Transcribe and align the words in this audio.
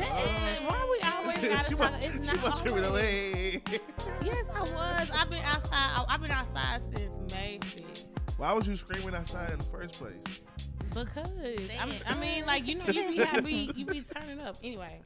That- 0.00 0.60
Why 0.66 0.88
we 0.90 1.08
always 1.08 1.38
gotta 1.48 1.68
she 1.68 1.74
talk? 1.74 1.92
was, 1.92 2.04
It's 2.06 2.30
she 2.30 2.36
not 2.36 2.44
was 2.46 2.58
screaming 2.58 2.84
always. 2.84 3.34
away. 3.34 3.62
Yes, 4.22 4.50
I 4.54 4.60
was. 4.60 5.10
I've 5.10 5.30
been 5.30 5.42
outside. 5.44 5.72
I- 5.74 6.04
I've 6.08 6.20
been 6.22 6.30
outside 6.30 6.80
since 6.82 7.32
May 7.34 7.58
5th. 7.60 8.06
Why 8.38 8.52
was 8.52 8.66
you 8.66 8.76
screaming 8.76 9.14
outside 9.14 9.50
in 9.50 9.58
the 9.58 9.64
first 9.64 9.94
place? 9.94 10.40
Because 10.94 11.70
I'm, 11.78 11.92
I 12.06 12.14
mean, 12.18 12.46
like 12.46 12.66
you 12.66 12.74
know, 12.76 12.86
you 12.86 13.08
be 13.08 13.16
happy, 13.22 13.70
you 13.76 13.84
be 13.84 14.00
turning 14.02 14.40
up 14.40 14.56
anyway. 14.64 15.00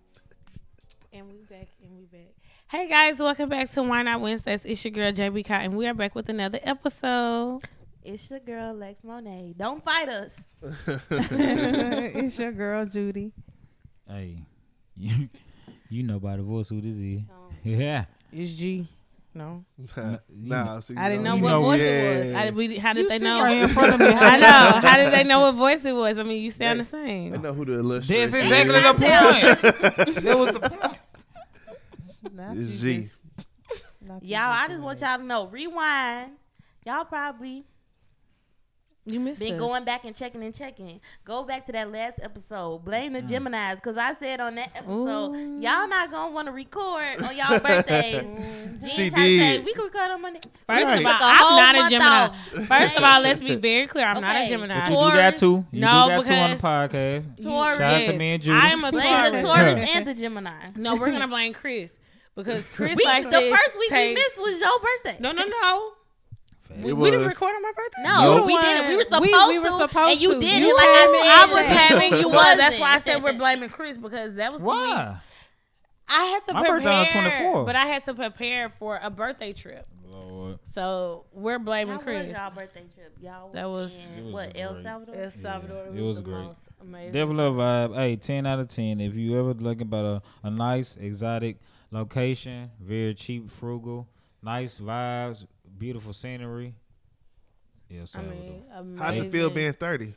And 1.13 1.29
we 1.29 1.35
back, 1.49 1.69
and 1.83 1.97
we 1.97 2.05
back. 2.07 2.33
Hey 2.71 2.89
guys, 2.89 3.19
welcome 3.19 3.49
back 3.49 3.69
to 3.71 3.83
Why 3.83 4.03
Not 4.03 4.21
Wednesdays. 4.21 4.65
It's 4.65 4.85
your 4.85 4.93
girl 4.93 5.13
JB 5.13 5.45
Cott, 5.47 5.61
and 5.63 5.77
we 5.77 5.87
are 5.87 5.95
back 5.95 6.15
with 6.15 6.29
another 6.29 6.59
episode. 6.63 7.61
It's 8.03 8.31
your 8.31 8.41
girl 8.41 8.73
Lex 8.75 9.03
Monet. 9.05 9.55
Don't 9.59 9.85
fight 9.85 10.09
us. 10.09 10.41
it's 11.11 12.39
your 12.39 12.53
girl 12.53 12.87
Judy. 12.87 13.33
Hey, 14.09 14.39
you, 15.05 15.29
you 15.91 16.03
know 16.03 16.19
by 16.19 16.37
the 16.37 16.43
voice 16.43 16.69
who 16.69 16.81
this 16.81 16.97
is. 16.97 17.21
Yeah. 17.63 18.05
It's 18.33 18.53
G. 18.53 18.87
No, 19.37 19.65
nah, 19.97 20.19
nah, 20.29 20.79
see, 20.81 20.95
I 20.97 21.09
didn't 21.09 21.25
know 21.25 21.35
you 21.35 21.43
what 21.43 21.51
know, 21.51 21.63
voice 21.63 21.81
yeah. 21.81 21.87
it 21.87 22.27
was. 22.27 22.35
I, 22.37 22.51
we, 22.51 22.77
how 22.77 22.93
did 22.93 23.03
You 23.03 23.09
they 23.09 23.19
know? 23.19 23.43
right 23.43 23.59
in 23.63 23.69
front 23.69 23.95
of 23.95 23.99
me. 24.01 24.07
I 24.11 24.37
know. 24.37 24.81
How 24.81 24.97
did 24.97 25.13
they 25.13 25.25
know 25.25 25.41
what 25.41 25.55
voice 25.57 25.85
it 25.85 25.93
was? 25.93 26.19
I 26.19 26.23
mean, 26.23 26.41
you 26.41 26.51
sound 26.51 26.79
the 26.79 26.85
same. 26.85 27.35
I 27.35 27.39
know 27.39 27.53
who 27.53 27.65
the 27.65 27.73
illustration 27.81 28.31
That's 28.31 28.45
exactly 28.45 28.77
is. 28.77 29.61
the 29.63 29.73
point. 30.05 30.25
that 30.25 30.39
was 30.39 30.53
the 30.55 30.61
point. 30.61 30.99
Not 32.33 32.57
It's 32.59 32.81
G. 32.81 33.01
just- 33.03 33.15
you 34.03 34.11
Y'all, 34.37 34.53
I 34.53 34.59
just 34.67 34.71
just 34.73 34.83
want 34.83 35.01
y'all 35.01 35.19
to 35.19 35.25
know. 35.25 35.47
Rewind. 35.49 36.33
Y'all 36.87 37.05
probably 37.05 37.65
You 39.07 39.21
missed 39.21 39.41
been 39.41 39.55
us. 39.55 39.61
going 39.61 39.85
back 39.85 40.05
and 40.07 40.17
checking 40.17 40.43
and 40.43 40.55
checking. 40.55 40.99
Go 41.27 41.45
back 41.45 41.67
to 41.67 41.73
that 41.73 41.93
last 41.93 42.21
episode. 42.23 42.87
Blame 42.87 43.13
the 43.13 43.21
mm. 43.21 43.29
Geminis 43.29 43.75
because 43.77 43.99
I 43.99 44.15
said 44.15 44.41
on 44.41 44.55
that 44.55 44.71
episode, 44.75 45.35
Ooh. 45.37 45.61
y'all 45.61 45.87
not 45.87 46.11
gonna 46.11 46.33
want 46.33 46.47
to 46.47 46.53
record 46.53 47.21
on 47.23 47.37
y'all 47.37 47.59
birthdays. 47.61 48.15
Jen 48.15 48.81
She 48.89 49.11
tried 49.11 49.19
to 49.27 49.39
say, 49.39 49.57
did. 49.59 49.65
we 49.67 49.75
can 49.75 49.85
record 49.85 50.11
on 50.11 50.23
Monday. 50.23 50.41
First 50.67 50.85
Right. 50.87 51.01
of 51.01 51.07
all, 51.07 51.13
Took 51.13 51.21
a 51.21 51.25
I'm 51.27 51.75
not 51.75 51.87
a 51.87 51.91
Gemini. 51.91 52.09
off. 52.09 52.67
First 52.69 52.97
of 52.97 53.03
all, 53.05 53.21
let's 53.21 53.43
be 53.43 53.57
very 53.57 53.87
clear. 53.87 54.07
I'm 54.07 54.23
not 54.23 54.37
a 54.37 54.49
Gemini. 54.49 54.75
But 54.81 54.91
you 54.91 55.11
do 55.11 55.17
got 55.17 55.35
two. 55.37 55.67
You 55.71 55.81
No, 55.81 56.09
do 56.09 56.17
got 56.17 56.25
two 56.25 56.33
on 56.33 56.51
the 56.51 56.57
because- 56.57 56.91
podcast. 56.93 57.43
Taurus. 57.43 57.79
Shout 57.79 57.95
out 57.95 58.05
to 58.07 58.13
me 58.15 58.33
and 58.33 58.43
Judy. 58.43 58.59
I 58.59 58.69
am 58.69 58.85
a 58.85 58.91
Blame 58.91 59.33
the 59.35 59.43
Taurus. 59.43 59.45
Taurus 59.75 59.91
and 59.95 60.07
the 60.09 60.15
Gemini. 60.15 60.53
No, 60.77 60.97
we're 60.97 61.11
gonna 61.11 61.29
blame 61.29 61.53
Chris 61.53 61.99
because 62.35 62.71
Chris 62.75 62.97
We, 62.97 63.05
likes 63.05 63.27
the 63.29 63.33
first 63.55 63.79
week 63.79 63.91
we 63.91 64.15
missed 64.15 64.39
was 64.39 64.59
your 64.59 64.79
birthday. 64.81 65.17
No, 65.21 65.33
no, 65.33 65.45
no. 65.45 65.93
We, 66.71 66.91
It 66.91 66.97
we 66.97 67.11
didn't 67.11 67.27
record 67.27 67.55
on 67.55 67.63
my 67.63 67.73
birthday. 67.77 68.03
No, 68.03 68.37
You 68.39 68.45
we 68.45 68.57
didn't. 68.59 68.89
We 68.89 68.97
were 68.97 69.03
supposed 69.05 69.23
we- 69.23 69.49
we 69.53 69.59
were 69.59 69.67
to, 69.67 69.79
supposed 69.89 70.13
and 70.13 70.21
you 70.23 70.35
to. 70.35 70.41
did 70.41 70.63
You 70.63 70.71
it 70.71 70.77
like 70.77 70.89
I 70.89 71.05
in. 71.05 71.51
I 71.51 71.55
was 71.55 71.67
having 71.79 72.21
you 72.21 72.29
was. 72.31 72.57
That's 72.57 72.79
why 72.79 72.95
I 72.95 72.99
said 73.01 73.23
we're 73.23 73.33
blaming 73.35 73.69
Chris 73.69 73.99
because 73.99 74.35
that 74.37 74.53
was 74.53 74.61
the 74.63 74.67
week 74.69 74.75
Why? 74.77 75.19
I 76.09 76.25
had 76.25 76.45
to 76.45 76.53
My 76.55 76.61
prepare. 76.61 76.77
birthday 76.81 77.19
on 77.19 77.31
24. 77.31 77.65
But 77.65 77.77
I 77.77 77.87
had 77.87 78.05
to 78.05 78.15
prepare 78.15 78.69
for 78.69 78.99
a 79.03 79.09
birthday 79.11 79.53
trip, 79.55 79.87
Lord. 80.07 80.59
so 80.65 81.25
we're 81.33 81.59
blaming 81.59 81.95
How 81.97 82.01
Chris. 82.03 82.29
was 82.29 82.37
y'all 82.37 82.51
birthday 82.51 82.85
trip? 82.95 83.17
Y'all 83.23 83.51
That 83.53 83.71
was- 83.71 83.93
was 84.23 84.33
what 84.33 84.53
El. 84.55 84.83
Salvador? 84.83 85.15
El 85.15 85.31
Salvador. 85.31 85.87
it 85.95 86.01
was 86.03 86.17
the 86.19 86.23
great. 86.23 86.49
amazing. 86.83 87.13
Definitely 87.13 87.45
a 87.47 87.51
vibe. 87.51 87.95
Hey, 87.97 88.17
10 88.17 88.47
out 88.47 88.59
of 88.59 88.69
10. 88.69 89.01
If 89.01 89.15
you 89.17 89.39
ever 89.39 89.55
looking 89.55 89.83
about 89.83 90.05
a, 90.05 90.23
a 90.47 90.51
nice, 90.51 90.97
exotic 90.97 91.57
location, 91.91 92.71
very 92.81 93.15
cheap, 93.15 93.51
frugal, 93.51 94.07
nice 94.43 94.81
vibes, 94.81 95.47
beautiful 95.79 96.13
scenery. 96.13 96.75
El 97.91 98.07
I 98.17 98.23
mean, 98.23 98.65
amazing. 98.75 98.97
How's 98.99 99.17
it 99.19 99.31
feel 99.31 99.51
being 99.51 99.73
30? 99.73 100.15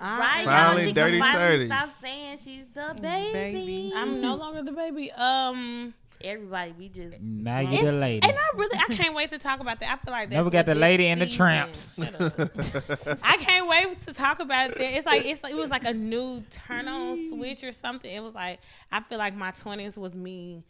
Right, 0.00 0.44
Finally, 0.44 0.82
y'all, 0.82 0.88
she 0.88 0.92
dirty 0.92 1.20
finally 1.20 1.44
30. 1.46 1.66
stop 1.66 1.90
saying 2.00 2.38
she's 2.38 2.64
the 2.72 2.96
baby. 3.02 3.32
baby. 3.32 3.92
I'm 3.94 4.20
no 4.20 4.34
longer 4.34 4.62
the 4.62 4.72
baby. 4.72 5.12
Um, 5.12 5.94
Everybody, 6.22 6.74
we 6.78 6.88
just 6.88 7.18
now 7.20 7.60
you 7.60 7.82
the 7.82 7.92
lady. 7.92 8.28
and 8.28 8.36
I 8.36 8.56
really, 8.56 8.76
I 8.78 8.92
can't 8.92 9.14
wait 9.14 9.30
to 9.30 9.38
talk 9.38 9.60
about 9.60 9.80
that. 9.80 9.90
I 9.90 10.04
feel 10.04 10.12
like 10.12 10.28
that's 10.28 10.36
Never 10.36 10.50
got 10.50 10.66
the 10.66 10.74
this 10.74 10.80
lady 10.80 11.06
and 11.06 11.20
the 11.20 11.26
tramps. 11.26 11.98
I 11.98 13.36
can't 13.38 13.66
wait 13.66 14.02
to 14.02 14.12
talk 14.12 14.40
about 14.40 14.74
that. 14.74 14.80
It's 14.80 15.06
like 15.06 15.24
it's 15.24 15.42
like, 15.42 15.52
it 15.52 15.56
was 15.56 15.70
like 15.70 15.84
a 15.84 15.94
new 15.94 16.42
turn 16.50 16.88
on 16.88 17.30
switch 17.30 17.64
or 17.64 17.72
something. 17.72 18.10
It 18.10 18.22
was 18.22 18.34
like 18.34 18.60
I 18.92 19.00
feel 19.00 19.16
like 19.16 19.34
my 19.34 19.50
twenties 19.52 19.96
was 19.96 20.14
me 20.14 20.62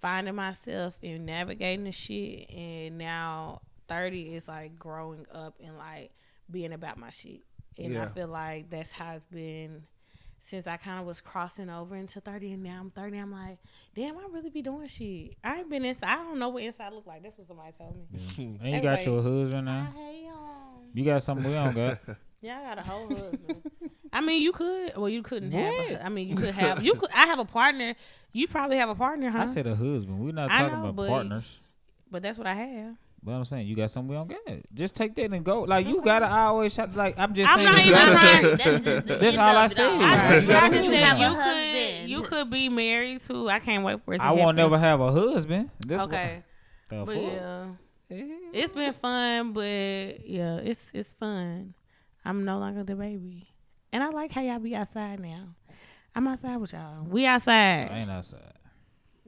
finding 0.00 0.34
myself 0.34 0.98
and 1.02 1.26
navigating 1.26 1.84
the 1.84 1.92
shit, 1.92 2.50
and 2.50 2.98
now 2.98 3.60
thirty 3.88 4.34
is 4.34 4.48
like 4.48 4.78
growing 4.78 5.26
up 5.32 5.54
and 5.62 5.76
like 5.78 6.10
being 6.50 6.72
about 6.72 6.98
my 6.98 7.10
shit. 7.10 7.40
And 7.78 7.96
I 7.96 8.06
feel 8.06 8.26
like 8.28 8.70
that's 8.70 8.90
how 8.90 9.12
it's 9.14 9.24
been 9.26 9.84
since 10.40 10.66
I 10.66 10.76
kind 10.76 10.98
of 11.00 11.06
was 11.06 11.20
crossing 11.20 11.68
over 11.70 11.94
into 11.96 12.20
30 12.20 12.52
and 12.54 12.62
now 12.62 12.78
I'm 12.80 12.90
30. 12.90 13.18
I'm 13.18 13.30
like, 13.32 13.58
damn, 13.94 14.16
I 14.18 14.22
really 14.32 14.50
be 14.50 14.62
doing 14.62 14.86
shit. 14.88 15.36
I 15.44 15.58
ain't 15.58 15.68
been 15.70 15.84
inside. 15.84 16.08
I 16.10 16.16
don't 16.16 16.38
know 16.38 16.48
what 16.48 16.62
inside 16.62 16.92
look 16.92 17.06
like. 17.06 17.22
That's 17.22 17.38
what 17.38 17.46
somebody 17.48 17.72
told 17.78 17.96
me. 17.96 18.04
and 18.38 18.74
you 18.74 18.80
got 18.80 18.98
Anyway. 19.00 19.04
your 19.04 19.22
husband 19.22 19.66
now. 19.66 19.88
hey 19.96 20.28
You 20.94 21.04
got 21.04 21.22
something 21.22 21.46
we 21.46 21.52
don't 21.54 21.74
got. 21.74 21.98
Yeah, 22.40 22.60
I 22.60 22.62
got 22.74 22.78
a 22.78 22.82
whole 22.82 23.08
husband. 23.08 23.62
I 24.12 24.20
mean, 24.20 24.42
you 24.42 24.52
could. 24.52 24.96
Well, 24.96 25.08
you 25.08 25.22
couldn't 25.22 25.52
have. 25.52 25.72
A, 25.90 26.06
I 26.06 26.08
mean, 26.08 26.28
you 26.28 26.36
could 26.36 26.54
have. 26.54 26.82
You 26.82 26.94
could. 26.94 27.10
I 27.14 27.26
have 27.26 27.38
a 27.38 27.44
partner. 27.44 27.94
You 28.32 28.46
probably 28.48 28.76
have 28.78 28.88
a 28.88 28.94
partner, 28.94 29.30
huh? 29.30 29.40
I 29.40 29.44
said 29.46 29.66
a 29.66 29.74
husband. 29.74 30.18
We're 30.20 30.32
not 30.32 30.48
talking 30.50 30.66
know, 30.72 30.80
about 30.84 30.96
but- 30.96 31.08
partners. 31.08 31.58
but 32.10 32.22
that's 32.22 32.38
what 32.38 32.46
I 32.46 32.54
have. 32.54 32.94
But 33.20 33.32
I'm 33.32 33.44
saying 33.44 33.66
you 33.66 33.74
got 33.74 33.90
something 33.90 34.10
we 34.10 34.14
don't 34.14 34.28
get. 34.46 34.72
Just 34.74 34.94
take 34.94 35.16
that 35.16 35.32
and 35.32 35.44
go. 35.44 35.62
Like 35.62 35.86
you 35.88 36.00
gotta 36.02 36.30
always 36.30 36.72
shot, 36.72 36.94
like 36.94 37.18
I'm 37.18 37.34
just 37.34 37.50
I'm 37.52 37.58
saying. 37.58 37.72
not 37.72 37.84
even 37.84 37.98
trying- 38.12 38.42
That's, 38.42 38.64
just 38.84 39.06
the 39.06 39.14
That's 39.16 39.36
all 39.38 39.56
I 39.56 39.64
it 39.64 39.68
said. 39.70 39.88
I, 40.00 40.36
You 40.36 40.46
gotta 40.46 40.66
I 40.66 40.68
do 40.68 40.74
just 40.76 40.90
that. 40.90 41.18
You 41.18 41.26
you 41.26 41.34
could. 41.34 42.10
You 42.10 42.22
could 42.28 42.50
be 42.50 42.68
married 42.68 43.20
to. 43.22 43.50
I 43.50 43.58
can't 43.58 43.82
wait 43.84 44.04
for 44.04 44.14
it. 44.14 44.18
To 44.18 44.24
I 44.24 44.30
won't 44.30 44.56
never 44.56 44.78
have 44.78 45.00
a 45.00 45.10
husband. 45.10 45.68
This 45.84 46.00
Okay, 46.02 46.44
What, 46.90 47.06
but 47.06 47.14
fuck? 47.16 47.24
yeah, 47.24 47.66
it's 48.52 48.72
been 48.72 48.92
fun. 48.92 49.52
But 49.52 50.26
yeah, 50.26 50.58
it's 50.58 50.88
it's 50.94 51.12
fun. 51.12 51.74
I'm 52.24 52.44
no 52.44 52.58
longer 52.60 52.84
the 52.84 52.94
baby, 52.94 53.48
and 53.92 54.02
I 54.02 54.08
like 54.10 54.32
how 54.32 54.40
y'all 54.42 54.58
be 54.58 54.74
outside 54.76 55.20
now. 55.20 55.44
I'm 56.14 56.26
outside 56.26 56.56
with 56.56 56.72
y'all. 56.72 57.04
We 57.04 57.26
outside. 57.26 57.90
I 57.90 57.98
ain't 58.00 58.10
outside. 58.10 58.40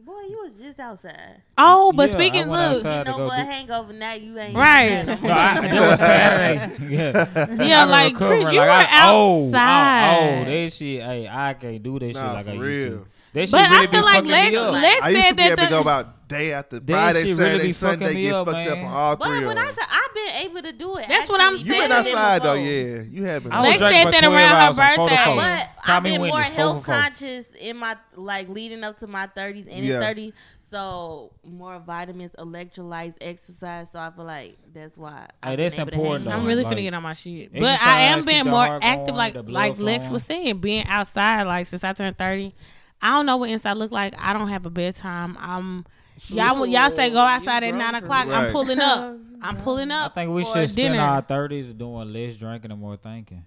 Boy, 0.02 0.22
you 0.30 0.38
was 0.42 0.52
just 0.58 0.80
outside. 0.80 1.42
Oh, 1.58 1.92
but 1.92 2.08
Yeah, 2.08 2.14
speaking, 2.14 2.48
went 2.48 2.52
look, 2.52 2.76
outside. 2.78 2.90
Had 2.90 3.04
to 3.06 3.10
no 3.12 3.16
go 3.18 3.26
more 3.28 3.36
do- 3.36 3.42
hangover. 3.50 3.92
Now 3.92 4.12
you 4.14 4.38
ain't 4.38 4.56
Right. 4.56 5.06
no 5.06 5.14
No. 5.14 5.28
I, 5.30 5.60
that 5.68 5.90
was 5.90 6.00
Saturday. 6.00 6.86
yeah, 6.94 7.62
Yeah, 7.62 7.84
like, 7.84 8.14
recovering. 8.14 8.40
Chris, 8.42 8.52
you 8.54 8.60
Like, 8.60 8.66
were 8.68 8.72
I, 8.72 9.10
oh, 9.10 9.10
oh 9.12 9.44
outside. 9.46 10.16
Oh, 10.16 10.40
oh, 10.40 10.44
that 10.46 10.72
shit. 10.72 11.02
Hey, 11.02 11.28
I 11.30 11.52
can't 11.54 11.82
do 11.82 11.98
that 11.98 12.06
shit 12.06 12.14
Nah, 12.14 12.32
like 12.32 12.48
I 12.48 12.56
for 12.56 12.64
used 12.64 12.86
real. 12.88 12.98
to. 13.00 13.06
That 13.32 13.40
shit 13.48 13.52
but 13.52 13.70
really 13.70 13.76
I 13.76 13.86
be 13.86 13.92
feel 13.92 14.04
like 14.04 14.14
fucking 14.16 14.30
Lex, 14.30 14.50
me 14.50 14.56
up. 14.56 14.72
Lex 14.72 15.04
I 15.04 15.08
used 15.10 15.22
said 15.22 15.30
to 15.30 15.34
be 15.36 15.42
able 15.42 15.56
that 15.56 15.62
to 15.64 15.70
go 15.70 15.74
the, 15.76 15.80
about 15.82 16.28
day 16.28 16.52
after 16.52 16.78
That 16.80 16.92
Friday, 16.92 17.18
shit 17.28 17.38
really 17.38 17.72
Saturday, 17.72 17.72
fucking 17.72 17.98
Sunday, 18.06 18.22
get 18.22 18.34
up, 18.34 18.46
fucked 18.46 18.68
up 18.68 18.78
on 18.78 18.84
all 18.84 19.16
But 19.16 19.28
three 19.28 19.46
when 19.46 19.58
I 19.58 19.66
said 19.72 19.84
I've 19.90 20.14
been 20.14 20.34
able 20.50 20.62
to 20.62 20.72
do 20.72 20.96
it. 20.96 21.06
That's 21.08 21.28
what 21.28 21.40
I'm 21.40 21.56
saying. 21.58 21.66
You 21.66 21.72
been 21.82 21.92
outside 21.92 22.42
though, 22.42 22.54
yeah. 22.54 23.02
You 23.02 23.24
have 23.24 23.42
been. 23.44 23.52
I 23.52 23.60
was 23.60 23.80
Lex 23.80 23.94
said 23.94 24.10
that 24.12 24.24
around 24.24 24.32
her 24.32 24.56
hours 24.56 24.78
on 24.78 24.96
four 24.96 25.08
to 25.08 25.14
birthday. 25.14 25.24
four. 25.26 25.36
But 25.36 25.68
Call 25.84 25.96
I've 25.96 26.02
been 26.02 26.20
more 26.20 26.40
health 26.42 26.84
conscious 26.84 27.50
in 27.52 27.76
my 27.76 27.96
like 28.16 28.48
leading 28.48 28.82
up 28.84 28.98
to 28.98 29.06
my 29.06 29.26
thirties 29.28 29.66
and 29.68 29.84
Yeah. 29.84 30.00
thirty. 30.00 30.32
So 30.70 31.32
more 31.44 31.80
vitamins, 31.80 32.32
electrolytes, 32.38 33.14
exercise. 33.20 33.90
So 33.90 33.98
I 33.98 34.10
feel 34.10 34.24
like 34.24 34.56
that's 34.72 34.96
why. 34.96 35.26
Hey, 35.42 35.52
I've 35.52 35.58
that's 35.58 35.74
been 35.74 35.82
able 35.82 35.90
to 35.90 35.96
hang 35.96 36.04
important, 36.04 36.28
on. 36.28 36.40
I'm 36.40 36.46
really 36.46 36.62
Like, 36.62 36.76
finna 36.76 36.82
get 36.82 36.94
on 36.94 37.02
my 37.02 37.12
shit. 37.12 37.52
But 37.52 37.82
I 37.82 38.00
am 38.02 38.24
being 38.24 38.44
more 38.46 38.78
active, 38.80 39.14
going, 39.14 39.16
like 39.16 39.34
like 39.48 39.78
Lex 39.80 40.04
flowing. 40.04 40.12
was 40.12 40.22
saying, 40.24 40.58
being 40.58 40.86
outside. 40.86 41.42
Like 41.44 41.66
since 41.66 41.82
I 41.82 41.92
turned 41.92 42.16
thirty, 42.16 42.54
I 43.02 43.10
don't 43.16 43.26
know 43.26 43.36
what 43.38 43.50
inside 43.50 43.74
look 43.74 43.92
like. 43.92 44.14
I 44.18 44.32
don't 44.32 44.48
have 44.48 44.66
a 44.66 44.70
bedtime. 44.70 45.36
I'm 45.40 45.86
y'all 46.28 46.66
y'all 46.66 46.90
say 46.90 47.10
go 47.10 47.20
outside 47.20 47.64
at 47.64 47.74
nine 47.74 47.94
o'clock. 47.94 48.28
I'm 48.28 48.52
pulling 48.52 48.80
up. 48.80 49.16
I'm 49.42 49.56
pulling 49.56 49.90
up. 49.90 50.12
I 50.12 50.14
think 50.14 50.32
we 50.32 50.44
for 50.44 50.52
should 50.52 50.70
spend 50.70 50.92
dinner. 50.94 51.02
our 51.02 51.22
thirties 51.22 51.72
doing 51.72 52.12
less 52.12 52.36
drinking 52.36 52.70
and 52.70 52.80
more 52.80 52.96
thinking. 52.96 53.44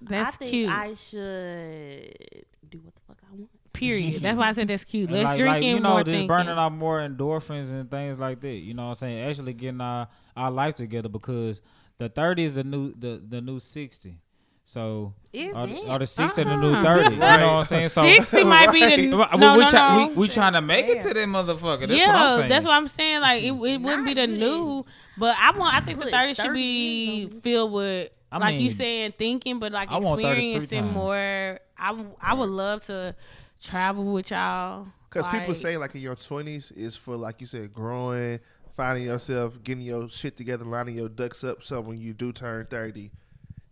That's 0.00 0.36
I 0.36 0.38
think 0.38 0.50
cute. 0.50 0.70
I 0.70 0.94
should 0.94 2.44
do 2.68 2.78
what 2.78 2.94
the 2.94 3.00
fuck 3.06 3.18
I 3.30 3.34
want. 3.34 3.50
Period. 3.72 4.22
That's 4.22 4.36
why 4.36 4.48
I 4.48 4.52
said 4.52 4.68
that's 4.68 4.84
cute. 4.84 5.08
And 5.08 5.18
Let's 5.18 5.30
like, 5.30 5.38
drink 5.38 5.54
like, 5.54 5.62
you 5.64 5.80
know, 5.80 5.90
more 5.90 6.00
just 6.00 6.10
thinking. 6.10 6.28
burning 6.28 6.50
off 6.50 6.72
more 6.72 7.00
endorphins 7.00 7.72
and 7.72 7.90
things 7.90 8.18
like 8.18 8.40
that. 8.40 8.48
You 8.48 8.74
know 8.74 8.84
what 8.84 8.88
I'm 8.90 8.94
saying? 8.96 9.28
Actually 9.28 9.54
getting 9.54 9.80
our, 9.80 10.08
our 10.36 10.50
life 10.50 10.74
together 10.74 11.08
because 11.08 11.62
the 11.98 12.08
30 12.08 12.44
is 12.44 12.54
the 12.56 12.64
new 12.64 12.92
the, 12.94 13.22
the 13.26 13.40
new 13.40 13.60
60. 13.60 14.18
So 14.68 15.14
Is 15.32 15.56
or, 15.56 15.66
it? 15.66 15.88
or 15.88 15.98
the 15.98 16.04
60 16.04 16.44
the 16.44 16.50
uh-huh. 16.50 16.60
new. 16.60 16.82
30. 16.82 17.14
You 17.14 17.20
know 17.20 17.26
what 17.26 17.42
I'm 17.42 17.64
saying? 17.64 17.88
So 17.88 18.02
Sixty 18.02 18.44
might 18.44 18.70
be 18.70 18.80
the 18.80 19.12
Right, 19.16 19.38
no, 19.38 19.54
we, 19.54 19.60
we, 19.60 19.64
no, 19.64 19.70
try, 19.70 19.96
no. 19.96 20.08
we, 20.08 20.14
we 20.14 20.28
trying 20.28 20.52
to 20.52 20.60
make 20.60 20.88
it 20.88 21.00
to 21.00 21.14
that 21.14 21.26
motherfucker. 21.26 21.88
That's 21.88 21.92
yeah, 21.92 22.12
what 22.12 22.20
I'm 22.20 22.38
saying. 22.40 22.48
that's 22.50 22.66
what 22.66 22.74
I'm 22.74 22.86
saying. 22.86 23.20
Like 23.22 23.42
it, 23.44 23.52
it 23.52 23.80
wouldn't 23.80 24.04
be 24.04 24.12
the 24.12 24.26
new, 24.26 24.84
but 25.16 25.34
I 25.38 25.56
want. 25.56 25.74
I 25.74 25.80
think 25.80 26.00
the 26.00 26.10
thirty 26.10 26.34
should 26.34 26.52
be 26.52 27.30
filled 27.40 27.72
with, 27.72 28.10
I 28.30 28.36
like 28.36 28.60
you 28.60 28.68
saying, 28.68 29.14
thinking, 29.16 29.58
but 29.58 29.72
like 29.72 29.90
I 29.90 29.96
experiencing 29.96 30.82
times. 30.82 30.94
more. 30.94 31.60
I 31.78 32.04
I 32.20 32.34
would 32.34 32.50
love 32.50 32.82
to 32.82 33.14
travel 33.62 34.12
with 34.12 34.30
y'all. 34.30 34.86
Because 35.08 35.26
people 35.28 35.54
say 35.54 35.78
like 35.78 35.94
in 35.94 36.02
your 36.02 36.14
twenties 36.14 36.72
is 36.72 36.94
for 36.94 37.16
like 37.16 37.40
you 37.40 37.46
said 37.46 37.72
growing, 37.72 38.38
finding 38.76 39.06
yourself, 39.06 39.62
getting 39.62 39.82
your 39.82 40.10
shit 40.10 40.36
together, 40.36 40.66
lining 40.66 40.94
your 40.94 41.08
ducks 41.08 41.42
up. 41.42 41.62
So 41.62 41.80
when 41.80 41.96
you 41.96 42.12
do 42.12 42.32
turn 42.32 42.66
thirty, 42.66 43.12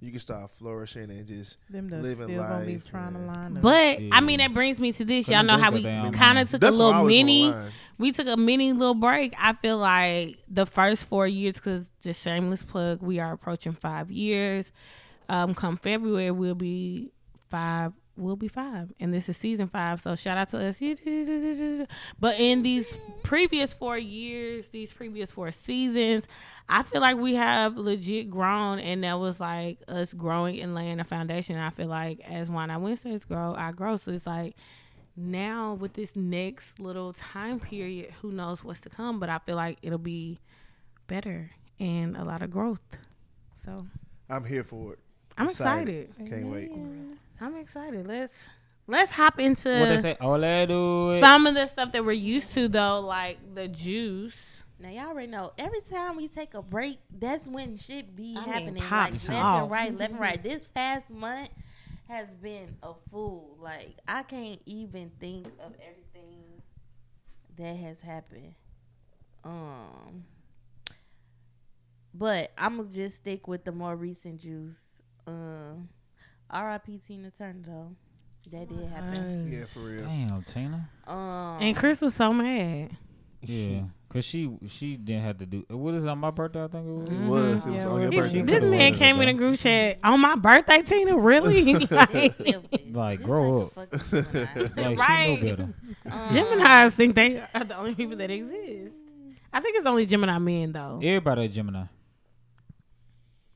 you 0.06 0.12
you 0.12 0.12
can 0.12 0.20
start 0.20 0.50
flourishing 0.54 1.10
and 1.10 1.26
just 1.26 1.58
Them 1.68 1.88
living 1.88 2.28
still 2.28 2.42
gonna 2.42 2.64
be 2.64 2.74
life 2.74 2.84
trying 2.88 3.12
to 3.14 3.18
line 3.18 3.56
up. 3.56 3.62
But 3.62 4.00
Yeah. 4.00 4.10
I 4.12 4.20
mean, 4.20 4.38
that 4.38 4.54
brings 4.54 4.80
me 4.80 4.92
to 4.92 5.04
this. 5.04 5.28
Y'all 5.28 5.42
know 5.42 5.58
how 5.58 5.70
we 5.70 5.82
kind 5.82 6.38
of 6.38 6.48
took 6.48 6.58
a 6.58 6.66
That's 6.66 6.76
why 6.76 6.84
I 6.84 6.86
little 6.88 7.04
mini. 7.06 7.52
We 7.98 8.12
took 8.12 8.26
a 8.26 8.36
mini 8.36 8.72
little 8.72 8.94
break. 8.94 9.34
I 9.38 9.54
feel 9.54 9.78
like 9.78 10.38
the 10.48 10.66
first 10.66 11.06
four 11.06 11.26
years, 11.26 11.56
because 11.56 11.90
just 12.00 12.22
shameless 12.22 12.62
plug, 12.62 13.02
we 13.02 13.18
are 13.18 13.32
approaching 13.32 13.72
five 13.72 14.10
years. 14.10 14.72
Um, 15.28 15.54
come 15.54 15.76
February, 15.76 16.30
we'll 16.30 16.54
be 16.54 17.10
five. 17.50 17.92
We'll 18.18 18.36
be 18.36 18.48
five, 18.48 18.92
and 18.98 19.12
this 19.12 19.28
is 19.28 19.36
season 19.36 19.68
five. 19.68 20.00
So 20.00 20.16
shout 20.16 20.38
out 20.38 20.48
to 20.50 20.66
us. 20.66 20.80
But 22.18 22.40
in 22.40 22.62
these 22.62 22.98
previous 23.22 23.74
four 23.74 23.98
years, 23.98 24.68
these 24.68 24.92
previous 24.92 25.30
four 25.30 25.50
seasons, 25.50 26.26
I 26.68 26.82
feel 26.82 27.02
like 27.02 27.16
we 27.18 27.34
have 27.34 27.76
legit 27.76 28.30
grown, 28.30 28.78
and 28.78 29.04
that 29.04 29.18
was 29.18 29.38
like 29.38 29.80
us 29.86 30.14
growing 30.14 30.60
and 30.60 30.74
laying 30.74 30.98
a 30.98 31.04
foundation. 31.04 31.58
I 31.58 31.68
feel 31.70 31.88
like 31.88 32.20
as 32.20 32.48
Why 32.48 32.64
Not 32.66 32.80
Wednesdays 32.80 33.24
grow, 33.24 33.54
I 33.54 33.72
grow. 33.72 33.96
So 33.96 34.12
it's 34.12 34.26
like 34.26 34.56
now 35.14 35.74
with 35.74 35.92
this 35.92 36.16
next 36.16 36.80
little 36.80 37.12
time 37.12 37.60
period, 37.60 38.12
who 38.22 38.32
knows 38.32 38.64
what's 38.64 38.80
to 38.82 38.88
come? 38.88 39.20
But 39.20 39.28
I 39.28 39.38
feel 39.40 39.56
like 39.56 39.76
it'll 39.82 39.98
be 39.98 40.40
better 41.06 41.50
and 41.78 42.16
a 42.16 42.24
lot 42.24 42.40
of 42.40 42.50
growth. 42.50 42.80
So 43.56 43.86
I'm 44.30 44.44
here 44.44 44.64
for 44.64 44.94
it. 44.94 44.98
I'm 45.36 45.46
excited. 45.46 46.14
Can't 46.26 46.46
wait. 46.46 46.70
I'm 47.40 47.56
excited. 47.56 48.06
Let's 48.06 48.32
let's 48.86 49.12
hop 49.12 49.38
into 49.38 49.68
What 49.68 49.88
they 49.88 49.98
say? 49.98 50.16
Do 50.66 51.10
it. 51.12 51.20
some 51.20 51.46
of 51.46 51.54
the 51.54 51.66
stuff 51.66 51.92
that 51.92 52.04
we're 52.04 52.12
used 52.12 52.52
to 52.54 52.68
though, 52.68 53.00
like 53.00 53.38
the 53.54 53.68
juice. 53.68 54.36
Now 54.78 54.90
y'all 54.90 55.08
already 55.08 55.28
know. 55.28 55.52
Every 55.56 55.80
time 55.80 56.16
we 56.16 56.28
take 56.28 56.54
a 56.54 56.62
break, 56.62 56.98
that's 57.10 57.48
when 57.48 57.76
shit 57.76 58.14
be 58.14 58.36
I 58.36 58.40
mean, 58.40 58.52
happening. 58.52 58.82
Like 58.82 59.12
left 59.12 59.30
off. 59.30 59.62
and 59.62 59.70
right, 59.70 59.96
left 59.98 60.12
and 60.12 60.20
right. 60.20 60.42
This 60.42 60.66
past 60.66 61.10
month 61.10 61.50
has 62.08 62.28
been 62.36 62.76
a 62.82 62.92
fool. 63.10 63.56
Like 63.60 63.96
I 64.06 64.22
can't 64.22 64.60
even 64.66 65.10
think 65.18 65.46
of 65.60 65.72
everything 65.80 66.62
that 67.56 67.76
has 67.76 68.00
happened. 68.00 68.54
Um, 69.44 70.24
but 72.12 72.50
I'm 72.58 72.76
gonna 72.78 72.88
just 72.88 73.16
stick 73.16 73.46
with 73.48 73.64
the 73.64 73.72
more 73.72 73.96
recent 73.96 74.40
juice. 74.40 74.78
Um, 75.26 75.88
R.I.P. 76.50 76.98
Tina 77.06 77.30
Turner 77.30 77.60
though. 77.66 77.96
That 78.52 78.68
did 78.68 78.88
happen. 78.88 79.50
Yeah, 79.50 79.64
for 79.64 79.80
real. 79.80 80.02
Damn, 80.04 80.42
Tina. 80.42 80.88
Um, 81.06 81.16
And 81.60 81.76
Chris 81.76 82.00
was 82.00 82.14
so 82.14 82.32
mad. 82.32 82.90
Yeah, 83.42 83.82
cause 84.08 84.24
she 84.24 84.50
she 84.66 84.96
didn't 84.96 85.22
have 85.22 85.38
to 85.38 85.46
do. 85.46 85.64
What 85.68 85.94
is 85.94 86.04
it 86.04 86.08
on 86.08 86.18
my 86.18 86.30
birthday? 86.30 86.64
I 86.64 86.68
think 86.68 86.86
it 86.86 86.90
was. 86.90 87.08
It 87.10 87.18
was. 87.20 87.66
It 87.66 87.68
was 87.70 87.76
Yeah, 87.76 87.86
on 87.88 88.00
your 88.02 88.10
This, 88.10 88.20
birthday. 88.20 88.40
this 88.42 88.62
man 88.62 88.70
waited 88.70 88.98
came 88.98 89.20
in 89.20 89.26
though. 89.26 89.30
a 89.30 89.34
group 89.34 89.58
chat 89.60 89.98
on 90.02 90.20
my 90.20 90.34
birthday, 90.36 90.82
Tina. 90.82 91.16
Really? 91.16 91.74
like. 91.90 92.34
Like, 92.92 93.22
grow 93.22 93.70
like 93.76 93.92
a 93.92 93.98
fucking 93.98 94.48
Gemini. 94.54 94.88
Like 94.88 94.98
Right. 94.98 95.38
she 95.38 95.44
knew 95.44 95.50
better. 95.50 95.62
Um, 96.10 96.28
Geminis 96.30 96.92
think 96.94 97.14
they 97.14 97.40
are 97.54 97.64
the 97.64 97.76
only 97.76 97.94
people 97.94 98.16
that 98.16 98.30
exist. 98.30 98.94
I 99.52 99.60
think 99.60 99.76
it's 99.76 99.86
only 99.86 100.06
Gemini 100.06 100.38
men 100.38 100.72
though. 100.72 100.98
Everybody 101.02 101.44
a 101.44 101.48
Gemini. 101.48 101.84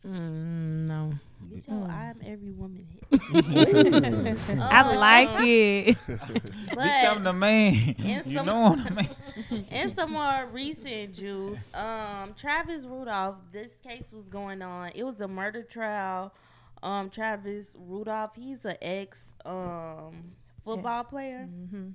Mm, 0.07 0.87
no, 0.89 1.13
Get 1.53 1.69
your 1.69 1.85
I'm 1.89 2.21
every 2.25 2.51
woman 2.53 2.87
hit. 2.89 3.21
I 4.61 4.95
like 4.97 5.29
it. 5.41 5.97
Become 6.07 6.75
But 6.75 7.25
the 7.25 7.33
man. 7.33 7.75
In 7.99 8.23
you 8.27 8.37
some- 8.37 8.47
know 8.47 8.71
what 8.71 8.93
I 8.93 8.95
mean? 9.51 9.65
in 9.71 9.95
some 9.97 10.13
more 10.13 10.47
recent 10.53 11.15
juice, 11.15 11.59
um, 11.75 12.35
Travis 12.37 12.85
Rudolph, 12.85 13.37
this 13.53 13.75
case 13.83 14.13
was 14.13 14.25
going 14.25 14.63
on. 14.63 14.91
It 14.95 15.05
was 15.05 15.21
a 15.21 15.29
murder 15.29 15.63
trial. 15.63 16.33
Um, 16.83 17.11
Travis 17.11 17.75
Rudolph, 17.79 18.35
he's 18.37 18.65
an 18.65 18.77
ex 18.81 19.25
um 19.45 20.33
football 20.65 21.05
player. 21.05 21.45
hmm 21.71 21.89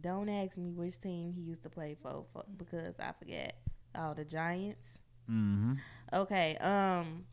Don't 0.00 0.28
ask 0.28 0.56
me 0.56 0.70
which 0.70 1.00
team 1.00 1.32
he 1.36 1.42
used 1.42 1.62
to 1.64 1.68
play 1.68 1.96
for, 2.02 2.24
for 2.32 2.44
because 2.56 2.98
I 2.98 3.12
forget. 3.18 3.56
Oh, 3.94 4.14
the 4.14 4.24
Giants. 4.24 4.98
Mm-hmm. 5.30 5.74
Okay. 6.12 6.56
Um, 6.58 7.24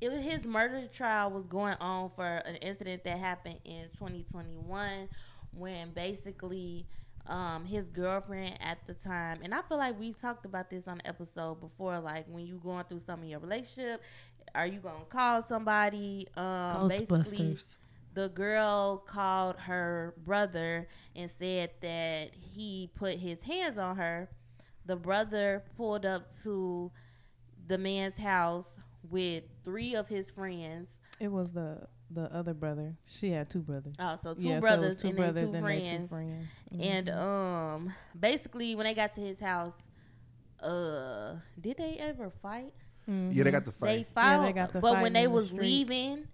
it 0.00 0.10
was 0.10 0.22
his 0.22 0.44
murder 0.44 0.86
trial 0.92 1.30
was 1.30 1.44
going 1.44 1.74
on 1.80 2.10
for 2.16 2.24
an 2.24 2.56
incident 2.56 3.04
that 3.04 3.18
happened 3.18 3.58
in 3.64 3.84
2021 3.98 5.08
when 5.52 5.90
basically 5.90 6.86
um 7.26 7.64
his 7.64 7.86
girlfriend 7.86 8.56
at 8.60 8.78
the 8.86 8.94
time 8.94 9.38
and 9.42 9.54
I 9.54 9.62
feel 9.62 9.76
like 9.76 9.98
we've 9.98 10.18
talked 10.18 10.44
about 10.44 10.70
this 10.70 10.88
on 10.88 10.98
the 10.98 11.06
episode 11.06 11.60
before 11.60 12.00
like 12.00 12.26
when 12.28 12.46
you 12.46 12.60
going 12.62 12.84
through 12.84 13.00
some 13.00 13.22
of 13.22 13.28
your 13.28 13.38
relationship 13.40 14.02
are 14.54 14.66
you 14.66 14.80
going 14.80 14.98
to 15.00 15.04
call 15.06 15.42
somebody 15.42 16.26
um 16.36 16.88
basically 16.88 17.18
Ghostbusters. 17.18 17.76
the 18.14 18.28
girl 18.30 18.96
called 19.06 19.56
her 19.58 20.14
brother 20.24 20.88
and 21.14 21.30
said 21.30 21.70
that 21.80 22.30
he 22.34 22.90
put 22.94 23.16
his 23.16 23.42
hands 23.42 23.78
on 23.78 23.96
her. 23.96 24.28
The 24.86 24.96
brother 24.96 25.62
pulled 25.76 26.06
up 26.06 26.24
to 26.42 26.90
the 27.66 27.76
man's 27.76 28.16
house 28.16 28.72
with 29.10 29.44
three 29.64 29.94
of 29.94 30.08
his 30.08 30.30
friends. 30.30 30.98
It 31.20 31.28
was 31.32 31.52
the 31.52 31.86
the 32.10 32.32
other 32.34 32.54
brother. 32.54 32.96
She 33.06 33.30
had 33.30 33.50
two 33.50 33.60
brothers. 33.60 33.94
Oh, 33.98 34.16
so 34.16 34.34
two 34.34 34.48
yeah, 34.48 34.60
brothers 34.60 34.94
was 34.94 35.02
two 35.02 35.08
and 35.08 35.16
brothers 35.16 35.52
then 35.52 35.62
two 35.62 35.66
and 35.66 35.66
friends. 35.66 35.88
their 35.88 35.98
two 36.00 36.06
friends. 36.06 36.46
And 36.80 37.06
Mhm. 37.08 37.16
um, 37.18 37.94
basically, 38.18 38.74
when 38.74 38.84
they 38.84 38.94
got 38.94 39.12
to 39.14 39.20
his 39.20 39.40
house, 39.40 39.74
uh, 40.60 41.36
did 41.60 41.76
they 41.76 41.98
ever 41.98 42.30
fight? 42.30 42.74
Yeah, 43.06 43.42
they 43.44 43.50
got 43.50 43.64
the 43.64 43.72
They 43.72 44.02
fight. 44.04 44.08
fought, 44.14 44.40
Yeah, 44.40 44.46
they 44.46 44.52
got 44.52 44.72
the 44.72 44.80
but 44.80 44.92
fight 44.94 45.02
when 45.02 45.12
they 45.14 45.24
the 45.26 45.30
was 45.30 45.46
street. 45.46 45.60
leaving, 45.60 46.28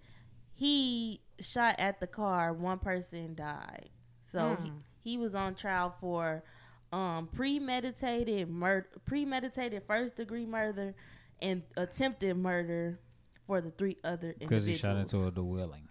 he 0.53 1.21
shot 1.39 1.75
at 1.77 1.99
the 1.99 2.07
car. 2.07 2.53
One 2.53 2.79
person 2.79 3.33
died. 3.35 3.89
So 4.25 4.55
he, 4.61 4.69
Hmm. 4.69 4.77
he 5.03 5.17
was 5.17 5.35
on 5.35 5.55
trial 5.55 5.95
for 5.99 6.43
um, 6.91 7.27
premeditated 7.27 8.49
murder, 8.49 8.87
premeditated 9.05 9.83
first 9.83 10.15
degree 10.17 10.45
murder, 10.45 10.95
and 11.41 11.63
attempted 11.77 12.35
murder 12.37 12.99
for 13.47 13.61
the 13.61 13.71
three 13.71 13.97
other 14.03 14.35
individuals. 14.39 14.49
Because 14.49 14.65
he 14.65 14.75
shot 14.75 14.97
into 14.97 15.27
a 15.27 15.31
dwelling. 15.31 15.87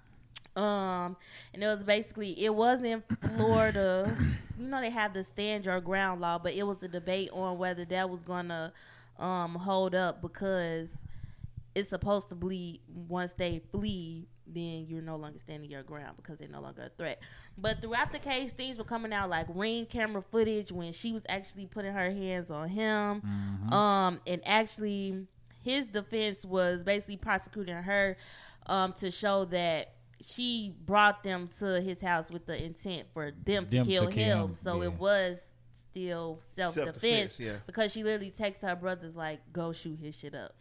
Um, 0.56 1.16
and 1.52 1.62
it 1.62 1.66
was 1.66 1.84
basically 1.84 2.44
it 2.44 2.54
was 2.54 2.82
in 2.82 3.02
Florida. 3.36 4.16
you 4.58 4.66
know 4.66 4.80
they 4.80 4.90
have 4.90 5.12
the 5.12 5.24
stand 5.24 5.66
your 5.66 5.80
ground 5.80 6.20
law, 6.20 6.38
but 6.38 6.54
it 6.54 6.64
was 6.64 6.82
a 6.82 6.88
debate 6.88 7.30
on 7.32 7.58
whether 7.58 7.84
that 7.86 8.08
was 8.08 8.22
gonna 8.22 8.72
um 9.18 9.54
hold 9.54 9.94
up 9.94 10.22
because 10.22 10.94
it's 11.74 11.88
supposed 11.88 12.28
to 12.28 12.36
be 12.36 12.80
once 13.08 13.32
they 13.32 13.60
flee, 13.72 14.28
then 14.46 14.86
you're 14.88 15.02
no 15.02 15.16
longer 15.16 15.40
standing 15.40 15.68
your 15.68 15.82
ground 15.82 16.16
because 16.16 16.38
they're 16.38 16.48
no 16.48 16.60
longer 16.60 16.82
a 16.84 16.88
threat. 16.90 17.20
But 17.58 17.80
throughout 17.80 18.12
the 18.12 18.20
case, 18.20 18.52
things 18.52 18.78
were 18.78 18.84
coming 18.84 19.12
out 19.12 19.28
like 19.30 19.46
ring 19.52 19.86
camera 19.86 20.22
footage 20.22 20.70
when 20.70 20.92
she 20.92 21.12
was 21.12 21.24
actually 21.28 21.66
putting 21.66 21.92
her 21.92 22.12
hands 22.12 22.52
on 22.52 22.68
him. 22.68 23.22
Um, 23.72 24.20
and 24.24 24.40
actually, 24.46 25.26
his 25.64 25.86
defense 25.88 26.44
was 26.44 26.84
basically 26.84 27.16
prosecuting 27.16 27.74
her 27.74 28.16
um, 28.66 28.92
to 28.94 29.10
show 29.10 29.44
that 29.46 29.94
she 30.20 30.74
brought 30.86 31.22
them 31.24 31.48
to 31.58 31.80
his 31.80 32.00
house 32.00 32.30
with 32.30 32.46
the 32.46 32.62
intent 32.62 33.06
for 33.12 33.32
them 33.44 33.64
to 33.66 33.70
Them 33.78 33.84
to 33.86 33.90
kill 33.90 34.06
kill 34.08 34.38
him. 34.38 34.48
him, 34.50 34.54
So 34.54 34.80
yeah. 34.80 34.88
it 34.88 34.92
was 34.98 35.40
still 35.90 36.40
self 36.56 36.74
defense 36.74 37.38
yeah. 37.40 37.56
because 37.66 37.92
she 37.92 38.02
literally 38.04 38.30
texted 38.30 38.62
her 38.68 38.76
brothers 38.76 39.16
like, 39.16 39.40
"Go 39.52 39.72
shoot 39.72 39.98
his 39.98 40.14
shit 40.16 40.34
up." 40.34 40.54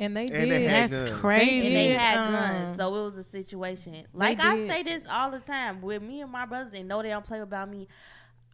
and 0.00 0.16
they 0.16 0.22
And 0.22 0.30
did. 0.30 0.50
they 0.50 0.66
That's 0.66 0.92
guns. 0.92 1.10
crazy. 1.20 1.66
and 1.66 1.76
they 1.76 1.88
had 1.88 2.18
um, 2.18 2.32
guns, 2.32 2.78
so 2.78 2.94
it 2.94 3.02
was 3.02 3.16
a 3.16 3.24
situation. 3.24 4.06
Like 4.12 4.40
I 4.40 4.56
did. 4.56 4.70
say 4.70 4.82
this 4.84 5.02
all 5.10 5.30
the 5.32 5.40
time 5.40 5.80
with 5.82 6.02
me 6.02 6.20
and 6.20 6.30
my 6.30 6.46
brothers, 6.46 6.72
and 6.74 6.86
know 6.88 7.02
they 7.02 7.08
don't 7.08 7.24
play 7.26 7.40
about 7.40 7.68
me. 7.70 7.88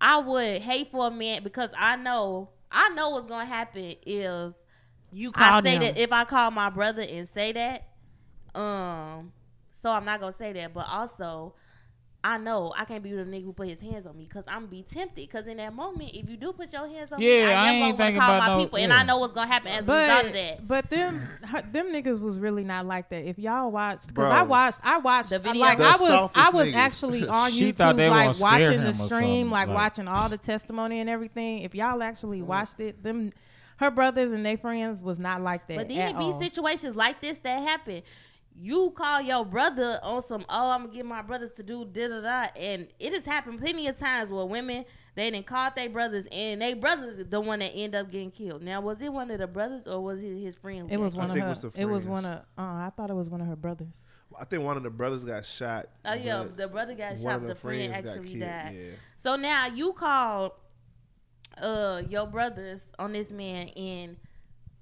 I 0.01 0.19
would 0.19 0.61
hate 0.63 0.91
for 0.91 1.07
a 1.07 1.11
man 1.11 1.43
because 1.43 1.71
I 1.79 1.97
know 1.97 2.51
I 2.71 2.89
know 2.91 3.11
what's 3.11 3.27
gonna 3.27 3.45
happen 3.45 3.95
if 4.07 4.53
You 5.15 5.31
I 5.35 5.51
called 5.51 5.65
say 5.65 5.75
him. 5.75 5.81
that 5.83 5.99
if 5.99 6.13
I 6.13 6.25
call 6.25 6.51
my 6.51 6.71
brother 6.71 7.03
and 7.03 7.29
say 7.29 7.53
that. 7.53 7.89
Um, 8.55 9.33
so 9.83 9.91
I'm 9.91 10.05
not 10.05 10.21
gonna 10.21 10.33
say 10.33 10.53
that, 10.55 10.75
but 10.75 10.87
also. 10.89 11.55
I 12.27 12.39
know 12.39 12.73
I 12.75 12.87
can't 12.87 13.03
be 13.03 13.13
with 13.13 13.29
a 13.29 13.31
nigga 13.31 13.45
who 13.45 13.53
put 13.53 13.69
his 13.69 13.83
hands 13.83 14.07
on 14.07 14.17
me 14.17 14.25
because 14.25 14.45
I'm 14.49 14.65
be 14.65 14.83
tempted. 14.83 15.17
Because 15.17 15.47
in 15.47 15.59
that 15.59 15.75
moment, 15.75 16.13
if 16.15 16.27
you 16.27 16.39
do 16.39 16.55
put 16.55 16.73
your 16.73 16.89
hands 16.89 17.13
on 17.13 17.21
me, 17.21 17.27
Yeah, 17.41 17.49
I 17.51 17.53
I 17.67 17.69
am 17.69 17.75
ain't 17.83 17.99
gonna 17.99 18.11
wanna 18.13 18.19
call 18.19 18.37
about 18.37 18.49
my 18.49 18.57
no- 18.57 18.65
people, 18.65 18.79
and. 18.79 18.93
I 18.95 19.03
know 19.05 19.19
what's 19.19 19.35
gonna 19.35 19.47
happen 19.47 19.69
as 19.69 19.87
a 19.87 19.93
result 19.93 20.09
But 20.23 20.25
of 20.29 20.33
that. 20.33 20.67
but 20.67 20.89
them 20.89 21.29
her- 21.43 21.65
them 21.71 21.87
niggas 21.93 22.19
was 22.23 22.39
really 22.39 22.65
not 22.65 22.87
like 22.87 23.11
that. 23.11 23.29
If 23.29 23.39
y'all 23.39 23.71
watched, 23.71 24.09
because 24.09 24.33
I 24.33 24.41
watched, 24.41 24.79
I 24.83 24.97
watched 25.01 25.29
The 25.29 25.39
the 25.39 25.45
video? 25.45 25.61
like 25.61 25.77
The 25.77 25.85
I 25.85 25.91
was 26.01 26.31
I 26.35 26.49
was 26.49 26.69
niggas. 26.69 26.75
actually 26.77 27.29
on 27.29 27.51
YouTube 27.51 28.11
like 28.11 28.41
watching 28.41 28.83
the 28.85 28.95
stream, 28.95 29.51
like, 29.51 29.69
like- 29.69 29.77
watching 29.77 30.09
all 30.09 30.31
the 30.31 30.39
testimony 30.39 31.01
and 31.01 31.11
everything. 31.11 31.59
If 31.59 31.75
y'all 31.75 32.03
actually 32.03 32.41
watched 32.41 32.81
it, 32.81 33.03
them 33.03 33.35
her 33.79 33.91
brothers 33.91 34.33
and 34.33 34.45
their 34.45 34.57
friends 34.57 35.03
was 35.03 35.19
not 35.19 35.41
like 35.41 35.67
that. 35.69 35.77
But 35.77 35.89
then 35.89 35.99
at 35.99 36.11
it 36.11 36.19
be 36.19 36.25
all. 36.25 36.41
situations 36.43 36.97
like 36.97 37.21
this 37.21 37.39
that 37.39 37.67
happen. 37.69 38.03
You 38.57 38.91
call 38.91 39.21
your 39.21 39.45
brother 39.45 39.99
on 40.03 40.23
some, 40.23 40.45
oh, 40.49 40.71
I'm 40.71 40.83
gonna 40.85 40.95
get 40.95 41.05
my 41.07 41.23
brothers 41.23 41.51
to 41.57 41.63
do 41.65 41.85
da 41.85 42.09
da 42.09 42.21
da, 42.21 42.47
and 42.57 42.87
it 43.01 43.13
has 43.13 43.27
happened 43.27 43.59
plenty 43.61 43.89
of 43.89 43.99
times 43.99 44.31
where 44.31 44.47
women 44.47 44.85
They 45.17 45.31
didn't 45.31 45.47
call 45.47 45.71
their 45.75 45.89
brothers, 45.89 46.27
and 46.33 46.61
they 46.61 46.75
brothers 46.75 47.25
the 47.29 47.41
one 47.41 47.61
that 47.61 47.71
end 47.75 47.95
up 47.95 48.11
getting 48.11 48.31
killed. 48.33 48.63
Now, 48.63 48.81
was 48.81 49.01
it 49.01 49.13
one 49.13 49.31
of 49.31 49.39
the 49.39 49.47
brothers 49.47 49.87
or 49.87 50.01
was 50.01 50.23
it 50.23 50.39
his 50.39 50.57
friend? 50.57 50.91
It 50.91 50.99
was 50.99 51.15
that 51.15 51.19
one 51.19 51.31
of 51.31 51.35
think 51.35 51.43
it 51.43 51.47
her. 51.47 51.51
was 51.51 51.63
the 51.63 51.73
it 51.75 51.85
was 51.85 52.07
one 52.07 52.25
of. 52.25 52.39
Uh, 52.59 52.63
I 52.63 52.91
thought 52.97 53.11
it 53.11 53.15
was 53.15 53.31
one 53.31 53.41
of 53.41 53.47
her 53.47 53.57
brothers. 53.57 54.03
I 54.39 54.45
think 54.45 54.65
one 54.65 54.77
of 54.77 54.83
the 54.83 54.91
brothers 54.91 55.25
got 55.25 55.47
shot. 55.47 55.87
Oh 56.05 56.15
yeah, 56.15 56.45
the 56.57 56.67
brother 56.67 56.95
got 56.95 57.13
one 57.13 57.23
shot. 57.23 57.35
of 57.37 57.43
The, 57.43 57.49
the 57.49 57.55
friend 57.55 57.95
actually 57.95 58.39
died. 58.41 58.75
yeah. 58.75 58.91
So 59.17 59.37
now 59.37 59.67
you 59.69 59.93
called 59.93 60.53
uh 61.63 62.03
your 62.09 62.27
brothers 62.27 62.87
on 62.99 63.13
this 63.13 63.31
man, 63.31 63.69
and 63.71 64.17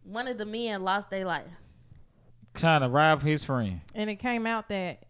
one 0.04 0.26
of 0.28 0.38
the 0.38 0.46
men 0.46 0.82
lost 0.82 1.10
their 1.10 1.24
life. 1.24 1.46
Trying 2.54 2.82
to 2.82 2.88
rob 2.88 3.22
his 3.22 3.44
friend. 3.44 3.80
And 3.94 4.10
it 4.10 4.16
came 4.16 4.46
out 4.46 4.68
that 4.68 5.04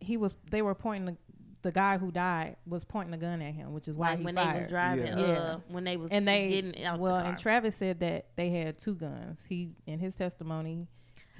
he 0.00 0.16
was. 0.16 0.34
They 0.50 0.62
were 0.62 0.74
pointing 0.74 1.04
the, 1.06 1.16
the 1.62 1.72
guy 1.72 1.98
who 1.98 2.10
died 2.10 2.56
was 2.66 2.82
pointing 2.84 3.14
a 3.14 3.18
gun 3.18 3.40
at 3.42 3.54
him, 3.54 3.72
which 3.72 3.86
is 3.86 3.96
why 3.96 4.10
like 4.10 4.18
he 4.18 4.24
when 4.24 4.34
fired. 4.34 4.54
they 4.54 4.58
was 4.60 4.66
driving, 4.68 5.06
Yeah. 5.18 5.24
uh, 5.24 5.58
when 5.68 5.84
they 5.84 5.96
was 5.96 6.10
and 6.10 6.26
they 6.26 6.48
getting 6.60 6.84
out 6.84 6.98
well, 6.98 7.16
the 7.16 7.22
car. 7.22 7.30
and 7.30 7.38
Travis 7.38 7.76
said 7.76 8.00
that 8.00 8.28
they 8.36 8.50
had 8.50 8.78
two 8.78 8.94
guns. 8.94 9.40
He 9.48 9.70
in 9.86 9.98
his 10.00 10.14
testimony, 10.14 10.88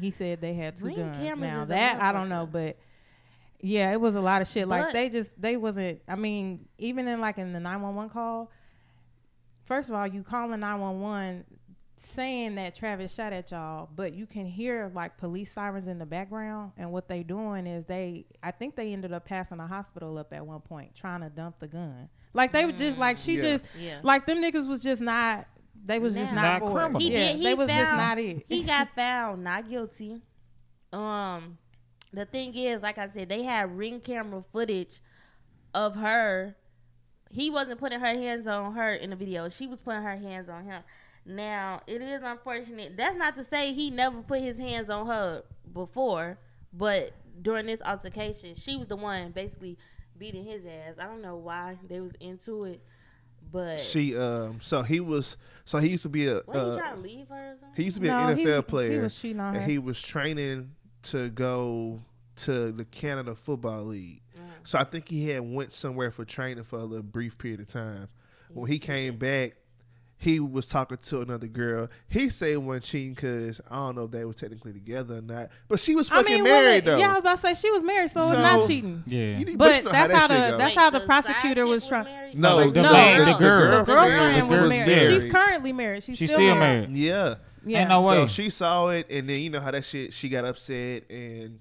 he 0.00 0.10
said 0.10 0.40
they 0.40 0.54
had 0.54 0.76
two 0.76 0.86
Ring 0.86 0.96
guns. 0.96 1.16
cameras 1.16 1.40
Now 1.40 1.64
that 1.64 2.00
I 2.02 2.12
don't 2.12 2.28
know, 2.28 2.46
but 2.50 2.78
yeah, 3.62 3.92
it 3.92 4.00
was 4.00 4.14
a 4.14 4.20
lot 4.20 4.42
of 4.42 4.48
shit. 4.48 4.68
Like 4.68 4.92
they 4.92 5.08
just 5.08 5.30
they 5.40 5.56
wasn't. 5.56 6.02
I 6.06 6.14
mean, 6.14 6.68
even 6.78 7.08
in 7.08 7.20
like 7.20 7.38
in 7.38 7.52
the 7.52 7.60
nine 7.60 7.82
one 7.82 7.94
one 7.96 8.08
call. 8.10 8.50
First 9.70 9.88
of 9.88 9.94
all, 9.94 10.04
you 10.04 10.24
calling 10.24 10.58
nine 10.58 10.80
one 10.80 11.00
one 11.00 11.44
saying 11.96 12.56
that 12.56 12.74
Travis 12.74 13.14
shot 13.14 13.32
at 13.32 13.52
y'all, 13.52 13.88
but 13.94 14.14
you 14.14 14.26
can 14.26 14.44
hear 14.44 14.90
like 14.96 15.16
police 15.16 15.52
sirens 15.52 15.86
in 15.86 15.96
the 15.96 16.04
background, 16.04 16.72
and 16.76 16.90
what 16.90 17.06
they 17.06 17.22
doing 17.22 17.68
is 17.68 17.84
they. 17.84 18.26
I 18.42 18.50
think 18.50 18.74
they 18.74 18.92
ended 18.92 19.12
up 19.12 19.24
passing 19.24 19.60
a 19.60 19.68
hospital 19.68 20.18
up 20.18 20.32
at 20.32 20.44
one 20.44 20.58
point 20.60 20.96
trying 20.96 21.20
to 21.20 21.28
dump 21.30 21.60
the 21.60 21.68
gun. 21.68 22.08
Like 22.34 22.52
they 22.52 22.66
were 22.66 22.72
just 22.72 22.98
like 22.98 23.16
she 23.16 23.36
Yeah. 23.36 23.42
just 23.42 23.64
yeah. 23.78 24.00
like 24.02 24.26
them 24.26 24.38
niggas 24.38 24.66
was 24.68 24.80
just 24.80 25.00
not. 25.00 25.46
They 25.86 26.00
was 26.00 26.14
just 26.14 26.32
not, 26.34 26.42
Not 26.42 26.60
for 26.62 26.70
it. 26.70 26.72
criminal. 26.72 27.00
He 27.00 27.12
yeah, 27.12 27.18
did. 27.28 27.36
He 27.36 27.44
they 27.44 27.54
was 27.54 27.68
just 27.68 27.92
not 27.92 28.18
it. 28.18 28.44
he 28.48 28.62
got 28.64 28.88
found 28.96 29.44
not 29.44 29.70
guilty. 29.70 30.20
Um, 30.92 31.58
the 32.12 32.24
thing 32.26 32.56
is, 32.56 32.82
like 32.82 32.98
I 32.98 33.08
said, 33.08 33.28
they 33.28 33.44
had 33.44 33.78
ring 33.78 34.00
camera 34.00 34.42
footage 34.52 35.00
of 35.74 35.94
her. 35.94 36.56
He 37.30 37.48
wasn't 37.50 37.78
putting 37.80 38.00
her 38.00 38.06
hands 38.06 38.46
on 38.46 38.74
her 38.74 38.92
in 38.92 39.10
the 39.10 39.16
video. 39.16 39.48
She 39.48 39.66
was 39.66 39.78
putting 39.80 40.02
her 40.02 40.16
hands 40.16 40.48
on 40.48 40.64
him. 40.64 40.82
Now 41.24 41.80
it 41.86 42.02
is 42.02 42.22
unfortunate. 42.22 42.96
That's 42.96 43.16
not 43.16 43.36
to 43.36 43.44
say 43.44 43.72
he 43.72 43.90
never 43.90 44.20
put 44.22 44.40
his 44.40 44.58
hands 44.58 44.90
on 44.90 45.06
her 45.06 45.42
before, 45.72 46.38
but 46.72 47.12
during 47.42 47.66
this 47.66 47.80
altercation, 47.82 48.54
she 48.54 48.76
was 48.76 48.88
the 48.88 48.96
one 48.96 49.30
basically 49.30 49.78
beating 50.18 50.44
his 50.44 50.64
ass. 50.66 50.94
I 50.98 51.04
don't 51.04 51.22
know 51.22 51.36
why 51.36 51.78
they 51.88 52.00
was 52.00 52.12
into 52.20 52.64
it, 52.64 52.82
but 53.52 53.78
She 53.80 54.16
um 54.16 54.58
so 54.60 54.82
he 54.82 54.98
was 55.00 55.36
so 55.64 55.78
he 55.78 55.88
used 55.88 56.02
to 56.02 56.08
be 56.08 56.26
a 56.26 56.36
what 56.46 56.56
he 56.56 56.62
uh, 56.62 56.76
trying 56.76 56.94
to 56.96 57.00
leave 57.00 57.28
her 57.28 57.52
or 57.52 57.56
something? 57.60 57.76
he 57.76 57.84
used 57.84 57.96
to 57.96 58.00
be 58.02 58.08
No, 58.08 58.28
an 58.28 58.36
he- 58.36 58.44
NFL 58.44 58.56
he 58.56 58.62
player. 58.62 59.02
was 59.02 59.14
cheating 59.20 59.40
on 59.40 59.54
and 59.54 59.62
her. 59.64 59.70
he 59.70 59.78
was 59.78 60.02
training 60.02 60.70
to 61.04 61.28
go 61.30 62.00
to 62.36 62.72
the 62.72 62.84
Canada 62.86 63.34
Football 63.34 63.84
League. 63.84 64.22
So 64.64 64.78
I 64.78 64.84
think 64.84 65.08
he 65.08 65.28
had 65.28 65.40
went 65.42 65.72
somewhere 65.72 66.10
for 66.10 66.24
training 66.24 66.64
for 66.64 66.78
a 66.78 66.84
little 66.84 67.02
brief 67.02 67.38
period 67.38 67.60
of 67.60 67.66
time. 67.68 68.08
When 68.52 68.70
he 68.70 68.78
came 68.78 69.16
back, 69.16 69.52
he 70.18 70.38
was 70.38 70.68
talking 70.68 70.98
to 70.98 71.22
another 71.22 71.46
girl. 71.46 71.88
He 72.08 72.28
said 72.28 72.58
one 72.58 72.80
cheating 72.80 73.14
because 73.14 73.58
I 73.70 73.76
don't 73.76 73.96
know 73.96 74.04
if 74.04 74.10
they 74.10 74.24
were 74.26 74.34
technically 74.34 74.72
together 74.74 75.16
or 75.16 75.22
not, 75.22 75.48
but 75.66 75.80
she 75.80 75.94
was 75.96 76.10
I 76.12 76.16
fucking 76.16 76.34
mean, 76.34 76.44
well, 76.44 76.62
married 76.62 76.76
it- 76.78 76.84
though. 76.84 76.98
yeah, 76.98 77.06
I 77.08 77.12
was 77.12 77.20
about 77.20 77.40
to 77.40 77.46
say 77.46 77.54
she 77.54 77.70
was 77.70 77.82
married, 77.82 78.10
so, 78.10 78.20
So- 78.20 78.28
it's 78.34 78.36
not 78.36 78.66
cheating. 78.66 79.02
Yeah. 79.06 79.38
You 79.38 79.44
need- 79.46 79.56
But 79.58 79.76
you 79.78 79.82
know 79.84 79.92
that's 79.92 80.12
how 80.12 80.26
that 80.26 80.34
shit 80.34 80.44
the 80.44 80.50
go. 80.50 80.58
that's 80.58 80.76
Wait, 80.76 80.78
how 80.78 80.90
the 80.90 80.98
side 80.98 81.06
prosecutor 81.06 81.62
chick 81.62 81.68
was 81.70 81.86
trying. 81.86 82.04
married? 82.04 82.38
No, 82.38 82.58
the, 82.58 82.64
the, 82.66 82.72
the, 82.72 82.82
No, 82.82 83.18
the 83.24 83.32
the 83.32 83.38
girl. 83.38 83.70
The 83.78 83.92
girlfriend 83.92 84.48
was 84.50 84.60
was 84.60 84.68
married. 84.68 84.88
married. 84.88 85.22
She's 85.22 85.32
currently 85.32 85.72
married. 85.72 86.02
She's, 86.02 86.18
She's 86.18 86.28
still, 86.28 86.38
still 86.38 86.54
married. 86.56 86.90
married. 86.90 86.96
Yeah. 86.98 87.34
Yeah. 87.64 87.80
Ain't 87.80 87.88
no 87.88 88.02
way. 88.02 88.14
So 88.16 88.26
she 88.26 88.50
saw 88.50 88.88
it, 88.88 89.10
and 89.10 89.26
then 89.28 89.40
you 89.40 89.48
know 89.48 89.60
how 89.60 89.70
that 89.70 89.84
shit. 89.86 90.12
She 90.12 90.28
got 90.28 90.44
upset, 90.44 91.04
and 91.08 91.60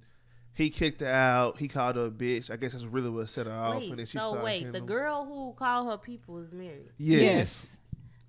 he 0.60 0.70
kicked 0.70 1.01
her 1.01 1.08
out. 1.08 1.58
He 1.58 1.68
called 1.68 1.96
her 1.96 2.06
a 2.06 2.12
bitch. 2.12 2.51
I 2.51 2.56
guess 2.58 2.74
that's 2.74 2.84
really 2.86 3.10
what 3.10 3.30
set 3.30 3.46
her 3.48 3.51
off. 3.51 3.75
Wait, 3.80 3.89
and 3.89 3.98
then 4.00 4.06
she 4.06 4.18
so 4.18 4.25
started 4.30 4.44
wait, 4.44 4.72
the 4.72 4.78
him. 4.80 4.86
girl 4.86 5.25
who 5.25 5.54
called 5.54 5.88
her 5.89 5.98
people 5.98 6.38
is 6.39 6.51
married. 6.51 6.89
Yes. 6.98 7.22
Yes. 7.22 7.78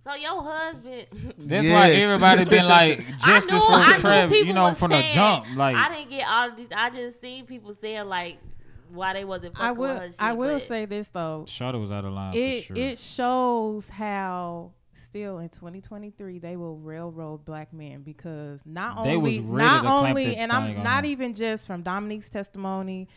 So 0.06 0.14
your 0.14 0.42
husband. 0.42 1.06
That's 1.38 1.68
why 1.68 1.90
everybody 1.90 2.44
been 2.46 2.64
like 2.66 3.04
justice 3.24 3.52
I 3.52 3.56
knew, 3.56 3.60
for 3.60 3.72
I 3.72 3.92
knew 3.94 3.98
Travis. 4.00 4.32
people 4.38 4.48
You 4.48 4.54
know, 4.54 4.62
was 4.62 4.78
from 4.78 4.90
the 4.92 5.00
saying- 5.02 5.14
jump. 5.14 5.46
Like 5.56 5.76
I 5.76 5.94
didn't 5.94 6.10
get 6.10 6.26
all 6.26 6.48
of 6.48 6.56
these. 6.56 6.68
I 6.74 6.88
just 6.90 7.20
seen 7.20 7.44
people 7.46 7.74
saying 7.74 8.06
like 8.06 8.38
why 8.92 9.12
they 9.12 9.24
wasn't 9.26 9.54
fucking 9.54 9.66
I 9.66 9.70
with 9.72 9.78
will. 9.78 9.96
her. 10.00 10.06
Shit, 10.10 10.16
I 10.20 10.32
will 10.32 10.54
but 10.54 10.62
say 10.62 10.84
this 10.86 11.08
though. 11.08 11.44
Shawty 11.46 11.78
was 11.80 11.92
out 11.92 12.04
of 12.06 12.12
line 12.12 12.34
It 12.34 12.60
for 12.64 12.74
sure. 12.74 12.76
it 12.82 12.98
shows 12.98 13.88
how 13.90 14.72
still 15.10 15.38
in 15.38 15.48
2023 15.48 16.38
they 16.38 16.56
will 16.56 16.76
railroad 16.76 17.44
black 17.44 17.72
men 17.72 18.00
because 18.02 18.60
not 18.64 19.02
They 19.02 19.16
only 19.16 19.40
not 19.40 19.84
only 19.84 20.36
and 20.36 20.52
I'm 20.52 20.84
not 20.84 21.04
even 21.04 21.34
just 21.34 21.66
from 21.66 21.82
Dominique's 21.82 22.28
testimony, 22.28 23.08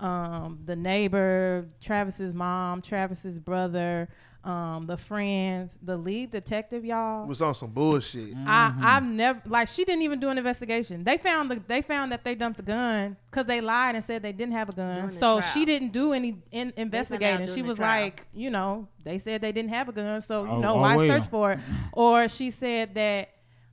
um, 0.00 0.60
the 0.64 0.74
neighbor, 0.74 1.68
Travis's 1.82 2.32
mom, 2.34 2.80
Travis's 2.80 3.38
brother, 3.38 4.08
um, 4.44 4.86
the 4.86 4.96
friends, 4.96 5.70
the 5.82 5.96
lead 5.96 6.30
detective, 6.32 6.84
y'all. 6.84 7.26
was 7.26 7.40
on 7.42 7.54
some 7.54 7.70
bullshit. 7.70 8.34
I 8.46 8.74
I've 8.80 9.04
never 9.04 9.40
like 9.46 9.68
she 9.68 9.84
didn't 9.84 10.02
even 10.02 10.18
do 10.18 10.30
an 10.30 10.38
investigation. 10.38 11.04
They 11.04 11.16
found 11.16 11.50
the 11.50 11.62
they 11.68 11.80
found 11.82 12.10
that 12.12 12.24
they 12.24 12.34
dumped 12.34 12.56
the 12.56 12.64
gun 12.64 13.16
because 13.30 13.46
they 13.46 13.60
lied 13.60 13.94
and 13.94 14.04
said 14.04 14.22
they 14.22 14.32
didn't 14.32 14.54
have 14.54 14.68
a 14.68 14.72
gun. 14.72 14.96
During 14.96 15.10
So 15.12 15.38
trial. 15.38 15.40
she 15.52 15.64
didn't 15.64 15.92
do 15.92 16.12
any 16.12 16.42
in, 16.50 16.72
investigating. 16.76 17.46
She 17.46 17.62
was 17.62 17.78
like, 17.78 18.26
you 18.34 18.50
know, 18.50 18.88
they 19.04 19.18
said 19.18 19.40
they 19.42 19.52
didn't 19.52 19.70
have 19.70 19.88
a 19.88 19.92
gun, 19.92 20.20
so 20.22 20.44
you 20.44 20.50
Oh, 20.50 20.60
know 20.60 20.74
oh, 20.74 20.80
why 20.80 20.96
well. 20.96 21.06
search 21.08 21.28
for 21.30 21.52
it? 21.52 21.58
Or 21.92 22.28
she 22.28 22.50
said 22.50 22.94
that 22.94 23.30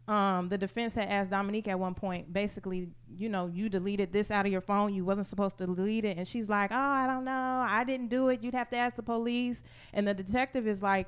um, 0.10 0.50
the 0.50 0.58
defense 0.58 0.94
had 0.94 1.08
asked 1.08 1.30
Dominique 1.30 1.68
at 1.68 1.80
one 1.80 1.94
point, 1.94 2.34
basically, 2.34 2.90
you 3.16 3.30
know, 3.30 3.48
you 3.48 3.70
deleted 3.70 4.12
this 4.12 4.32
out 4.32 4.46
of 4.46 4.52
your 4.52 4.62
phone. 4.62 4.94
You 4.94 5.06
wasn't 5.06 5.28
supposed 5.28 5.58
to 5.60 5.68
delete 5.68 6.06
it, 6.06 6.18
and 6.18 6.28
she's 6.28 6.50
like, 6.50 6.72
oh, 6.72 6.78
I 6.78 7.06
don't 7.08 7.24
know, 7.26 7.66
I 7.70 7.84
didn't 7.84 8.10
do 8.10 8.30
it. 8.30 8.42
You'd 8.42 8.56
have 8.56 8.70
to 8.72 8.78
ask 8.78 8.96
the 8.96 9.04
police. 9.04 9.62
And 9.94 10.08
the 10.08 10.14
detective 10.14 10.68
is 10.68 10.82
like. 10.82 11.08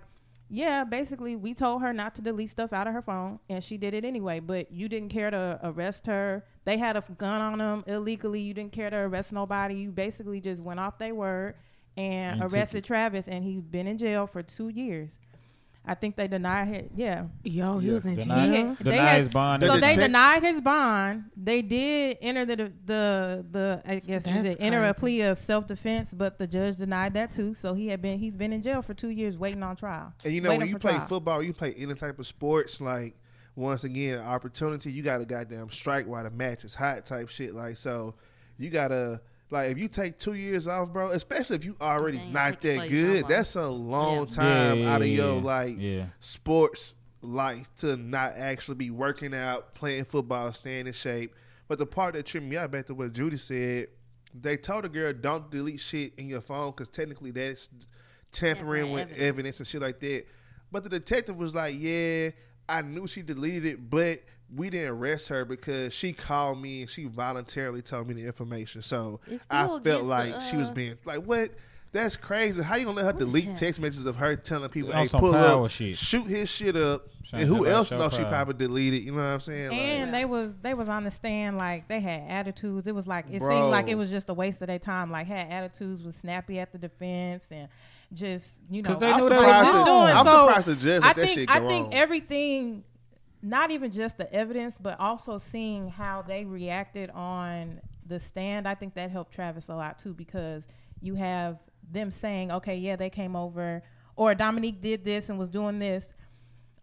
Yeah, 0.54 0.84
basically, 0.84 1.38
we 1.38 1.54
told 1.54 1.82
her 1.82 1.94
not 1.94 2.14
to 2.16 2.22
delete 2.22 2.50
stuff 2.50 2.74
out 2.74 2.86
of 2.86 2.94
her 2.94 3.02
phone, 3.02 3.40
and 3.48 3.64
she 3.64 3.78
did 3.78 3.94
it 3.94 4.04
anyway. 4.04 4.42
But 4.42 4.70
you 4.70 4.90
didn't 4.90 5.08
care 5.08 5.32
to 5.32 5.58
arrest 5.64 6.06
her. 6.08 6.44
They 6.66 6.78
had 6.78 6.98
a 6.98 7.04
gun 7.18 7.40
on 7.40 7.58
them 7.60 7.86
illegally. 7.88 8.42
You 8.42 8.54
didn't 8.54 8.74
care 8.74 8.90
to 8.90 8.98
arrest 8.98 9.32
nobody. 9.32 9.76
You 9.76 9.94
basically 9.94 10.42
just 10.42 10.62
went 10.62 10.82
off 10.82 10.98
their 10.98 11.16
word 11.16 11.56
and, 11.96 12.42
And 12.42 12.54
arrested. 12.54 12.84
Travis, 12.84 13.30
and 13.30 13.46
he's 13.46 13.62
been 13.62 13.88
in 13.88 13.98
jail 13.98 14.28
for 14.28 14.44
two 14.44 14.68
years. 14.68 15.18
I 15.84 15.96
think 15.96 16.16
they 16.16 16.28
denied 16.28 16.68
it. 16.76 16.92
Yeah, 16.96 17.26
Yo, 17.44 17.80
he 17.80 17.88
Yeah. 17.88 17.94
was 17.94 18.06
in 18.06 18.14
Deny- 18.14 18.46
jail. 18.46 18.52
He 18.52 18.56
had- 18.58 18.78
Deny 18.78 18.92
they 18.92 18.98
had- 18.98 19.18
his 19.20 19.30
bond. 19.30 19.64
So 19.64 19.74
they 19.74 19.80
detect- 19.80 20.00
denied 20.00 20.44
his 20.44 20.62
bond. 20.62 21.24
They 21.36 21.62
did 21.64 22.18
enter 22.22 22.46
the 22.46 22.56
the 22.86 23.46
the 23.52 23.82
I 23.86 24.00
guess 24.00 24.24
That's 24.26 24.56
the 24.56 24.62
enter 24.62 24.84
a 24.84 24.94
plea 24.94 25.22
of 25.22 25.40
self 25.40 25.66
defense, 25.68 26.14
but 26.14 26.38
the 26.38 26.46
judge 26.46 26.78
denied 26.78 27.16
that 27.16 27.32
too. 27.32 27.56
So 27.56 27.74
he 27.74 27.88
had 27.88 28.00
been 28.02 28.20
he's 28.20 28.38
been 28.38 28.54
in 28.54 28.62
jail 28.62 28.82
for 28.84 28.94
two 28.94 29.10
years 29.10 29.38
waiting 29.40 29.64
on 29.64 29.76
trial. 29.76 30.14
And 30.24 30.34
you 30.34 30.42
know, 30.42 30.56
when 30.56 30.68
you 30.68 30.78
play 30.78 30.94
trial. 30.94 31.08
football, 31.08 31.42
you 31.42 31.52
play 31.54 31.74
any 31.76 31.96
type 31.96 32.20
of 32.20 32.28
sports, 32.28 32.80
like 32.80 33.16
once 33.56 33.84
again, 33.84 34.20
opportunity, 34.20 34.92
you 34.92 35.02
got 35.02 35.18
to 35.18 35.26
goddamn 35.26 35.70
strike 35.72 36.06
while 36.08 36.24
the 36.24 36.30
match 36.30 36.64
is 36.64 36.74
hot 36.76 37.06
type 37.08 37.28
shit. 37.30 37.54
Like, 37.54 37.76
so 37.76 38.14
you 38.58 38.70
got 38.70 38.90
to, 38.90 39.20
like, 39.52 39.70
if 39.72 39.78
you 39.78 39.88
take 39.88 40.18
two 40.18 40.34
years 40.34 40.68
off, 40.68 40.92
bro, 40.92 41.12
especially 41.12 41.58
if 41.58 41.66
you 41.66 41.76
already 41.82 42.18
They 42.18 42.26
not 42.32 42.62
take 42.62 42.78
that 42.80 42.88
for 42.88 42.94
you 42.94 43.08
no 43.08 43.14
good, 43.14 43.28
that's 43.28 43.56
a 43.56 43.68
long 43.68 44.20
Yeah. 44.30 44.36
time 44.36 44.80
Yeah, 44.80 44.94
out 44.96 45.02
of 45.02 45.08
your, 45.08 45.36
yeah. 45.36 45.42
like, 45.42 45.76
yeah. 45.78 46.06
sports 46.20 46.96
life 47.22 47.70
to 47.76 47.98
not 47.98 48.34
actually 48.38 48.76
be 48.76 48.90
working 48.90 49.36
out, 49.36 49.76
playing 49.76 50.06
football, 50.06 50.52
staying 50.54 50.88
in 50.88 50.94
shape. 50.94 51.36
But 51.68 51.78
the 51.78 51.86
part 51.86 52.16
that 52.16 52.26
tripped 52.26 52.48
me 52.48 52.58
out 52.58 52.72
back 52.72 52.88
to 52.88 52.96
what 52.96 53.14
Judy 53.14 53.38
said, 53.38 53.88
they 54.34 54.58
told 54.58 54.86
the 54.86 54.90
girl 54.90 55.14
don't 55.14 55.52
delete 55.52 55.80
shit 55.82 56.14
in 56.18 56.28
your 56.28 56.42
phone 56.42 56.72
because 56.72 56.90
technically 56.90 57.32
that's 57.32 57.70
tampering 58.32 58.56
Tampering 58.86 58.92
with 58.94 59.02
evidence. 59.12 59.22
evidence. 59.22 59.60
and 59.60 59.68
shit 59.68 59.82
like 59.82 60.00
that. 60.00 60.26
But 60.72 60.84
the 60.84 60.90
detective 60.90 61.36
was 61.36 61.54
like, 61.54 61.76
"Yeah, 61.78 62.32
I 62.70 62.82
knew 62.82 63.06
she 63.08 63.22
deleted 63.22 63.66
it, 63.66 63.90
but 63.90 64.22
we 64.56 64.70
didn't 64.70 64.90
arrest 64.90 65.28
her 65.30 65.46
because 65.46 65.94
she 65.94 66.14
called 66.14 66.62
me 66.62 66.82
and 66.82 66.90
she 66.90 67.06
voluntarily 67.06 67.82
told 67.82 68.08
me 68.08 68.14
the 68.14 68.26
information. 68.26 68.82
So 68.82 69.20
I 69.50 69.68
felt 69.80 70.06
like 70.06 70.34
the, 70.34 70.40
she 70.40 70.58
was 70.58 70.70
uh, 70.70 70.74
being 70.74 70.98
like, 71.06 71.24
what?" 71.24 71.52
That's 71.94 72.16
crazy. 72.16 72.62
How 72.62 72.78
you 72.78 72.86
gonna 72.86 72.96
let 72.96 73.06
her 73.06 73.20
delete 73.20 73.54
text 73.54 73.82
messages 73.82 74.06
of 74.06 74.16
her 74.16 74.38
telling 74.38 74.70
people, 74.70 74.94
"Hey, 74.94 75.08
pull 75.10 75.36
up, 75.36 75.70
shit. 75.70 75.98
shoot 75.98 76.26
his 76.26 76.50
shit 76.50 76.78
up," 76.78 77.10
Trying 77.26 77.42
and 77.42 77.50
who 77.50 77.66
else 77.66 77.90
her 77.90 77.98
knows 77.98 78.16
she 78.16 78.24
probably 78.24 78.54
deleted? 78.54 79.02
You 79.02 79.12
know 79.12 79.18
what 79.18 79.24
I'm 79.24 79.40
saying? 79.42 79.74
And 79.74 80.04
like, 80.04 80.22
they 80.22 80.24
was 80.26 80.54
they 80.62 80.74
was 80.74 80.88
on 80.88 81.04
the 81.04 81.12
stand 81.12 81.58
like 81.58 81.90
they 81.90 82.00
had 82.00 82.22
attitudes. 82.30 82.88
It 82.88 82.96
was 82.96 83.08
like 83.08 83.26
it 83.30 83.40
Bro. 83.40 83.52
seemed 83.52 83.72
like 83.72 83.90
it 83.90 83.96
was 83.98 84.10
just 84.10 84.30
a 84.30 84.34
waste 84.34 84.62
of 84.62 84.70
their 84.70 84.80
time. 84.80 85.12
Like 85.12 85.28
had 85.28 85.52
attitudes, 85.52 86.02
was 86.02 86.16
snappy 86.16 86.60
at 86.60 86.72
the 86.72 86.78
defense, 86.78 87.50
and 87.52 87.68
just 88.14 88.62
you 88.70 88.84
know, 88.84 88.94
they 88.94 89.12
I'm 89.12 89.20
knew 89.20 89.28
they 89.28 89.36
was 89.36 89.44
surprised. 89.46 89.68
that- 89.68 89.86
doing- 89.86 90.18
I'm 90.18 90.28
so 90.28 90.48
surprised 90.48 90.68
the 90.68 90.76
judge 90.76 91.04
I 91.04 91.08
let 91.08 91.16
that 91.18 91.26
think 91.26 91.40
shit 91.40 91.50
I 91.50 91.60
think 91.68 91.88
on. 91.88 91.94
everything, 91.94 92.84
not 93.42 93.72
even 93.72 93.92
just 93.92 94.18
the 94.18 94.32
evidence, 94.34 94.76
but 94.80 95.00
also 95.00 95.38
seeing 95.38 95.90
how 95.90 96.22
they 96.22 96.46
reacted 96.46 97.10
on 97.12 97.82
the 98.06 98.20
stand. 98.20 98.68
I 98.68 98.76
think 98.76 98.94
that 98.96 99.10
helped 99.12 99.34
Travis 99.34 99.68
a 99.70 99.76
lot 99.76 99.98
too 100.00 100.14
because 100.14 100.68
you 101.02 101.16
have 101.16 101.58
them 101.92 102.12
saying, 102.12 102.52
"Okay, 102.52 102.78
yeah, 102.78 102.96
they 102.96 103.10
came 103.10 103.36
over 103.36 103.84
or 104.16 104.36
Dominique 104.36 104.82
did 104.82 105.04
this 105.04 105.30
and 105.30 105.40
was 105.40 105.50
doing 105.50 105.80
this. 105.80 106.10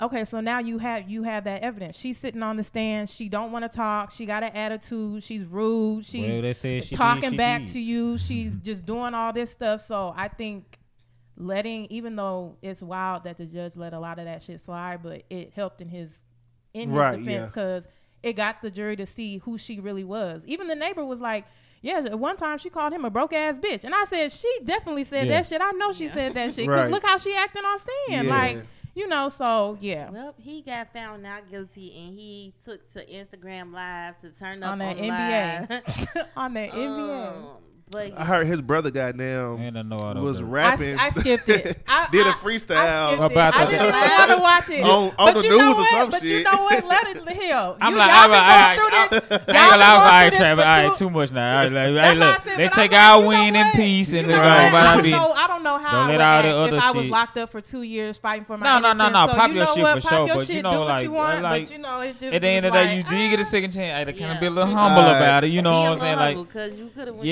Okay, 0.01 0.25
so 0.25 0.41
now 0.41 0.61
you 0.61 0.79
have 0.79 1.11
you 1.11 1.25
have 1.25 1.45
that 1.45 1.63
evidence. 1.63 1.97
She's 1.99 2.19
sitting 2.19 2.43
on 2.43 2.57
the 2.57 2.63
stand. 2.63 3.11
She 3.11 3.29
don't 3.29 3.51
want 3.51 3.65
to 3.65 3.69
talk. 3.69 4.13
She 4.13 4.27
got 4.27 4.45
an 4.45 4.51
attitude. 4.51 5.23
She's 5.25 5.45
rude. 5.45 6.05
She's 6.05 6.41
Well, 6.41 6.53
she 6.53 6.79
did, 6.81 6.93
talking 6.93 7.31
she 7.31 7.37
back 7.37 7.63
did. 7.63 7.73
to 7.73 7.81
you. 7.81 8.15
Mm-hmm. 8.15 8.27
She's 8.27 8.57
just 8.57 8.87
doing 8.87 9.15
all 9.15 9.33
this 9.33 9.51
stuff. 9.51 9.81
So 9.81 10.15
I 10.17 10.29
think 10.29 10.79
letting, 11.37 11.87
even 11.91 12.15
though 12.15 12.57
it's 12.63 12.81
wild 12.81 13.25
that 13.25 13.39
the 13.39 13.47
judge 13.47 13.75
let 13.75 13.93
a 13.93 13.99
lot 13.99 14.21
of 14.21 14.25
that 14.27 14.43
shit 14.43 14.61
slide, 14.61 15.03
but 15.03 15.25
it 15.31 15.53
helped 15.53 15.81
in 15.81 15.89
his 15.89 16.21
in 16.75 16.91
his 16.91 16.99
Right, 16.99 17.19
defense 17.19 17.29
yeah. 17.29 17.47
because 17.47 17.89
it 18.23 18.33
got 18.35 18.63
the 18.63 18.71
jury 18.71 18.97
to 18.97 19.07
see 19.07 19.39
who 19.39 19.59
she 19.59 19.81
really 19.81 20.05
was. 20.05 20.45
Even 20.47 20.67
the 20.69 20.75
neighbor 20.77 21.05
was 21.05 21.21
like. 21.21 21.45
Yeah, 21.81 21.99
at 22.07 22.19
one 22.19 22.37
time 22.37 22.59
she 22.59 22.71
called 22.71 22.93
him 22.93 23.05
a 23.05 23.11
broke 23.11 23.33
ass 23.33 23.57
bitch, 23.57 23.85
and 23.85 23.95
I 23.95 24.03
said 24.07 24.33
she 24.33 24.53
definitely 24.65 25.05
said 25.05 25.29
Yeah. 25.29 25.35
that 25.35 25.47
shit. 25.47 25.61
I 25.63 25.71
know 25.71 25.93
she 25.93 26.09
said 26.09 26.35
that 26.35 26.47
shit 26.53 26.67
because 26.67 26.83
Right. 26.83 26.91
look 26.91 27.05
how 27.07 27.19
she 27.19 27.33
acting 27.37 27.65
on 27.65 27.79
stand. 27.79 28.27
Yeah. 28.27 28.37
Like 28.37 28.67
you 28.97 29.07
know, 29.07 29.29
so 29.29 29.79
yeah, 29.81 30.11
Well, 30.11 30.35
he 30.39 30.61
got 30.61 30.93
found 30.93 31.23
not 31.23 31.49
guilty, 31.49 31.95
and 31.97 32.19
he 32.19 32.53
took 32.65 32.93
to 32.95 33.07
Instagram 33.07 33.73
Live 33.73 34.19
to 34.19 34.31
turn 34.31 34.61
up 34.65 34.73
on 34.73 34.79
that 34.81 34.97
the 34.97 35.03
NBA, 35.05 35.69
live. 35.71 36.17
Um, 36.17 36.25
on 36.37 36.55
that 36.55 36.71
NBA. 36.73 37.47
But 37.91 38.13
I 38.19 38.25
heard 38.25 38.47
his 38.47 38.61
brother 38.61 38.91
got 38.91 39.17
down 39.17 39.61
And 39.61 39.79
I 39.79 39.83
don't 39.83 40.23
was 40.23 40.41
know. 40.41 40.47
rapping. 40.47 40.99
I, 40.99 41.07
I 41.07 41.11
skipped 41.11 41.49
it. 41.49 41.79
I, 41.89 42.07
did 42.13 42.27
a 42.27 42.31
I- 42.31 42.33
freestyle 42.35 42.77
I, 42.77 43.15
skipped 43.17 43.33
About 43.33 43.55
it. 43.55 43.61
I 43.61 43.65
the- 43.65 43.71
didn't 43.71 43.87
even 43.87 44.01
want 44.19 44.31
to 44.31 44.39
watch 44.39 44.71
it 44.71 44.85
On- 44.85 45.15
on 45.19 45.35
but 45.35 45.35
the 45.41 45.43
you 45.49 45.51
know 45.51 45.57
news 45.69 45.75
or 45.75 45.81
what? 45.81 45.89
some 45.91 46.11
But 46.11 46.23
you 46.23 46.29
shit. 46.29 46.45
know 46.45 46.59
what? 46.63 46.85
Let 46.87 47.17
it 47.17 47.29
hell. 47.43 47.77
I'm 47.81 47.93
you, 47.93 47.99
like, 47.99 48.09
y'all 48.11 48.17
I'm 48.19 48.31
been 48.31 48.39
going 48.39 48.51
I, 48.51 48.73
I, 48.73 48.77
through 48.77 48.91
this. 48.91 49.31
I, 49.31 49.53
Y'all 49.53 49.63
ain't 49.63 49.71
gonna 49.71 49.79
lie, 49.79 49.89
I 49.89 49.95
was 49.97 49.99
been 49.99 49.99
like, 49.99 49.99
going 50.19 50.31
through 50.31 50.39
Travis, 50.39 50.65
this 50.65 50.67
all 50.67 50.83
for 50.83 50.89
right, 50.89 50.97
too 50.99 51.11
much 51.11 51.33
now. 51.33 51.49
All 51.59 51.65
right, 51.65 51.73
like, 51.73 51.87
hey, 51.89 51.95
why 51.95 52.01
I 52.01 52.13
look, 52.13 52.41
said, 52.43 52.59
let's 52.59 52.75
but 52.77 52.83
take 52.83 52.93
I'm 52.93 52.99
our 52.99 53.17
like, 53.19 53.23
you 53.23 53.29
win 53.29 53.57
in 53.57 53.67
what? 53.67 53.75
peace 53.77 54.13
and 54.13 54.27
You 54.29 54.33
look, 54.35 54.37
know 54.37 54.49
what? 54.49 54.75
I 54.75 54.79
I 54.79 54.95
don't 54.95 55.03
be. 55.03 55.11
know. 55.11 55.33
I 55.33 55.47
don't 55.47 55.63
know 55.63 55.79
how 55.79 55.91
Don't 55.93 55.99
I 55.99 56.09
let 56.09 56.13
would 56.13 56.21
all 56.21 56.43
the 56.43 56.49
act 56.49 56.57
other 56.57 56.77
if 56.77 56.83
I 56.83 56.91
was 56.93 57.03
shit- 57.05 57.13
locked 57.13 57.39
up 57.39 57.51
for 57.51 57.61
two 57.61 57.83
years 57.83 58.19
fighting 58.19 58.45
for 58.45 58.59
my 58.59 58.75
life. 58.75 58.83
No, 58.83 58.93
no, 58.93 58.99
no, 58.99 59.07
innocence. 59.09 59.13
no. 59.13 59.33
So 59.33 59.39
Pop 59.39 59.49
you 59.51 59.55
your 59.57 59.65
know 59.65 59.75
shit 59.75 59.83
what? 59.83 59.95
for 59.95 60.01
Pop 60.09 60.11
sure, 60.11 60.27
your 60.27 60.37
but 60.37 60.49
you 60.49 60.55
shit, 60.55 60.63
know, 60.63 60.71
do 60.73 60.79
what 60.79 60.89
like- 60.89 61.05
you 61.05 61.13
want, 61.13 61.43
like, 61.43 61.63
but 61.65 61.73
you 61.73 61.79
know, 61.79 62.01
it's 62.01 62.21
just 62.21 62.33
At 62.35 62.43
the 62.43 62.49
end 62.49 62.67
of 62.67 62.73
the 62.73 62.79
day, 62.79 62.97
you 62.97 63.03
like, 63.03 63.11
did 63.11 63.31
get 63.31 63.39
a 63.41 63.43
ah. 63.43 63.47
second 63.47 63.71
chance. 63.73 63.99
Hey, 63.99 64.05
to 64.05 64.13
kind 64.19 64.33
of 64.33 64.41
be 64.41 64.47
a 64.47 64.51
little 64.51 64.75
humble 64.75 65.03
Alright. 65.03 65.17
about 65.17 65.45
it. 65.45 65.49
You 65.49 65.63
know 65.63 65.73
what 65.73 65.87
a 65.89 65.91
I'm 65.93 65.99
saying? 65.99 66.19
little 66.19 66.39
Like, 66.43 66.49
because 66.49 66.79
you 66.79 66.91
could 66.95 67.07
have. 67.09 67.25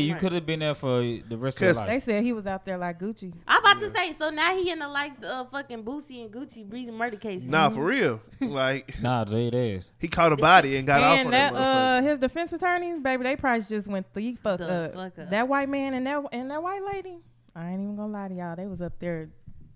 Yeah, 0.00 0.14
you 0.14 0.20
could 0.20 0.32
have 0.32 0.44
been 0.46 0.60
there 0.60 0.74
for 0.74 1.00
the 1.00 1.36
rest 1.38 1.56
of 1.58 1.62
your 1.62 1.74
'Cause 1.74 1.86
They 1.86 2.00
said 2.00 2.22
he 2.24 2.32
was 2.32 2.46
out 2.46 2.64
there 2.64 2.78
like 2.78 2.98
Gucci. 2.98 3.32
I'm 3.46 3.60
about 3.60 3.80
to 3.80 3.94
say. 3.94 4.12
So 4.12 4.30
now 4.30 4.54
he 4.56 4.70
in 4.70 4.78
the 4.78 4.88
likes 4.88 5.18
of 5.24 5.50
fucking 5.50 5.82
Boosie 5.84 6.24
and 6.24 6.32
Gucci 6.32 6.68
breeding 6.68 6.94
murder 6.96 7.16
cases. 7.16 7.48
nah, 7.48 7.70
for 7.70 7.84
real. 7.84 8.20
Like 8.40 9.00
Nah, 9.02 9.24
Jay, 9.24 9.46
it 9.48 9.54
is. 9.54 9.92
he 9.98 10.08
caught 10.08 10.32
a 10.32 10.36
body 10.36 10.76
and 10.76 10.86
got 10.86 11.02
off 11.02 11.18
on 11.20 11.24
and 11.26 11.32
that, 11.32 11.52
that 11.54 11.60
motherfucker. 11.60 11.98
uh, 11.98 12.02
his 12.02 12.18
defense 12.18 12.52
attorneys, 12.52 12.98
baby, 13.00 13.22
they 13.24 13.36
probably 13.36 13.64
just 13.64 13.86
went 13.88 14.12
the 14.14 14.34
fuck, 14.42 14.58
The 14.58 14.70
up. 14.70 14.94
fuck 14.94 15.18
up. 15.18 15.30
That 15.30 15.48
white 15.48 15.68
man 15.68 15.94
and 15.94 16.06
that 16.06 16.24
and 16.32 16.50
that 16.50 16.62
white 16.62 16.82
lady. 16.84 17.18
I 17.54 17.70
ain't 17.70 17.82
even 17.82 17.96
gonna 17.96 18.12
lie 18.12 18.28
to 18.28 18.34
y'all. 18.34 18.56
They 18.56 18.66
was 18.66 18.80
up 18.80 18.98
there 18.98 19.28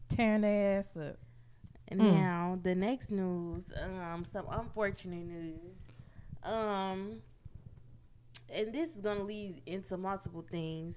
tearing 0.09 0.41
their 0.43 0.79
ass 0.81 0.97
up. 0.97 1.17
And 1.89 2.01
Mm. 2.01 2.13
now 2.15 2.59
the 2.63 2.75
next 2.75 3.11
news, 3.11 3.65
um, 3.81 4.25
some 4.25 4.47
unfortunate 4.51 5.25
news. 5.25 5.61
Um, 6.43 7.21
and 8.53 8.73
this 8.73 8.95
is 8.95 9.01
gonna 9.01 9.25
lead 9.25 9.63
into 9.67 9.97
multiple 9.97 10.45
things. 10.51 10.97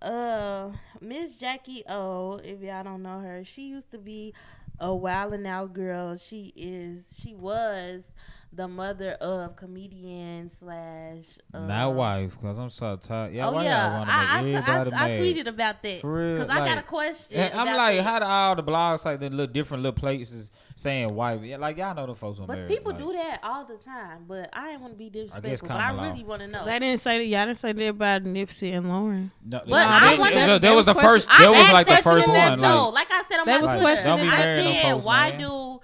Uh, 0.00 0.70
Miss 1.00 1.36
Jackie 1.38 1.82
O, 1.88 2.38
if 2.44 2.60
y'all 2.60 2.84
don't 2.84 3.02
know 3.02 3.20
her, 3.20 3.44
she 3.44 3.68
used 3.68 3.90
to 3.92 3.98
be 3.98 4.34
a 4.78 4.94
Wild 4.94 5.32
'N 5.32 5.46
Out 5.46 5.72
girl. 5.72 6.16
She 6.16 6.52
is, 6.54 7.18
she 7.18 7.34
was 7.34 8.10
the 8.52 8.66
mother 8.66 9.10
of 9.20 9.54
comedian 9.56 10.48
slash. 10.48 11.24
Uh, 11.52 11.66
Not 11.66 11.94
wife, 11.94 12.36
because 12.40 12.58
I'm 12.58 12.70
so 12.70 12.96
tired. 12.96 13.34
Yeah, 13.34 13.48
oh 13.48 13.52
why 13.52 13.64
yeah, 13.64 13.86
y'all 13.90 13.98
want 13.98 14.08
I, 14.10 14.12
I, 14.22 14.38
everybody 14.38 14.92
I, 14.92 15.04
I 15.04 15.08
mad? 15.08 15.18
tweeted 15.20 15.46
about 15.46 15.82
that 15.82 16.00
For 16.00 16.12
real, 16.14 16.34
because 16.36 16.48
I 16.50 16.64
got 16.64 16.78
a 16.78 16.82
question. 16.82 17.36
Yeah, 17.38 17.50
I'm 17.54 17.76
like, 17.76 17.96
that. 17.98 18.02
how 18.02 18.18
do 18.20 18.24
all 18.24 18.56
the 18.56 18.62
blogs 18.62 19.04
like 19.04 19.20
the 19.20 19.28
little 19.28 19.46
different 19.46 19.82
little 19.82 19.98
places 19.98 20.50
saying 20.74 21.14
wife? 21.14 21.42
Yeah, 21.42 21.58
like 21.58 21.76
y'all 21.76 21.94
know 21.94 22.06
the 22.06 22.14
folks 22.14 22.38
on 22.40 22.46
But 22.46 22.54
married. 22.56 22.68
people 22.70 22.92
like, 22.92 23.00
do 23.02 23.12
that 23.12 23.40
all 23.42 23.66
the 23.66 23.76
time. 23.76 24.24
But 24.26 24.48
I 24.54 24.70
ain't 24.70 24.80
want 24.80 24.94
to 24.94 24.98
be 24.98 25.10
disrespectful. 25.10 25.50
guess 25.50 25.60
but 25.60 25.72
I 25.72 25.90
really 26.08 26.24
want 26.24 26.40
to 26.40 26.48
know. 26.48 26.64
They 26.64 26.78
didn't 26.78 27.00
say 27.00 27.18
that. 27.18 27.26
Y'all 27.26 27.44
didn't 27.46 27.58
say 27.58 27.72
that 27.72 27.88
about 27.88 28.22
Nipsey 28.24 28.72
and 28.74 28.88
Lauren. 28.88 29.30
No, 29.44 29.60
But 29.66 29.86
I 29.86 30.00
that, 30.12 30.18
wonder- 30.18 30.36
that, 30.46 30.60
that 30.62 30.74
was 30.74 30.86
the 30.86 30.94
first. 30.94 31.28
I 31.30 31.42
That 31.44 31.50
was 31.50 31.72
like 31.74 31.86
the 31.88 31.96
first 31.96 32.26
one. 32.26 32.36
that 32.36 32.54
too. 32.56 32.62
Like, 32.62 32.92
Like 32.94 33.12
I 33.12 33.22
said 33.28 33.40
on 33.40 33.46
They 33.46 33.56
my 33.58 33.60
was 33.60 33.80
Twitter, 33.82 34.02
Don't 34.04 34.20
be 34.22 34.28
I 34.28 34.30
marrying 34.30 34.64
them 34.64 34.82
said, 34.96 35.04
why 35.04 35.30
do 35.32 35.80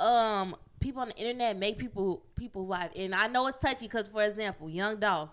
um 0.00 0.56
people 0.80 1.02
on 1.02 1.08
the 1.08 1.16
internet 1.16 1.56
make 1.58 1.78
people 1.78 2.22
people 2.36 2.66
wife? 2.66 2.90
And 2.96 3.14
I 3.14 3.26
know 3.28 3.46
it's 3.46 3.58
touchy 3.58 3.86
because, 3.86 4.08
for 4.08 4.22
example, 4.24 4.68
Young 4.68 4.96
Dolph, 4.96 5.30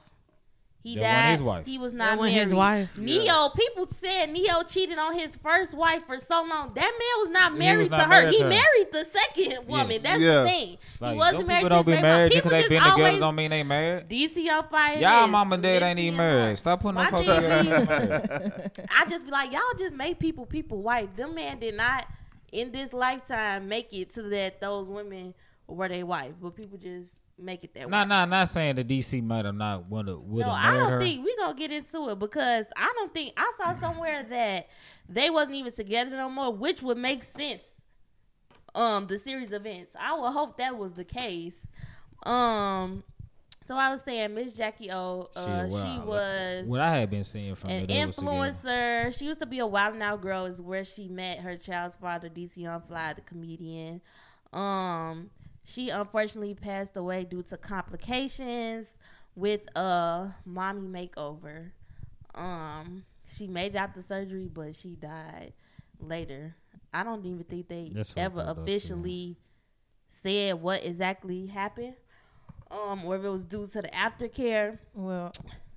he 0.84 0.96
That 0.96 1.02
died. 1.26 1.32
his 1.32 1.42
wife. 1.44 1.66
He 1.66 1.78
was 1.78 1.92
not 1.92 2.18
wasn't 2.18 2.36
married. 2.36 2.44
his 2.46 2.54
wife. 2.54 2.98
Ne-Yo, 2.98 3.50
people 3.50 3.88
said 3.88 4.28
Ne-Yo 4.32 4.64
cheated 4.64 4.98
on 4.98 5.16
his 5.18 5.36
first 5.36 5.74
wife 5.74 6.04
for 6.06 6.18
so 6.18 6.46
long. 6.48 6.72
That 6.76 6.82
man 6.84 7.24
was 7.24 7.30
not 7.30 7.58
married 7.58 7.80
was 7.80 7.90
to 7.90 7.98
not 7.98 8.04
her. 8.04 8.10
married 8.10 8.34
he 8.36 8.42
her. 8.44 8.48
married 8.50 8.88
the 8.94 9.04
second 9.06 9.68
woman. 9.68 9.90
Yes. 9.92 10.02
That's 10.04 10.20
Yeah. 10.20 10.42
the 10.44 10.46
thing. 10.48 10.78
like, 11.02 11.12
he 11.14 11.18
wasn't 11.18 11.48
married 11.48 11.64
people 11.64 11.70
to 11.70 11.70
don't 11.70 11.78
his 11.78 11.86
be 11.86 11.92
baby 11.94 12.02
married 12.04 12.18
mama. 12.20 12.30
just 12.30 12.44
because 12.44 12.52
they 12.52 12.58
People 12.62 12.70
been 12.70 12.84
just 12.84 12.96
together. 12.96 13.20
Don't 13.20 13.36
mean 13.36 13.50
they 13.50 13.64
married. 13.64 14.08
DC 14.08 14.36
Young 14.46 14.64
Fly. 14.70 14.94
Y'all 14.94 15.26
is 15.26 15.32
mom 15.32 15.54
and 15.54 15.64
dad 15.64 15.84
ain't 15.84 16.00
even 16.00 16.18
married. 16.18 16.58
Stop 16.58 16.80
putting 16.82 16.96
them 16.96 17.04
My 17.04 17.10
folks 17.12 17.26
thing 17.26 17.36
together. 17.42 17.82
is- 17.82 17.88
married. 18.70 18.72
I 18.96 19.06
just 19.10 19.26
be 19.26 19.32
like, 19.32 19.52
y'all 19.52 19.62
just 19.78 19.94
make 19.94 20.20
people 20.20 20.46
people 20.46 20.82
wife. 20.84 21.14
Them 21.18 21.36
man 21.36 21.60
did 21.60 21.76
not 21.76 22.06
in 22.52 22.72
this 22.72 22.94
lifetime 22.94 23.68
make 23.68 23.94
it 23.94 24.12
to 24.16 24.22
that 24.24 24.62
those 24.62 24.88
women 24.88 25.34
were 25.68 25.88
they 25.88 26.04
wife, 26.04 26.34
but 26.42 26.56
people 26.56 26.78
just 26.78 27.08
make 27.40 27.64
it 27.64 27.74
that 27.76 27.90
Nah, 27.90 28.00
way. 28.02 28.06
No, 28.06 28.16
nah, 28.16 28.26
no, 28.26 28.32
not 28.32 28.50
saying 28.50 28.76
the 28.78 28.84
DC 28.84 29.22
might 29.24 29.46
have 29.46 29.54
not 29.56 29.90
would 29.90 30.08
have 30.08 30.20
would 30.20 30.46
No, 30.46 30.52
I 30.52 30.76
don't 30.78 30.92
her. 30.94 31.00
think 31.00 31.24
we 31.26 31.36
gonna 31.36 31.54
get 31.58 31.72
into 31.72 32.10
it 32.10 32.20
because 32.20 32.66
I 32.76 32.92
don't 32.96 33.14
think 33.14 33.34
I 33.38 33.52
saw 33.60 33.80
somewhere 33.80 34.24
that 34.24 34.70
they 35.08 35.30
wasn't 35.30 35.58
even 35.58 35.72
together 35.74 36.12
no 36.16 36.30
more, 36.30 36.52
which 36.54 36.82
would 36.82 36.98
make 36.98 37.24
sense. 37.24 37.62
Um, 38.76 39.08
the 39.08 39.18
series 39.18 39.52
of 39.52 39.66
events. 39.66 39.92
I 40.00 40.18
would 40.20 40.32
hope 40.32 40.58
that 40.58 40.78
was 40.78 40.94
the 40.94 41.04
case. 41.04 41.66
Um, 42.24 43.04
so 43.68 43.76
I 43.76 43.90
was 43.90 44.02
saying 44.02 44.34
Miss 44.34 44.54
Jackie 44.54 44.90
O, 44.92 45.28
uh, 45.36 45.68
well, 45.70 45.70
she 45.70 46.00
was 46.00 46.66
What 46.66 46.80
I 46.80 46.98
had 47.00 47.10
been 47.10 47.26
seeing 47.26 47.54
from 47.54 47.70
an 47.70 47.88
influencer. 47.88 49.14
She 49.18 49.26
used 49.26 49.42
to 49.42 49.46
be 49.46 49.60
a 49.60 49.68
Wild 49.68 49.96
'N 49.96 50.02
Out 50.02 50.22
girl. 50.22 50.46
Is 50.46 50.62
where 50.62 50.86
she 50.86 51.10
met 51.10 51.40
her 51.40 51.58
child's 51.58 51.98
father, 51.98 52.30
DC 52.30 52.62
Young 52.62 52.80
Fly, 52.80 53.12
the 53.12 53.22
comedian. 53.22 54.00
Um, 54.54 55.32
she 55.66 55.90
unfortunately 55.90 56.56
passed 56.56 56.96
away 56.96 57.26
due 57.26 57.44
to 57.44 57.58
complications 57.58 58.94
with 59.36 59.68
a 59.76 60.34
mommy 60.46 60.88
makeover. 60.88 61.72
Um, 62.34 63.04
she 63.28 63.48
made 63.48 63.76
it 63.76 63.78
out 63.78 63.94
the 63.94 64.02
surgery, 64.02 64.48
but 64.48 64.76
she 64.76 64.96
died 64.96 65.52
later. 66.00 66.56
I 66.94 67.04
don't 67.04 67.26
even 67.26 67.44
think 67.44 67.68
they 67.68 67.92
That's 67.94 68.14
ever 68.16 68.46
officially 68.48 69.38
said 70.08 70.62
what 70.62 70.86
exactly 70.86 71.48
happened. 71.48 71.96
Um, 72.72 73.06
or 73.06 73.16
if 73.16 73.24
it 73.24 73.30
was 73.30 73.46
due 73.46 73.66
to 73.68 73.82
the 73.82 73.88
aftercare. 73.90 74.78
Well, 74.94 75.32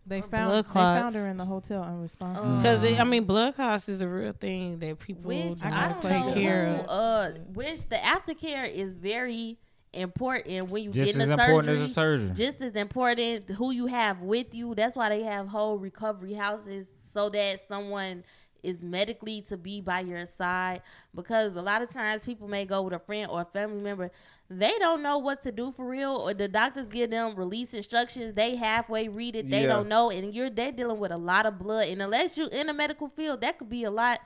they 0.06 0.22
found 0.22 0.52
they 0.52 0.62
found 0.70 1.14
her 1.14 1.28
in 1.28 1.36
the 1.36 1.44
hotel 1.44 1.82
unresponsive. 1.84 2.42
Um, 2.44 2.56
Because 2.56 2.82
I 2.98 3.04
mean, 3.04 3.24
blood 3.24 3.54
clots 3.54 3.88
is 3.88 4.00
a 4.02 4.08
real 4.08 4.32
thing 4.32 4.78
that 4.80 4.98
people 4.98 5.28
which 5.28 5.60
do 5.60 5.66
I 5.66 5.70
not 5.70 6.02
don't 6.02 6.10
take 6.12 6.26
know 6.26 6.34
care 6.34 6.66
who, 6.76 6.80
of. 6.82 6.88
uh 6.88 7.38
which 7.52 7.88
the 7.88 7.96
aftercare 7.96 8.68
is 8.68 8.94
very 8.94 9.58
important 9.92 10.68
when 10.70 10.84
you 10.84 10.90
Just 10.90 11.14
get 11.14 11.20
as 11.22 11.28
in 11.30 11.36
the 11.36 11.42
important 11.44 11.66
surgery. 11.66 11.84
as 11.84 11.90
a 11.90 11.94
surgeon. 11.94 12.34
Just 12.34 12.60
as 12.62 12.74
important 12.76 13.50
who 13.50 13.70
you 13.72 13.86
have 13.86 14.20
with 14.22 14.54
you. 14.54 14.74
That's 14.74 14.96
why 14.96 15.08
they 15.10 15.22
have 15.24 15.46
whole 15.48 15.78
recovery 15.78 16.32
houses 16.34 16.86
so 17.12 17.28
that 17.30 17.66
someone 17.68 18.24
is 18.62 18.82
medically 18.82 19.40
to 19.42 19.56
be 19.56 19.80
by 19.80 20.00
your 20.00 20.24
side 20.26 20.82
because 21.14 21.54
a 21.54 21.62
lot 21.62 21.82
of 21.82 21.90
times 21.90 22.24
people 22.26 22.48
may 22.48 22.64
go 22.64 22.82
with 22.82 22.92
a 22.92 22.98
friend 22.98 23.28
or 23.30 23.40
a 23.42 23.44
family 23.44 23.80
member 23.80 24.10
they 24.48 24.72
don't 24.78 25.02
know 25.02 25.18
what 25.18 25.42
to 25.42 25.52
do 25.52 25.72
for 25.72 25.86
real 25.86 26.12
or 26.16 26.34
the 26.34 26.48
doctors 26.48 26.86
give 26.88 27.10
them 27.10 27.34
release 27.36 27.72
instructions 27.74 28.34
they 28.34 28.56
halfway 28.56 29.08
read 29.08 29.36
it 29.36 29.48
they 29.50 29.62
Yeah. 29.62 29.68
don't 29.68 29.88
know 29.88 30.10
and 30.10 30.34
you're 30.34 30.50
they're 30.50 30.72
dealing 30.72 30.98
with 30.98 31.12
a 31.12 31.16
lot 31.16 31.46
of 31.46 31.58
blood 31.58 31.88
and 31.88 32.02
unless 32.02 32.36
you're 32.36 32.48
in 32.48 32.66
the 32.66 32.74
medical 32.74 33.08
field 33.08 33.40
that 33.42 33.58
could 33.58 33.70
be 33.70 33.84
a 33.84 33.90
lot 33.90 34.20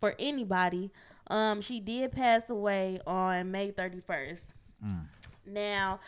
for 0.00 0.14
anybody. 0.18 0.90
Um 1.28 1.60
she 1.60 1.80
did 1.80 2.12
pass 2.12 2.48
away 2.50 3.00
on 3.06 3.50
may 3.50 3.70
31st 3.72 4.42
now 5.46 6.00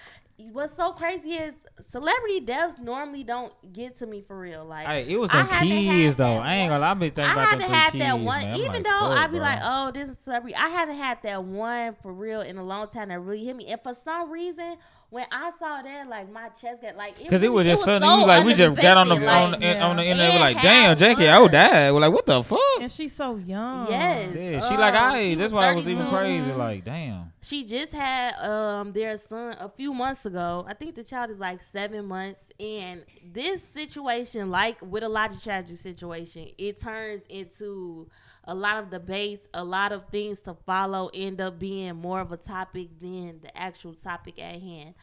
what's 0.52 0.76
so 0.76 0.92
crazy 0.92 1.32
is 1.34 1.54
celebrity 1.90 2.40
deaths 2.40 2.78
normally 2.78 3.22
don't 3.22 3.52
get 3.72 3.98
to 3.98 4.06
me 4.06 4.22
for 4.26 4.38
real 4.38 4.64
like 4.64 4.86
Hey, 4.86 5.06
it 5.12 5.18
was 5.18 5.30
I 5.30 5.38
them 5.38 5.46
haven't 5.46 5.68
kids 5.68 6.16
though. 6.16 6.36
I 6.38 6.54
ain't 6.54 6.70
gonna. 6.70 6.80
lie, 6.80 6.90
I 6.90 6.94
been 6.94 7.10
thinking 7.10 7.24
I 7.24 7.32
about 7.32 7.50
them 7.50 7.60
haven't 7.60 7.74
had 7.76 7.92
kids, 7.92 8.04
that 8.04 8.18
one, 8.18 8.44
man. 8.44 8.56
Even 8.56 8.72
like, 8.72 8.84
though 8.84 8.90
I'd 8.90 9.30
be 9.30 9.36
bro. 9.38 9.46
like, 9.46 9.58
oh, 9.62 9.90
this 9.92 10.08
is 10.08 10.16
celebrity. 10.24 10.54
I 10.56 10.68
haven't 10.68 10.96
had 10.96 11.22
that 11.22 11.44
one 11.44 11.94
for 12.02 12.12
real 12.12 12.40
in 12.40 12.56
a 12.56 12.64
long 12.64 12.88
time 12.88 13.08
that 13.10 13.20
really 13.20 13.44
hit 13.44 13.56
me. 13.56 13.66
And 13.66 13.80
for 13.82 13.94
some 14.04 14.30
reason, 14.30 14.76
when 15.10 15.26
I 15.30 15.52
saw 15.58 15.82
that, 15.82 16.08
like 16.08 16.30
my 16.32 16.48
chest 16.60 16.82
got 16.82 16.96
like 16.96 17.16
Cause 17.28 17.42
it 17.42 17.52
was 17.52 17.64
really- 17.64 17.72
just 17.74 17.84
something 17.84 18.08
so 18.08 18.20
you 18.20 18.26
like 18.26 18.44
we 18.44 18.54
just 18.54 18.80
got 18.80 18.96
on 18.96 19.08
the 19.08 19.14
unexpected, 19.14 19.44
on, 19.44 19.50
like, 19.52 19.60
the 19.60 19.80
on 19.80 19.96
the 19.96 20.02
yeah. 20.04 20.10
internet 20.10 20.34
we're 20.34 20.40
like 20.40 20.62
damn 20.62 20.88
had 20.88 20.98
Jacky 20.98 21.14
blood. 21.24 21.42
oh 21.42 21.48
died 21.48 21.92
we're 21.92 22.00
like 22.00 22.12
what 22.12 22.26
the 22.26 22.42
fuck 22.42 22.58
And 22.80 22.90
she's 22.90 23.14
so 23.14 23.36
young. 23.36 23.86
Yes. 23.88 24.34
yeah 24.34 24.60
she 24.68 24.76
like 24.76 24.94
I 24.94 25.24
she 25.28 25.34
that's 25.36 25.52
was 25.52 25.52
why 25.52 25.70
it 25.70 25.74
was 25.76 25.88
even 25.88 26.08
crazy 26.08 26.52
like 26.52 26.84
damn 26.84 27.32
She 27.40 27.64
just 27.64 27.92
had 27.92 28.32
um 28.44 28.92
their 28.92 29.16
son 29.16 29.56
a 29.60 29.68
few 29.68 29.94
months 29.94 30.26
ago. 30.26 30.64
I 30.68 30.74
think 30.74 30.96
the 30.96 31.04
child 31.04 31.30
is 31.30 31.38
like 31.38 31.62
seven 31.70 32.06
months. 32.06 32.40
And 32.58 33.04
this 33.32 33.62
situation, 33.62 34.50
like 34.50 34.80
with 34.82 35.02
a 35.02 35.08
lot 35.08 35.34
of 35.34 35.42
tragic 35.42 35.76
situation, 35.76 36.48
it 36.58 36.80
turns 36.80 37.22
into 37.28 38.08
a 38.44 38.54
lot 38.54 38.82
of 38.82 38.90
debates, 38.90 39.46
a 39.54 39.64
lot 39.64 39.92
of 39.92 40.06
things 40.06 40.40
to 40.40 40.54
follow, 40.66 41.10
end 41.12 41.40
up 41.40 41.58
being 41.58 41.96
more 41.96 42.20
of 42.20 42.32
a 42.32 42.36
topic 42.36 42.98
than 42.98 43.40
the 43.42 43.56
actual 43.56 43.94
topic 43.94 44.38
at 44.38 44.60
hand. 44.60 44.94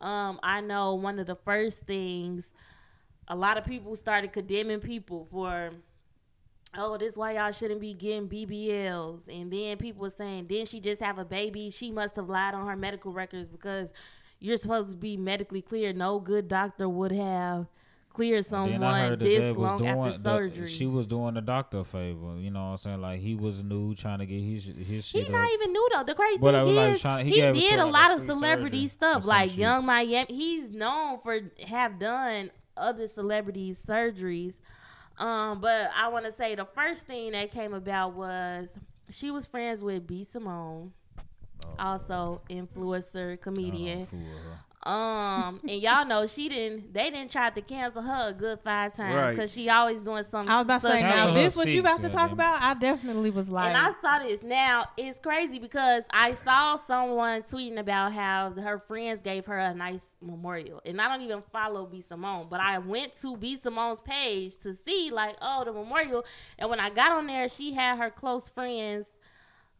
Um, 0.00 0.40
I 0.42 0.60
know 0.60 0.94
one 0.94 1.18
of 1.18 1.26
the 1.26 1.36
first 1.36 1.80
things 1.80 2.44
a 3.28 3.36
lot 3.36 3.56
of 3.56 3.64
people 3.64 3.94
started 3.96 4.32
condemning 4.32 4.80
people 4.80 5.26
for 5.30 5.70
oh, 6.74 6.96
this 6.96 7.16
why 7.16 7.32
y'all 7.32 7.52
shouldn't 7.52 7.80
be 7.80 7.92
getting 7.92 8.28
BBLs. 8.28 9.20
And 9.28 9.52
then 9.52 9.76
people 9.76 10.02
were 10.02 10.10
saying, 10.10 10.46
didn't 10.46 10.68
she 10.68 10.80
just 10.80 11.02
have 11.02 11.18
a 11.18 11.24
baby? 11.24 11.70
She 11.70 11.90
must 11.90 12.16
have 12.16 12.28
lied 12.28 12.54
on 12.54 12.66
her 12.66 12.76
medical 12.76 13.12
records 13.12 13.48
because 13.48 13.88
you're 14.42 14.56
supposed 14.56 14.90
to 14.90 14.96
be 14.96 15.16
medically 15.16 15.62
clear. 15.62 15.92
No 15.92 16.18
good 16.18 16.48
doctor 16.48 16.88
would 16.88 17.12
have 17.12 17.66
cleared 18.12 18.44
someone 18.44 19.18
this 19.18 19.56
long 19.56 19.78
doing 19.78 19.90
after 19.90 20.12
surgery. 20.12 20.66
she 20.66 20.86
was 20.86 21.06
doing 21.06 21.34
the 21.34 21.40
doctor 21.40 21.78
a 21.78 21.84
favor. 21.84 22.36
You 22.36 22.50
know 22.50 22.60
what 22.64 22.70
I'm 22.70 22.76
saying? 22.76 23.00
Like 23.00 23.20
he 23.20 23.34
was 23.34 23.62
new, 23.62 23.94
trying 23.94 24.18
to 24.18 24.26
get 24.26 24.40
his 24.40 24.66
his 24.66 25.06
He 25.06 25.22
shit 25.22 25.30
not 25.30 25.48
even 25.52 25.72
new 25.72 25.88
though. 25.92 26.02
The 26.04 26.14
crazy 26.14 26.38
But 26.38 26.64
thing 26.64 26.74
like 26.74 26.94
is, 26.94 27.00
trying- 27.00 27.26
he 27.26 27.32
he, 27.32 27.36
gave 27.40 27.56
it 27.56 27.60
to 27.60 27.60
did 27.70 27.78
a 27.78 27.86
lot 27.86 28.10
of 28.12 28.20
celebrity 28.20 28.88
stuff, 28.88 29.24
like. 29.24 29.56
Yung 29.56 29.86
Miami. 29.86 30.26
He's 30.28 30.70
known 30.70 31.20
for 31.22 31.38
have 31.66 31.98
done 31.98 32.50
other 32.76 33.06
celebrities 33.06 33.80
surgeries. 33.86 34.54
Um, 35.18 35.60
but 35.60 35.90
I 35.94 36.08
want 36.08 36.24
to 36.24 36.32
say 36.32 36.54
the 36.54 36.64
first 36.64 37.06
thing 37.06 37.32
that 37.32 37.52
came 37.52 37.74
about 37.74 38.14
was 38.14 38.68
she 39.10 39.30
was 39.30 39.46
friends 39.46 39.82
with 39.82 40.06
B 40.06 40.26
Simone, 40.30 40.92
also 41.78 42.40
influencer, 42.50 43.40
comedian. 43.40 43.98
don't 43.98 44.08
fool 44.10 44.18
with 44.20 44.44
her. 44.44 44.58
Um, 44.84 45.60
and 45.62 45.80
y'all 45.80 46.04
know 46.04 46.26
she 46.26 46.48
didn't. 46.48 46.92
They 46.92 47.08
didn't 47.10 47.30
try 47.30 47.50
to 47.50 47.60
cancel 47.60 48.02
her 48.02 48.30
a 48.30 48.32
good 48.32 48.58
five 48.64 48.92
times 48.92 49.14
Right. 49.14 49.30
because 49.30 49.52
she 49.52 49.68
always 49.68 50.00
doing 50.00 50.24
something. 50.24 50.52
I 50.52 50.58
was 50.58 50.66
about 50.66 50.80
to 50.80 50.88
say, 50.88 51.02
now 51.02 51.28
her 51.28 51.34
this 51.34 51.56
what 51.56 51.68
you 51.68 51.78
about 51.78 52.00
to 52.02 52.08
talk 52.08 52.30
yeah, 52.30 52.34
about? 52.34 52.62
I 52.62 52.74
definitely 52.74 53.30
was 53.30 53.48
like, 53.48 53.66
And 53.68 53.76
I 53.76 53.92
saw 54.00 54.18
this. 54.24 54.42
Now 54.42 54.86
it's 54.96 55.20
crazy 55.20 55.60
because 55.60 56.02
I 56.10 56.32
saw 56.32 56.78
someone 56.84 57.42
tweeting 57.42 57.78
about 57.78 58.12
how 58.12 58.50
her 58.50 58.80
friends 58.80 59.20
gave 59.20 59.46
her 59.46 59.56
a 59.56 59.72
nice 59.72 60.08
memorial, 60.20 60.82
and 60.84 61.00
I 61.00 61.06
don't 61.06 61.22
even 61.24 61.42
follow 61.52 61.86
B 61.86 62.00
Simone, 62.00 62.48
but 62.50 62.58
I 62.58 62.78
went 62.78 63.20
to 63.20 63.36
B 63.36 63.56
Simone's 63.62 64.00
page 64.00 64.56
to 64.64 64.74
see 64.74 65.10
like, 65.12 65.36
oh, 65.40 65.62
the 65.64 65.72
memorial. 65.72 66.24
And 66.58 66.68
when 66.68 66.80
I 66.80 66.90
got 66.90 67.12
on 67.12 67.28
there, 67.28 67.48
she 67.48 67.72
had 67.72 67.98
her 67.98 68.10
close 68.10 68.48
friends 68.48 69.06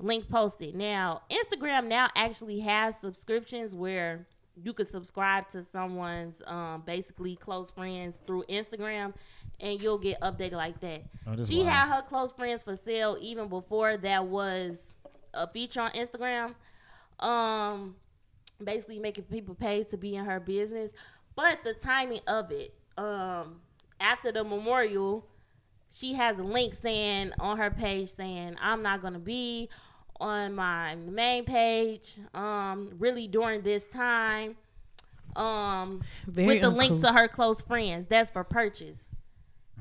link 0.03 0.29
posted. 0.29 0.75
Now 0.75 1.23
Instagram 1.31 1.87
now 1.87 2.09
actually 2.15 2.61
has 2.61 2.99
subscriptions 2.99 3.75
where 3.75 4.27
you 4.63 4.73
could 4.75 4.89
subscribe 4.89 5.49
to 5.51 5.63
someone's 5.63 6.43
um, 6.47 6.83
basically 6.85 7.37
close 7.37 7.71
friends 7.71 8.19
through 8.27 8.45
Instagram, 8.51 9.15
and 9.61 9.81
you'll 9.81 9.99
get 9.99 10.21
updated 10.21 10.53
like 10.53 10.79
that. 10.81 11.05
Oh, 11.27 11.43
she 11.43 11.59
wild. 11.59 11.69
had 11.69 11.89
her 11.89 12.03
close 12.03 12.33
friends 12.33 12.63
for 12.63 12.77
sale 12.77 13.17
even 13.21 13.49
before 13.49 13.97
that 13.97 14.27
was 14.27 14.95
a 15.33 15.47
feature 15.47 15.81
on 15.81 15.91
Instagram. 15.93 16.55
Um, 17.19 17.97
basically 18.63 18.99
making 18.99 19.25
people 19.25 19.55
pay 19.55 19.85
to 19.85 19.97
be 19.97 20.17
in 20.17 20.25
her 20.25 20.41
business. 20.41 20.93
But 21.35 21.65
the 21.65 21.73
timing 21.73 22.21
of 22.27 22.51
it, 22.51 22.75
um, 22.99 23.61
after 24.01 24.33
the 24.33 24.45
memorial, 24.45 25.27
she 25.91 26.15
has 26.15 26.39
a 26.39 26.43
link 26.43 26.75
saying 26.75 27.33
on 27.39 27.57
her 27.59 27.71
page 27.71 28.11
saying, 28.11 28.57
I'm 28.61 28.83
not 28.83 29.01
gonna 29.03 29.19
be 29.19 29.69
on 30.23 30.55
my 30.55 30.95
main 30.95 31.45
page, 31.45 32.19
um, 32.35 32.95
really 32.99 33.27
during 33.27 33.63
this 33.63 33.85
time. 33.89 34.57
Um 35.35 36.03
Very 36.27 36.47
with 36.47 36.63
the 36.63 36.69
link 36.71 37.01
to 37.01 37.13
her 37.13 37.27
close 37.27 37.61
friends. 37.63 38.07
That's 38.07 38.31
for 38.31 38.45
purchase. 38.45 39.11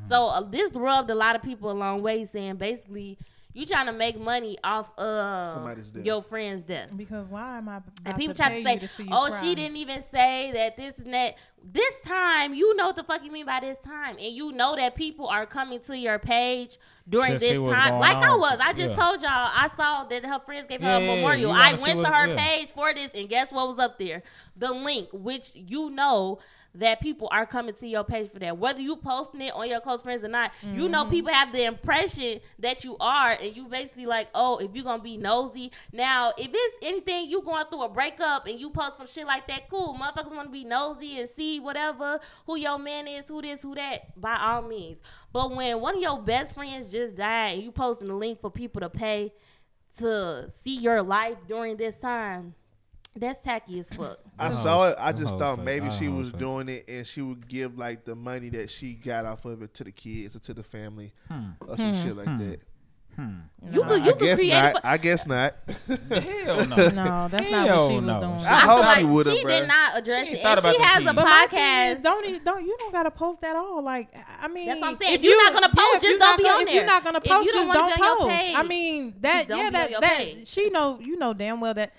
So 0.10 0.28
uh, 0.28 0.42
this 0.42 0.72
rubbed 0.72 1.10
a 1.10 1.16
lot 1.16 1.36
of 1.36 1.44
people 1.44 1.70
a 1.70 1.74
long 1.74 2.02
way, 2.02 2.26
saying 2.26 2.56
basically 2.56 3.18
you 3.54 3.66
trying 3.66 3.88
to 3.88 3.92
make 3.92 4.20
money 4.20 4.58
off 4.64 4.88
of 4.98 5.50
Somebody's 5.50 5.92
death. 5.92 6.06
your 6.06 6.22
friend's 6.22 6.62
death. 6.64 6.90
because 6.96 7.28
why 7.28 7.58
am 7.58 7.68
I? 7.70 7.78
About 7.78 7.92
And 8.06 8.16
people 8.18 8.34
to 8.34 8.42
try 8.42 8.50
to 8.62 8.64
say, 8.64 8.78
to 8.78 8.88
"Oh, 9.12 9.28
cry? 9.30 9.42
she 9.42 9.56
didn't 9.56 9.78
even 9.78 10.02
say 10.12 10.52
that 10.54 10.78
this 10.78 11.00
and 11.00 11.14
that." 11.14 11.36
This 11.64 12.00
time, 12.02 12.56
you 12.56 12.76
know 12.76 12.88
what 12.88 12.96
the 12.96 13.04
fuck 13.04 13.24
you 13.24 13.32
mean 13.32 13.46
by 13.46 13.60
this 13.60 13.78
time, 13.80 14.16
and 14.18 14.34
you 14.34 14.52
know 14.52 14.76
that 14.76 14.96
people 14.96 15.28
are 15.28 15.46
coming 15.46 15.80
to 15.82 15.96
your 15.96 16.18
page 16.18 16.80
during 17.08 17.34
To 17.34 17.38
this 17.40 17.52
time. 17.54 17.60
going 17.60 18.00
Like 18.00 18.18
I 18.18 18.36
was, 18.36 18.58
I 18.60 18.74
just 18.74 18.92
Yeah. 18.92 18.96
told 18.96 19.22
y'all, 19.22 19.30
I 19.32 19.70
saw 19.78 20.06
that 20.06 20.26
her 20.26 20.40
friends 20.40 20.68
gave 20.68 20.82
her 20.82 20.88
Yeah, 20.88 20.98
a 20.98 21.00
yeah, 21.02 21.06
yeah. 21.10 21.16
memorial. 21.16 21.52
I 21.52 21.72
wanna 21.74 21.82
went 21.84 21.92
to 21.94 21.98
what- 22.00 22.14
her 22.16 22.28
yeah. 22.30 22.48
page 22.48 22.70
for 22.70 22.92
this, 22.96 23.12
and 23.14 23.30
guess 23.30 23.52
what 23.52 23.68
was 23.68 23.78
up 23.78 24.00
there? 24.00 24.24
The 24.56 24.72
link, 24.74 25.10
which 25.12 25.56
you 25.56 25.92
know 25.92 26.40
that 26.76 27.02
people 27.02 27.28
are 27.32 27.46
coming 27.46 27.74
to 27.76 27.88
your 27.88 28.04
page 28.04 28.32
for 28.32 28.40
that. 28.40 28.58
Whether 28.58 28.82
you 28.82 28.96
posting 28.96 29.42
it 29.42 29.54
on 29.54 29.68
your 29.70 29.82
close 29.82 30.02
friends 30.02 30.24
or 30.24 30.30
not, 30.30 30.52
you 30.74 30.88
know 30.88 31.02
Mm-hmm. 31.02 31.12
people 31.12 31.34
have 31.34 31.52
the 31.52 31.64
impression 31.66 32.40
that 32.60 32.84
you 32.84 32.96
are, 33.00 33.32
and 33.32 33.56
you 33.56 33.68
basically 33.68 34.06
like, 34.06 34.28
oh, 34.36 34.58
if 34.60 34.72
you're 34.74 34.84
gonna 34.84 35.02
be 35.02 35.18
nosy. 35.18 35.72
Now, 35.92 36.32
if 36.38 36.50
it's 36.54 36.76
anything 36.82 37.30
you 37.30 37.42
going 37.42 37.66
through 37.66 37.84
a 37.84 37.90
breakup 37.90 38.46
and 38.48 38.60
you 38.60 38.70
post 38.70 38.98
some 38.98 39.08
shit 39.08 39.26
like 39.26 39.48
that, 39.48 39.70
cool. 39.70 39.98
Motherfuckers 40.00 40.34
want 40.36 40.48
to 40.48 40.52
be 40.52 40.64
nosy 40.64 41.20
and 41.20 41.30
see 41.30 41.60
whatever 41.60 42.20
who 42.46 42.58
your 42.58 42.78
man 42.78 43.08
is, 43.08 43.28
who 43.28 43.42
this, 43.42 43.64
who 43.64 43.76
that. 43.76 44.20
By 44.20 44.36
all 44.40 44.62
means, 44.62 45.00
but 45.34 45.54
when 45.56 45.80
one 45.82 45.96
of 45.96 46.02
your 46.02 46.22
best 46.22 46.54
friends 46.54 46.92
just 46.92 47.16
died 47.16 47.56
and 47.56 47.64
you 47.64 47.72
posting 47.72 48.08
the 48.08 48.16
link 48.16 48.40
for 48.40 48.50
people 48.52 48.82
to 48.82 48.90
pay 48.90 49.34
to 49.98 50.50
see 50.50 50.78
your 50.78 51.02
life 51.02 51.38
during 51.48 51.76
this 51.78 51.98
time, 51.98 52.54
that's 53.16 53.40
tacky 53.40 53.80
as 53.80 53.90
fuck. 53.92 54.20
I 54.40 54.46
Them 54.46 54.52
saw 54.54 54.78
hoes- 54.86 54.92
it. 54.94 54.98
I 55.00 55.12
them 55.12 55.22
just 55.22 55.32
hoes 55.34 55.40
thought 55.42 55.56
fake. 55.58 55.66
maybe 55.66 55.86
I 55.88 55.90
she 55.90 56.06
hoes 56.06 56.18
was 56.18 56.30
fake. 56.32 56.40
doing 56.40 56.70
it 56.70 56.86
and 56.88 57.06
she 57.06 57.22
would 57.22 57.48
give 57.48 57.78
like 57.78 58.04
the 58.06 58.16
money 58.16 58.50
that 58.50 58.70
she 58.72 58.94
got 58.94 59.26
off 59.26 59.46
of 59.46 59.62
it 59.62 59.74
to 59.76 59.84
the 59.84 59.92
kids 59.92 60.36
or 60.36 60.40
to 60.40 60.54
the 60.54 60.64
family 60.64 61.14
hmm. 61.30 61.50
or 61.68 61.78
some 61.78 61.96
shit 61.96 62.16
like 62.16 62.28
hmm. 62.28 62.38
that. 62.38 62.62
Hmm. 63.18 63.40
You 63.74 63.84
could 63.84 64.04
you 64.06 64.10
I 64.10 64.14
could 64.14 64.20
guess 64.20 64.40
create. 64.40 64.52
not. 64.54 64.76
a- 64.78 64.88
I 64.88 64.98
guess 64.98 65.28
not. 65.28 65.56
Hell 66.10 66.66
no. 66.66 66.76
No, 66.92 67.28
that's 67.30 67.50
not 67.50 67.68
what 67.68 67.90
she 67.90 67.96
was 67.98 68.06
no. 68.06 68.20
doing. 68.22 68.34
I 68.48 68.48
I 68.48 68.60
hope 68.62 68.80
like 68.86 69.00
she 69.00 69.04
would've, 69.04 69.34
she 69.34 69.44
bruh. 69.44 69.48
did 69.50 69.68
not 69.68 69.98
address 69.98 70.24
She 70.24 70.30
ain't 70.30 70.38
it, 70.38 70.42
thought 70.44 70.52
and 70.52 70.60
about 70.60 70.72
she 70.76 70.78
the 70.78 70.86
has 70.86 70.98
a 70.98 71.04
kids. 71.04 71.14
But 71.14 71.26
my 71.26 71.48
thing 71.50 71.60
podcast. 71.60 71.96
is, 71.98 72.04
don't 72.04 72.26
e- 72.26 72.40
don't 72.40 72.66
you 72.66 72.76
don't 72.80 72.94
gotta 72.94 73.12
post 73.12 73.44
at 73.44 73.58
all. 73.58 73.84
Like 73.84 74.16
I 74.40 74.48
mean, 74.48 74.68
That's 74.68 74.80
what 74.80 74.88
I'm 74.92 74.96
saying. 74.96 75.14
if 75.16 75.20
If 75.20 75.26
you're 75.26 75.44
not 75.44 75.54
gonna 75.54 75.68
post, 75.76 75.96
if 75.96 76.02
just 76.02 76.10
you're 76.10 76.20
don't 76.20 76.30
not 76.30 76.38
be 76.38 76.44
gonna- 76.44 76.56
on 76.56 76.62
If 76.62 76.68
there. 76.68 76.76
you're 76.76 76.86
not 76.86 77.04
gonna 77.04 77.18
If 77.18 77.24
post, 77.26 77.34
don't 77.34 77.46
just 77.54 77.68
wanna 77.68 77.80
don't 77.80 77.88
be 77.98 78.02
on 78.02 78.08
your 78.08 78.18
post. 78.18 78.30
page, 78.30 78.56
I 78.56 78.64
mean 78.64 79.14
that 79.20 79.48
don't 79.50 79.58
yeah 79.58 79.64
be 79.64 79.68
on 79.68 79.74
that 79.74 79.92
your 79.92 80.02
that 80.02 80.18
page. 80.18 80.48
she 80.48 80.70
know 80.70 81.00
you 81.02 81.18
know 81.18 81.34
damn 81.34 81.60
well 81.60 81.74
that 81.74 81.92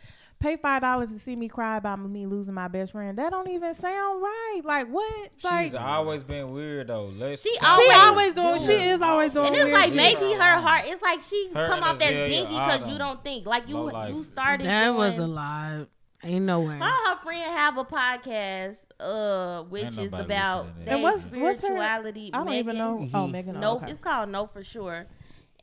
pay 0.43 0.57
five 0.57 0.83
dollars 0.83 1.13
to 1.13 1.19
see 1.19 1.37
me 1.37 1.49
cry 1.49 1.77
about 1.79 1.99
me 2.01 2.27
losing 2.27 2.53
my 2.55 2.69
best 2.69 2.93
friend. 2.93 3.17
That 3.17 3.31
don't 3.31 3.49
even 3.49 3.73
sound 3.75 4.21
right. 4.23 4.61
Like 4.65 4.89
what? 4.89 5.31
Like 5.43 5.65
She's 5.67 5.75
always 5.75 6.23
been 6.25 6.53
weird 6.53 6.89
though. 6.89 7.07
Let's 7.17 7.43
She 7.43 7.55
stop 7.55 7.81
she 7.81 7.91
always- 7.93 8.37
always 8.37 8.65
doing. 8.67 8.79
She 8.81 8.89
is 8.89 9.01
always 9.01 9.31
doing. 9.33 9.47
And 9.47 9.55
it's 9.57 9.65
weird 9.65 9.75
like 9.75 9.89
shit. 9.89 9.97
maybe 9.97 10.33
her 10.35 10.61
heart. 10.61 10.83
It's 10.87 11.01
like 11.03 11.21
she 11.23 11.51
Her 11.55 11.67
come 11.69 11.83
off 11.83 11.95
as 11.95 12.03
Azalea 12.03 12.29
dinky 12.29 12.53
because 12.55 12.89
you 12.89 12.99
don't 12.99 13.23
think 13.25 13.47
like 13.47 13.69
you 13.69 13.91
you 14.09 14.25
started. 14.25 14.67
That 14.67 14.91
was 14.95 15.15
a 15.15 15.17
doing- 15.19 15.35
lie. 15.35 15.87
Ain't 16.25 16.45
no 16.45 16.61
way. 16.61 16.79
Her 16.79 16.85
her 17.11 17.17
friend 17.23 17.43
have 17.43 17.79
a 17.79 17.85
podcast, 17.85 18.77
uh, 19.01 19.65
which 19.65 19.99
is 19.99 20.13
about 20.13 20.67
listening 20.67 20.75
to 20.75 20.79
their 20.79 20.85
that. 20.87 20.93
And 20.95 21.03
what's- 21.03 21.25
what's 21.33 21.61
her- 21.63 21.67
spirituality. 21.67 22.31
I 22.33 22.39
don't 22.45 22.53
even 22.53 22.79
know. 22.79 23.09
Oh, 23.13 23.27
Megan. 23.27 23.59
No, 23.59 23.71
Oh, 23.73 23.77
okay. 23.79 23.91
it's 23.91 24.01
called 24.01 24.29
No 24.29 24.47
for 24.47 24.63
sure. 24.63 25.07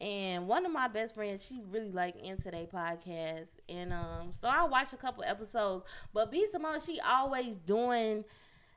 And 0.02 0.48
one 0.48 0.66
of 0.66 0.72
my 0.72 0.88
best 0.88 1.14
friends, 1.14 1.46
she 1.46 1.60
really 1.70 1.92
like 1.92 2.16
into 2.18 2.50
their 2.52 2.66
podcast, 2.66 3.50
and 3.68 3.92
um, 3.92 4.32
so 4.32 4.48
I 4.48 4.64
watched 4.64 4.94
a 4.94 4.98
couple 4.98 5.26
episodes. 5.26 5.86
But 6.14 6.32
B 6.32 6.46
Simone, 6.50 6.80
she 6.80 7.02
always 7.02 7.58
doing, 7.58 8.24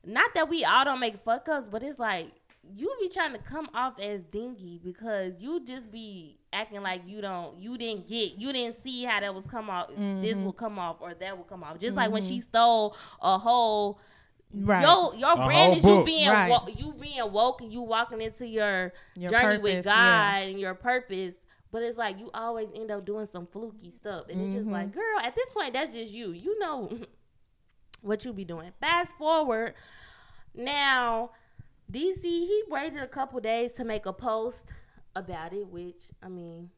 not 0.04 0.35
that 0.35 0.48
we 0.48 0.64
all 0.64 0.85
don't 0.85 0.98
make 0.98 1.22
fuck 1.24 1.48
ups, 1.48 1.68
but 1.68 1.85
it's 1.85 2.00
like 2.00 2.32
you 2.76 2.92
be 3.00 3.08
trying 3.08 3.32
to 3.32 3.38
come 3.38 3.68
off 3.74 3.98
as 4.00 4.24
dingy 4.24 4.80
because 4.82 5.35
you 5.40 5.64
just 5.64 5.90
be 5.90 6.38
acting 6.52 6.80
like 6.82 7.02
you 7.06 7.20
don't, 7.20 7.58
you 7.58 7.76
didn't 7.76 8.08
get, 8.08 8.38
you 8.38 8.52
didn't 8.52 8.76
see 8.82 9.04
how 9.04 9.20
that 9.20 9.35
was 9.35 9.44
come 9.46 9.68
off. 9.70 9.90
This 10.22 10.38
will 10.38 10.52
come 10.52 10.78
off 10.78 10.96
or 11.00 11.14
that 11.14 11.37
will 11.37 11.44
come 11.44 11.64
off. 11.64 11.78
Just 11.78 11.96
like 11.96 12.11
when 12.12 12.22
she 12.24 12.40
stole 12.40 12.96
a 13.20 13.37
whole 13.38 13.98
Right. 14.54 14.82
your 14.82 15.14
your 15.14 15.32
A 15.32 15.36
brand 15.46 15.72
whole 15.72 15.76
is 15.76 15.84
you 15.84 16.04
being 16.04 16.28
Right. 16.28 16.50
wo- 16.50 16.66
you 16.76 16.92
being 17.00 17.32
woke 17.32 17.62
and 17.62 17.72
you 17.72 17.80
walking 17.82 18.20
into 18.20 18.46
your, 18.46 18.92
Your 19.16 19.30
journey 19.30 19.56
purpose, 19.56 19.62
with 19.62 19.84
God 19.86 19.94
yeah. 19.94 20.38
and 20.38 20.60
your 20.60 20.74
purpose. 20.74 21.34
But 21.70 21.82
it's 21.82 21.96
like 21.96 22.18
you 22.18 22.30
always 22.34 22.68
end 22.74 22.90
up 22.90 23.06
doing 23.06 23.26
some 23.26 23.46
fluky 23.46 23.90
stuff, 23.90 24.26
and 24.28 24.40
it's 24.42 24.54
just 24.54 24.66
Mm-hmm. 24.66 24.74
like, 24.74 24.92
girl, 24.92 25.18
at 25.24 25.34
this 25.34 25.48
point, 25.50 25.72
that's 25.72 25.94
just 25.94 26.12
you. 26.12 26.32
You 26.32 26.58
know 26.58 26.90
what 28.02 28.24
you 28.26 28.32
be 28.34 28.44
doing. 28.44 28.72
Fast 28.80 29.16
forward, 29.16 29.72
now 30.54 31.30
DC 31.90 32.22
he 32.22 32.62
waited 32.68 32.98
a 33.00 33.06
couple 33.06 33.40
days 33.40 33.72
to 33.74 33.84
make 33.84 34.06
a 34.06 34.12
post 34.12 34.64
about 35.16 35.52
it, 35.52 35.66
which 35.68 36.02
I 36.22 36.28
mean. 36.28 36.70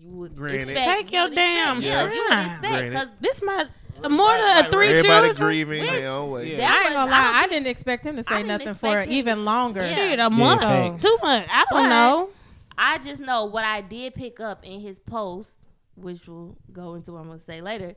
You 0.00 0.10
would 0.14 0.34
Granted. 0.34 0.70
expect, 0.70 0.86
Take 1.02 1.12
you 1.12 1.18
your 1.18 1.28
would 1.28 1.34
damn 1.36 1.76
expect, 1.78 1.94
yeah, 1.94 2.12
you 2.14 2.22
would 2.28 2.38
expect 2.38 2.90
because 2.90 3.08
This 3.20 3.42
my 3.42 3.66
more 4.08 4.36
than 4.36 4.64
a 4.66 4.70
three 4.70 4.88
Everybody 4.88 5.28
children. 5.28 5.36
grieving 5.36 5.82
their 5.84 6.10
own 6.10 6.30
way. 6.30 6.50
Yeah. 6.52 6.56
that 6.58 6.72
I 6.72 6.84
ain't 6.86 6.94
gonna 6.94 7.10
lie. 7.10 7.22
don't 7.22 7.36
I, 7.36 7.46
didn't 7.48 7.66
expect 7.68 8.04
him 8.06 8.16
to 8.16 8.22
say 8.22 8.42
nothing 8.42 8.74
for 8.74 9.02
him- 9.02 9.10
even 9.10 9.44
longer. 9.44 9.80
Yeah. 9.80 9.94
Shit, 9.94 10.18
a 10.18 10.30
month, 10.30 10.60
facts. 10.60 11.02
two 11.02 11.18
months. 11.22 11.48
I 11.52 11.64
don't 11.70 11.88
know. 11.88 12.30
I 12.76 12.98
just 12.98 13.20
know 13.20 13.44
what 13.44 13.64
I 13.64 13.80
did 13.80 14.14
pick 14.14 14.40
up 14.40 14.64
in 14.64 14.80
his 14.80 14.98
post, 14.98 15.56
which 15.94 16.26
we'll 16.26 16.56
go 16.72 16.94
into 16.94 17.12
what 17.12 17.20
I'm 17.20 17.26
gonna 17.26 17.38
say 17.38 17.60
later. 17.60 17.94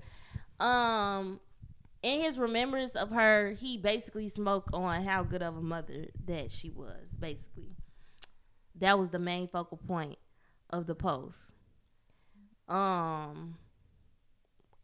Um, 0.60 1.40
in 2.04 2.22
his 2.22 2.38
remembrance 2.38 2.94
of 2.96 3.10
her, 3.10 3.52
he 3.52 3.78
basically 3.78 4.28
spoke 4.30 4.70
on 4.74 5.04
how 5.04 5.24
good 5.24 5.42
of 5.42 5.58
a 5.58 5.62
mother 5.62 6.08
that 6.26 6.52
she 6.52 6.70
was. 6.70 7.14
Basically, 7.18 7.72
that 8.76 9.00
was 9.00 9.10
the 9.10 9.20
main 9.20 9.48
focal 9.48 9.78
point 9.78 10.18
of 10.70 10.86
the 10.86 10.94
post. 10.96 11.52
Um, 12.68 13.58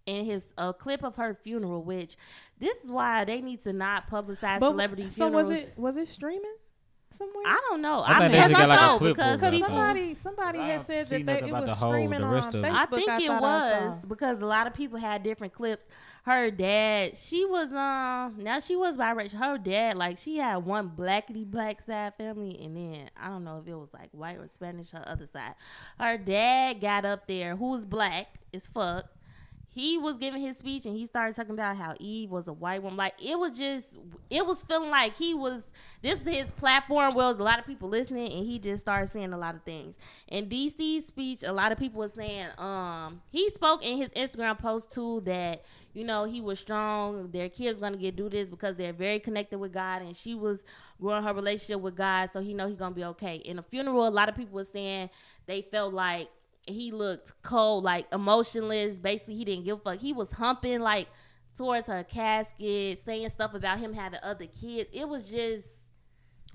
in 0.05 0.25
his 0.25 0.47
a 0.57 0.73
clip 0.73 1.03
of 1.03 1.15
her 1.17 1.33
funeral, 1.43 1.83
which 1.83 2.15
this 2.59 2.83
is 2.83 2.91
why 2.91 3.23
they 3.25 3.41
need 3.41 3.63
to 3.63 3.73
not 3.73 4.09
publicize 4.09 4.59
But- 4.59 4.71
celebrity 4.71 5.09
so 5.09 5.25
funerals. 5.25 5.47
was 5.47 5.57
it 5.57 5.73
was 5.77 5.97
it 5.97 6.07
streaming 6.07 6.55
somewhere? 7.17 7.43
I 7.45 7.61
don't 7.69 7.81
know. 7.81 7.99
I 7.99 8.13
I, 8.15 8.19
think 8.19 8.31
mean, 8.31 8.41
they 8.41 8.47
should 8.47 8.55
I 8.55 8.65
like 8.65 8.79
a 8.79 8.81
know 8.83 8.97
clip 8.97 9.15
because 9.15 9.41
Because 9.41 9.59
somebody 9.67 10.13
somebody 10.15 10.59
I 10.59 10.67
had 10.69 10.81
said 10.81 11.05
that 11.07 11.25
they, 11.25 11.47
it 11.49 11.51
was 11.51 11.65
the 11.65 11.75
whole- 11.75 11.91
streaming 11.91 12.21
the 12.21 12.25
on 12.25 12.33
rest 12.33 12.55
of. 12.55 12.63
Facebook. 12.63 12.71
I 12.73 12.85
think 12.87 13.07
it 13.09 13.09
I 13.09 13.27
saw. 13.27 13.39
was 13.39 14.05
because 14.07 14.39
a 14.41 14.45
lot 14.45 14.65
of 14.67 14.73
people 14.73 14.97
had 14.97 15.21
different 15.21 15.53
clips. 15.53 15.87
Her 16.23 16.49
dad, 16.51 17.17
she 17.17 17.45
was 17.45 17.71
um 17.73 18.35
now 18.43 18.59
she 18.59 18.75
was 18.75 18.95
biracial. 18.97 19.33
Her 19.33 19.57
dad, 19.57 19.97
like 19.97 20.17
she 20.17 20.37
had 20.37 20.57
one 20.65 20.89
blackity 20.97 21.45
black 21.45 21.81
side 21.81 22.13
family, 22.17 22.59
and 22.63 22.75
then 22.75 23.09
I 23.17 23.27
don't 23.27 23.43
know 23.43 23.59
if 23.59 23.67
it 23.67 23.75
was 23.75 23.89
like 23.93 24.09
white 24.13 24.37
or 24.37 24.47
Spanish. 24.47 24.91
Her 24.91 25.03
other 25.05 25.25
side, 25.27 25.53
her 25.99 26.17
dad 26.17 26.79
got 26.81 27.05
up 27.05 27.27
there, 27.27 27.55
who 27.55 27.71
was 27.71 27.85
black 27.85 28.39
as 28.53 28.65
fuck. 28.67 29.05
He 29.73 29.97
was 29.97 30.17
giving 30.17 30.41
his 30.41 30.57
speech 30.57 30.85
and 30.85 30.95
he 30.95 31.05
started 31.05 31.33
talking 31.33 31.53
about 31.53 31.77
how 31.77 31.95
Eve 31.97 32.29
was 32.29 32.49
a 32.49 32.53
white 32.53 32.83
woman. 32.83 32.97
Like 32.97 33.13
it 33.23 33.39
was 33.39 33.57
just, 33.57 33.97
it 34.29 34.45
was 34.45 34.61
feeling 34.63 34.89
like 34.89 35.15
he 35.15 35.33
was. 35.33 35.63
This 36.01 36.23
was 36.23 36.33
his 36.33 36.51
platform. 36.51 37.15
Where 37.15 37.27
was 37.27 37.39
a 37.39 37.43
lot 37.43 37.59
of 37.59 37.65
people 37.65 37.87
listening, 37.87 38.33
and 38.33 38.45
he 38.45 38.59
just 38.59 38.81
started 38.81 39.07
saying 39.07 39.31
a 39.31 39.37
lot 39.37 39.55
of 39.55 39.63
things. 39.63 39.97
In 40.27 40.47
DC's 40.47 41.05
speech, 41.05 41.43
a 41.43 41.53
lot 41.53 41.71
of 41.71 41.77
people 41.77 41.99
were 41.99 42.07
saying, 42.07 42.47
um, 42.57 43.21
he 43.29 43.49
spoke 43.51 43.85
in 43.85 43.97
his 43.97 44.09
Instagram 44.09 44.57
post 44.57 44.91
too 44.91 45.21
that 45.25 45.63
you 45.93 46.03
know 46.03 46.25
he 46.25 46.41
was 46.41 46.59
strong. 46.59 47.29
Their 47.31 47.47
kids 47.47 47.79
gonna 47.79 47.97
get 47.97 48.15
do 48.17 48.29
this 48.29 48.49
because 48.49 48.75
they're 48.75 48.93
very 48.93 49.19
connected 49.19 49.57
with 49.57 49.71
God, 49.71 50.01
and 50.01 50.15
she 50.15 50.35
was 50.35 50.65
growing 50.99 51.23
her 51.23 51.33
relationship 51.33 51.79
with 51.79 51.95
God, 51.95 52.29
so 52.33 52.41
he 52.41 52.53
know 52.53 52.67
he 52.67 52.75
gonna 52.75 52.95
be 52.95 53.05
okay. 53.05 53.35
In 53.35 53.55
the 53.55 53.63
funeral, 53.63 54.07
a 54.07 54.09
lot 54.09 54.27
of 54.27 54.35
people 54.35 54.55
were 54.55 54.63
saying 54.63 55.09
they 55.45 55.61
felt 55.61 55.93
like 55.93 56.29
he 56.67 56.91
looked 56.91 57.33
cold, 57.41 57.83
like 57.83 58.05
emotionless. 58.13 58.97
Basically, 58.99 59.35
he 59.35 59.45
didn't 59.45 59.65
give 59.65 59.77
a 59.77 59.81
fuck. 59.81 59.99
He 59.99 60.13
was 60.13 60.29
humping 60.31 60.79
like 60.81 61.07
towards 61.57 61.87
her 61.87 62.03
casket, 62.03 62.99
saying 62.99 63.29
stuff 63.29 63.53
about 63.53 63.79
him 63.79 63.93
having 63.93 64.19
other 64.23 64.45
kids. 64.45 64.89
It 64.93 65.07
was 65.07 65.29
just 65.29 65.67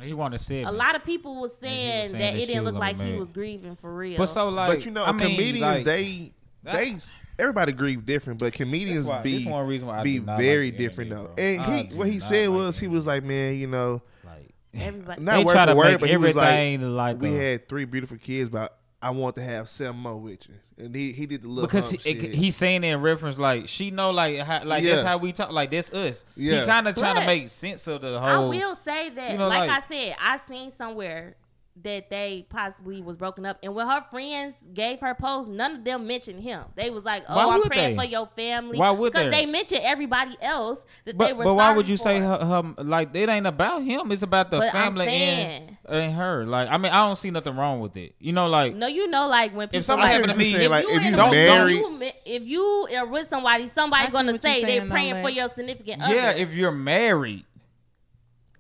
He 0.01 0.13
wanted 0.15 0.39
to 0.39 0.45
say 0.45 0.63
a 0.63 0.71
lot 0.71 0.95
of 0.95 1.05
people 1.05 1.35
was 1.41 1.53
was 1.53 1.59
saying, 1.61 2.11
saying 2.11 2.13
that 2.13 2.19
that 2.19 2.35
it 2.43 2.47
didn't 2.47 2.65
look 2.65 2.75
like 2.77 2.99
be 2.99 3.05
he 3.13 3.19
was 3.19 3.33
grieving 3.33 3.77
for 3.77 3.95
real. 3.95 4.19
But 4.19 4.27
so 4.27 4.49
like, 4.49 4.71
but 4.71 4.85
you 4.85 4.91
know, 4.93 5.05
I 5.05 5.13
mean, 5.13 5.31
comedians 5.37 5.61
like, 5.63 5.85
they 5.85 6.33
they 6.63 6.97
everybody 7.39 7.73
grieve 7.73 8.07
different, 8.07 8.39
but 8.41 8.53
comedians 8.53 9.07
why- 9.07 9.23
be 9.23 9.39
this 9.39 9.47
one 9.47 9.67
reason 9.67 9.89
why 9.89 10.01
I 10.01 10.03
be 10.05 10.19
very 10.19 10.71
like 10.71 10.79
different 10.79 11.11
though. 11.11 11.25
bro. 11.27 11.35
And 11.37 11.61
I 11.61 11.83
he 11.83 11.95
what 11.95 12.09
he 12.09 12.21
said 12.21 12.49
like 12.49 12.59
was 12.59 12.79
he 12.79 12.89
was 12.89 13.07
like, 13.07 13.23
man, 13.25 13.57
you 13.57 13.67
know, 13.67 14.03
like 14.25 14.55
everybody, 14.75 15.23
not 15.23 15.37
they 15.37 15.45
word 15.45 15.53
try 15.53 15.65
for 15.65 15.71
to 15.71 15.77
word, 15.77 15.91
make 15.93 16.01
but 16.01 16.09
he 16.09 16.17
was 16.17 16.35
like, 16.37 16.49
everything 16.55 16.95
like, 16.97 17.21
we 17.21 17.37
a- 17.37 17.51
had 17.53 17.69
three 17.69 17.85
beautiful 17.85 18.17
kids, 18.17 18.49
but 18.49 18.79
I 19.03 19.11
want 19.11 19.37
to 19.37 19.43
have 19.43 19.69
seven 19.69 19.97
more 20.01 20.17
with 20.17 20.49
you, 20.49 20.55
and 20.85 20.95
he 20.95 21.13
he 21.13 21.27
did 21.27 21.43
the 21.43 21.49
little 21.49 21.67
because 21.67 21.91
he, 21.91 21.99
shit. 21.99 22.35
he's 22.35 22.57
saying 22.57 22.83
in 22.83 23.01
reference 23.03 23.39
like 23.39 23.69
she 23.69 23.91
know 23.91 24.11
like 24.11 24.39
how, 24.39 24.65
like 24.65 24.85
that's 24.85 25.03
how 25.03 25.19
we 25.19 25.33
talk 25.33 25.51
like 25.53 25.71
that's 25.71 25.93
us. 25.93 26.25
Yeah. 26.37 26.61
He 26.61 26.67
kind 26.67 26.89
of 26.89 26.97
trying 26.97 27.21
to 27.21 27.27
make 27.27 27.49
sense 27.51 27.87
of 27.89 28.01
the 28.01 28.19
whole. 28.19 28.29
I 28.29 28.39
will 28.39 28.77
say 28.85 29.11
that, 29.11 29.33
you 29.33 29.39
know, 29.39 29.49
like, 29.49 29.69
like- 29.71 29.85
I 29.85 29.89
said, 29.89 30.17
I 30.21 30.41
seen 30.49 30.73
somewhere 30.77 31.37
that 31.83 32.09
they 32.09 32.47
possibly 32.49 33.03
was 33.03 33.17
broken 33.17 33.45
up, 33.45 33.59
and 33.63 33.75
when 33.75 33.87
her 33.87 34.03
friends 34.11 34.55
gave 34.73 34.99
her 35.01 35.15
post, 35.15 35.51
none 35.51 35.77
of 35.77 35.85
them 35.85 36.07
mentioned 36.07 36.43
him. 36.43 36.63
They 36.75 36.89
was 36.91 37.05
like, 37.05 37.23
"Oh, 37.29 37.51
I'm 37.51 37.63
praying 37.63 37.97
they? 37.97 38.03
for 38.03 38.09
your 38.09 38.27
family." 38.35 38.79
Why 38.79 38.91
would 38.91 39.13
Because 39.13 39.31
they? 39.31 39.45
they 39.45 39.47
mentioned 39.47 39.83
everybody 39.85 40.35
else 40.41 40.79
that 41.05 41.19
they 41.19 41.27
But, 41.33 41.37
were. 41.37 41.45
but 41.45 41.55
why 41.55 41.75
would 41.77 41.89
you 41.89 41.97
say 41.99 42.19
her, 42.19 42.39
her 42.45 42.83
like 42.83 43.15
it 43.15 43.29
ain't 43.29 43.47
about 43.47 43.83
him? 43.83 44.11
It's 44.11 44.23
about 44.23 44.51
the 44.51 44.59
But 44.61 44.73
family 44.73 45.07
and, 45.07 45.09
saying- 45.09 45.77
and 45.89 46.15
her. 46.15 46.47
Like 46.47 46.71
I 46.71 46.79
mean, 46.79 46.93
I 46.93 47.07
don't 47.07 47.17
see 47.17 47.31
nothing 47.31 47.57
wrong 47.57 47.81
with 47.81 47.97
it. 47.97 48.15
You 48.19 48.33
know, 48.33 48.47
like 48.49 48.75
No, 48.75 48.87
you 48.87 49.07
know, 49.09 49.29
like 49.29 49.55
when 49.55 49.69
people 49.69 49.83
something 49.85 50.01
I 50.03 50.07
like, 50.07 50.11
see 50.11 50.15
happened 50.23 50.33
to 50.33 50.39
me, 50.39 50.53
saying, 50.53 50.71
like 50.71 50.85
if 50.87 50.91
in 50.97 51.03
you 51.09 51.15
a- 51.15 51.17
don't- 51.17 51.31
married, 51.33 51.75
you 51.77 51.91
ma- 51.91 52.07
if 52.25 52.43
you 52.45 52.89
are 52.97 53.07
with 53.07 53.29
somebody, 53.29 53.69
somebody 53.69 54.07
I 54.07 54.11
gonna 54.11 54.39
say 54.39 54.63
they're 54.63 54.67
saying, 54.67 54.89
though, 54.89 54.95
praying 54.95 55.23
for 55.23 55.29
your 55.31 55.49
significant 55.51 56.03
other. 56.03 56.15
yeah, 56.15 56.31
other. 56.31 56.39
if 56.39 56.55
you're 56.55 56.73
married. 56.73 57.45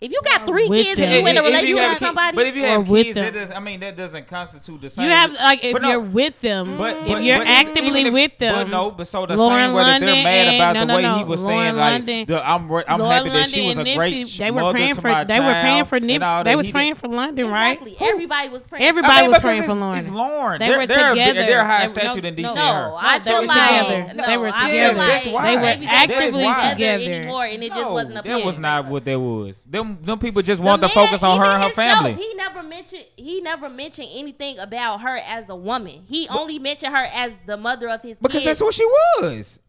If 0.06 0.12
you 0.12 0.20
got 0.24 0.46
three 0.46 0.68
With 0.68 0.84
kids 0.84 1.00
them. 1.00 1.04
and 1.06 1.14
you 1.14 1.18
in 1.20 1.26
a 1.26 1.30
If- 1.30 1.36
if 1.36 1.44
relationship 1.44 1.78
have 1.78 1.90
with 1.90 1.98
kid- 1.98 2.04
somebody, 2.06 2.36
but 2.36 2.46
if 2.46 2.56
you 2.56 2.64
Or 2.64 2.68
have 2.68 2.88
with 2.88 3.04
kids, 3.06 3.14
that 3.16 3.32
them. 3.34 3.46
does, 3.48 3.56
I 3.56 3.58
mean, 3.60 3.80
that 3.80 3.96
doesn't 3.96 4.26
constitute 4.28 4.80
the 4.80 4.90
same. 4.90 5.04
You 5.06 5.10
have 5.10 5.32
like 5.34 5.64
if 5.64 5.72
But 5.72 5.82
no, 5.82 5.88
you're 5.90 6.00
with 6.00 6.40
them, 6.40 6.76
But, 6.78 6.96
if 6.96 7.08
but- 7.08 7.22
you're 7.24 7.38
but 7.38 7.46
actively 7.48 8.02
if- 8.02 8.12
with 8.14 8.38
them. 8.38 8.54
but 8.54 8.68
no, 8.68 8.90
but 8.92 9.06
so 9.08 9.26
the 9.26 9.36
Lauren 9.36 9.66
same 9.66 9.72
way 9.74 9.82
that 9.84 10.00
they're 10.00 10.22
mad 10.24 10.54
about 10.54 10.72
no, 10.74 10.80
the 10.80 10.86
no, 10.86 10.96
way 10.96 11.02
no. 11.02 11.18
he 11.18 11.24
was 11.24 11.42
Lauren 11.44 11.76
saying 11.76 11.76
like, 11.76 12.26
the, 12.28 12.48
I'm 12.48 12.70
re- 12.72 12.84
I'm 12.86 12.98
Lauren 13.00 13.16
happy 13.16 13.30
that 13.30 13.48
she 13.48 13.66
was 13.66 13.78
a 13.78 13.82
great 13.94 14.14
Nipsey, 14.14 14.38
they 14.38 14.50
were 14.52 14.70
praying 14.72 14.94
for 14.94 15.24
they 15.24 15.40
were 15.40 15.52
praying 15.52 15.84
for 15.86 15.96
and 15.96 16.06
Nipsey. 16.10 16.44
They 16.44 16.56
was 16.56 16.70
praying 16.70 16.94
for 16.94 17.08
London, 17.08 17.50
right? 17.50 17.78
Everybody 18.00 18.48
was 18.48 18.62
praying. 18.62 18.84
Everybody 18.84 19.28
was 19.28 19.40
praying 19.40 19.64
for 19.64 19.74
Lauren. 19.74 19.98
It's 19.98 20.10
Lauren. 20.10 20.58
They 20.60 20.70
were 20.70 20.86
together. 20.86 21.14
They're 21.34 21.64
high 21.64 21.78
They 21.78 21.84
were- 21.84 21.88
statute 21.88 22.22
no, 22.22 22.28
in 22.28 22.34
DC. 22.36 22.42
no. 22.42 22.48
and 22.50 22.56
No, 22.56 22.62
her. 22.62 22.94
I 22.96 23.18
feel 23.18 23.46
like 23.46 24.16
They 24.26 24.36
were 24.36 24.50
together. 24.52 24.98
like 24.98 25.08
That's 25.08 25.26
why. 25.26 25.42
maybe 25.56 25.56
They 25.56 25.86
were 25.86 25.92
actively 25.92 26.70
together. 26.70 27.04
anymore, 27.12 27.44
and 27.44 27.64
it 27.64 27.72
just 27.74 27.90
wasn't 27.90 28.18
a 28.18 28.22
that 28.22 28.44
was 28.44 28.58
not 28.58 28.86
what 28.86 29.04
that 29.04 29.18
was. 29.18 29.64
Them, 29.68 29.95
them 30.02 30.18
people 30.18 30.42
just 30.42 30.60
The 30.60 30.66
want 30.66 30.82
to 30.82 30.88
man, 30.88 30.94
focus 30.94 31.22
on 31.22 31.38
her 31.38 31.44
and 31.44 31.62
her 31.62 31.68
himself, 31.68 31.98
family. 32.04 32.12
He 32.14 32.34
never 32.34 32.62
mentioned. 32.62 33.04
He 33.16 33.40
never 33.40 33.68
mentioned 33.68 34.08
anything 34.12 34.58
about 34.58 35.00
her 35.02 35.16
as 35.26 35.48
a 35.48 35.56
woman. 35.56 36.04
He 36.06 36.28
only 36.28 36.58
mentioned 36.58 36.94
her 36.94 37.06
as 37.14 37.32
the 37.46 37.56
mother 37.56 37.88
of 37.88 38.02
his 38.02 38.16
Because 38.18 38.42
kids. 38.42 38.44
that's 38.44 38.60
what 38.60 38.74
she 38.74 38.84
was. 39.20 39.60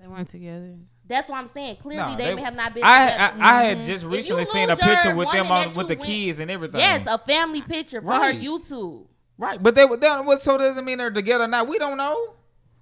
They 0.00 0.06
weren't 0.06 0.28
together. 0.28 0.74
That's 1.06 1.28
what 1.28 1.36
I'm 1.38 1.46
saying. 1.48 1.76
Clearly, 1.76 2.12
Nah, 2.12 2.16
they, 2.16 2.34
they- 2.34 2.40
have 2.42 2.54
not 2.54 2.74
been. 2.74 2.82
I, 2.84 3.10
together. 3.10 3.42
I 3.42 3.60
I 3.60 3.62
had 3.64 3.78
Mhm. 3.78 3.86
just 3.86 4.04
recently 4.06 4.44
seen 4.46 4.70
a 4.70 4.76
picture 4.76 5.14
with 5.14 5.30
them 5.32 5.50
on 5.50 5.74
with 5.74 5.88
the 5.88 5.94
went- 5.96 6.02
kids 6.02 6.38
and 6.40 6.50
everything. 6.50 6.80
Yes, 6.80 7.06
a 7.06 7.18
family 7.18 7.60
picture 7.62 8.00
for 8.00 8.12
her 8.14 8.32
YouTube. 8.32 9.06
right, 9.38 9.62
but 9.62 9.74
they, 9.74 9.86
they 9.86 10.08
what 10.20 10.40
so 10.42 10.56
doesn't 10.58 10.84
mean 10.84 10.98
they're 10.98 11.10
together 11.10 11.46
now. 11.46 11.64
We 11.64 11.78
don't 11.78 11.96
know. 11.98 12.33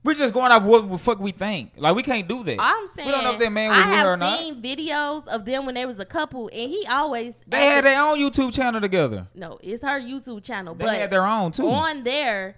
We're 0.04 0.14
just 0.14 0.34
going 0.34 0.50
off 0.50 0.64
what 0.64 0.90
the 0.90 0.98
fuck 0.98 1.20
we 1.20 1.30
think. 1.30 1.72
Like 1.76 1.94
we 1.94 2.02
can't 2.02 2.26
do 2.26 2.42
that. 2.42 2.56
I'm 2.58 2.88
saying. 2.88 3.06
we 3.06 3.12
don't 3.12 3.22
know 3.22 3.32
if 3.34 3.38
that 3.38 3.52
man 3.52 3.70
was 3.70 3.78
I 3.78 3.86
with 3.88 3.96
have 3.96 4.06
her 4.06 4.12
or 4.14 4.16
not. 4.16 4.38
seen 4.38 4.60
videos 4.62 5.28
of 5.28 5.44
them 5.44 5.64
when 5.64 5.76
they 5.76 5.86
was 5.86 5.98
a 6.00 6.04
couple, 6.04 6.48
and 6.52 6.70
he 6.70 6.84
always. 6.90 7.34
They 7.46 7.66
had 7.66 7.84
their 7.84 8.02
own 8.02 8.18
YouTube 8.18 8.52
channel 8.52 8.80
together. 8.80 9.28
no, 9.34 9.58
it's 9.62 9.82
her 9.84 10.00
YouTube 10.00 10.42
channel, 10.42 10.74
They 10.74 10.84
but 10.86 10.94
had 10.96 11.10
their 11.10 11.24
own 11.26 11.52
too. 11.52 11.68
on 11.68 12.02
there, 12.02 12.56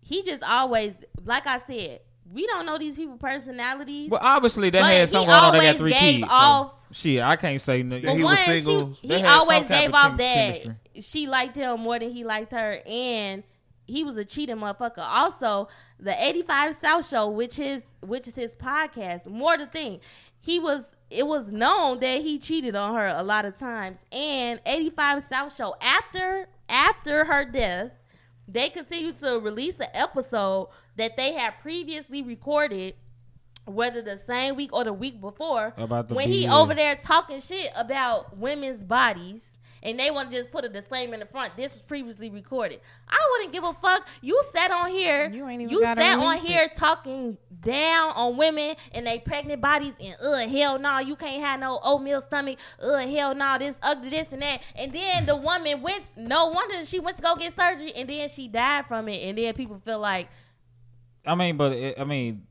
he 0.00 0.22
just 0.22 0.42
always, 0.42 0.92
like 1.24 1.46
I 1.46 1.58
said, 1.60 2.00
we 2.30 2.46
don't 2.46 2.66
know 2.66 2.76
these 2.76 2.96
people 2.96 3.16
personalities. 3.16 4.10
Well, 4.10 4.20
obviously 4.22 4.68
they 4.68 4.82
had 4.82 5.00
he 5.00 5.06
something 5.06 5.28
going 5.28 5.40
on. 5.44 5.52
They 5.56 5.60
got 5.70 5.76
three 5.76 5.92
gave 5.92 6.20
kids. 6.20 6.28
off- 6.30 6.72
so, 6.82 6.88
shit, 6.92 7.22
I 7.22 7.36
can't 7.36 7.60
say 7.62 7.82
nothing. 7.82 8.04
Yeah, 8.04 8.10
For 8.10 8.16
he 8.18 8.24
was 8.24 8.36
one, 8.46 8.58
single. 8.58 8.94
She, 9.00 9.08
he 9.08 9.24
always 9.24 9.62
gave 9.64 9.88
of 9.88 9.94
off 9.94 10.02
chem- 10.08 10.16
that 10.18 10.34
chemistry. 10.62 10.74
she 11.00 11.26
liked 11.28 11.56
him 11.56 11.80
more 11.80 11.98
than 11.98 12.10
he 12.10 12.24
liked 12.24 12.52
her, 12.52 12.78
and 12.86 13.42
he 13.86 14.02
was 14.04 14.16
a 14.16 14.24
cheating 14.24 14.56
motherfucker. 14.56 14.98
Also, 14.98 15.68
the 15.98 16.14
85 16.22 16.76
South 16.76 17.08
Show, 17.08 17.28
which 17.28 17.58
is 17.58 17.82
which 18.00 18.28
is 18.28 18.34
his 18.34 18.54
podcast, 18.54 19.26
more 19.26 19.56
the 19.56 19.66
thing, 19.66 20.00
he 20.40 20.58
was. 20.58 20.86
It 21.10 21.26
was 21.26 21.46
known 21.46 22.00
that 22.00 22.22
he 22.22 22.38
cheated 22.38 22.74
on 22.74 22.94
her 22.94 23.06
a 23.06 23.22
lot 23.22 23.44
of 23.44 23.56
times, 23.56 23.98
and 24.10 24.60
85 24.66 25.24
South 25.24 25.54
Show 25.54 25.76
after 25.80 26.48
after 26.68 27.24
her 27.26 27.44
death, 27.44 27.92
they 28.48 28.68
continued 28.68 29.18
to 29.18 29.38
release 29.38 29.78
an 29.78 29.88
episode 29.94 30.70
that 30.96 31.16
they 31.16 31.32
had 31.32 31.60
previously 31.60 32.22
recorded 32.22 32.94
whether 33.66 34.02
the 34.02 34.18
same 34.18 34.56
week 34.56 34.72
or 34.72 34.84
the 34.84 34.92
week 34.92 35.20
before, 35.20 35.72
About 35.76 36.08
the 36.08 36.14
when 36.14 36.28
he 36.28 36.46
over 36.48 36.74
there 36.74 36.96
talking 36.96 37.40
shit 37.40 37.70
about 37.76 38.36
women's 38.36 38.84
bodies. 38.84 39.50
And 39.84 39.98
they 39.98 40.10
want 40.10 40.30
to 40.30 40.36
just 40.36 40.50
put 40.50 40.64
a 40.64 40.68
disclaimer 40.68 41.14
in 41.14 41.20
the 41.20 41.26
front. 41.26 41.56
This 41.56 41.74
was 41.74 41.82
previously 41.82 42.30
recorded. 42.30 42.80
I 43.08 43.18
wouldn't 43.32 43.52
give 43.52 43.64
a 43.64 43.74
fuck. 43.74 44.08
You 44.22 44.42
sat 44.54 44.70
on 44.70 44.90
here. 44.90 45.30
You 45.30 45.46
ain't 45.46 45.62
even 45.62 45.70
you 45.70 45.80
gotta 45.80 46.00
sat 46.00 46.18
on 46.18 46.30
release 46.30 46.42
here 46.42 46.70
talking 46.74 47.36
down 47.60 48.12
on 48.14 48.36
women 48.36 48.76
and 48.92 49.06
they 49.06 49.18
pregnant 49.18 49.60
bodies 49.60 49.94
and 50.00 50.14
uh 50.22 50.48
hell 50.48 50.78
no, 50.78 50.98
you 50.98 51.16
can't 51.16 51.42
have 51.42 51.60
no 51.60 51.78
oatmeal 51.82 52.20
stomach. 52.20 52.58
Uh 52.82 52.98
hell 52.98 53.34
no, 53.34 53.56
this 53.58 53.76
ugly 53.82 54.10
this 54.10 54.32
and 54.32 54.42
that. 54.42 54.62
And 54.74 54.92
then 54.92 55.26
the 55.26 55.36
woman 55.36 55.82
went. 55.82 56.04
No 56.16 56.48
wonder 56.48 56.84
she 56.84 56.98
went 56.98 57.16
to 57.16 57.22
go 57.22 57.36
get 57.36 57.54
surgery 57.54 57.92
and 57.94 58.08
then 58.08 58.28
she 58.28 58.48
died 58.48 58.86
from 58.86 59.08
it. 59.08 59.22
And 59.28 59.36
then 59.36 59.52
people 59.54 59.80
feel 59.84 59.98
like 59.98 60.28
I 61.26 61.34
mean, 61.34 61.56
but 61.56 61.72
it, 61.72 61.98
I 61.98 62.04
mean, 62.04 62.46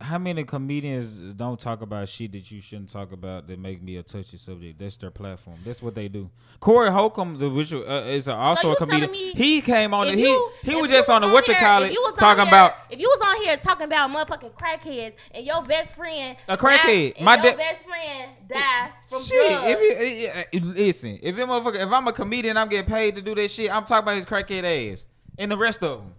how 0.00 0.16
many 0.18 0.44
comedians 0.44 1.20
don't 1.34 1.58
talk 1.58 1.82
about 1.82 2.08
shit 2.08 2.30
that 2.32 2.50
you 2.52 2.60
shouldn't 2.60 2.88
talk 2.88 3.10
about 3.10 3.48
that 3.48 3.58
make 3.58 3.82
me 3.82 3.96
a 3.96 4.02
touchy 4.02 4.36
subject? 4.36 4.78
That's 4.78 4.96
their 4.96 5.10
platform. 5.10 5.56
That's 5.64 5.82
what 5.82 5.94
they 5.96 6.06
do. 6.08 6.30
Corey 6.60 6.90
Holcomb, 6.90 7.36
the 7.38 7.50
which 7.50 7.72
uh, 7.72 7.78
is 8.06 8.28
also 8.28 8.68
you 8.68 8.74
a 8.74 8.76
comedian. 8.76 9.12
he 9.36 9.60
came 9.60 9.92
on. 9.92 10.06
The, 10.06 10.16
you- 10.16 10.50
he 10.62 10.70
he 10.72 10.80
was 10.80 10.90
just 10.90 11.10
on 11.10 11.22
the 11.22 11.28
what 11.28 11.48
you 11.48 11.54
call 11.56 11.82
it 11.82 11.90
was 11.90 12.14
talking 12.16 12.44
here- 12.44 12.48
about. 12.48 12.74
if 12.90 12.98
you 13.00 13.08
was 13.08 13.20
on 13.36 13.44
here 13.44 13.56
talking 13.56 13.86
about 13.86 14.10
motherfucking 14.10 14.52
crackheads 14.52 15.14
and 15.32 15.44
your 15.44 15.62
best 15.62 15.94
friend 15.96 16.36
A 16.46 16.56
crackhead. 16.56 17.14
died, 17.16 17.24
My 17.24 17.36
da- 17.36 17.56
best 17.56 17.84
friend 17.84 18.30
died 18.48 18.92
from 19.08 19.22
Shit, 19.22 19.50
drugs. 19.50 19.64
if 19.66 19.80
you, 19.80 20.28
eh, 20.28 20.44
eh, 20.52 20.58
listen, 20.62 21.18
if 21.22 21.36
if 21.38 21.88
I'm 21.92 22.06
a 22.06 22.12
comedian, 22.12 22.56
I'm 22.56 22.68
getting 22.68 22.88
paid 22.88 23.16
to 23.16 23.22
do 23.22 23.34
that 23.34 23.50
shit. 23.50 23.74
I'm 23.74 23.84
talking 23.84 24.04
about 24.04 24.16
his 24.16 24.26
crackhead 24.26 24.92
ass 24.92 25.08
and 25.38 25.50
the 25.50 25.58
rest 25.58 25.82
of 25.82 25.98
them. 26.02 26.14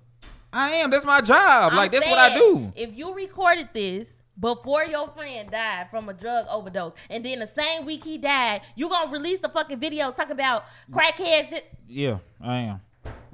I 0.51 0.71
am. 0.71 0.89
That's 0.89 1.05
my 1.05 1.21
job. 1.21 1.71
I'm 1.71 1.77
like 1.77 1.91
that's 1.91 2.07
what 2.07 2.17
I 2.19 2.35
do. 2.35 2.71
If 2.75 2.97
you 2.97 3.13
recorded 3.13 3.69
this 3.73 4.09
before 4.39 4.83
your 4.85 5.09
friend 5.09 5.49
died 5.51 5.87
from 5.91 6.09
a 6.09 6.13
drug 6.13 6.45
overdose, 6.49 6.93
and 7.09 7.23
then 7.23 7.39
the 7.39 7.47
same 7.47 7.85
week 7.85 8.03
he 8.03 8.17
died, 8.17 8.61
you 8.75 8.89
gonna 8.89 9.11
release 9.11 9.39
the 9.39 9.49
fucking 9.49 9.79
videos 9.79 10.15
talking 10.15 10.31
about 10.31 10.65
crackheads. 10.91 11.61
Yeah, 11.87 12.19
I 12.41 12.57
am. 12.57 12.81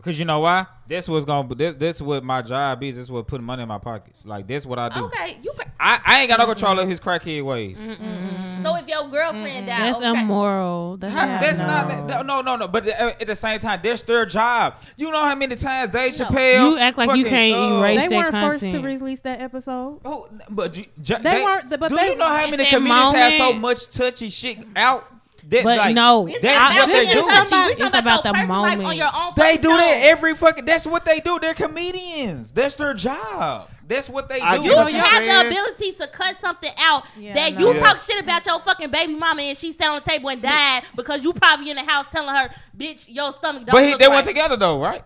Cause 0.05 0.19
you 0.19 0.25
know 0.25 0.41
why? 0.41 0.67
This 0.87 1.07
was 1.07 1.25
gonna 1.25 1.55
this 1.55 1.73
this 1.73 1.99
what 1.99 2.23
my 2.23 2.43
job 2.43 2.83
is. 2.83 2.95
This 2.95 3.09
what 3.09 3.25
putting 3.25 3.43
money 3.43 3.63
in 3.63 3.67
my 3.67 3.79
pockets. 3.79 4.23
Like 4.23 4.45
this 4.45 4.63
what 4.63 4.77
I 4.77 4.89
do. 4.89 5.05
Okay, 5.05 5.39
you. 5.41 5.51
I, 5.79 5.99
I 6.05 6.19
ain't 6.19 6.29
got 6.29 6.37
no 6.37 6.45
control 6.45 6.77
of 6.77 6.87
his 6.87 6.99
crackhead 6.99 7.43
ways. 7.43 7.79
Mm-mm. 7.79 8.63
So 8.63 8.75
if 8.75 8.87
your 8.87 9.09
girlfriend 9.09 9.67
mm 9.67 9.67
that's 9.67 9.99
immoral. 9.99 10.97
That's, 10.97 11.15
not, 11.15 11.41
that's 11.41 11.57
no. 11.57 12.05
not 12.05 12.25
no 12.25 12.41
no 12.41 12.55
no. 12.55 12.67
But 12.67 12.87
at 12.87 13.25
the 13.25 13.35
same 13.35 13.59
time, 13.59 13.79
that's 13.81 14.03
their 14.03 14.27
job. 14.27 14.75
You 14.95 15.09
know 15.09 15.23
how 15.23 15.33
many 15.33 15.55
times 15.55 15.89
Dave 15.89 16.19
no. 16.19 16.25
Chappelle? 16.25 16.69
You 16.71 16.77
act 16.77 16.99
like 16.99 17.07
fucking, 17.07 17.23
you 17.23 17.27
can't 17.27 17.57
uh, 17.57 17.79
erase 17.79 18.01
They 18.07 18.15
weren't 18.15 18.31
content. 18.31 18.61
forced 18.61 18.71
to 18.75 18.79
release 18.81 19.19
that 19.21 19.41
episode. 19.41 20.01
Oh, 20.05 20.29
but 20.51 20.73
they, 20.73 20.83
they, 20.97 21.43
weren't. 21.43 21.67
But 21.79 21.89
do 21.89 21.95
they, 21.95 22.11
you 22.11 22.15
know 22.15 22.25
how 22.25 22.47
many 22.47 22.65
comedians 22.67 23.13
have 23.13 23.33
so 23.33 23.53
much 23.53 23.89
touchy 23.89 24.29
shit 24.29 24.59
out? 24.75 25.14
But 25.47 25.65
like, 25.65 25.95
no, 25.95 26.27
that's 26.41 26.75
what 26.75 26.87
they 26.87 27.13
do. 27.13 27.19
About, 27.19 27.71
it's 27.71 27.79
about, 27.79 27.99
about 27.99 28.23
the 28.23 28.33
moment. 28.47 28.81
Like, 28.81 28.87
on 28.87 28.97
your 28.97 29.11
own 29.13 29.33
they 29.35 29.57
do 29.57 29.69
that 29.69 30.01
every 30.05 30.33
fucking. 30.33 30.65
That's 30.65 30.87
what 30.87 31.05
they 31.05 31.19
do. 31.19 31.37
They're 31.39 31.53
comedians. 31.53 32.51
That's 32.51 32.75
their 32.75 32.95
job. 32.95 33.69
That's 33.87 34.09
what 34.09 34.27
they 34.27 34.39
I 34.41 34.57
do. 34.57 34.63
You 34.63 34.75
have 34.75 35.23
the 35.23 35.47
ability 35.47 35.91
to 35.93 36.07
cut 36.07 36.37
something 36.41 36.71
out 36.79 37.03
yeah, 37.19 37.35
that 37.35 37.59
you 37.59 37.71
yeah. 37.71 37.79
talk 37.79 37.99
shit 37.99 38.19
about 38.19 38.43
your 38.45 38.59
fucking 38.61 38.89
baby 38.89 39.13
mama 39.13 39.43
and 39.43 39.55
she 39.55 39.71
sat 39.71 39.89
on 39.89 40.01
the 40.03 40.09
table 40.09 40.29
and 40.29 40.41
died 40.41 40.83
because 40.95 41.23
you 41.23 41.31
probably 41.33 41.69
in 41.69 41.75
the 41.75 41.83
house 41.83 42.07
telling 42.11 42.33
her, 42.35 42.49
"Bitch, 42.75 43.05
your 43.07 43.31
stomach." 43.31 43.65
Don't 43.65 43.73
but 43.73 43.83
he, 43.83 43.95
they 43.95 44.07
right. 44.07 44.15
went 44.15 44.25
together 44.25 44.57
though, 44.57 44.81
right? 44.81 45.03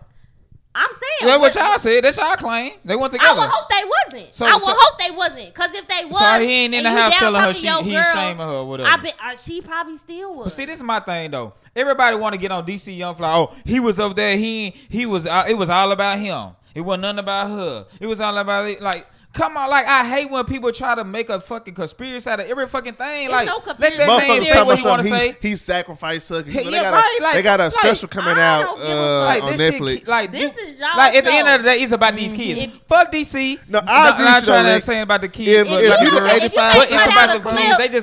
I'm 0.72 0.88
saying 0.88 1.30
that's 1.30 1.40
what 1.40 1.54
y'all 1.54 1.78
said. 1.78 2.04
That's 2.04 2.16
y'all 2.16 2.36
claim. 2.36 2.74
They 2.84 2.94
went 2.94 3.12
together. 3.12 3.40
I 3.40 3.44
would 3.44 3.50
hope 3.50 3.68
they 3.68 4.14
wasn't. 4.14 4.34
So, 4.34 4.46
I 4.46 4.54
would 4.54 4.62
so, 4.62 4.74
hope 4.76 4.98
they 4.98 5.10
wasn't. 5.10 5.54
Cause 5.54 5.74
if 5.74 5.88
they 5.88 6.04
was, 6.04 6.18
so 6.18 6.40
he 6.40 6.52
ain't 6.52 6.74
in 6.74 6.84
the 6.84 6.90
house 6.90 7.14
telling 7.14 7.42
her 7.42 7.52
she 7.52 7.68
He's 7.68 8.12
shaming 8.12 8.46
her. 8.46 8.64
Whatever. 8.64 8.88
I 8.88 8.96
bet 8.98 9.16
uh, 9.22 9.36
she 9.36 9.60
probably 9.60 9.96
still 9.96 10.34
was. 10.36 10.44
But 10.44 10.52
see, 10.52 10.66
this 10.66 10.76
is 10.76 10.84
my 10.84 11.00
thing 11.00 11.32
though. 11.32 11.54
Everybody 11.74 12.16
want 12.16 12.34
to 12.34 12.40
get 12.40 12.52
on 12.52 12.64
DC 12.64 12.96
Young 12.96 13.16
Fly. 13.16 13.34
Oh, 13.34 13.54
he 13.64 13.80
was 13.80 13.98
up 13.98 14.14
there. 14.14 14.36
He 14.36 14.74
he 14.88 15.06
was. 15.06 15.26
Uh, 15.26 15.44
it 15.48 15.54
was 15.54 15.68
all 15.68 15.90
about 15.90 16.20
him. 16.20 16.52
It 16.72 16.82
wasn't 16.82 17.02
nothing 17.02 17.18
about 17.18 17.48
her. 17.48 17.86
It 17.98 18.06
was 18.06 18.20
all 18.20 18.38
about 18.38 18.66
it. 18.66 18.80
Like 18.80 19.06
Come 19.32 19.56
on, 19.56 19.70
like 19.70 19.86
I 19.86 20.04
hate 20.04 20.28
when 20.28 20.44
people 20.44 20.72
try 20.72 20.96
to 20.96 21.04
make 21.04 21.28
a 21.28 21.40
fucking 21.40 21.74
conspiracy 21.74 22.28
out 22.28 22.40
of 22.40 22.46
every 22.46 22.66
fucking 22.66 22.94
thing. 22.94 23.26
It's 23.26 23.32
like 23.32 23.46
no 23.46 23.62
let 23.64 23.78
that 23.78 24.26
man 24.26 24.42
say 24.42 24.62
what 24.64 24.78
he 24.78 24.84
want 24.84 25.02
to 25.02 25.08
say. 25.08 25.36
He 25.40 25.54
sacrificed 25.54 26.30
her. 26.30 26.40
Yeah, 26.40 26.62
they 26.64 26.70
got 26.72 26.92
right. 26.92 27.18
A, 27.20 27.22
like, 27.22 27.34
they 27.34 27.42
got 27.42 27.60
a 27.60 27.64
like, 27.64 27.72
special 27.72 28.08
coming 28.08 28.38
out 28.38 28.78
uh, 28.80 29.24
like, 29.24 29.42
on 29.44 29.52
Netflix. 29.52 29.98
Shit, 30.00 30.08
like 30.08 30.32
this 30.32 30.56
you, 30.56 30.66
is 30.66 30.80
y'all. 30.80 30.96
Like 30.96 31.14
at 31.14 31.24
the 31.24 31.32
end 31.32 31.48
of 31.48 31.62
the 31.62 31.68
day, 31.68 31.80
it's 31.80 31.92
about 31.92 32.16
these 32.16 32.32
mm-hmm. 32.32 32.42
kids. 32.42 32.78
Fuck 32.88 33.12
DC. 33.12 33.60
No, 33.68 33.80
I 33.86 34.08
am 34.08 34.24
not 34.24 34.44
trying 34.44 34.64
to 34.64 34.80
say 34.80 35.00
about 35.00 35.20
the 35.20 35.28
kids. 35.28 35.48
If, 35.48 35.66
if, 35.68 35.72
if, 35.72 35.80
you, 35.80 35.86
if, 35.86 36.00
if, 36.00 36.08
if, 36.08 36.42
if, 36.42 36.54
if, 36.54 36.54
if, 36.54 36.60
if, 36.60 37.24
if, 37.60 37.94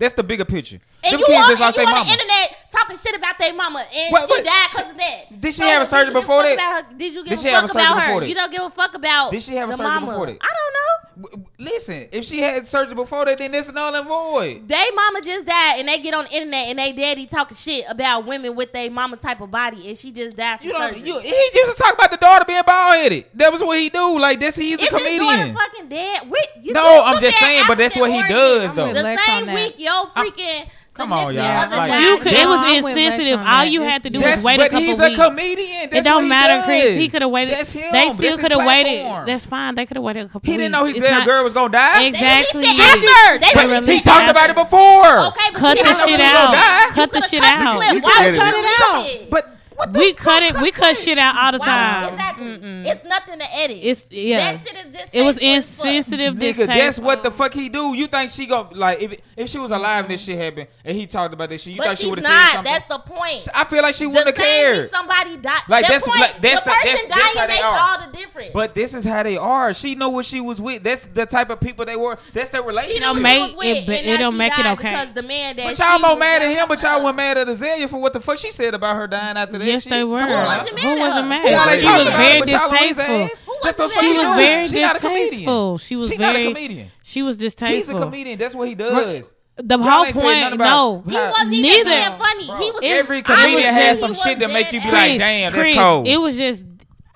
if, 0.00 0.20
if, 0.20 0.50
if, 0.50 0.72
if, 0.74 0.89
and 1.02 1.14
Them 1.14 1.20
you 1.20 1.26
kids 1.26 1.48
just 1.48 1.60
lost 1.60 1.76
their 1.76 1.86
mama. 1.86 2.10
internet 2.10 2.56
talking 2.70 2.96
shit 2.96 3.16
about 3.16 3.38
their 3.38 3.54
mama, 3.54 3.84
and 3.92 4.12
what, 4.12 4.28
what, 4.28 4.38
she 4.38 4.44
died 4.44 4.68
because 4.70 4.90
of 4.90 4.96
that. 4.96 5.40
Did 5.40 5.54
she 5.54 5.62
so, 5.62 5.66
have 5.66 5.82
a 5.82 5.86
surgery 5.86 6.12
before 6.12 6.42
that? 6.42 6.84
Did 6.96 7.14
you 7.14 7.24
give 7.24 7.38
a 7.38 7.42
fuck 7.42 7.70
about 7.70 8.02
her? 8.02 8.24
You 8.24 8.34
don't 8.34 8.52
give 8.52 8.62
a 8.62 8.70
fuck 8.70 8.94
about. 8.94 9.30
Did 9.32 9.42
she 9.42 9.56
have 9.56 9.70
a 9.70 9.72
surgery 9.72 10.00
before 10.06 10.26
that? 10.26 10.38
I 10.40 10.48
don't 10.48 10.74
know. 10.74 11.09
Listen, 11.58 12.08
if 12.12 12.24
she 12.24 12.40
had 12.40 12.66
surgery 12.66 12.94
before 12.94 13.24
that, 13.24 13.38
then 13.38 13.52
that's 13.52 13.70
null 13.72 13.94
and 13.94 14.06
void. 14.06 14.68
They 14.68 14.86
mama 14.94 15.20
just 15.22 15.46
died, 15.46 15.76
and 15.78 15.88
they 15.88 15.98
get 15.98 16.14
on 16.14 16.24
the 16.24 16.32
internet 16.32 16.68
and 16.68 16.78
they 16.78 16.92
daddy 16.92 17.26
talking 17.26 17.56
shit 17.56 17.84
about 17.88 18.26
women 18.26 18.54
with 18.54 18.72
their 18.72 18.90
mama 18.90 19.16
type 19.16 19.40
of 19.40 19.50
body, 19.50 19.88
and 19.88 19.98
she 19.98 20.12
just 20.12 20.36
died. 20.36 20.60
From 20.60 20.68
you 20.68 20.72
know, 20.72 20.90
you, 20.90 21.18
he 21.20 21.50
used 21.54 21.76
to 21.76 21.82
talk 21.82 21.94
about 21.94 22.10
the 22.10 22.16
daughter 22.16 22.44
being 22.46 22.62
bald 22.66 22.94
headed. 22.94 23.26
That 23.34 23.52
was 23.52 23.60
what 23.60 23.78
he 23.78 23.88
do. 23.88 24.18
Like 24.18 24.40
this, 24.40 24.56
he's 24.56 24.82
a 24.82 24.86
comedian. 24.88 25.54
fucking 25.54 25.88
dead. 25.88 26.30
We, 26.30 26.40
you 26.62 26.72
no, 26.72 27.04
I'm 27.04 27.20
just 27.20 27.38
saying, 27.38 27.64
but 27.66 27.78
that's 27.78 27.96
what 27.96 28.10
he 28.10 28.22
does 28.28 28.74
though. 28.74 28.92
The 28.92 29.18
same 29.18 29.54
week, 29.54 29.74
yo, 29.78 30.04
freaking. 30.14 30.62
I'm, 30.62 30.68
Come 31.00 31.12
on, 31.12 31.34
y'all. 31.34 31.70
Like, 31.70 32.02
you 32.02 32.18
could, 32.18 32.32
it 32.32 32.46
was 32.46 32.76
insensitive. 32.76 33.40
All 33.40 33.64
you 33.64 33.82
had 33.82 34.02
to 34.02 34.10
do 34.10 34.18
that's, 34.18 34.38
was 34.38 34.44
wait 34.44 34.60
a 34.60 34.68
couple 34.68 34.80
weeks. 34.80 34.98
But 34.98 35.10
he's 35.10 35.18
a 35.18 35.28
comedian. 35.28 35.90
That's 35.90 36.00
it 36.00 36.04
don't 36.04 36.28
matter, 36.28 36.54
does. 36.54 36.64
Chris. 36.64 36.96
He 36.96 37.08
could 37.08 37.22
have 37.22 37.30
waited. 37.30 37.54
That's 37.54 37.72
him. 37.72 37.92
They 37.92 38.12
still 38.12 38.36
could 38.38 38.50
have 38.50 38.66
waited. 38.66 39.26
That's 39.26 39.46
fine. 39.46 39.76
They 39.76 39.86
could 39.86 39.96
have 39.96 40.04
waited 40.04 40.26
a 40.26 40.28
couple. 40.28 40.50
He 40.50 40.58
didn't 40.58 40.72
know 40.72 40.84
he's 40.84 40.99
you 41.00 41.06
said 41.06 41.18
not, 41.18 41.22
a 41.22 41.26
girl 41.26 41.44
was 41.44 41.52
gonna 41.52 41.72
die. 41.72 42.04
Exactly. 42.04 42.62
They 42.62 42.68
after 42.78 43.38
they 43.38 43.50
but 43.54 43.88
he 43.88 44.00
talked 44.00 44.24
after. 44.24 44.30
about 44.30 44.50
it 44.50 44.56
before. 44.56 45.32
Okay, 45.32 45.50
but 45.52 45.60
cut 45.60 45.78
the 45.78 45.94
shit 46.06 46.20
out. 46.20 46.92
Cut 46.94 47.12
the 47.12 47.20
shit 47.20 47.42
out. 47.42 47.78
Why 47.78 48.36
cut 48.36 48.54
it 48.56 48.66
out? 48.80 49.30
But 49.30 49.59
what 49.80 49.92
we 49.92 50.12
cut 50.12 50.42
it. 50.42 50.60
We 50.60 50.70
cut 50.70 50.94
shit 50.96 51.18
out 51.18 51.36
all 51.36 51.52
the 51.52 51.58
wow. 51.58 51.66
time. 51.66 52.12
Exactly. 52.12 52.90
It's 52.90 53.04
nothing 53.06 53.38
to 53.38 53.46
edit. 53.54 53.78
It's 53.80 54.06
yeah. 54.10 54.52
That 54.52 54.66
shit 54.66 54.76
is 54.76 54.92
this. 54.92 55.08
It 55.12 55.22
was 55.22 55.38
insensitive. 55.38 56.34
Nigga, 56.34 56.66
that's 56.66 56.98
what 56.98 57.22
the 57.22 57.30
fuck 57.30 57.54
he 57.54 57.68
do. 57.68 57.94
You 57.94 58.06
think 58.06 58.30
she 58.30 58.46
go 58.46 58.68
like 58.72 59.00
if 59.00 59.20
if 59.36 59.48
she 59.48 59.58
was 59.58 59.70
alive 59.70 60.04
and 60.04 60.12
this 60.12 60.22
shit 60.24 60.38
happened 60.38 60.68
and 60.84 60.96
he 60.96 61.06
talked 61.06 61.32
about 61.32 61.48
this 61.48 61.62
shit, 61.62 61.72
you 61.72 61.78
but 61.78 61.88
thought 61.88 61.98
she 61.98 62.08
would 62.08 62.18
have 62.18 62.26
said 62.26 62.52
something? 62.52 62.72
That's 62.72 62.84
the 62.86 62.98
point. 62.98 63.48
I 63.54 63.64
feel 63.64 63.82
like 63.82 63.94
she 63.94 64.06
wouldn't 64.06 64.26
have 64.26 64.34
cared. 64.34 64.90
Somebody 64.90 65.38
died. 65.38 65.62
Like 65.68 65.86
the 65.86 65.92
that's 65.92 66.06
point, 66.06 66.20
like, 66.20 66.40
that's 66.40 66.62
the, 66.62 66.70
the 66.70 66.76
person 66.76 67.08
that's, 67.08 67.22
dying 67.22 67.34
that's 67.34 67.46
they 67.46 67.62
makes 67.62 67.62
all 67.62 68.06
the 68.06 68.16
difference. 68.16 68.50
But 68.52 68.74
this 68.74 68.94
is 68.94 69.04
how 69.04 69.22
they 69.22 69.36
are. 69.38 69.72
She 69.72 69.94
know 69.94 70.10
what 70.10 70.26
she 70.26 70.40
was 70.40 70.60
with. 70.60 70.82
That's 70.82 71.06
the 71.06 71.24
type 71.24 71.48
of 71.48 71.60
people 71.60 71.86
they 71.86 71.96
were. 71.96 72.18
That's 72.34 72.50
their 72.50 72.62
relationship. 72.62 72.98
She 72.98 73.00
don't 73.00 73.22
make 73.22 73.54
it. 73.58 73.88
It 73.88 74.18
don't 74.18 74.36
make 74.36 74.58
it 74.58 74.66
okay. 74.66 74.90
Because 74.90 75.14
the 75.14 75.22
man 75.22 75.56
that. 75.56 75.64
But 75.64 75.78
y'all 75.78 75.98
more 75.98 76.18
mad 76.18 76.42
at 76.42 76.54
him, 76.54 76.68
but 76.68 76.82
y'all 76.82 77.02
were 77.02 77.12
mad 77.12 77.38
at 77.38 77.48
Azalea 77.48 77.88
for 77.88 78.00
what 78.00 78.12
the 78.12 78.20
fuck 78.20 78.38
she 78.38 78.50
said 78.50 78.74
about 78.74 78.96
her 78.96 79.06
dying 79.06 79.36
after 79.36 79.58
that 79.58 79.69
yes, 79.70 79.84
they 79.84 80.04
were. 80.04 80.20
Who 80.20 80.26
wasn't 80.26 80.72
uh, 80.72 80.74
mad? 80.74 80.80
Who 80.80 81.00
wasn't 81.00 81.28
mad? 81.28 81.42
Who 81.42 81.80
she 81.80 81.86
was 81.86 82.08
very 82.08 82.40
distasteful. 82.42 83.88
She 83.88 84.16
was 84.16 84.36
very 84.36 84.62
distasteful. 84.62 85.78
She 85.78 85.96
was 85.96 86.10
very. 86.10 86.90
She 87.02 87.22
was 87.22 87.38
distasteful. 87.38 87.76
He's 87.76 87.88
a 87.88 87.94
comedian. 87.94 88.38
That's 88.38 88.54
what 88.54 88.68
he 88.68 88.74
does. 88.74 89.34
The 89.56 89.76
Y'all 89.76 90.04
whole 90.04 90.12
point, 90.12 90.56
no, 90.56 91.02
he 91.06 91.14
wasn't 91.14 91.50
neither. 91.50 91.90
Even 91.90 92.18
funny. 92.18 92.46
Bro, 92.46 92.56
he 92.56 92.70
was 92.70 92.80
every 92.82 93.22
comedian 93.22 93.74
has 93.74 94.00
some 94.00 94.14
shit 94.14 94.38
that 94.38 94.50
make 94.50 94.72
you 94.72 94.80
be 94.80 94.90
like, 94.90 95.18
"Damn, 95.18 95.52
Chris, 95.52 95.66
that's 95.66 95.78
cold." 95.78 96.06
It 96.08 96.18
was 96.18 96.38
just 96.38 96.64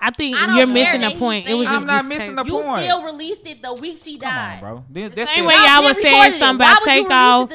I 0.05 0.11
think 0.11 0.37
I 0.37 0.55
you're 0.55 0.67
missing 0.67 1.03
a 1.03 1.09
point. 1.09 1.49
It 1.49 1.55
was 1.55 1.67
I'm 1.67 1.73
just 1.77 1.87
not 1.87 2.05
missing 2.05 2.35
the 2.35 2.45
point. 2.45 2.83
You 2.83 2.89
still 2.91 3.03
released 3.03 3.41
it 3.45 3.63
the 3.63 3.73
week 3.73 3.97
she 3.97 4.19
died, 4.19 4.59
Come 4.59 4.69
on, 4.69 4.75
bro. 4.75 4.85
This, 4.87 5.15
the 5.15 5.25
same 5.25 5.45
way 5.45 5.55
y'all 5.55 5.81
was 5.83 5.99
saying 5.99 6.33
something 6.33 6.63
about 6.63 6.83
Takeoff 6.83 7.51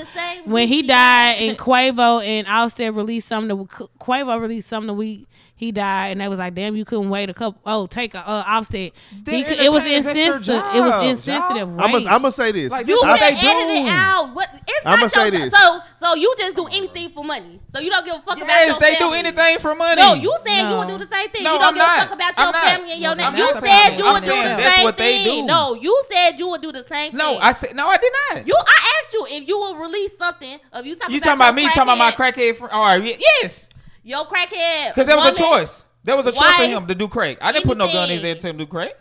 when 0.46 0.66
he 0.66 0.82
died, 0.82 1.38
died, 1.38 1.48
and 1.48 1.56
Quavo 1.56 2.26
and 2.26 2.48
Austin 2.48 2.96
released 2.96 3.28
something. 3.28 3.56
To, 3.56 3.88
Quavo 4.00 4.40
released 4.40 4.68
something 4.68 4.88
the 4.88 4.94
week 4.94 5.28
he 5.60 5.72
died, 5.72 6.12
and 6.12 6.22
they 6.22 6.26
was 6.28 6.38
like, 6.38 6.54
"Damn, 6.54 6.74
you 6.74 6.86
couldn't 6.86 7.10
wait 7.10 7.28
a 7.28 7.34
couple. 7.34 7.60
Oh, 7.66 7.86
take 7.86 8.14
a 8.14 8.26
uh, 8.26 8.44
offset. 8.46 8.92
He, 9.26 9.42
it 9.42 9.70
was 9.70 9.84
insensitive. 9.84 10.64
It 10.74 10.80
was 10.80 11.04
insensitive. 11.04 11.68
I'm 11.78 11.92
gonna 12.06 12.32
say 12.32 12.50
this. 12.50 12.72
Like, 12.72 12.88
you 12.88 12.98
like, 13.02 13.20
edit 13.20 13.84
it 13.84 13.86
out. 13.86 14.34
What? 14.34 14.48
It's 14.54 14.86
I'm 14.86 14.98
not 14.98 15.12
gonna 15.12 15.30
your, 15.30 15.32
say 15.32 15.38
this. 15.38 15.52
So, 15.52 15.80
so 15.96 16.14
you 16.14 16.34
just 16.38 16.56
do 16.56 16.64
anything 16.64 17.10
for 17.10 17.22
money. 17.22 17.60
So 17.74 17.80
you 17.80 17.90
don't 17.90 18.06
give 18.06 18.14
a 18.14 18.20
fuck 18.20 18.38
yes, 18.38 18.44
about. 18.44 18.66
Yes, 18.66 18.78
they 18.78 18.94
family. 18.94 19.18
do 19.20 19.28
anything 19.28 19.58
for 19.58 19.74
money. 19.74 20.00
No, 20.00 20.14
you 20.14 20.34
said 20.46 20.62
no. 20.62 20.70
you 20.70 20.78
would 20.78 20.98
do 20.98 21.04
the 21.04 21.14
same 21.14 21.28
thing. 21.28 21.44
No, 21.44 21.52
you 21.52 21.58
don't 21.58 21.68
I'm 21.68 21.74
give 21.74 21.82
not. 21.82 21.98
a 21.98 22.08
fuck 22.08 22.14
about 22.14 22.38
your 22.38 22.62
family 22.62 22.92
and 22.92 23.02
your 23.02 23.14
name. 23.16 23.36
You 23.36 23.52
said 23.52 23.98
you 23.98 24.04
would 24.04 24.22
do 24.22 24.30
the 24.30 24.70
same 24.70 24.92
thing. 24.94 25.44
No, 25.46 25.74
you 25.74 26.04
said 26.10 26.38
you 26.38 26.48
would 26.48 26.62
do 26.62 26.72
the 26.72 26.84
same. 26.84 27.14
No, 27.14 27.36
I 27.36 27.52
said 27.52 27.76
no. 27.76 27.86
I 27.86 27.98
did 27.98 28.12
not. 28.30 28.46
You, 28.46 28.56
I 28.56 29.02
asked 29.02 29.12
you 29.12 29.26
if 29.28 29.46
you 29.46 29.58
will 29.58 29.76
release 29.76 30.16
something 30.16 30.58
of 30.72 30.86
you 30.86 30.96
talking. 30.96 31.14
You 31.14 31.20
talking 31.20 31.34
about 31.34 31.54
me? 31.54 31.66
Talking 31.66 31.82
about 31.82 31.98
my 31.98 32.12
crackhead? 32.12 32.62
All 32.62 32.98
right. 32.98 33.20
Yes. 33.42 33.68
Yo, 34.02 34.24
crackhead. 34.24 34.88
Because 34.88 35.06
that 35.06 35.16
was 35.16 35.38
a 35.38 35.42
choice. 35.42 35.86
That 36.04 36.16
was 36.16 36.26
a 36.26 36.32
choice 36.32 36.56
for 36.56 36.64
him 36.64 36.86
to 36.86 36.94
do 36.94 37.08
crack. 37.08 37.38
I 37.40 37.52
didn't 37.52 37.66
put 37.66 37.76
no 37.76 37.86
gun 37.86 38.08
in 38.08 38.14
his 38.14 38.22
head 38.22 38.40
to 38.40 38.48
him 38.48 38.56
do 38.56 38.66
crack. 38.66 38.94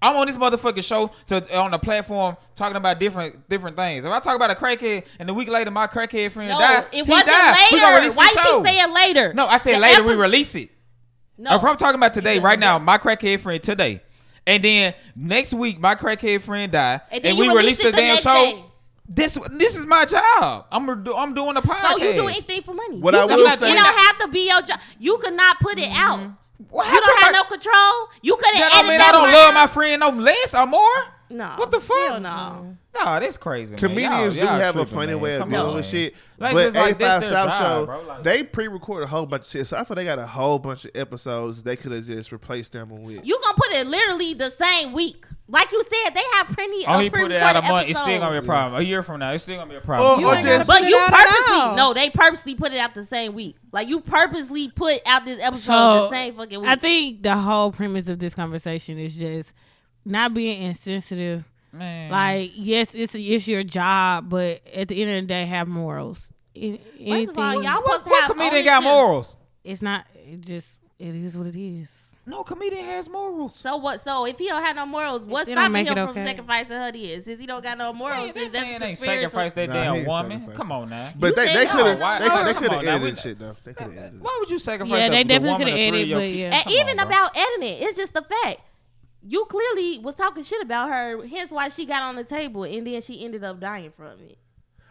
I'm 0.00 0.16
on 0.16 0.26
this 0.26 0.36
motherfucking 0.36 0.84
show 0.84 1.10
to 1.26 1.56
on 1.58 1.70
the 1.70 1.78
platform 1.78 2.36
talking 2.54 2.76
about 2.76 3.00
different 3.00 3.48
different 3.48 3.76
things. 3.76 4.04
If 4.04 4.12
I 4.12 4.20
talk 4.20 4.36
about 4.36 4.50
a 4.50 4.54
crackhead 4.54 5.06
and 5.18 5.28
a 5.28 5.34
week 5.34 5.48
later 5.48 5.70
my 5.70 5.86
crackhead 5.86 6.30
friend 6.30 6.50
no, 6.50 6.58
died, 6.58 6.86
it 6.92 7.04
he 7.06 7.10
wasn't 7.10 7.28
died. 7.28 7.72
later. 7.72 8.14
Why 8.14 8.34
you 8.34 8.42
keep 8.42 8.66
saying 8.66 8.94
later? 8.94 9.34
No, 9.34 9.46
I 9.46 9.56
said 9.56 9.76
the 9.76 9.80
later. 9.80 10.00
Episode. 10.00 10.08
we 10.08 10.14
release 10.14 10.54
it. 10.54 10.70
No, 11.38 11.54
if 11.54 11.64
I'm 11.64 11.76
talking 11.76 11.96
about 11.96 12.12
today, 12.12 12.38
right 12.38 12.58
now, 12.58 12.78
my 12.78 12.98
crackhead 12.98 13.40
friend 13.40 13.62
today, 13.62 14.02
and 14.46 14.62
then 14.62 14.94
next 15.14 15.52
week 15.52 15.78
my 15.78 15.94
crackhead 15.94 16.42
friend 16.42 16.72
died, 16.72 17.02
and, 17.10 17.24
and 17.24 17.38
we 17.38 17.48
release, 17.48 17.78
release 17.78 17.78
the, 17.78 17.90
the 17.90 17.96
damn 17.96 18.16
show. 18.18 18.32
Day. 18.32 18.64
This 19.08 19.38
this 19.52 19.76
is 19.76 19.86
my 19.86 20.04
job. 20.04 20.66
I'm 20.70 20.88
I'm 20.88 21.34
doing 21.34 21.56
a 21.56 21.62
podcast. 21.62 21.92
So 21.92 21.98
you 21.98 22.12
do 22.14 22.28
anything 22.28 22.62
for 22.62 22.74
money. 22.74 22.98
What 22.98 23.14
you 23.14 23.20
I 23.20 23.26
can, 23.26 23.38
saying, 23.38 23.56
say, 23.56 23.68
you 23.70 23.76
don't 23.76 23.98
have 23.98 24.18
to 24.20 24.28
be 24.28 24.48
your 24.48 24.62
job. 24.62 24.80
You 24.98 25.18
could 25.18 25.34
not 25.34 25.60
put 25.60 25.78
it 25.78 25.90
out. 25.92 26.18
Mm-hmm. 26.18 26.64
You 26.64 27.00
don't 27.00 27.20
have 27.20 27.34
I, 27.34 27.38
no 27.38 27.44
control. 27.44 28.08
You 28.22 28.36
couldn't. 28.36 28.60
That 28.60 28.86
mean 28.88 28.98
that 28.98 29.08
I 29.08 29.12
don't 29.12 29.30
love 29.30 29.48
out. 29.50 29.54
my 29.54 29.66
friend 29.66 30.00
no 30.00 30.08
less 30.10 30.54
or 30.54 30.66
more. 30.66 30.88
No. 31.28 31.54
What 31.56 31.70
the 31.70 31.80
fuck? 31.80 31.96
Hell 32.08 32.20
no. 32.20 32.76
Nah, 32.94 33.18
that's 33.18 33.36
crazy. 33.36 33.76
Comedians 33.76 34.36
y'all, 34.36 34.46
y'all 34.46 34.56
do 34.56 34.62
have 34.62 34.74
tripping, 34.74 34.92
a 34.92 34.94
funny 34.94 35.12
man. 35.12 35.20
way 35.20 35.34
of 35.34 35.40
Come 35.40 35.50
dealing 35.50 35.68
on. 35.70 35.74
with 35.74 35.86
shit. 35.86 36.14
Like, 36.38 36.54
but 36.54 36.76
85 36.76 37.24
South 37.24 37.48
job, 37.50 37.58
Show, 37.58 37.86
bro, 37.86 38.02
like, 38.02 38.22
they 38.22 38.42
pre 38.42 38.68
record 38.68 39.02
a 39.02 39.06
whole 39.06 39.26
bunch 39.26 39.42
of 39.42 39.48
shit. 39.48 39.66
So 39.66 39.76
I 39.76 39.84
feel 39.84 39.96
they 39.96 40.04
got 40.04 40.18
a 40.18 40.26
whole 40.26 40.58
bunch 40.58 40.84
of 40.84 40.92
episodes 40.94 41.62
they 41.62 41.76
could 41.76 41.92
have 41.92 42.06
just 42.06 42.32
replaced 42.32 42.72
them 42.72 42.90
with. 43.02 43.26
You 43.26 43.38
gonna 43.42 43.56
put 43.56 43.72
it 43.72 43.86
literally 43.86 44.34
the 44.34 44.50
same 44.50 44.92
week 44.92 45.26
like 45.48 45.70
you 45.72 45.82
said. 45.82 46.14
They 46.14 46.22
have 46.34 46.48
plenty 46.48 46.84
Oh, 46.86 46.94
of 46.94 47.00
he 47.00 47.10
put 47.10 47.30
it 47.30 47.40
out 47.42 47.56
a 47.56 47.60
pre-recorded 47.60 47.68
month. 47.72 47.88
It's 47.90 48.00
still 48.00 48.18
gonna 48.18 48.30
be 48.30 48.34
a 48.34 48.38
episodes. 48.38 48.46
problem. 48.46 48.80
A 48.80 48.84
year 48.84 49.02
from 49.02 49.20
now, 49.20 49.32
it's 49.32 49.42
still 49.44 49.56
gonna 49.58 49.70
be 49.70 49.76
a 49.76 49.78
Or, 49.78 49.82
problem. 49.82 50.20
You 50.20 50.26
or 50.28 50.34
ain't 50.34 50.44
gotta 50.46 50.58
just 50.58 50.68
But 50.68 50.82
you 50.88 50.98
purposely 50.98 51.76
no, 51.76 51.94
they 51.94 52.10
purposely 52.10 52.54
put 52.54 52.72
it 52.72 52.78
out 52.78 52.94
the 52.94 53.04
same 53.04 53.34
week. 53.34 53.56
Like 53.72 53.88
you 53.88 54.00
purposely 54.00 54.68
put 54.70 55.00
out 55.06 55.24
this 55.24 55.40
episode 55.40 55.60
So, 55.72 56.02
the 56.04 56.10
same 56.10 56.34
fucking 56.34 56.60
week. 56.60 56.68
I 56.68 56.74
think 56.76 57.22
the 57.22 57.36
whole 57.36 57.70
premise 57.72 58.08
of 58.08 58.18
this 58.18 58.34
conversation 58.34 58.98
is 58.98 59.16
just 59.18 59.52
not 60.04 60.34
being 60.34 60.62
insensitive 60.62 61.44
Man. 61.72 62.10
Like, 62.10 62.52
yes, 62.54 62.94
it's 62.94 63.14
it's 63.14 63.46
your 63.46 63.62
job, 63.62 64.30
but 64.30 64.62
at 64.74 64.88
the 64.88 65.02
end 65.02 65.10
of 65.10 65.22
the 65.24 65.26
day, 65.26 65.44
have 65.44 65.68
morals. 65.68 66.30
A- 66.54 66.78
First 66.78 67.30
of 67.32 67.38
all, 67.38 67.62
y'all 67.62 67.82
supposed 67.82 68.04
to 68.04 68.10
what 68.10 68.22
have 68.22 68.30
comedian 68.30 68.64
got 68.64 68.82
morals? 68.82 69.36
it's 69.62 69.82
not. 69.82 70.06
It 70.14 70.40
just 70.40 70.70
it 70.98 71.14
is 71.14 71.36
what 71.36 71.48
it 71.48 71.56
is. 71.60 72.15
No 72.28 72.42
comedian 72.42 72.84
has 72.84 73.08
morals. 73.08 73.54
So 73.54 73.76
what? 73.76 74.00
So 74.00 74.26
if 74.26 74.36
he 74.38 74.48
don't 74.48 74.62
have 74.64 74.74
no 74.74 74.84
morals, 74.84 75.24
what's 75.24 75.48
stopping 75.48 75.72
make 75.72 75.86
him 75.86 75.96
it 75.96 76.06
from 76.06 76.16
sacrificing 76.16 76.76
her 76.76 76.90
Is 76.92 77.24
Since 77.24 77.38
he 77.38 77.46
don't 77.46 77.62
got 77.62 77.78
no 77.78 77.92
morals, 77.92 78.34
Man, 78.34 78.34
that 78.34 78.52
that 78.52 78.62
man 78.62 78.82
ain't 78.82 78.98
comparison? 78.98 79.04
sacrificed 79.04 79.54
that 79.54 79.68
Nah, 79.68 79.74
damn 79.74 79.94
ain't 79.96 80.08
woman. 80.08 80.50
Come 80.52 80.72
on 80.72 80.90
now. 80.90 81.12
But 81.16 81.28
You 81.28 81.34
they 81.36 81.54
they 81.54 81.66
could 81.66 81.86
have 81.86 82.00
Why- 82.00 82.18
they, 82.18 82.24
they 82.28 82.54
could 82.54 82.70
have 82.72 82.78
on 82.80 82.84
now, 82.84 82.94
edited 82.96 83.14
we- 83.14 83.20
shit 83.20 83.38
though. 83.38 83.56
They 83.62 83.74
could 83.74 83.86
have 83.86 83.96
edited. 83.96 84.20
Why 84.22 84.36
would 84.40 84.50
you 84.50 84.58
sacrifice? 84.58 84.98
Yeah, 84.98 85.08
the, 85.08 85.14
they 85.14 85.24
definitely 85.24 85.64
coulda 85.64 85.70
of 85.70 85.76
three 85.76 85.86
edited, 85.86 86.02
of 86.02 86.08
your 86.08 86.20
but 86.20 86.28
yeah. 86.30 86.62
And 86.66 86.70
even 86.72 86.98
on, 87.00 87.06
about 87.06 87.36
editing 87.36 87.68
it, 87.68 87.82
it's 87.82 87.96
just 87.96 88.12
the 88.12 88.22
fact. 88.22 88.60
You 89.28 89.44
clearly 89.46 89.98
was 89.98 90.14
talking 90.14 90.42
shit 90.44 90.62
about 90.62 90.88
her, 90.88 91.24
hence 91.26 91.50
why 91.50 91.68
she 91.68 91.84
got 91.86 92.02
on 92.02 92.14
the 92.16 92.22
table, 92.24 92.62
and 92.64 92.86
then 92.86 93.00
she 93.00 93.24
ended 93.24 93.42
up 93.44 93.58
dying 93.60 93.92
from 93.96 94.20
it. 94.28 94.38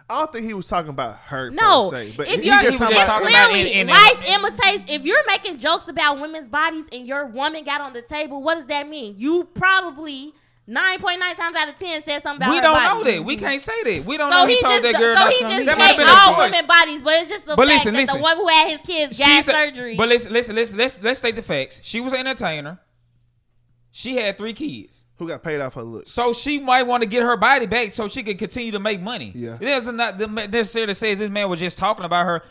I 0.08 0.20
don't 0.20 0.32
think 0.32 0.46
he 0.46 0.54
was 0.54 0.68
talking 0.68 0.90
about 0.90 1.16
her. 1.18 1.50
No, 1.50 1.90
per 1.90 1.98
se, 1.98 2.14
but 2.16 2.28
if 2.28 2.42
he 2.42 2.48
you're 2.48 2.62
just 2.62 2.78
talking 2.78 2.96
about 2.96 3.08
talking 3.08 3.28
about 3.30 3.50
clearly 3.50 3.72
in- 3.74 3.88
in- 3.90 3.94
life 3.96 4.30
imitates. 4.30 4.84
If 4.92 5.02
you're 5.04 5.26
making 5.26 5.58
jokes 5.58 5.88
about 5.88 6.20
women's 6.20 6.48
bodies 6.48 6.86
and 6.92 7.08
your 7.08 7.26
woman 7.26 7.64
got 7.64 7.82
on 7.82 7.94
the 7.94 8.04
table, 8.04 8.42
what 8.44 8.56
does 8.56 8.68
that 8.68 8.88
mean? 8.88 9.16
You 9.18 9.46
probably 9.56 10.34
nine 10.68 11.00
point 11.00 11.20
nine 11.20 11.36
times 11.36 11.56
out 11.56 11.70
of 11.70 11.80
ten 11.80 12.04
said 12.04 12.22
something 12.22 12.38
about 12.38 12.52
We 12.52 12.58
her 12.58 12.62
don't 12.62 12.74
body. 12.76 12.88
know 12.88 13.04
that. 13.18 13.26
We 13.26 13.36
can't 13.36 13.60
say 13.60 13.82
that. 13.84 14.06
We 14.06 14.18
don't 14.18 14.32
So 14.32 14.42
know 14.42 14.46
he 14.48 14.56
he 14.56 14.62
told 14.62 14.74
just, 14.82 14.84
that 14.94 15.00
girl 15.02 15.18
so 15.18 15.28
he 15.30 15.40
to- 15.40 15.48
just 15.50 15.66
That 15.66 15.78
might 15.80 15.84
have 15.86 15.96
take 15.96 15.98
been 15.98 16.08
a 16.08 16.12
all 16.12 16.36
choice. 16.36 16.52
women 16.52 16.66
bodies, 16.68 17.02
but 17.02 17.14
it's 17.16 17.30
just 17.30 17.46
the 17.48 17.56
But 17.56 17.68
fact 17.68 17.78
listen, 17.86 17.94
that 17.96 18.00
listen. 18.02 18.18
the 18.18 18.24
one 18.24 18.38
who 18.38 18.48
had 18.48 18.68
his 18.70 18.80
kids 18.82 19.18
got 19.18 19.26
She's 19.28 19.48
a- 19.48 19.52
surgery. 19.52 19.96
But 19.98 20.10
listen, 20.10 20.32
listen, 20.34 20.56
listen. 20.56 20.78
Let's 20.78 21.00
let's 21.02 21.18
state 21.18 21.36
the 21.36 21.42
facts. 21.42 21.82
She 21.84 22.00
was 22.00 22.14
an 22.14 22.20
entertainer. 22.20 22.80
She 23.92 24.18
had 24.18 24.38
three 24.38 24.54
kids. 24.54 25.05
Who 25.18 25.28
got 25.28 25.42
paid 25.44 25.62
off 25.62 25.74
her 25.76 25.84
looks. 25.84 26.12
So 26.12 26.34
she 26.34 26.60
might 26.60 26.84
want 26.84 27.02
to 27.04 27.08
get 27.10 27.24
her 27.24 27.38
body 27.38 27.66
back 27.66 27.92
so 27.92 28.08
she 28.08 28.22
could 28.22 28.38
continue 28.38 28.72
to 28.74 28.80
make 28.80 29.02
money. 29.02 29.32
Yeah. 29.34 29.58
It 29.60 29.66
doesn't 29.66 29.96
not 29.96 30.20
necessarily 30.52 30.94
says 30.94 31.20
this 31.20 31.30
man 31.30 31.50
was 31.50 31.60
just 31.60 31.78
talking 31.78 32.04
about 32.06 32.26
her, 32.26 32.44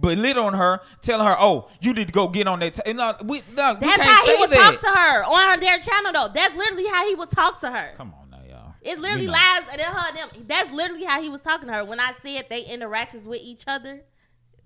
belittling 0.00 0.54
her, 0.54 0.80
telling 1.00 1.26
her, 1.26 1.36
"Oh, 1.38 1.68
you 1.80 1.92
need 1.94 2.08
to 2.08 2.12
go 2.12 2.28
get 2.28 2.46
on 2.48 2.60
that." 2.60 2.74
T-. 2.74 2.92
No, 2.92 3.14
we 3.24 3.42
no, 3.56 3.74
we 3.74 3.80
That's 3.80 3.80
can't 3.80 4.02
how 4.02 4.24
say 4.24 4.34
he 4.36 4.40
would 4.40 4.50
that. 4.50 4.72
talk 4.72 4.80
to 4.80 5.00
her 5.00 5.24
on 5.24 5.50
her 5.50 5.56
their 5.60 5.78
channel 5.78 6.12
though. 6.12 6.28
That's 6.34 6.56
literally 6.56 6.86
how 6.86 7.06
he 7.08 7.14
would 7.14 7.30
talk 7.30 7.60
to 7.60 7.70
her. 7.70 7.94
Come 7.96 8.12
on 8.20 8.30
now, 8.30 8.40
y'all. 8.48 8.74
It's 8.82 9.00
literally 9.00 9.26
We 9.26 9.32
know. 9.32 9.32
lies 9.32 9.62
and 9.72 9.80
her 9.80 10.14
them. 10.14 10.28
That's 10.46 10.72
literally 10.72 11.04
how 11.04 11.22
he 11.22 11.28
was 11.28 11.40
talking 11.40 11.68
to 11.68 11.74
her. 11.74 11.84
When 11.84 12.00
I 12.00 12.12
said 12.24 12.46
they 12.50 12.62
interactions 12.62 13.28
with 13.28 13.40
each 13.42 13.64
other 13.66 14.02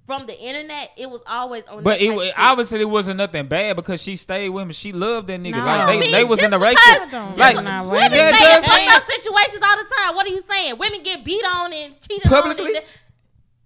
from 0.06 0.26
the 0.26 0.38
internet, 0.38 0.90
it 0.96 1.08
was 1.08 1.20
always 1.26 1.64
on. 1.66 1.82
But 1.84 2.00
it 2.00 2.08
type 2.08 2.16
wa- 2.16 2.24
shit. 2.24 2.34
obviously 2.38 2.80
it 2.80 2.88
wasn't 2.88 3.18
nothing 3.18 3.46
bad 3.46 3.76
because 3.76 4.02
she 4.02 4.16
stayed 4.16 4.48
with 4.48 4.62
him. 4.62 4.70
She 4.72 4.92
loved 4.92 5.28
that 5.28 5.40
nigga. 5.40 5.52
No. 5.52 5.64
Like 5.64 5.86
they, 5.86 6.00
mean, 6.00 6.10
they 6.12 6.24
was 6.24 6.42
in 6.42 6.50
the 6.50 6.58
just 6.58 6.76
relationship. 7.10 7.38
Like 7.38 7.56
just 7.56 7.86
Women 7.88 8.12
Yeah, 8.12 8.32
say 8.32 8.56
in 8.56 8.62
fucked 8.62 8.88
up 8.96 9.10
situations 9.10 9.62
all 9.64 9.76
the 9.76 9.90
time. 9.96 10.14
What 10.16 10.26
are 10.26 10.30
you 10.30 10.40
saying? 10.40 10.78
Women 10.78 11.02
get 11.02 11.24
beat 11.24 11.44
on 11.54 11.72
and 11.72 11.94
cheated 12.00 12.24
Publicly? 12.30 12.64
on. 12.64 12.76
And, 12.76 12.84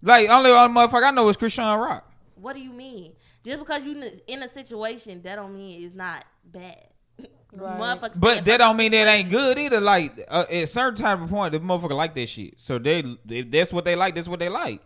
like 0.03 0.29
only 0.29 0.51
one 0.51 0.73
motherfucker 0.75 1.09
I 1.09 1.11
know 1.11 1.29
is 1.31 1.37
Christian 1.37 1.65
Rock. 1.65 2.11
what 2.37 2.55
do 2.55 2.61
you 2.61 2.71
mean? 2.71 3.13
Just 3.45 3.59
because 3.61 3.85
you 3.85 4.11
in 4.27 4.43
a- 4.43 4.49
situation, 4.49 5.23
that 5.23 5.37
don't 5.37 5.55
mean 5.55 5.83
it's 5.85 5.95
not 5.95 6.25
bad. 6.45 6.83
Motherfuckers 7.57 8.21
But 8.21 8.45
that 8.45 8.59
don't 8.59 8.77
mean 8.77 8.91
that 8.93 9.07
ain't 9.09 9.31
good 9.31 9.59
either. 9.59 9.81
Like 9.81 10.13
uh, 10.29 10.45
at 10.51 10.55
a 10.65 10.67
certain 10.67 10.97
time 11.03 11.23
of 11.23 11.31
point, 11.31 11.53
the 11.53 11.61
motherfucker 11.61 11.97
like 11.97 12.15
that 12.15 12.29
shit. 12.29 12.61
So 12.61 12.79
they, 12.79 13.03
if 13.29 13.51
that's 13.51 13.73
what 13.73 13.85
they 13.85 13.97
like, 13.97 14.15
that's 14.15 14.29
what 14.29 14.39
they 14.41 14.49
like. 14.51 14.83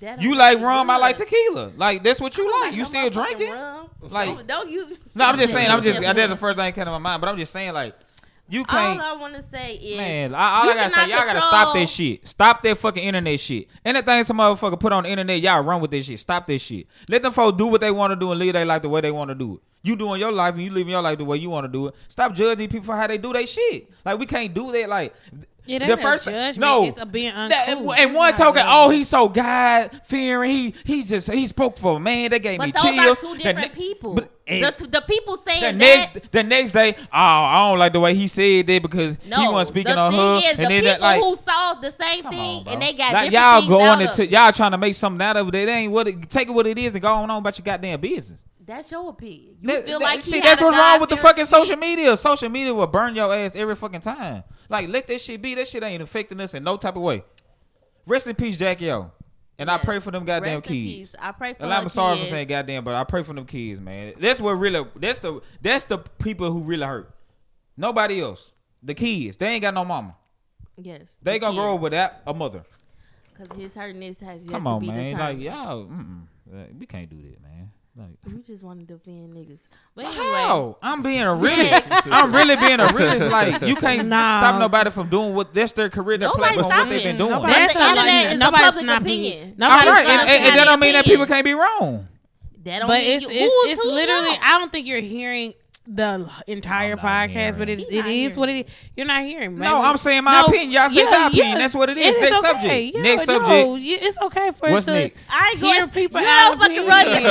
That 0.00 0.22
You 0.22 0.34
like 0.34 0.58
rum, 0.60 0.88
I 0.88 0.96
like 0.96 1.16
tequila. 1.16 1.72
Like 1.76 2.02
that's 2.02 2.20
what 2.20 2.36
you 2.36 2.46
I 2.46 2.50
don't 2.50 2.60
like. 2.62 2.74
You 2.74 2.84
still 2.84 3.10
drinking? 3.10 3.52
rum. 3.52 3.90
Like- 4.00 4.28
don't, 4.28 4.46
don't 4.46 4.70
use. 4.70 4.92
No, 5.14 5.26
I'm 5.26 5.36
just 5.36 5.52
saying. 5.52 5.70
I'm 5.70 5.82
just 5.82 6.00
that's 6.00 6.30
the 6.30 6.36
first 6.36 6.56
thing 6.56 6.66
that 6.66 6.74
came 6.74 6.86
to 6.86 6.90
my 6.90 6.98
mind. 6.98 7.20
But 7.20 7.28
I'm 7.28 7.36
just 7.36 7.52
saying, 7.52 7.74
like 7.74 7.94
you 8.50 8.64
can't. 8.64 9.00
All 9.00 9.16
I 9.16 9.20
want 9.20 9.34
to 9.34 9.42
say 9.42 9.74
is, 9.76 9.96
Man, 9.96 10.34
I, 10.34 10.60
all 10.62 10.70
I 10.70 10.74
gotta 10.74 10.90
say, 10.90 11.08
y'all 11.08 11.18
gotta 11.24 11.40
stop 11.40 11.74
this 11.74 11.90
shit. 11.90 12.26
Stop 12.26 12.62
that 12.64 12.78
fucking 12.78 13.02
internet 13.02 13.38
shit. 13.38 13.68
Anything 13.84 14.24
some 14.24 14.38
motherfucker 14.38 14.78
put 14.78 14.92
on 14.92 15.04
the 15.04 15.10
internet, 15.10 15.40
y'all 15.40 15.62
run 15.62 15.80
with 15.80 15.92
this 15.92 16.06
shit. 16.06 16.18
Stop 16.18 16.48
this 16.48 16.60
shit. 16.60 16.88
Let 17.08 17.22
them 17.22 17.32
folks 17.32 17.56
do 17.56 17.68
what 17.68 17.80
they 17.80 17.92
want 17.92 18.10
to 18.10 18.16
do 18.16 18.32
and 18.32 18.40
live 18.40 18.54
their 18.54 18.64
life 18.64 18.82
the 18.82 18.88
way 18.88 19.00
they 19.02 19.12
want 19.12 19.28
to 19.28 19.36
do 19.36 19.54
it. 19.54 19.60
You 19.82 19.94
doing 19.96 20.20
your 20.20 20.32
life 20.32 20.54
and 20.54 20.64
you 20.64 20.70
living 20.70 20.90
your 20.90 21.00
life 21.00 21.18
the 21.18 21.24
way 21.24 21.36
you 21.36 21.48
want 21.48 21.64
to 21.64 21.68
do 21.68 21.86
it. 21.86 21.94
Stop 22.08 22.34
judging 22.34 22.68
people 22.68 22.86
for 22.86 22.96
how 22.96 23.06
they 23.06 23.18
do 23.18 23.32
their 23.32 23.46
shit. 23.46 23.88
Like 24.04 24.18
we 24.18 24.26
can't 24.26 24.52
do 24.52 24.72
that. 24.72 24.88
Like 24.88 25.14
The 25.78 25.96
first 25.96 26.24
judgment. 26.24 26.58
no, 26.58 26.84
it's 26.84 26.98
a 26.98 27.06
being 27.06 27.32
that- 27.34 27.68
uncool. 27.68 27.94
and 27.96 28.14
one 28.14 28.34
talking, 28.34 28.62
oh, 28.64 28.90
he's 28.90 29.08
so 29.08 29.28
God 29.28 29.90
fearing. 30.04 30.50
He 30.50 30.74
he 30.84 31.02
just 31.02 31.30
he 31.30 31.46
spoke 31.46 31.76
for 31.78 31.96
a 31.96 32.00
man. 32.00 32.30
They 32.30 32.38
gave 32.38 32.60
me 32.60 32.70
those 32.72 32.82
chills. 32.82 33.18
are 33.18 33.20
two 33.22 33.36
The 33.36 33.42
different 33.42 33.68
ne- 33.74 33.74
people. 33.74 34.14
but- 34.14 34.30
eh, 34.46 34.68
the, 34.70 34.86
the 34.88 35.00
people 35.02 35.36
saying 35.36 35.60
the 35.60 35.78
that. 35.78 36.14
next 36.14 36.32
the 36.32 36.42
next 36.42 36.72
day, 36.72 36.94
oh, 36.98 37.04
I 37.12 37.68
don't 37.68 37.78
like 37.78 37.92
the 37.92 38.00
way 38.00 38.14
he 38.14 38.26
said 38.26 38.66
that 38.66 38.82
because 38.82 39.16
no, 39.26 39.36
he 39.40 39.48
wasn't 39.48 39.74
speaking 39.74 39.94
the 39.94 40.00
on 40.00 40.12
her. 40.12 40.36
Is, 40.38 40.44
and 40.44 40.58
the 40.58 40.62
then 40.62 40.70
people 40.70 40.84
that, 40.84 41.00
like, 41.00 41.22
who 41.22 41.36
saw 41.36 41.74
the 41.74 41.90
same 41.90 42.24
thing 42.24 42.66
on, 42.66 42.68
and 42.68 42.82
they 42.82 42.92
got 42.92 43.12
like, 43.12 43.30
y'all 43.30 43.66
going 43.68 44.00
into 44.00 44.26
y'all 44.26 44.52
trying 44.52 44.72
to 44.72 44.78
make 44.78 44.94
something 44.94 45.22
out 45.24 45.36
of 45.36 45.48
it. 45.48 45.52
That 45.52 45.68
ain't 45.68 45.92
what 45.92 46.08
it, 46.08 46.28
take 46.28 46.48
it 46.48 46.52
what 46.52 46.66
it 46.66 46.78
is 46.78 46.94
and 46.94 47.02
go 47.02 47.12
on 47.12 47.30
about 47.30 47.58
your 47.58 47.64
goddamn 47.64 48.00
business. 48.00 48.44
That's 48.70 48.88
your 48.92 49.08
opinion. 49.10 49.56
You 49.60 49.68
That- 49.68 49.84
feel 49.84 49.98
that- 49.98 50.04
like 50.04 50.20
see, 50.20 50.38
that's 50.40 50.62
what's 50.62 50.76
wrong 50.76 51.00
with 51.00 51.10
the 51.10 51.16
fucking 51.16 51.44
social 51.46 51.76
media. 51.76 52.16
Social 52.16 52.48
media 52.48 52.72
will 52.72 52.86
burn 52.86 53.16
your 53.16 53.34
ass 53.34 53.56
every 53.56 53.74
fucking 53.74 54.00
time. 54.00 54.44
Like 54.68 54.88
let 54.88 55.08
that 55.08 55.20
shit 55.20 55.42
be. 55.42 55.56
That 55.56 55.66
shit 55.66 55.82
ain't 55.82 56.00
affecting 56.02 56.38
us 56.40 56.54
in 56.54 56.62
no 56.62 56.76
type 56.76 56.94
of 56.94 57.02
way. 57.02 57.24
Rest 58.06 58.28
in 58.28 58.36
peace, 58.36 58.56
Jackie 58.56 58.92
O. 58.92 59.10
And 59.58 59.68
I 59.68 59.76
pray 59.76 59.98
for 59.98 60.12
them 60.12 60.24
goddamn 60.24 60.60
Rest 60.60 60.70
in 60.70 60.72
kids. 60.72 61.10
peace. 61.10 61.16
I 61.18 61.32
pray 61.32 61.54
for. 61.54 61.64
And 61.64 61.74
I'm 61.74 61.88
sorry 61.88 62.16
kids. 62.18 62.28
for 62.30 62.34
saying 62.36 62.46
goddamn, 62.46 62.84
but 62.84 62.94
I 62.94 63.02
pray 63.02 63.24
for 63.24 63.34
them 63.34 63.44
kids, 63.44 63.80
man. 63.80 64.14
That's 64.20 64.40
what 64.40 64.52
really. 64.52 64.86
That's 64.94 65.18
the. 65.18 65.40
That's 65.60 65.84
the 65.84 65.98
people 65.98 66.52
who 66.52 66.60
really 66.60 66.86
hurt. 66.86 67.12
Nobody 67.76 68.22
else. 68.22 68.52
The 68.84 68.94
kids. 68.94 69.36
They 69.36 69.48
ain't 69.48 69.62
got 69.62 69.74
no 69.74 69.84
mama. 69.84 70.14
Yes, 70.82 71.18
They 71.20 71.34
the 71.34 71.40
gonna 71.40 71.56
grow 71.56 71.74
up 71.74 71.80
without 71.80 72.12
a 72.26 72.32
mother. 72.32 72.62
Cause 73.36 73.48
his 73.56 73.74
hurtness 73.74 74.20
has 74.20 74.42
yet 74.44 74.52
Come 74.52 74.64
to 74.64 74.70
on, 74.70 74.80
be 74.80 74.86
man. 74.86 74.96
determined. 75.16 75.18
Like 75.44 75.44
y'all, 75.44 75.84
mm-mm. 75.86 76.78
We 76.78 76.86
can't 76.86 77.10
do 77.10 77.16
that, 77.16 77.42
man. 77.42 77.69
Like. 77.96 78.08
You 78.26 78.42
just 78.46 78.62
want 78.62 78.78
to 78.80 78.86
defend 78.86 79.34
niggas. 79.34 79.58
But 79.96 80.06
anyway, 80.06 80.22
How? 80.22 80.76
I'm 80.80 81.02
being 81.02 81.22
a 81.22 81.34
realist. 81.34 81.90
I'm 82.06 82.32
really 82.34 82.54
being 82.56 82.78
a 82.80 82.86
realist. 82.94 83.28
Like 83.28 83.62
you 83.62 83.74
can't 83.76 84.06
Nah. 84.08 84.38
stop 84.38 84.60
nobody 84.60 84.90
from 84.90 85.08
doing 85.08 85.34
what 85.34 85.52
that's 85.52 85.72
their 85.72 85.90
career, 85.90 86.16
their 86.16 86.28
Nobody's 86.28 86.56
platform, 86.58 86.78
what 86.78 86.88
they've 86.88 87.02
been 87.02 87.18
doing. 87.18 87.30
Nobody- 87.30 87.52
That's 87.52 87.74
the 87.74 87.80
internet 87.80 88.06
like, 88.06 88.26
is 88.26 88.32
a 88.32 88.38
nobody's 88.38 88.66
public 88.66 88.86
not 88.86 89.02
opinion. 89.02 89.32
being. 89.46 89.54
Nobody's 89.58 89.86
right, 89.92 90.06
gonna 90.06 90.20
and, 90.22 90.30
and, 90.30 90.44
and 90.46 90.58
that 90.58 90.64
don't 90.66 90.80
mean 90.80 90.92
that 90.92 91.04
people 91.04 91.26
can't 91.26 91.44
be 91.44 91.54
wrong. 91.54 92.08
that 92.64 92.78
don't 92.78 92.88
But 92.88 93.00
mean 93.00 93.10
it's 93.16 93.22
you- 93.24 93.30
it's, 93.32 93.78
it's 93.80 93.84
literally. 93.84 94.26
wrong? 94.28 94.38
I 94.40 94.58
don't 94.60 94.70
think 94.72 94.86
you're 94.86 95.00
hearing 95.00 95.54
the 95.92 96.30
entire 96.46 96.96
podcast, 96.96 97.58
but 97.58 97.66
hearing. 97.66 97.80
it's 97.80 97.88
He's 97.88 97.98
it 97.98 98.02
not 98.02 98.10
is 98.10 98.36
what 98.36 98.48
it 98.48 98.66
is. 98.66 98.72
You're 98.96 99.06
not 99.06 99.24
hearing. 99.24 99.56
No, 99.58 99.80
I'm 99.82 99.96
saying 99.96 100.22
my 100.22 100.42
opinion. 100.42 100.70
Y'all 100.70 100.88
said 100.88 101.00
your 101.10 101.26
opinion. 101.26 101.58
That's 101.58 101.74
what 101.74 101.88
it 101.90 101.98
is. 101.98 102.16
Next 102.16 102.40
subject. 102.40 102.94
Yeah, 102.94 103.02
Next 103.02 103.26
no, 103.26 103.38
subject. 103.40 103.82
yeah, 103.84 103.96
it's 104.08 104.18
okay 104.18 104.50
for 104.52 104.70
What's 104.70 104.86
it 104.86 104.92
to. 104.92 104.98
next? 104.98 105.28
I 105.32 105.56
Hear 105.58 105.88
people 105.88 106.20
you 106.20 106.26
out 106.28 106.58
don't 106.58 106.60
fucking 106.60 106.86
run 106.86 107.06
it. 107.08 107.24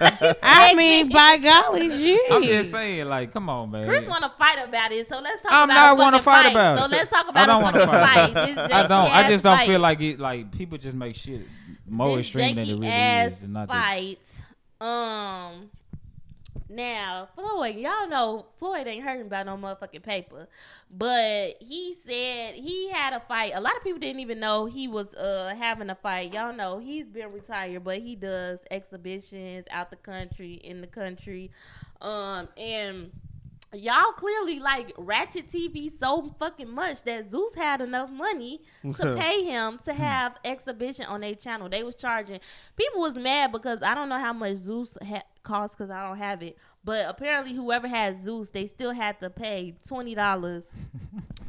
opinion. 0.20 0.34
I 0.42 0.74
mean, 0.74 1.08
by 1.08 1.38
golly, 1.38 1.88
gee. 1.88 2.20
I'm 2.30 2.42
just 2.42 2.70
saying, 2.72 3.06
like, 3.08 3.32
come 3.32 3.48
on, 3.48 3.70
man. 3.70 3.86
Chris 3.86 4.06
want 4.06 4.22
to 4.24 4.30
fight 4.38 4.58
about 4.68 4.92
it, 4.92 5.08
so 5.08 5.20
let's 5.20 5.40
talk 5.40 5.50
I'm 5.52 5.70
about. 5.70 5.74
not 5.74 5.98
wanna 5.98 6.20
fight 6.22 6.44
fight. 6.44 6.50
about 6.52 6.78
So 6.80 6.86
let's 6.86 7.10
talk 7.10 7.28
about. 7.28 7.42
I 7.42 7.46
don't 7.46 7.62
wanna 7.62 7.86
fight. 7.86 8.32
fight. 8.34 8.58
I 8.72 8.86
don't. 8.86 9.10
I 9.10 9.28
just 9.28 9.42
don't 9.44 9.60
feel 9.62 9.80
like 9.80 10.00
it. 10.02 10.18
Like 10.20 10.52
people 10.52 10.76
just 10.76 10.94
make 10.96 11.14
shit 11.16 11.40
more 11.88 12.16
this 12.16 12.26
extreme 12.26 12.56
than 12.56 12.64
it 12.64 12.68
janky 12.68 12.72
really 12.74 12.88
ass 12.88 13.32
is. 13.38 13.42
and 13.44 13.52
not 13.54 13.68
that- 13.68 13.82
fight. 13.82 14.18
Um, 14.80 15.70
now 16.68 17.28
Floyd, 17.34 17.76
y'all 17.76 18.08
know 18.08 18.46
Floyd 18.58 18.86
ain't 18.86 19.04
hurting 19.04 19.26
about 19.26 19.46
no 19.46 19.56
motherfucking 19.56 20.02
paper, 20.02 20.48
but 20.90 21.54
he 21.60 21.94
said 22.06 22.54
he 22.54 22.90
had 22.90 23.12
a 23.12 23.20
fight. 23.20 23.52
A 23.54 23.60
lot 23.60 23.76
of 23.76 23.82
people 23.82 24.00
didn't 24.00 24.20
even 24.20 24.40
know 24.40 24.66
he 24.66 24.88
was 24.88 25.12
uh 25.14 25.54
having 25.58 25.90
a 25.90 25.94
fight. 25.94 26.32
Y'all 26.32 26.54
know 26.54 26.78
he's 26.78 27.06
been 27.06 27.32
retired, 27.32 27.84
but 27.84 27.98
he 27.98 28.16
does 28.16 28.60
exhibitions 28.70 29.66
out 29.70 29.90
the 29.90 29.96
country, 29.96 30.54
in 30.54 30.80
the 30.80 30.86
country, 30.86 31.50
um, 32.00 32.48
and 32.56 33.10
y'all 33.72 34.12
clearly 34.12 34.60
like 34.60 34.92
Ratchet 34.96 35.48
TV 35.48 35.90
so 35.98 36.34
fucking 36.38 36.70
much 36.70 37.02
that 37.04 37.30
Zeus 37.30 37.54
had 37.54 37.80
enough 37.80 38.10
money 38.10 38.60
to 38.82 39.14
pay 39.18 39.44
him 39.44 39.78
to 39.84 39.92
have 39.92 40.38
exhibition 40.44 41.06
on 41.06 41.20
their 41.20 41.34
channel. 41.34 41.68
They 41.68 41.82
was 41.82 41.96
charging. 41.96 42.40
People 42.76 43.00
was 43.00 43.14
mad 43.16 43.52
because 43.52 43.82
I 43.82 43.94
don't 43.94 44.08
know 44.08 44.18
how 44.18 44.32
much 44.32 44.54
Zeus 44.54 44.96
ha- 45.06 45.22
costs 45.44 45.76
because 45.76 45.90
I 45.90 46.06
don't 46.08 46.16
have 46.18 46.42
it. 46.42 46.58
But 46.82 47.08
apparently, 47.08 47.52
whoever 47.54 47.86
has 47.86 48.20
Zeus, 48.22 48.50
they 48.50 48.66
still 48.66 48.92
had 48.92 49.20
to 49.20 49.30
pay 49.30 49.76
twenty 49.86 50.14
dollars 50.14 50.74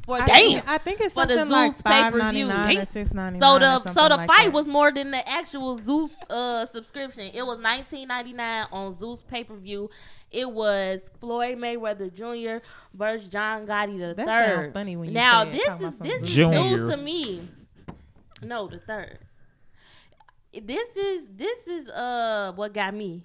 for 0.05 0.17
I 0.17 0.25
the 0.25 0.31
think, 0.31 0.67
I 0.69 0.77
think 0.77 1.01
it's 1.01 1.13
For 1.15 1.25
the 1.25 1.35
something 1.35 1.51
like 1.51 1.71
Zeus 1.71 1.81
five 1.81 2.13
pay-per-view. 2.13 2.45
or 2.45 2.49
Damn. 2.49 2.85
six 2.85 3.11
ninety 3.13 3.39
So 3.39 3.57
the 3.57 3.79
so 3.91 4.07
the 4.07 4.23
fight 4.27 4.53
was 4.53 4.67
more 4.67 4.91
than 4.91 5.09
the 5.09 5.27
actual 5.27 5.77
Zeus 5.77 6.15
uh 6.29 6.65
subscription. 6.67 7.31
It 7.33 7.43
was 7.45 7.57
nineteen 7.57 8.07
ninety 8.09 8.33
nine 8.33 8.67
on 8.71 8.95
Zeus 8.99 9.23
pay 9.23 9.43
per 9.43 9.55
view. 9.55 9.89
It 10.31 10.51
was 10.51 11.09
Floyd 11.19 11.57
Mayweather 11.57 12.13
Jr. 12.13 12.63
versus 12.93 13.27
John 13.29 13.65
Gotti 13.65 13.97
the 13.97 14.13
That 14.13 14.27
third. 14.27 14.73
funny 14.73 14.95
when 14.95 15.07
you 15.09 15.13
now 15.15 15.43
say 15.45 15.51
this 15.51 15.81
is 15.81 15.97
this 15.97 16.21
is 16.21 16.37
news 16.37 16.89
to 16.89 16.97
me. 16.97 17.47
No, 18.43 18.67
the 18.67 18.79
third. 18.79 19.17
This 20.53 20.95
is 20.95 21.25
this 21.35 21.67
is 21.67 21.87
uh 21.89 22.53
what 22.55 22.73
got 22.73 22.93
me. 22.93 23.23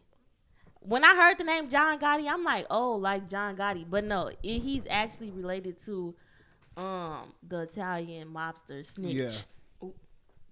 When 0.81 1.05
I 1.05 1.15
heard 1.15 1.39
the 1.39 1.45
name 1.45 1.69
John 1.69 1.99
Gotti, 1.99 2.27
I'm 2.29 2.43
like, 2.43 2.67
oh, 2.71 2.93
like 2.97 3.29
John 3.29 3.57
Gotti, 3.57 3.85
but 3.89 4.05
no, 4.05 4.29
it, 4.29 4.39
he's 4.61 4.83
actually 4.89 5.31
related 5.31 5.77
to 5.85 6.15
um 6.77 7.33
the 7.47 7.63
Italian 7.63 8.29
mobster 8.29 8.85
snitch. 8.87 9.13
Yeah. 9.15 9.31
Ooh, 9.83 9.93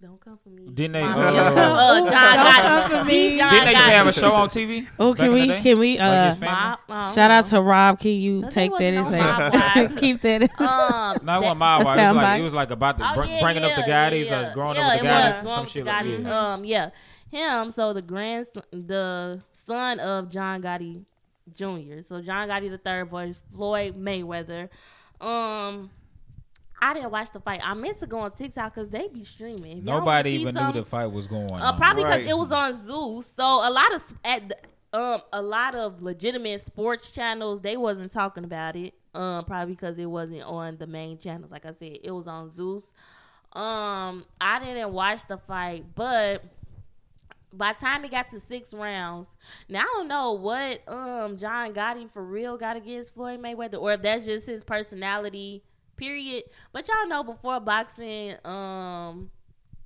don't 0.03 0.21
come 0.21 0.39
for 0.43 0.51
me. 0.51 0.69
Didn't 0.73 0.93
they? 0.93 1.03
Mafia. 1.03 1.43
Uh, 1.43 1.55
Uh, 1.79 1.95
John 2.01 2.11
Don't 2.11 2.13
Gotti. 2.13 2.63
come 2.63 2.91
for 2.91 3.05
me. 3.05 3.37
John 3.39 3.51
didn't 3.53 3.65
they 3.67 3.73
used 3.73 3.85
to 3.87 3.91
have 3.93 4.07
a 4.07 4.13
show 4.13 4.33
on 4.35 4.49
TV? 4.49 4.87
Oh, 4.99 5.15
can 5.15 5.33
we? 5.33 5.57
Can 5.61 5.79
we? 5.79 5.99
Uh, 5.99 6.27
his 6.31 6.37
family? 6.39 6.53
Mob- 6.55 6.79
I 6.91 7.13
shout 7.15 7.31
out 7.31 7.45
to 7.47 7.61
Rob. 7.63 7.99
Can 8.01 8.11
you 8.13 8.49
take 8.51 8.71
that 8.77 8.95
wasn't 8.95 8.97
as 8.99 9.11
no 9.11 9.19
Mob 9.19 9.53
Wives. 9.55 9.93
a 9.97 9.99
keep 9.99 10.21
that 10.23 10.43
as 10.43 10.51
know. 10.61 10.67
Um, 10.67 11.17
No, 11.25 11.37
it 11.39 11.41
wasn't 11.43 11.59
my 11.59 11.79
wife. 11.79 11.87
It 11.87 11.89
was 11.89 11.97
like 11.97 11.99
soundbite. 11.99 12.39
it 12.39 12.43
was 12.43 12.55
like 12.55 12.71
about 12.71 12.99
the 12.99 13.11
Oh, 13.11 13.15
br- 13.15 13.25
yeah, 13.25 13.41
bringing 13.41 13.65
up 13.65 13.75
the 13.77 13.81
yeah, 13.89 14.11
Gottis 14.11 14.27
yeah, 14.31 14.51
or 14.51 14.55
growing 14.55 14.77
yeah, 14.77 14.87
up 14.89 14.93
with 14.93 15.01
it 15.01 15.05
the 15.43 15.45
was, 15.47 15.55
some 15.55 15.67
shit 15.67 15.85
like 15.87 16.05
Gotti. 16.05 16.23
yeah. 16.23 16.53
Um, 16.53 16.65
yeah, 16.67 16.91
him. 17.31 17.71
So 17.71 17.93
the 17.95 18.03
grand, 18.03 18.47
the 18.73 19.41
son 19.69 20.01
of 20.01 20.29
John 20.31 20.63
Gotti 20.63 21.05
Jr. 21.55 22.01
So 22.07 22.21
John 22.23 22.49
Gotti 22.49 22.71
the 22.71 22.79
third 22.79 23.09
voice, 23.09 23.41
Floyd 23.55 23.97
Mayweather. 23.97 24.69
Um, 25.21 25.91
I 26.81 26.95
didn't 26.95 27.11
watch 27.11 27.31
the 27.33 27.41
fight. 27.41 27.61
I 27.65 27.75
meant 27.75 27.99
to 28.01 28.07
go 28.07 28.21
on 28.21 28.31
TikTok 28.33 28.75
because 28.75 28.89
they 28.91 29.09
be 29.09 29.25
streaming. 29.25 29.79
If 29.79 29.85
Nobody 29.85 30.31
even 30.33 30.55
knew 30.55 30.73
the 30.73 30.85
fight 30.85 31.07
was 31.07 31.27
going 31.27 31.51
Uh, 31.51 31.73
on. 31.73 31.77
probably 31.77 32.05
because 32.05 32.19
Right. 32.21 32.29
it 32.31 32.39
was 32.39 32.53
on 32.53 32.75
Zeus. 32.75 33.33
So 33.37 33.45
a 33.45 33.71
lot 33.71 33.93
of 33.95 34.05
at 34.25 34.49
the, 34.49 34.57
um 34.93 35.21
a 35.33 35.43
lot 35.43 35.75
of 35.75 36.01
legitimate 36.03 36.61
sports 36.65 37.13
channels 37.13 37.61
they 37.61 37.77
wasn't 37.77 38.11
talking 38.13 38.45
about 38.45 38.75
it. 38.77 38.95
Um, 39.15 39.45
probably 39.45 39.75
because 39.75 39.99
it 39.99 40.07
wasn't 40.07 40.43
on 40.45 40.77
the 40.77 40.87
main 40.87 41.19
channels. 41.19 41.51
Like 41.51 41.67
I 41.67 41.73
said, 41.73 41.99
it 42.03 42.11
was 42.13 42.27
on 42.29 42.51
Zeus. 42.51 42.93
Um, 43.55 44.25
I 44.41 44.61
didn't 44.63 44.93
watch 44.93 45.27
the 45.27 45.39
fight, 45.39 45.85
but 45.95 46.45
by 47.53 47.73
the 47.73 47.81
time 47.81 48.05
it 48.05 48.11
got 48.11 48.29
to 48.31 48.41
six 48.41 48.75
rounds, 48.75 49.29
now 49.69 49.81
I 49.81 49.95
don't 49.97 50.09
know 50.09 50.33
what 50.33 50.87
um 50.89 51.39
John 51.39 51.73
Gotti 51.73 52.11
for 52.11 52.25
real 52.25 52.57
got 52.57 52.77
against 52.77 53.15
Floyd 53.15 53.41
Mayweather, 53.41 53.81
or 53.81 53.93
if 53.93 54.03
that's 54.03 54.25
just 54.25 54.47
his 54.47 54.65
personality. 54.65 55.63
Period. 55.97 56.45
But 56.73 56.87
y'all 56.87 57.09
know 57.09 57.25
before 57.25 57.59
boxing 57.59 58.35
um 58.45 59.31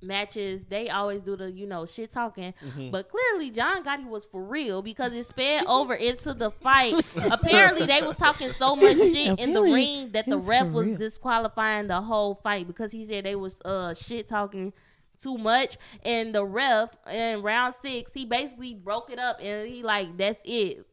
matches, 0.03 0.65
they 0.65 0.89
always 0.89 1.21
do 1.21 1.35
the 1.35 1.51
you 1.51 1.65
know 1.65 1.85
shit 1.85 2.11
talking. 2.11 2.53
But 2.91 3.09
clearly 3.09 3.49
John 3.49 3.83
Gotti 3.83 4.07
was 4.07 4.25
for 4.25 4.43
real 4.43 4.81
because 4.81 5.13
it 5.13 5.25
sped 5.25 5.65
over 5.67 5.93
into 5.93 6.33
the 6.33 6.51
fight. 6.51 6.93
Apparently 7.31 7.85
they 7.85 8.01
was 8.01 8.15
talking 8.15 8.51
so 8.51 8.75
much 8.75 8.97
shit 8.97 9.39
in 9.39 9.53
the 9.53 9.61
ring 9.61 10.09
that 10.11 10.27
the 10.27 10.37
ref 10.37 10.67
was 10.67 10.87
real. 10.87 10.97
disqualifying 10.97 11.87
the 11.87 12.01
whole 12.01 12.35
fight 12.35 12.67
because 12.67 12.91
he 12.91 13.05
said 13.05 13.25
they 13.25 13.35
was 13.35 13.59
uh 13.61 13.93
shit 13.93 14.27
talking 14.27 14.73
too 15.21 15.37
much. 15.37 15.77
And 16.03 16.33
the 16.33 16.45
ref 16.45 16.89
in 17.11 17.41
round 17.41 17.75
six 17.81 18.11
he 18.13 18.25
basically 18.25 18.73
broke 18.73 19.09
it 19.09 19.19
up 19.19 19.39
and 19.41 19.67
he 19.67 19.83
like 19.83 20.17
that's 20.17 20.39
it. 20.45 20.85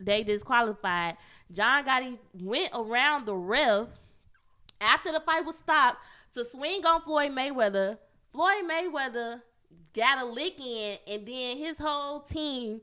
They 0.00 0.22
disqualified. 0.24 1.16
John 1.50 1.84
gotti 1.84 2.18
went 2.34 2.70
around 2.74 3.26
the 3.26 3.36
ref. 3.36 3.88
After 4.80 5.12
the 5.12 5.20
fight 5.20 5.46
was 5.46 5.56
stopped 5.56 5.98
to 6.34 6.44
swing 6.44 6.84
on 6.84 7.02
floyd 7.02 7.30
mayweather 7.30 7.98
floyd 8.32 8.64
mayweather 8.68 9.42
got 9.94 10.18
a 10.18 10.24
lick 10.24 10.58
in 10.58 10.96
and 11.06 11.26
then 11.26 11.56
his 11.56 11.78
whole 11.78 12.20
team 12.20 12.80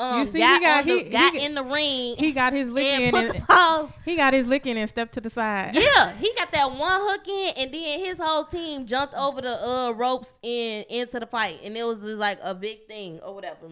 um, 0.00 0.20
You 0.20 0.26
see, 0.26 0.38
got, 0.38 0.58
he 0.60 0.64
got- 0.66 0.84
the- 0.86 0.98
he- 1.04 1.10
got 1.10 1.34
he- 1.34 1.44
in 1.44 1.54
the 1.54 1.62
ring 1.64 2.14
He 2.18 2.32
got 2.32 2.52
his 2.52 2.70
lick 2.70 2.86
and 2.86 3.04
in. 3.04 3.10
put 3.10 3.36
And, 3.36 3.46
ball 3.46 3.92
he 4.04 4.16
got 4.16 4.32
his 4.34 4.46
lick 4.48 4.66
in 4.66 4.76
and 4.76 4.88
stepped 4.88 5.12
to 5.14 5.20
the 5.20 5.30
side. 5.30 5.74
yeah, 5.74 6.12
he 6.16 6.32
got 6.36 6.50
that 6.52 6.70
one 6.70 6.78
hook 7.02 7.26
in, 7.28 7.52
and 7.56 7.72
then 7.74 8.00
his 8.00 8.18
whole 8.18 8.44
team 8.44 8.86
jumped 8.86 9.14
over 9.14 9.40
the 9.42 9.68
uh, 9.68 9.90
ropes 9.92 10.34
and 10.42 10.84
into 10.88 11.20
the 11.20 11.26
fight, 11.26 11.60
and 11.64 11.76
it 11.76 11.84
was 11.84 12.00
just 12.00 12.18
like 12.18 12.38
a 12.42 12.54
big 12.54 12.86
thing 12.86 13.20
or 13.20 13.34
whatever. 13.34 13.68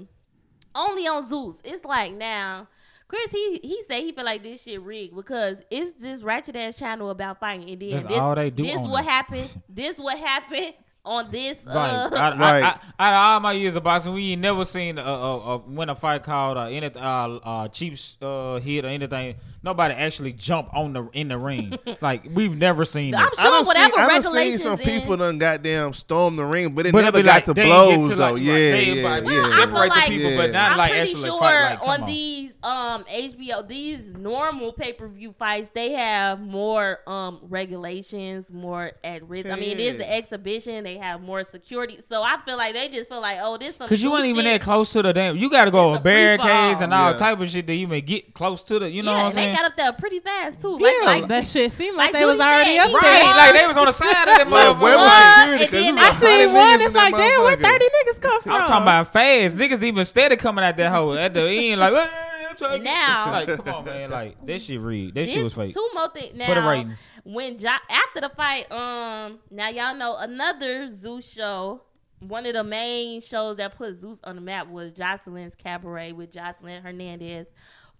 Only 0.74 1.06
on 1.08 1.26
Zeus, 1.28 1.60
it's 1.64 1.84
like 1.84 2.12
now. 2.12 2.68
Chris, 3.08 3.30
he 3.32 3.58
he 3.62 3.82
said 3.88 4.02
he 4.02 4.12
feel 4.12 4.26
like 4.26 4.42
this 4.42 4.62
shit 4.64 4.82
rigged 4.82 5.16
because 5.16 5.62
it's 5.70 5.92
this 6.00 6.22
ratchet 6.22 6.54
ass 6.56 6.78
channel 6.78 7.08
about 7.08 7.40
fighting, 7.40 7.70
and 7.70 7.80
then 7.80 7.90
That's 7.92 8.04
this, 8.04 8.18
all 8.18 8.34
they 8.34 8.50
do 8.50 8.62
This 8.64 8.76
on 8.76 8.90
what 8.90 9.02
it. 9.04 9.08
happened. 9.08 9.62
This 9.68 9.98
what 9.98 10.18
happened 10.18 10.74
on 11.08 11.30
this. 11.30 11.58
Right. 11.66 11.74
Uh, 11.74 12.10
I, 12.12 12.28
I, 12.28 12.38
Right. 12.38 12.62
I, 12.98 13.08
out 13.08 13.14
of 13.14 13.18
all 13.34 13.40
my 13.40 13.52
years 13.52 13.76
of 13.76 13.82
boxing, 13.82 14.12
we 14.12 14.32
ain't 14.32 14.42
never 14.42 14.64
seen 14.64 14.98
a, 14.98 15.02
a, 15.02 15.54
a 15.54 15.58
win 15.58 15.88
a 15.88 15.94
fight 15.94 16.22
called 16.22 16.58
uh, 16.58 16.64
any 16.64 16.86
uh, 16.86 17.00
uh, 17.00 17.68
cheap 17.68 17.96
uh, 18.20 18.58
hit 18.60 18.84
or 18.84 18.88
anything. 18.88 19.36
Nobody 19.60 19.92
actually 19.94 20.32
jump 20.32 20.68
on 20.72 20.92
the 20.92 21.08
in 21.12 21.28
the 21.28 21.36
ring. 21.38 21.76
like 22.00 22.22
we've 22.32 22.56
never 22.56 22.84
seen 22.84 23.14
I'm 23.14 23.26
it. 23.26 23.34
sure 23.36 23.40
I 23.40 23.50
done 23.50 23.66
whatever 23.66 23.94
seen, 23.94 24.00
I 24.00 24.08
done 24.08 24.22
seen 24.22 24.58
some 24.58 24.78
in- 24.80 24.84
people 25.00 25.16
done 25.16 25.38
goddamn 25.38 25.92
storm 25.94 26.36
the 26.36 26.44
ring, 26.44 26.74
but 26.74 26.86
it 26.86 26.92
But 26.92 27.02
never 27.02 27.22
got 27.22 27.34
like, 27.34 27.44
to 27.46 27.54
they 27.54 27.62
ain't 27.62 27.90
get 27.90 27.96
blows 27.98 28.10
to, 28.10 28.14
though. 28.16 28.32
like, 28.34 28.42
yeah, 28.42 28.52
they 28.52 28.82
yeah, 28.84 28.92
ain't 28.92 29.00
about- 29.00 29.22
yeah. 29.24 29.40
I 29.40 29.42
feel 29.42 29.50
Separate 29.52 29.88
like- 29.88 30.04
the 30.08 30.10
people, 30.16 30.30
Yeah. 30.30 30.36
but 30.36 30.50
not 30.52 30.72
I'm 30.72 30.78
like 30.78 30.90
pretty 30.92 31.10
actually 31.10 31.28
sure 31.30 31.40
fight. 31.40 31.70
Like, 31.70 31.82
on, 31.82 32.00
on. 32.02 32.06
these 32.06 32.56
um 32.62 33.04
HBO, 33.04 33.68
these 33.68 34.12
normal 34.14 34.72
pay 34.72 34.92
per 34.92 35.08
view 35.08 35.34
fights, 35.38 35.70
they 35.70 35.92
have 35.92 36.40
more 36.40 37.00
um 37.08 37.40
regulations, 37.42 38.52
more 38.52 38.92
at 39.02 39.28
risk. 39.28 39.46
I 39.48 39.56
mean, 39.56 39.70
it 39.72 39.80
is 39.80 39.96
the 39.98 40.10
exhibition; 40.12 40.84
they 40.84 40.98
have 40.98 41.20
more 41.20 41.42
security. 41.44 41.98
So 42.08 42.22
I 42.22 42.36
feel 42.46 42.56
like 42.56 42.74
they 42.74 42.88
just 42.88 43.08
feel 43.08 43.20
like, 43.20 43.38
oh, 43.40 43.56
this 43.56 43.74
Cause 43.76 44.00
you 44.02 44.08
new 44.08 44.12
weren't 44.14 44.26
even 44.26 44.44
that 44.44 44.60
close 44.60 44.92
to 44.92 45.02
the 45.02 45.12
damn. 45.12 45.36
You 45.36 45.50
got 45.50 45.64
to 45.66 45.70
go 45.70 45.94
a 45.94 46.00
barricades 46.00 46.80
and 46.80 46.92
all 46.94 47.14
type 47.14 47.40
of 47.40 47.48
shit 47.50 47.66
that 47.66 47.74
you 47.76 47.82
even 47.88 48.04
get 48.04 48.34
close 48.34 48.62
to 48.64 48.78
the. 48.78 48.90
You 48.90 49.02
know 49.02 49.12
what 49.12 49.36
I'm 49.36 49.38
and 49.38 49.47
they 49.50 49.56
got 49.56 49.64
up 49.66 49.76
there 49.76 49.92
pretty 49.92 50.20
fast 50.20 50.60
too. 50.60 50.78
Yeah. 50.80 50.86
Like, 50.86 51.20
like 51.22 51.28
That 51.28 51.46
shit 51.46 51.72
seemed 51.72 51.96
like, 51.96 52.12
Like 52.12 52.20
they 52.20 52.26
was 52.26 52.38
already 52.40 52.70
said, 52.76 52.80
up 52.80 52.86
he 52.88 52.92
there. 52.92 53.00
Right, 53.02 53.34
like 53.36 53.60
they 53.60 53.66
was 53.66 53.76
on 53.76 53.86
the 53.86 53.92
side 53.92 54.08
of 54.08 54.14
that 54.26 54.48
Like, 54.48 54.80
where 54.80 54.96
motherfucker. 54.96 54.96
was 54.96 55.48
One, 55.48 55.58
security? 55.58 55.62
and 55.64 55.70
'Cause 55.70 55.80
then 55.80 55.88
it 55.88 55.94
was 55.94 56.20
they- 56.20 56.26
I 56.26 56.30
a 56.30 56.46
seen 56.46 56.52
one. 56.54 56.80
It's 56.80 56.94
like, 56.94 57.16
damn, 57.16 57.40
where 57.42 57.56
thirty 57.56 57.84
niggas 57.86 58.20
come 58.20 58.42
from? 58.42 58.52
I'm 58.52 58.60
talking 58.62 58.82
about 58.82 59.12
fast. 59.12 59.56
Niggas 59.56 59.82
even 59.82 60.04
steady 60.04 60.36
coming 60.36 60.64
at 60.64 60.76
that 60.76 60.92
hole 60.92 61.18
at 61.18 61.34
the 61.34 61.42
end, 61.48 61.80
like. 61.80 61.92
"Hey, 61.94 62.46
I'm 62.50 62.56
trying 62.56 62.82
Now- 62.82 63.30
like, 63.32 63.48
come 63.64 63.74
on, 63.74 63.84
man, 63.84 64.10
like 64.10 64.44
this 64.44 64.64
shit 64.64 64.80
rigged. 64.80 65.14
this 65.14 65.30
shit 65.30 65.44
was 65.44 65.54
fake 65.54 65.74
Two 65.74 65.88
more 65.94 66.08
things 66.08 66.34
now. 66.36 66.46
for 66.46 66.54
the 66.54 66.62
ratings. 66.62 67.10
when 67.24 67.56
jo- 67.58 67.68
after 67.90 68.20
the 68.22 68.30
fight, 68.30 68.70
um, 68.72 69.38
now 69.50 69.68
y'all 69.68 69.94
know 69.94 70.16
another 70.18 70.92
Zeus 70.92 71.30
show. 71.32 71.82
One 72.20 72.46
of 72.46 72.54
the 72.54 72.64
main 72.64 73.20
shows 73.20 73.58
that 73.58 73.76
put 73.78 73.94
Zeus 73.94 74.18
on 74.24 74.34
the 74.34 74.40
map 74.42 74.66
was 74.66 74.92
Joseline's 74.92 75.54
Cabaret 75.54 76.10
with 76.10 76.32
Joseline 76.32 76.82
Hernandez, 76.82 77.46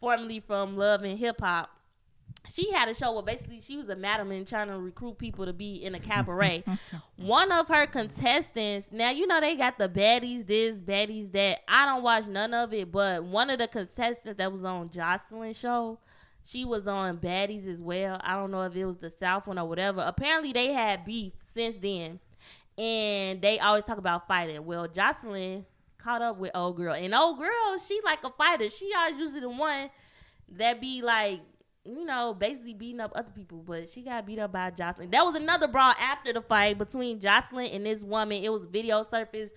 formerly 0.01 0.41
from 0.41 0.75
Love 0.75 1.03
and 1.03 1.19
Hip 1.19 1.41
Hop. 1.41 1.71
She 2.53 2.71
had 2.73 2.89
a 2.89 2.95
show 2.95 3.13
where 3.13 3.23
basically 3.23 3.61
she 3.61 3.77
was 3.77 3.89
a 3.89 3.97
madam 3.97 4.31
and 4.33 4.47
trying 4.47 4.69
to 4.69 4.79
recruit 4.79 5.19
people 5.19 5.45
to 5.45 5.53
be 5.53 5.85
in 5.85 5.95
a 5.95 6.01
cabaret. 6.01 6.65
One 7.17 7.53
of 7.53 7.69
her 7.69 7.87
contestants, 7.87 8.89
now 8.91 9.11
you 9.11 9.27
know 9.27 9.41
they 9.41 9.55
got 9.55 9.79
the 9.79 9.89
baddies 9.89 10.47
this, 10.47 10.77
baddies 10.77 11.31
that. 11.33 11.59
I 11.69 11.85
don't 11.85 12.03
watch 12.03 12.27
none 12.27 12.55
of 12.55 12.73
it, 12.73 12.91
but 12.91 13.25
one 13.25 13.51
of 13.51 13.59
the 13.59 13.69
contestants 13.69 14.39
that 14.39 14.51
was 14.51 14.65
on 14.65 14.89
Joseline's 14.89 15.59
show, 15.59 15.99
she 16.45 16.65
was 16.65 16.89
on 16.89 17.19
Baddies 17.19 17.69
as 17.69 17.83
well. 17.83 18.19
I 18.23 18.35
don't 18.35 18.51
know 18.51 18.63
if 18.63 18.75
it 18.75 18.87
was 18.87 18.97
the 18.97 19.11
South 19.11 19.47
one 19.47 19.59
or 19.59 19.69
whatever. 19.69 20.03
Apparently, 20.07 20.53
they 20.53 20.73
had 20.73 21.05
beef 21.05 21.35
since 21.55 21.77
then, 21.77 22.21
and 22.79 23.43
they 23.43 23.59
always 23.59 23.85
talk 23.85 23.99
about 23.99 24.27
fighting. 24.27 24.65
Well, 24.65 24.89
Joseline 24.89 25.67
caught 25.99 26.23
up 26.23 26.39
with 26.39 26.53
old 26.55 26.77
girl, 26.77 26.95
and 26.95 27.15
old 27.15 27.39
girl, 27.39 27.79
she 27.79 28.01
like 28.05 28.25
a 28.25 28.31
fighter. 28.31 28.71
She 28.71 28.91
always 28.97 29.19
usually 29.19 29.41
the 29.41 29.49
one 29.49 29.91
that 30.57 30.81
be 30.81 31.03
like, 31.03 31.41
you 31.85 32.05
know, 32.05 32.35
basically 32.35 32.75
beating 32.75 33.01
up 33.01 33.13
other 33.15 33.33
people. 33.33 33.63
But 33.67 33.89
she 33.89 34.03
got 34.03 34.27
beat 34.27 34.39
up 34.39 34.53
by 34.53 34.71
Joseline. 34.71 35.11
That 35.11 35.25
was 35.25 35.35
another 35.35 35.69
brawl 35.69 35.95
after 36.01 36.33
the 36.33 36.43
fight 36.43 36.79
between 36.79 37.21
Joseline 37.21 37.75
and 37.75 37.87
this 37.87 38.03
woman. 38.03 38.43
It 38.43 38.53
was 38.53 38.67
video 38.67 39.03
surface. 39.03 39.51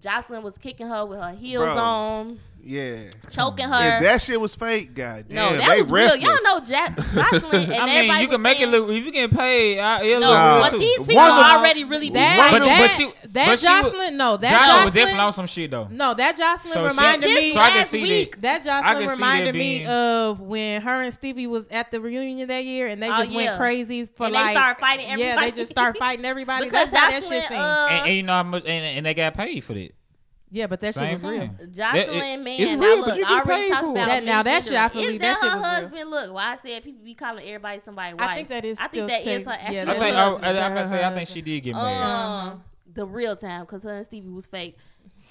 Joseline 0.00 0.42
was 0.42 0.58
kicking 0.58 0.88
her 0.88 1.06
with 1.06 1.20
her 1.20 1.32
heels 1.32 1.64
Bro. 1.64 1.76
on, 1.76 2.40
Yeah. 2.66 3.10
choking 3.30 3.68
her. 3.68 3.96
If 3.98 4.02
that 4.04 4.22
shit 4.22 4.40
was 4.40 4.54
fake, 4.54 4.94
god 4.94 5.26
damn, 5.28 5.36
no, 5.36 5.56
that 5.58 5.68
they 5.68 5.82
was 5.82 5.90
real. 5.90 6.04
restless. 6.06 6.42
Y'all 6.42 6.58
know 6.60 6.64
Jack 6.66 6.96
Joseline 6.96 7.52
and 7.64 7.72
I 7.74 7.86
mean, 7.86 7.96
everybody 7.96 8.22
you 8.22 8.28
can 8.28 8.42
make 8.42 8.56
saying, 8.58 8.72
it 8.72 8.76
look 8.76 8.90
if 8.90 9.04
you 9.04 9.12
get 9.12 9.30
paid. 9.30 9.78
I, 9.80 10.02
it'll 10.04 10.20
No, 10.20 10.28
look 10.28 10.38
real 10.38 10.60
but 10.62 10.70
too. 10.70 10.78
these 10.78 10.98
people 11.00 11.14
One 11.16 11.30
of 11.30 11.36
them- 11.36 11.44
already 11.60 11.84
really 11.84 12.10
bad. 12.10 12.38
That, 12.38 12.50
fighting. 12.50 12.68
But- 12.68 12.74
that, 12.74 12.80
but 12.80 12.90
she- 13.22 13.28
that 13.32 13.46
but 13.46 13.58
she 13.58 13.66
was- 13.68 13.92
Joseline, 13.92 14.16
no, 14.16 14.36
that 14.38 14.60
Joseline 14.62 14.66
Joseline, 14.80 14.84
was 14.86 14.94
definitely 14.94 15.20
on 15.20 15.32
some 15.32 15.46
shit 15.46 15.70
though. 15.70 15.88
no, 15.90 16.14
that 16.14 16.36
Joseline 16.36 16.72
So 16.72 16.86
reminded 16.86 17.28
Just 17.30 17.42
me. 17.42 17.50
so 17.52 17.58
last 17.58 17.90
see 17.90 18.02
week, 18.02 18.40
That 18.40 18.66
I 18.66 18.94
Joseline 18.94 19.10
reminded 19.10 19.54
that 19.54 19.58
me 19.58 19.86
of 19.86 20.40
when 20.40 20.80
her 20.82 21.02
and 21.02 21.12
Stevie 21.12 21.46
was 21.46 21.68
at 21.68 21.90
the 21.90 22.00
reunion 22.00 22.48
that 22.48 22.64
year, 22.64 22.86
and 22.86 23.02
they 23.02 23.08
Oh, 23.10 23.18
just 23.18 23.30
yeah. 23.30 23.36
went 23.36 23.58
crazy 23.58 24.06
for 24.06 24.26
And 24.26 24.34
they 24.34 24.38
like 24.38 24.56
started 24.56 24.80
fighting 24.80 25.18
Yeah, 25.18 25.40
they 25.40 25.50
just 25.50 25.70
start 25.70 25.98
fighting 25.98 26.24
everybody. 26.24 26.64
because 26.70 26.90
That's 26.90 26.96
how 27.04 27.10
that 27.10 27.22
shit 27.24 27.44
seemed. 27.48 27.60
uh, 27.60 27.86
and, 27.90 28.06
and 28.08 28.16
you 28.16 28.22
know 28.22 28.32
how 28.32 28.42
much, 28.42 28.62
and, 28.64 28.96
and 28.98 29.04
they 29.06 29.12
got 29.14 29.34
paid 29.34 29.62
for 29.64 29.74
that. 29.74 29.90
Yeah, 30.54 30.68
but 30.68 30.80
that 30.82 30.94
Same 30.94 31.16
shit 31.18 31.22
was 31.22 31.32
real. 31.32 31.48
Joseline, 31.48 31.74
That- 31.74 31.96
it- 32.08 32.40
man, 32.40 32.60
it's 32.60 32.72
now 32.72 32.78
real, 32.78 32.96
look, 32.98 33.06
but 33.06 33.18
you 33.18 33.24
I 33.24 33.28
get 33.28 33.46
already 33.46 33.62
paid 33.62 33.68
talked 33.70 33.82
for 33.84 33.90
about 33.90 34.08
it. 34.08 34.10
That- 34.12 34.24
now 34.24 34.42
that 34.44 34.62
shit, 34.64 34.72
I 34.74 34.76
misgender. 34.88 34.92
believe 34.92 35.08
Is 35.10 35.18
that 35.18 35.20
that 35.20 35.40
shit 35.42 35.50
her 35.50 35.56
was 35.58 35.64
real. 35.64 35.80
husband? 35.80 36.10
Look, 36.10 36.32
why 36.34 36.44
I 36.44 36.56
said 36.56 36.84
people 36.84 37.04
be 37.04 37.14
calling 37.14 37.44
everybody 37.46 37.78
somebody 37.80 38.14
wife. 38.14 38.28
I 38.28 38.34
think 38.36 38.48
that 38.50 38.64
is. 38.64 38.78
I 38.78 38.86
still 38.88 39.08
think 39.08 39.24
that 39.24 39.30
is 39.30 39.36
take- 39.38 39.46
her 39.46 39.50
yeah, 39.72 39.80
actual 39.80 39.84
that 39.86 39.88
I 39.88 39.98
think 39.98 40.10
is- 40.10 40.16
I, 40.16 40.24
husband. 40.24 40.46
I, 40.46 40.52
that 40.52 40.62
I'm 40.62 40.74
gonna 40.74 40.88
say 40.88 41.04
I 41.04 41.14
think 41.14 41.28
she 41.28 41.42
did 41.42 41.60
get 41.60 41.74
married. 41.74 41.96
Um, 42.52 42.64
the 42.94 43.06
real 43.06 43.34
time 43.36 43.62
because 43.62 43.82
her 43.82 43.92
and 43.94 44.04
Stevie 44.06 44.28
was 44.28 44.46
fake. 44.46 44.76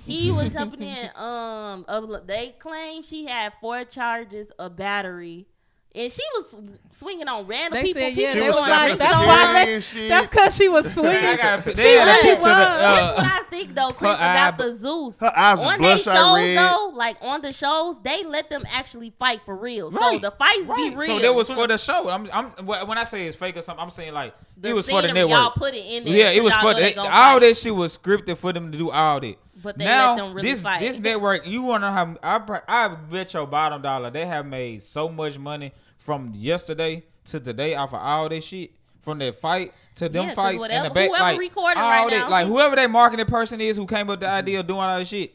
He 0.05 0.29
was 0.31 0.51
jumping 0.51 0.81
in. 0.81 1.09
Um, 1.15 1.85
of, 1.87 2.27
they 2.27 2.53
claim 2.59 3.03
she 3.03 3.25
had 3.25 3.53
four 3.61 3.85
charges 3.85 4.49
of 4.59 4.75
battery 4.75 5.47
and 5.95 6.11
she 6.11 6.21
was 6.35 6.57
swinging 6.91 7.27
on 7.27 7.45
random 7.45 7.73
They 7.73 7.83
people. 7.83 8.01
said, 8.01 8.13
yeah, 8.13 8.33
people 8.33 8.41
they 8.41 8.47
was 8.49 8.57
going 8.57 8.69
like, 8.69 8.97
that's 8.97 9.13
why 9.13 9.65
they, 9.65 9.73
and 9.75 9.83
shit. 9.83 10.09
that's 10.09 10.27
because 10.27 10.55
she 10.55 10.67
was 10.69 10.91
swinging. 10.93 11.37
Got 11.37 11.67
a 11.67 11.69
She 11.69 11.83
they 11.83 11.91
had 11.93 12.07
a 12.07 12.11
was. 12.11 12.17
picture. 12.21 12.33
of 12.35 12.41
the, 12.41 12.47
That's 12.47 13.01
Uh, 13.01 13.13
what 13.15 13.25
I 13.25 13.43
think 13.49 13.75
though, 13.75 13.89
Chris, 13.91 14.11
her 14.11 14.17
eye- 14.17 14.31
about 14.47 14.57
the 14.57 14.73
Zeus. 14.75 15.19
Her 15.19 15.31
eyes 15.37 15.59
was 15.59 15.67
on 15.75 15.81
their 15.81 15.97
shows 15.99 16.35
red. 16.35 16.57
though, 16.57 16.91
like 16.95 17.17
on 17.21 17.41
the 17.41 17.53
shows, 17.53 18.01
they 18.01 18.23
let 18.23 18.49
them 18.49 18.63
actually 18.71 19.13
fight 19.19 19.41
for 19.45 19.55
real. 19.55 19.91
So 19.91 20.19
the 20.19 20.31
fights 20.31 20.65
be 20.75 20.89
real. 20.95 21.01
So 21.01 21.19
that 21.19 21.33
was 21.35 21.49
for 21.49 21.67
the 21.67 21.77
show. 21.77 22.09
I'm, 22.09 22.27
I'm 22.33 22.49
when 22.65 22.97
I 22.97 23.03
say 23.03 23.27
it's 23.27 23.37
fake 23.37 23.57
or 23.57 23.61
something, 23.61 23.83
I'm 23.83 23.89
saying 23.91 24.13
like 24.13 24.33
the 24.57 24.69
it 24.69 24.73
was 24.73 24.89
for 24.89 25.01
the 25.01 25.09
scenery, 25.09 25.29
Y'all 25.29 25.51
put 25.51 25.73
it 25.75 25.85
in 25.85 26.05
there. 26.05 26.13
Yeah, 26.15 26.29
it 26.31 26.43
was 26.43 26.53
for 26.55 26.73
know 26.73 26.79
that. 26.79 26.97
All 26.97 27.05
fight. 27.05 27.39
that 27.41 27.57
shit 27.57 27.75
was 27.75 27.97
scripted 27.97 28.37
for 28.37 28.51
them 28.51 28.71
to 28.71 28.77
do 28.77 28.89
all 28.89 29.19
that. 29.19 29.35
But 29.63 29.77
they 29.79 29.85
now 29.85 30.15
let 30.15 30.17
them 30.23 30.33
really 30.35 30.49
this 30.49 30.61
fight. 30.61 30.79
this 30.81 30.99
network, 30.99 31.47
you 31.47 31.63
want 31.63 31.83
to 31.83 31.91
have? 31.91 32.17
I 32.21 32.59
I 32.67 32.87
bet 32.89 33.33
your 33.33 33.47
bottom 33.47 33.81
dollar 33.81 34.11
they 34.11 34.25
have 34.25 34.45
made 34.45 34.81
so 34.83 35.09
much 35.09 35.39
money 35.39 35.71
from 35.97 36.31
yesterday 36.35 37.03
to 37.25 37.39
today 37.39 37.73
off 37.75 37.93
of 37.93 38.01
all 38.01 38.29
this 38.29 38.45
shit. 38.45 38.71
From 39.01 39.19
that 39.19 39.35
fight 39.35 39.73
to 39.95 40.07
them 40.07 40.23
Yeah, 40.23 40.27
'cause 40.29 40.35
fights 40.37 40.51
and 40.51 40.59
whatever- 40.61 40.87
the 40.89 40.93
back, 40.93 41.09
whoever 41.09 41.23
like 41.23 41.39
recording 41.39 41.83
all 41.83 41.89
right 41.89 42.09
that, 42.09 42.19
now. 42.25 42.29
like 42.29 42.47
whoever 42.47 42.75
that 42.77 42.89
marketing 42.89 43.25
person 43.25 43.59
is 43.59 43.75
who 43.75 43.85
came 43.85 44.01
up 44.03 44.07
with 44.07 44.19
the 44.21 44.29
idea 44.29 44.61
of 44.61 44.67
doing 44.67 44.79
all 44.79 44.97
this 44.97 45.09
shit, 45.09 45.33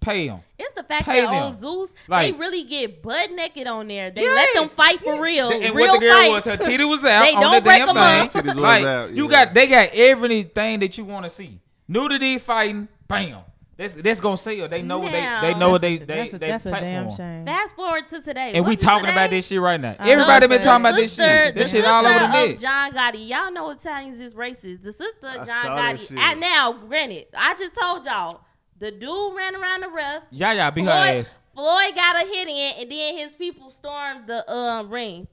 pay 0.00 0.28
them. 0.28 0.40
It's 0.58 0.74
the 0.74 0.82
fact 0.82 1.06
Pay 1.06 1.22
that 1.22 1.30
them. 1.30 1.42
on 1.44 1.58
Zeus, 1.58 1.92
Like- 2.08 2.26
they 2.34 2.38
really 2.38 2.64
get 2.64 3.02
butt 3.02 3.30
naked 3.32 3.66
on 3.66 3.88
there. 3.88 4.10
They 4.10 4.20
Yes. 4.20 4.34
let 4.54 4.60
them 4.60 4.68
fight 4.68 5.00
for 5.00 5.18
real. 5.18 5.48
And 5.50 5.74
real 5.74 5.86
what 5.92 6.00
the 6.00 6.06
girl 6.06 6.14
fights. 6.32 6.46
was, 6.46 6.58
her 6.58 6.64
titty 6.66 6.84
was 6.84 7.04
out 7.06 7.22
They 7.22 7.32
on 7.34 7.40
don't 7.40 7.54
the 7.54 7.60
break 7.62 7.78
damn 7.80 7.88
'em 7.88 7.96
up. 7.96 8.30
thing. 8.32 8.42
Titties 8.42 8.46
was 8.48 8.56
Like 8.56 8.84
out, 8.84 9.10
you 9.12 9.28
got, 9.28 9.54
they 9.54 9.66
got 9.66 9.88
everything 9.94 10.80
that 10.80 10.98
you 10.98 11.04
want 11.04 11.24
to 11.24 11.30
see. 11.30 11.58
Nudity 11.88 12.36
fighting, 12.38 12.86
bam. 13.08 13.38
That's 13.76 13.92
that's 13.94 14.20
gonna 14.20 14.36
sell. 14.38 14.68
They 14.68 14.80
know 14.82 14.98
what 15.00 15.12
they 15.12 15.38
they 15.42 15.54
know 15.54 15.70
what 15.70 15.82
they 15.82 15.98
they 15.98 16.04
that's 16.06 16.32
a, 16.32 16.38
they 16.38 16.48
that's 16.48 16.64
a 16.66 16.70
damn 16.70 17.04
platform. 17.04 17.16
shame. 17.16 17.44
Fast 17.44 17.76
forward 17.76 18.08
to 18.08 18.22
today, 18.22 18.52
And 18.54 18.64
we 18.64 18.70
What's 18.72 18.82
it 18.82 18.86
talking 18.86 19.04
today? 19.04 19.12
about 19.12 19.30
this 19.30 19.46
shit 19.48 19.60
right 19.60 19.78
now. 19.80 19.94
I 19.98 20.10
Everybody 20.10 20.46
know, 20.46 20.48
been 20.48 20.62
talking 20.62 20.82
The 20.84 20.88
about 20.88 20.98
this 20.98 21.14
shit. 21.14 21.54
This 21.54 21.70
the 21.72 21.76
shit 21.78 21.86
all 21.86 22.06
over 22.06 22.18
the 22.18 22.24
sister 22.24 22.46
net. 22.46 22.54
of 22.56 22.60
John 22.62 22.92
Gotti. 22.92 23.28
Y'all 23.28 23.52
know 23.52 23.70
Italians 23.70 24.20
is 24.20 24.32
racist. 24.34 24.82
The 24.82 24.92
sister 24.92 25.26
of 25.26 25.46
John 25.46 25.66
Gotti. 25.66 26.08
shit. 26.08 26.18
And 26.18 26.40
now, 26.40 26.72
granted, 26.72 27.26
I 27.36 27.54
just 27.54 27.74
told 27.74 28.06
y'all 28.06 28.40
the 28.78 28.90
dude 28.92 29.36
ran 29.36 29.54
around 29.54 29.82
the 29.82 29.90
ref. 29.90 30.22
Yeah, 30.30 30.52
yeah, 30.52 30.70
beat 30.70 30.84
her 30.86 30.90
Floyd, 30.92 31.16
ass. 31.18 31.32
Floyd 31.54 31.94
got 31.94 32.16
a 32.16 32.26
hit 32.26 32.48
in, 32.48 32.72
and 32.80 32.90
then 32.90 33.18
his 33.18 33.36
people 33.36 33.70
stormed 33.70 34.26
the 34.26 34.50
um, 34.50 34.88
ring. 34.90 35.28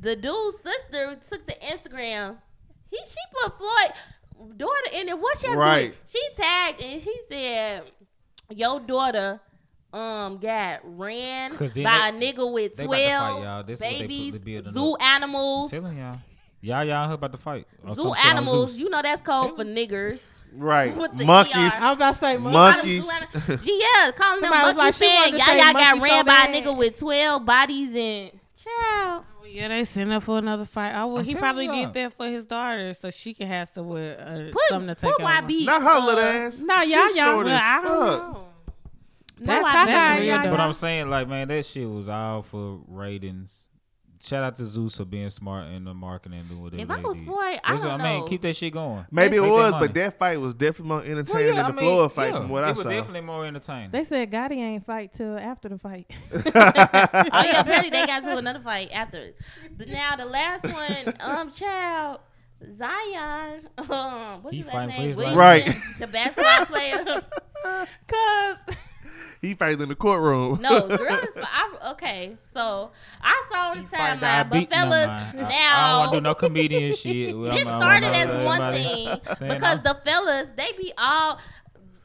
The 0.00 0.16
dude's 0.16 0.56
sister 0.64 1.18
took 1.28 1.44
to 1.46 1.58
Instagram. 1.60 2.38
He 2.90 2.96
she 2.96 3.16
put 3.42 3.58
Floyd 3.58 3.92
daughter 4.56 4.90
in 4.94 5.08
it. 5.08 5.18
What 5.18 5.38
she 5.38 5.46
had 5.48 5.56
Right. 5.58 5.88
with- 5.90 6.00
She 6.10 6.20
tagged 6.36 6.82
and 6.82 7.02
she 7.02 7.14
said, 7.28 7.82
"Your 8.50 8.80
daughter." 8.80 9.40
Um, 9.92 10.38
got 10.38 10.80
ran 10.84 11.54
'Cause 11.54 11.70
then 11.74 11.84
by 11.84 12.10
they- 12.10 12.28
a 12.28 12.32
nigga 12.32 12.50
with 12.50 12.76
they 12.76 12.84
about 12.86 12.94
to 12.96 13.02
fight, 13.02 13.08
twelve 13.10 13.44
y'all. 13.44 13.62
This 13.62 13.78
is 13.78 13.82
what 13.82 13.90
they 13.90 13.94
put 13.98 14.08
babies, 14.08 14.32
the 14.32 14.38
building 14.38 14.72
zoo 14.72 14.92
up. 14.94 15.02
animals, 15.02 15.70
telling 15.70 15.98
y'all. 15.98 16.18
Y'all 16.62 16.84
y'all 16.84 17.08
heard 17.08 17.14
about 17.14 17.32
the 17.32 17.36
fight. 17.38 17.66
Zoo 17.94 18.14
animals. 18.14 18.70
Zeus. 18.70 18.78
You 18.80 18.88
know 18.88 19.02
that's 19.02 19.20
code 19.20 19.54
for 19.56 19.64
niggers. 19.64 20.26
Right. 20.54 20.96
Monkeys. 21.14 21.54
ER. 21.74 21.84
I 21.84 21.88
was 21.90 21.96
about 21.96 22.12
to 22.14 22.18
say, 22.20 22.36
Mon- 22.38 22.52
Mon- 22.54 22.72
Monkeys. 22.76 23.06
yeah, 23.48 24.10
calling 24.12 24.40
them 24.40 24.50
monkeys 24.50 24.76
like, 24.76 24.94
she 24.94 25.04
saying 25.04 25.20
wanted 25.32 25.32
to 25.32 25.38
y'all 25.38 25.56
got 25.58 25.72
monkey 25.74 25.98
so 25.98 26.04
ran 26.04 26.24
by 26.24 26.44
a 26.44 26.52
bad. 26.52 26.64
nigga 26.64 26.76
with 26.76 26.98
twelve 26.98 27.44
bodies 27.44 27.94
and 27.94 28.30
child. 28.64 29.24
Yeah, 29.52 29.68
they 29.68 29.84
sent 29.84 30.10
up 30.12 30.22
for 30.22 30.38
another 30.38 30.64
fight. 30.64 30.94
Oh, 30.94 31.08
well, 31.08 31.18
I'm 31.18 31.24
he 31.24 31.34
probably 31.34 31.66
y'all. 31.66 31.84
did 31.84 31.92
that 31.94 32.12
for 32.14 32.26
his 32.26 32.46
daughter, 32.46 32.94
so 32.94 33.10
she 33.10 33.34
can 33.34 33.48
have 33.48 33.68
some, 33.68 33.90
uh, 33.90 34.50
Put, 34.50 34.62
something 34.68 34.94
to 34.94 35.00
take 35.00 35.10
put 35.12 35.20
over. 35.20 35.30
YB. 35.30 35.66
Not 35.66 35.82
her 35.82 35.88
uh, 35.90 36.06
little 36.06 36.24
ass. 36.24 36.60
No, 36.60 36.80
She 36.82 36.90
y'all 36.94 37.14
young. 37.14 37.34
short 37.34 37.46
Well, 37.46 37.54
as 37.54 37.60
I 37.62 37.82
don't 37.82 38.00
know. 38.00 38.46
No, 39.40 39.46
That's, 39.46 39.66
I- 39.66 39.84
that's 39.86 39.90
Haha, 39.92 40.20
real. 40.44 40.50
But 40.52 40.60
I'm 40.60 40.72
saying, 40.72 41.10
like, 41.10 41.28
man, 41.28 41.48
that 41.48 41.66
shit 41.66 41.88
was 41.88 42.08
all 42.08 42.42
for 42.42 42.80
ratings. 42.88 43.66
Shout 44.24 44.44
out 44.44 44.54
to 44.58 44.64
Zeus 44.66 44.96
for 44.96 45.04
being 45.04 45.28
smart 45.30 45.66
in 45.66 45.82
the 45.82 45.92
marketing 45.92 46.38
and 46.38 46.48
doing 46.48 46.62
whatever. 46.62 46.80
If 46.82 46.90
I 46.90 46.96
they 46.98 47.02
was 47.02 47.18
did. 47.18 47.26
Floyd, 47.26 47.60
I 47.64 47.72
That's 47.72 47.82
don't 47.82 47.92
what 47.92 48.00
I 48.00 48.04
mean, 48.12 48.20
know. 48.20 48.26
keep 48.28 48.42
that 48.42 48.54
shit 48.54 48.72
going. 48.72 49.04
Maybe 49.10 49.36
it 49.36 49.40
Make 49.40 49.48
that 49.50 49.52
was, 49.52 49.74
money. 49.74 49.86
but 49.88 49.94
that 49.94 50.18
fight 50.18 50.40
was 50.40 50.54
definitely 50.54 50.88
more 50.88 50.98
Well, 50.98 51.10
entertaining 51.10 51.46
yeah, 51.48 51.54
than 51.54 51.64
I 51.64 51.68
the 51.68 51.72
mean, 51.80 51.84
Floyd 51.90 52.12
fight 52.12 52.26
yeah, 52.32 52.36
from 52.38 52.48
what 52.48 52.62
I 52.62 52.66
said. 52.66 52.68
it 52.68 52.70
I 52.70 52.72
was 52.76 52.82
saw. 52.84 52.90
definitely 52.90 53.20
more 53.22 53.46
entertaining. 53.46 53.90
They 53.90 54.04
said 54.04 54.30
Gotti 54.30 54.56
ain't 54.58 54.86
fight 54.86 55.12
till 55.12 55.36
after 55.38 55.68
the 55.68 55.78
fight. 55.78 56.06
Oh 56.34 56.50
yeah, 56.54 57.60
apparently 57.60 57.90
they 57.90 58.06
got 58.06 58.22
to 58.22 58.36
another 58.36 58.60
fight 58.60 58.90
after. 58.92 59.32
The- 59.76 59.86
Now 59.86 60.14
the 60.16 60.26
last 60.26 60.64
one, 60.64 61.14
um, 61.20 61.50
child. 61.50 62.20
Zion, 62.78 63.68
um, 63.90 64.42
what's 64.44 64.54
He 64.56 64.62
his 64.62 64.70
fighting 64.70 64.90
for 64.94 64.98
name? 65.00 65.08
his 65.08 65.18
life. 65.18 65.36
Right. 65.36 65.76
The 65.98 66.06
basketball 66.06 66.66
player. 66.66 67.04
Cause 68.06 68.56
he 69.42 69.54
fighted 69.54 69.80
in 69.82 69.88
the 69.90 69.94
courtroom. 69.94 70.60
No, 70.62 70.86
girl 70.88 71.14
is. 71.22 71.36
I, 71.36 71.90
okay, 71.90 72.36
so 72.54 72.90
I 73.20 73.44
saw 73.50 73.74
the 73.74 73.80
He 73.80 73.86
fight 73.86 74.20
the 74.20 74.26
timeline, 74.26 74.48
but 74.48 74.58
beat- 74.60 74.70
never 74.70 74.90
fellas, 74.90 75.06
mind. 75.08 75.40
I- 75.40 75.50
I, 75.74 75.90
don't 75.90 75.98
want 76.00 76.12
to 76.12 76.16
do 76.18 76.22
no 76.22 76.34
comedian 76.34 76.94
shit. 76.94 77.34
this 77.42 77.64
I'm- 77.64 77.68
I 77.68 77.78
started 77.78 78.06
wanna 78.12 78.16
as 78.18 78.46
one 78.46 78.72
thing 78.72 79.20
because 79.52 79.62
I'm- 79.64 79.82
the 79.82 79.98
fellas 80.04 80.50
they 80.56 80.72
be 80.78 80.92
all. 80.96 81.38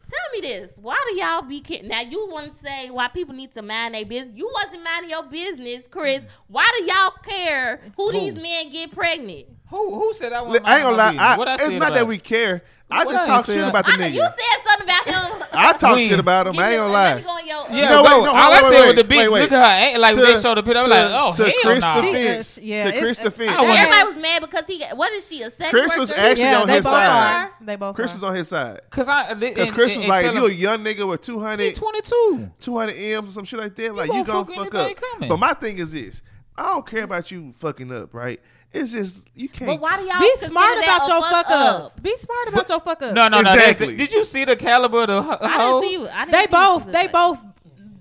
Tell 0.10 0.42
me 0.42 0.48
this: 0.48 0.78
Why 0.82 0.96
do 1.12 1.20
y'all 1.20 1.42
be 1.42 1.60
ki- 1.60 1.82
now? 1.84 2.00
You 2.00 2.30
want 2.32 2.56
to 2.58 2.66
say 2.66 2.90
why 2.90 3.10
people 3.10 3.36
need 3.36 3.54
to 3.56 3.62
mind 3.62 3.94
their 3.94 4.06
business? 4.06 4.38
You 4.38 4.50
wasn't 4.54 4.82
minding 4.82 5.10
your 5.10 5.24
business, 5.24 5.86
Chris. 5.90 6.26
Why 6.48 6.66
do 6.80 6.86
y'all 6.86 7.12
care 7.24 7.82
who, 7.98 8.14
these 8.14 8.34
men 8.40 8.70
get 8.70 8.92
pregnant? 8.94 9.48
who 9.70 9.96
who 9.96 10.14
said 10.14 10.32
I 10.32 10.42
want? 10.44 10.66
I 10.66 10.76
ain't 10.78 10.84
gonna 10.84 10.96
lie. 10.96 11.16
I, 11.20 11.38
what 11.38 11.50
I 11.50 11.56
it's 11.56 11.64
said 11.64 11.74
not 11.74 11.88
about 11.90 11.94
that 11.96 12.08
we 12.08 12.20
care. 12.20 12.64
I 12.90 13.04
What 13.04 13.12
just 13.16 13.24
I 13.30 13.36
talk 13.36 13.46
shit 13.48 13.58
about 13.68 13.86
the 13.86 13.92
I 13.92 13.96
nigga. 13.98 14.14
you 14.14 14.22
said 14.26 14.64
something 14.66 14.88
about 14.88 15.06
him. 15.08 15.27
I 15.58 15.74
talk 15.74 15.96
When? 15.96 16.08
shit 16.08 16.20
about 16.20 16.48
him. 16.48 16.60
I 16.60 16.70
ain't 16.72 16.78
gonna 16.78 16.94
lie. 16.94 17.14
Let 17.14 17.18
me 17.18 17.24
go 17.24 17.38
your, 17.40 17.58
uh, 17.58 17.66
Yeah, 17.76 17.90
No, 17.90 17.96
no, 17.96 18.04
wait, 18.04 18.10
no, 18.10 18.16
all 18.18 18.24
hold 18.24 18.54
I 18.54 18.58
on, 18.58 18.64
said 18.64 18.70
wait, 18.72 18.86
was 18.86 18.96
the 18.96 19.02
wait, 19.02 19.10
beat. 19.10 19.18
wait, 19.18 19.28
wait. 19.30 19.42
Look 19.42 19.52
at 19.54 19.80
her, 19.82 19.86
ain't 19.88 20.00
like 20.00 20.16
To- 20.16 20.22
they 20.22 20.40
showed 20.40 20.56
the 20.58 20.64
picture. 20.64 20.80
I'm 20.80 20.90
like, 20.90 21.10
oh 21.12 21.32
to 21.34 21.44
hell 21.44 21.54
Chris 21.64 21.84
no. 21.84 22.02
defense. 22.02 22.54
She 22.54 22.62
yeah, 22.62 22.84
to 22.92 23.00
Chris 23.00 23.20
it's- 23.20 23.24
defense. 23.38 23.58
Everybody 23.68 24.06
was 24.08 24.16
mad 24.18 24.42
because 24.42 24.68
he 24.68 24.80
got. 24.80 24.98
What 24.98 25.12
is 25.14 25.28
she? 25.28 25.42
A 25.42 25.50
sex 25.50 25.70
Chris 25.70 25.90
worker? 25.90 26.00
was 26.00 26.12
actually 26.18 26.44
yeah, 26.44 26.62
on 26.62 26.68
they 26.68 26.76
his 26.76 26.86
both 26.86 26.94
side. 26.94 27.46
are. 27.46 27.52
They 27.62 27.76
both 27.76 27.96
Chris 27.96 28.12
are. 28.12 28.16
was 28.16 28.24
on 28.24 28.36
his 28.36 28.48
side. 28.48 28.82
Cause 28.90 29.10
I 29.10 29.34
Because 29.34 29.72
Chris 29.72 29.98
was 29.98 30.06
like, 30.08 30.34
you 30.34 30.46
a 30.46 30.52
young 30.52 30.84
nigga 30.84 31.08
with 31.08 31.22
200, 31.22 31.76
22, 31.76 32.52
200 32.60 32.94
M's 32.94 33.30
or 33.30 33.34
some 33.34 33.44
shit 33.46 33.60
like 33.60 33.76
that. 33.76 33.96
Like, 33.96 34.08
gonna 34.08 34.20
you 34.20 34.26
gonna 34.26 34.46
fuck 34.46 34.56
fuck 34.56 34.76
up. 34.76 34.96
coming. 34.96 35.30
But 35.30 35.38
my 35.38 35.54
thing 35.54 35.78
is 35.80 35.92
this. 35.92 36.22
I 36.58 36.64
don't 36.74 36.86
care 36.88 37.04
about 37.04 37.30
you 37.32 37.52
fucking 37.54 37.92
up, 37.94 38.14
right? 38.14 38.40
It's 38.74 38.92
just, 38.92 39.24
you 39.34 39.50
can't. 39.50 39.66
But 39.68 39.80
why 39.82 39.98
do 39.98 40.04
y'all 40.06 40.20
Be 40.20 40.36
smart 40.46 40.78
about 40.78 41.08
your 41.08 41.22
fuck 41.22 41.32
fuck 41.32 41.50
up? 41.50 41.82
ups. 41.86 41.96
Be 41.96 42.16
smart 42.18 42.48
about 42.50 42.70
your 42.70 42.80
fuck 42.82 43.02
ups. 43.02 43.14
No, 43.14 43.28
no, 43.28 43.38
no. 43.38 43.44
that's- 43.44 43.70
Exactly. 43.82 43.96
Did 43.98 44.12
you 44.12 44.24
see 44.24 44.46
the 44.46 44.56
caliber 44.56 45.02
of 45.02 45.08
the 45.08 45.22
ho- 45.22 45.38
I 45.42 45.48
hoes? 45.58 45.84
didn't 45.84 46.06
see. 46.06 46.10
I 46.12 46.26
didn't 46.26 46.32
They 46.34 46.42
see 46.42 46.48
both, 46.52 46.84
what 46.86 46.94
they 46.94 47.02
she 47.04 47.08
both. 47.08 47.40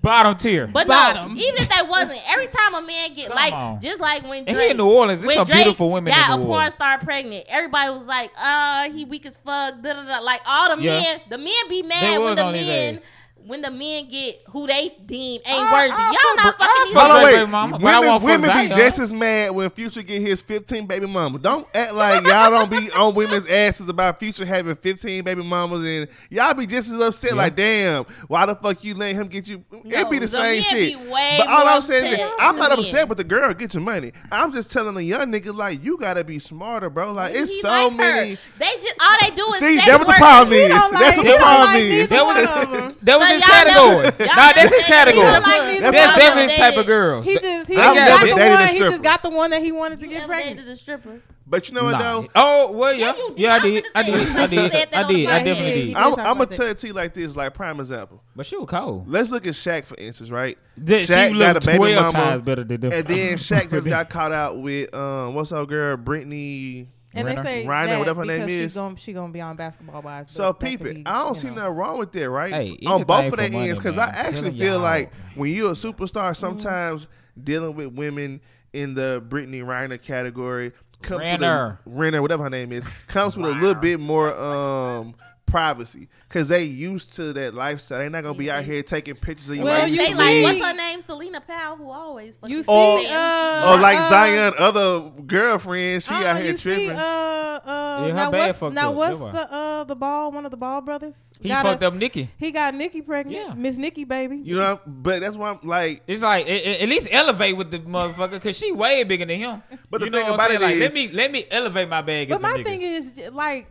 Bottom 0.01 0.35
tier. 0.37 0.67
But 0.67 0.87
Bottom. 0.87 1.33
no, 1.33 1.41
even 1.41 1.63
if 1.63 1.69
they 1.69 1.85
wasn't, 1.87 2.21
every 2.31 2.47
time 2.47 2.75
a 2.75 2.81
man 2.81 3.13
get 3.15 3.27
Come 3.27 3.35
like, 3.35 3.53
on. 3.53 3.81
just 3.81 3.99
like 3.99 4.23
when 4.23 4.45
And 4.47 4.57
he 4.57 4.69
in 4.69 4.77
New 4.77 4.85
Orleans. 4.87 5.19
it's 5.21 5.27
when 5.27 5.35
some 5.37 5.47
Drake 5.47 5.63
beautiful 5.63 5.89
women 5.89 6.13
got 6.13 6.29
in 6.29 6.33
a 6.35 6.37
porn 6.37 6.49
Orleans. 6.51 6.73
star 6.75 6.97
pregnant, 6.99 7.45
everybody 7.49 7.89
was 7.89 8.03
like, 8.05 8.31
"Uh, 8.41 8.89
he 8.91 9.03
weak 9.05 9.25
as 9.25 9.35
fuck." 9.37 9.81
Da, 9.81 9.93
da, 9.93 10.03
da. 10.05 10.19
Like 10.19 10.41
all 10.45 10.75
the 10.77 10.81
Yeah. 10.81 11.01
men, 11.01 11.21
the 11.29 11.37
men 11.39 11.53
be 11.67 11.81
mad 11.81 12.21
when 12.21 12.35
the 12.35 12.51
men. 12.51 12.95
ass. 12.95 13.01
When 13.47 13.61
the 13.61 13.71
men 13.71 14.09
get 14.09 14.41
who 14.49 14.67
they 14.67 14.93
deem 15.05 15.41
ain't 15.45 15.63
I- 15.67 15.71
worthy, 15.73 15.93
I 15.95 16.11
y'all 16.11 16.43
fuck 16.43 16.59
not 16.59 16.59
fucking 16.59 16.67
I 16.67 16.83
these 16.85 16.93
fuck 16.93 17.03
Hold 17.03 17.11
on, 17.17 17.23
with 17.23 17.31
niggas. 17.31 17.33
wait. 17.33 17.39
baby 17.39 17.51
mama, 17.51 17.77
women 17.77 18.23
women 18.23 18.41
be 18.41 18.67
Zion. 18.69 18.77
just 18.77 18.99
as 18.99 19.13
mad 19.13 19.51
when 19.51 19.69
Future 19.69 20.01
get 20.03 20.21
his 20.21 20.41
15 20.41 20.85
baby 20.85 21.07
mamas. 21.07 21.41
Don't 21.41 21.67
act 21.73 21.93
like 21.93 22.25
y'all 22.27 22.51
don't 22.51 22.69
be 22.69 22.91
on 22.91 23.15
women's 23.15 23.45
asses 23.47 23.87
about 23.89 24.19
Future 24.19 24.45
having 24.45 24.75
15 24.75 25.23
baby 25.23 25.43
mamas 25.43 25.83
and 25.83 26.07
y'all 26.29 26.53
be 26.53 26.67
just 26.67 26.91
as 26.91 26.99
upset. 26.99 27.35
Like, 27.35 27.55
damn, 27.55 28.03
why 28.27 28.45
the 28.45 28.55
fuck 28.55 28.83
you 28.83 28.95
let 28.95 29.15
him 29.15 29.27
get 29.27 29.47
you? 29.47 29.63
it 29.85 30.09
be 30.09 30.17
the, 30.17 30.21
the 30.21 30.27
same 30.27 30.55
men 30.55 30.63
shit. 30.63 30.99
be 30.99 31.09
way 31.09 31.35
but 31.39 31.47
all 31.47 31.59
more 31.65 31.73
I'm 31.75 31.81
saying 31.81 32.19
is, 32.19 32.31
I'm 32.39 32.57
not 32.57 32.71
the 32.71 32.79
upset 32.79 33.07
with 33.07 33.17
the 33.17 33.23
girl. 33.23 33.53
Get 33.53 33.73
your 33.73 33.83
money. 33.83 34.11
I'm 34.31 34.51
just 34.51 34.71
telling 34.71 34.97
a 34.97 35.01
young 35.01 35.31
nigga 35.31 35.55
like, 35.55 35.83
you 35.83 35.97
gotta 35.97 36.23
be 36.23 36.39
smarter, 36.39 36.89
bro. 36.89 37.13
Like, 37.13 37.33
it's 37.35 37.51
He 37.51 37.61
so 37.61 37.69
like 37.69 37.93
many. 37.95 38.31
Her. 38.35 38.39
They 38.59 38.65
just 38.81 38.93
all 39.01 39.15
they 39.21 39.35
do 39.35 39.47
is 39.49 39.59
See, 39.59 39.75
sex 39.79 39.87
that's 39.87 39.99
what 40.05 40.07
the 40.07 40.19
problem 40.19 40.53
is. 40.53 40.67
don't 40.69 40.91
That's 40.93 41.17
what 41.17 41.25
the 41.27 41.37
problem 41.37 41.65
like 41.73 41.81
is. 41.83 42.09
That 42.09 42.25
was 42.25 42.35
one 42.35 42.85
his, 42.87 42.95
that 43.03 43.19
was 43.19 43.27
So 43.29 43.36
his 43.41 43.47
y'all 43.47 43.63
category. 43.63 44.03
never- 44.03 44.25
Nah, 44.25 44.53
that's 44.53 44.73
his 44.75 44.83
category. 44.85 45.25
like 45.25 45.43
That's 45.43 45.81
one 45.81 45.91
definitely 45.93 46.41
his 46.43 46.55
type 46.55 46.77
of 46.77 46.85
girls. 46.85 47.25
He 47.25 47.33
just 47.39 47.67
he 47.67 47.75
just 47.75 47.95
got 47.95 48.21
the 48.25 48.35
one. 48.35 48.67
He 48.69 48.79
just 48.79 49.03
got 49.03 49.23
the 49.23 49.29
one 49.29 49.49
that 49.51 49.61
he 49.63 49.71
wanted 49.71 49.99
to 49.99 50.05
You 50.05 50.11
get 50.11 50.23
ever 50.23 50.33
pregnant. 50.33 50.57
dated 50.57 50.71
a 50.71 50.75
stripper? 50.75 51.21
But 51.49 51.69
you 51.69 51.75
know 51.75 51.85
what 51.85 51.91
Nah. 51.91 51.99
though? 52.21 52.27
Oh 52.35 52.71
well, 52.73 52.93
yeah, 52.93 53.13
Yeah, 53.15 53.33
yeah, 53.37 53.53
I 53.53 53.55
I 53.55 53.59
did, 53.61 53.85
I 53.95 54.03
gonna 54.03 54.17
did, 54.23 54.35
I 54.35 54.47
did, 54.47 54.59
I 54.59 55.03
did, 55.07 55.29
I 55.29 55.43
definitely 55.43 55.71
did. 55.71 55.85
did 55.87 55.95
I'm, 55.95 56.07
I'm 56.11 56.15
gonna 56.15 56.45
that. 56.47 56.51
tell 56.51 56.67
it 56.67 56.77
to 56.79 56.87
you 56.87 56.93
like 56.93 57.13
this, 57.13 57.37
like 57.37 57.53
prime 57.53 57.79
example. 57.79 58.21
But 58.35 58.45
she 58.47 58.57
was 58.57 58.67
cold. 58.67 59.07
Let's 59.07 59.29
look 59.31 59.47
at 59.47 59.53
Shaq 59.53 59.85
for 59.85 59.95
instance, 59.97 60.29
right? 60.29 60.57
That 60.75 60.99
she 60.99 61.05
Shaq 61.05 61.39
got 61.39 61.55
a 61.55 61.65
baby 61.65 61.95
mama, 61.95 62.11
times 62.11 62.41
better 62.41 62.65
than 62.65 62.81
them. 62.81 62.91
and 62.91 63.07
then 63.07 63.33
Shaq 63.37 63.69
just 63.71 63.87
got 63.89 64.09
caught 64.09 64.33
out 64.33 64.59
with 64.59 64.93
um, 64.93 65.35
what's 65.35 65.51
her 65.51 65.65
girl, 65.65 65.95
Brittany. 65.95 66.89
And 67.17 67.25
Renner? 67.25 67.43
they 67.43 67.63
say 67.63 67.67
Reiner, 67.67 67.87
that 67.87 67.99
whatever 67.99 68.21
her 68.21 68.25
name 68.27 68.39
because 68.41 68.51
is. 68.51 68.61
She's 68.63 68.73
gonna, 68.75 68.97
she 68.97 69.13
gonna 69.13 69.33
be 69.33 69.41
on 69.41 69.55
basketball 69.55 70.01
wives. 70.01 70.33
So 70.33 70.51
but 70.53 70.59
that 70.59 70.65
peep 70.65 70.85
it. 70.85 70.93
be, 70.95 71.03
I 71.05 71.23
don't 71.23 71.35
see 71.35 71.49
know. 71.49 71.55
nothing 71.55 71.73
wrong 71.75 71.97
with 71.99 72.11
that, 72.13 72.29
right? 72.29 72.53
Hey, 72.53 72.77
On 72.85 73.03
both 73.03 73.31
of 73.33 73.37
their 73.37 73.49
money, 73.51 73.69
ends, 73.69 73.79
because. 73.79 73.97
I 73.97 74.09
actually 74.09 74.51
feel 74.51 74.73
y'all. 74.73 74.81
like 74.81 75.13
when 75.35 75.51
you're 75.51 75.71
a 75.71 75.73
superstar, 75.73 76.35
sometimes 76.35 77.07
dealing 77.41 77.75
with 77.75 77.93
women 77.93 78.41
in 78.73 78.93
the 78.93 79.23
Brittany 79.27 79.61
Reiner 79.61 80.01
category 80.01 80.71
comes 81.01 81.19
Renner. 81.21 81.79
with 81.85 81.93
a, 81.93 81.97
Renner, 81.97 82.21
whatever 82.21 82.43
her 82.43 82.49
name 82.49 82.71
is, 82.71 82.85
comes 83.07 83.37
with 83.37 83.45
a 83.51 83.53
little 83.53 83.75
bit 83.75 83.99
more 83.99 84.33
um 84.37 85.15
privacy 85.47 86.09
because 86.27 86.49
they 86.49 86.63
used 86.63 87.15
to 87.15 87.33
that 87.33 87.55
lifestyle. 87.55 87.99
They're 87.99 88.09
not 88.09 88.23
gonna 88.23 88.37
be 88.37 88.51
out 88.51 88.61
mm-hmm. 88.61 88.71
here 88.71 88.83
taking 88.83 89.15
pictures 89.15 89.49
of 89.49 89.55
you. 89.55 89.63
Well, 89.63 89.87
you 89.87 89.97
see, 89.97 90.13
like 90.13 90.43
what's 90.43 90.63
her 90.63 90.73
name, 90.75 91.01
Selena 91.01 91.41
Powell, 91.41 91.77
who 91.77 91.89
always 91.89 92.37
you 92.45 92.61
see, 92.61 92.71
or, 92.71 92.99
uh, 92.99 93.73
or 93.73 93.79
like 93.79 93.97
uh, 93.97 94.09
Zion, 94.09 94.53
other 94.59 95.09
girlfriends. 95.25 96.05
She 96.05 96.13
uh, 96.13 96.23
out 96.23 96.37
here 96.37 96.51
you 96.51 96.57
tripping. 96.57 96.89
See, 96.89 96.93
uh, 96.93 96.99
uh, 96.99 98.05
yeah, 98.07 98.13
now 98.13 98.31
what's, 98.31 98.61
now 98.61 98.91
what's 98.91 99.19
the 99.19 99.53
uh, 99.53 99.83
the 99.85 99.95
ball? 99.95 100.31
One 100.31 100.45
of 100.45 100.51
the 100.51 100.57
ball 100.57 100.81
brothers. 100.81 101.23
He 101.39 101.49
got 101.49 101.65
fucked 101.65 101.81
a, 101.81 101.87
up 101.87 101.93
Nikki. 101.93 102.29
He 102.37 102.51
got 102.51 102.75
Nikki 102.75 103.01
pregnant. 103.01 103.47
Yeah. 103.47 103.53
Miss 103.55 103.77
Nikki, 103.77 104.03
baby. 104.03 104.37
You 104.37 104.57
know, 104.57 104.79
but 104.85 105.21
that's 105.21 105.35
why 105.35 105.51
I'm 105.51 105.59
like. 105.63 106.03
It's 106.05 106.21
like 106.21 106.45
it, 106.45 106.67
it, 106.67 106.81
at 106.81 106.89
least 106.89 107.07
elevate 107.09 107.57
with 107.57 107.71
the 107.71 107.79
motherfucker 107.79 108.31
because 108.31 108.57
she 108.57 108.71
way 108.71 109.03
bigger 109.03 109.25
than 109.25 109.39
him. 109.39 109.63
But 109.89 110.01
the 110.01 110.07
you 110.07 110.11
thing 110.11 110.27
about 110.27 110.51
it 110.51 110.61
like, 110.61 110.75
is, 110.75 110.81
let 110.81 110.93
me 110.93 111.07
let 111.09 111.31
me 111.31 111.45
elevate 111.49 111.89
my 111.89 112.01
bag. 112.01 112.29
But 112.29 112.41
my 112.41 112.57
nigga. 112.57 112.63
thing 112.63 112.81
is 112.81 113.21
like 113.31 113.67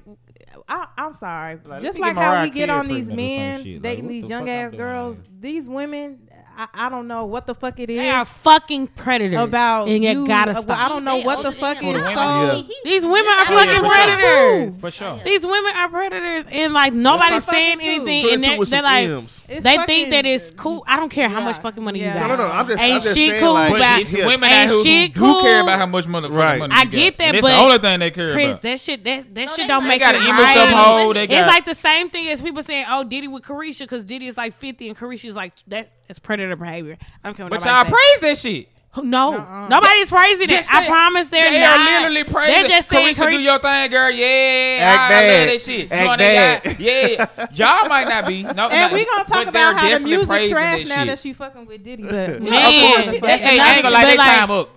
I, 0.69 0.89
am 0.97 1.15
sorry. 1.15 1.59
Like, 1.65 1.83
just 1.83 1.99
like 1.99 2.17
how 2.17 2.43
we 2.43 2.51
get 2.51 2.71
on 2.71 2.89
these 2.89 3.09
men 3.09 3.63
dating 3.63 3.83
like, 3.83 4.09
these 4.09 4.25
young 4.25 4.49
ass 4.49 4.73
girls, 4.73 5.23
these 5.39 5.69
women 5.69 6.26
I, 6.59 6.69
I 6.73 6.89
don't 6.89 7.07
know 7.07 7.27
what 7.27 7.47
the 7.47 7.55
fuck 7.55 7.79
it 7.79 7.91
is. 7.91 7.99
They 7.99 8.09
are 8.09 8.25
fucking 8.25 8.87
predators. 8.89 9.39
About 9.39 9.89
and 9.89 10.03
you, 10.03 10.11
you 10.11 10.27
gotta 10.27 10.55
stop. 10.55 10.79
I 10.79 10.89
don't 10.89 11.05
know 11.05 11.19
what 11.19 11.43
the 11.43 11.53
fuck 11.53 11.83
is. 11.83 12.03
So 12.03 12.67
these 12.83 13.05
women 13.05 13.27
are 13.27 13.45
fucking 13.45 13.85
predators. 13.85 14.79
For 14.79 14.91
sure. 14.91 15.21
These 15.23 15.45
women 15.45 15.73
are 15.77 15.89
predators, 15.89 16.45
and 16.51 16.73
like 16.73 16.95
nobody's 16.95 17.45
saying 17.45 17.79
anything, 17.83 18.33
and 18.33 18.43
they're, 18.43 18.83
like 18.83 19.09
they 19.47 19.79
think 19.85 20.11
that 20.11 20.25
it's 20.25 20.51
cool. 20.53 20.83
I 20.87 20.97
don't 20.97 21.11
care 21.11 21.29
how 21.29 21.41
much 21.41 21.59
fucking 21.59 21.83
money 21.83 22.01
you 22.01 22.07
got. 22.07 22.21
No, 22.21 22.29
no, 22.29 22.37
no. 22.37 22.47
I'm 22.47 22.67
just, 22.67 22.83
ain't 22.83 22.95
I'm 22.95 23.01
just 23.01 23.15
saying, 23.15 23.41
cool 23.41 23.57
about 23.57 24.13
women 24.13 24.51
ain't 24.51 24.71
who, 24.71 24.83
she 24.83 25.09
cool. 25.11 25.35
Who 25.35 25.43
care 25.43 25.61
about 25.63 25.79
how 25.79 25.87
much 25.87 26.07
money? 26.07 26.29
Right. 26.29 26.63
I 26.73 26.87
get 26.87 27.19
that, 27.19 27.33
but 27.33 27.43
the 27.43 27.55
only 27.55 27.79
thing 27.79 28.01
they 28.01 28.11
care 28.11 28.33
Chris, 28.33 28.61
that 28.61 28.81
shit 28.81 29.05
that 29.05 29.35
that 29.35 29.51
shit 29.51 29.69
don't 29.69 29.87
make 29.87 30.01
it. 30.03 31.31
It's 31.31 31.47
like 31.47 31.65
the 31.65 31.75
same 31.75 32.09
thing 32.09 32.29
as 32.29 32.41
people 32.41 32.63
saying, 32.63 32.87
"Oh, 32.89 33.05
Diddy 33.05 33.29
with 33.29 33.43
Caresha," 33.43 33.81
because 33.81 34.05
Diddy 34.05 34.27
is 34.27 34.37
like 34.37 34.55
fifty 34.55 34.89
and 34.89 34.97
Caresha 34.97 35.27
is 35.27 35.37
like 35.37 35.53
that 35.67 35.93
it's 36.09 36.19
predator 36.19 36.57
behavior. 36.57 36.99
I'm 37.25 37.35
coming. 37.35 37.51
But 37.51 37.65
y'all 37.65 37.85
praise 37.85 38.21
that 38.21 38.39
shit. 38.39 38.69
No, 39.03 39.33
Nuh-uh. 39.33 39.69
nobody's 39.69 40.09
praising 40.09 40.49
yes, 40.49 40.69
it. 40.69 40.73
They, 40.73 40.79
I 40.79 40.87
promise 40.87 41.29
they're 41.29 41.51
they 41.51 41.61
not. 41.61 41.85
They 41.85 41.93
are 41.93 42.01
literally 42.01 42.25
praising. 42.25 42.55
They're 42.55 42.69
just 42.69 42.89
saying, 42.89 43.15
Caresha, 43.15 43.31
do 43.31 43.43
your 43.43 43.59
thing, 43.59 43.91
girl. 43.91 44.11
Yeah, 44.11 44.79
Act 44.81 45.13
I 45.13 45.39
love 45.39 45.49
that 45.49 45.61
shit. 45.61 45.93
Act 45.93 46.11
you 46.11 46.17
bad. 46.17 46.81
Yeah, 46.81 47.47
y'all 47.53 47.89
might 47.89 48.09
not 48.09 48.27
be. 48.27 48.43
No, 48.43 48.69
and 48.69 48.93
we 48.93 49.05
gonna 49.05 49.25
talk 49.25 49.47
about 49.49 49.79
how 49.79 49.91
the 49.91 50.01
music 50.01 50.51
trash 50.51 50.85
that 50.85 50.89
now 50.89 51.05
that 51.05 51.19
she 51.19 51.33
fucking 51.33 51.67
with 51.67 51.83
Diddy. 51.83 52.05
But 52.05 52.43
man, 52.43 52.47
of 52.89 52.95
course, 52.95 53.11
she, 53.11 53.21
that's 53.21 53.43
hey, 53.43 53.59
I 53.59 53.75
ain't 53.75 53.83
gonna 53.83 53.95
like 53.95 54.07
that 54.07 54.17
like, 54.17 54.39
time 54.39 54.51
up. 54.51 54.76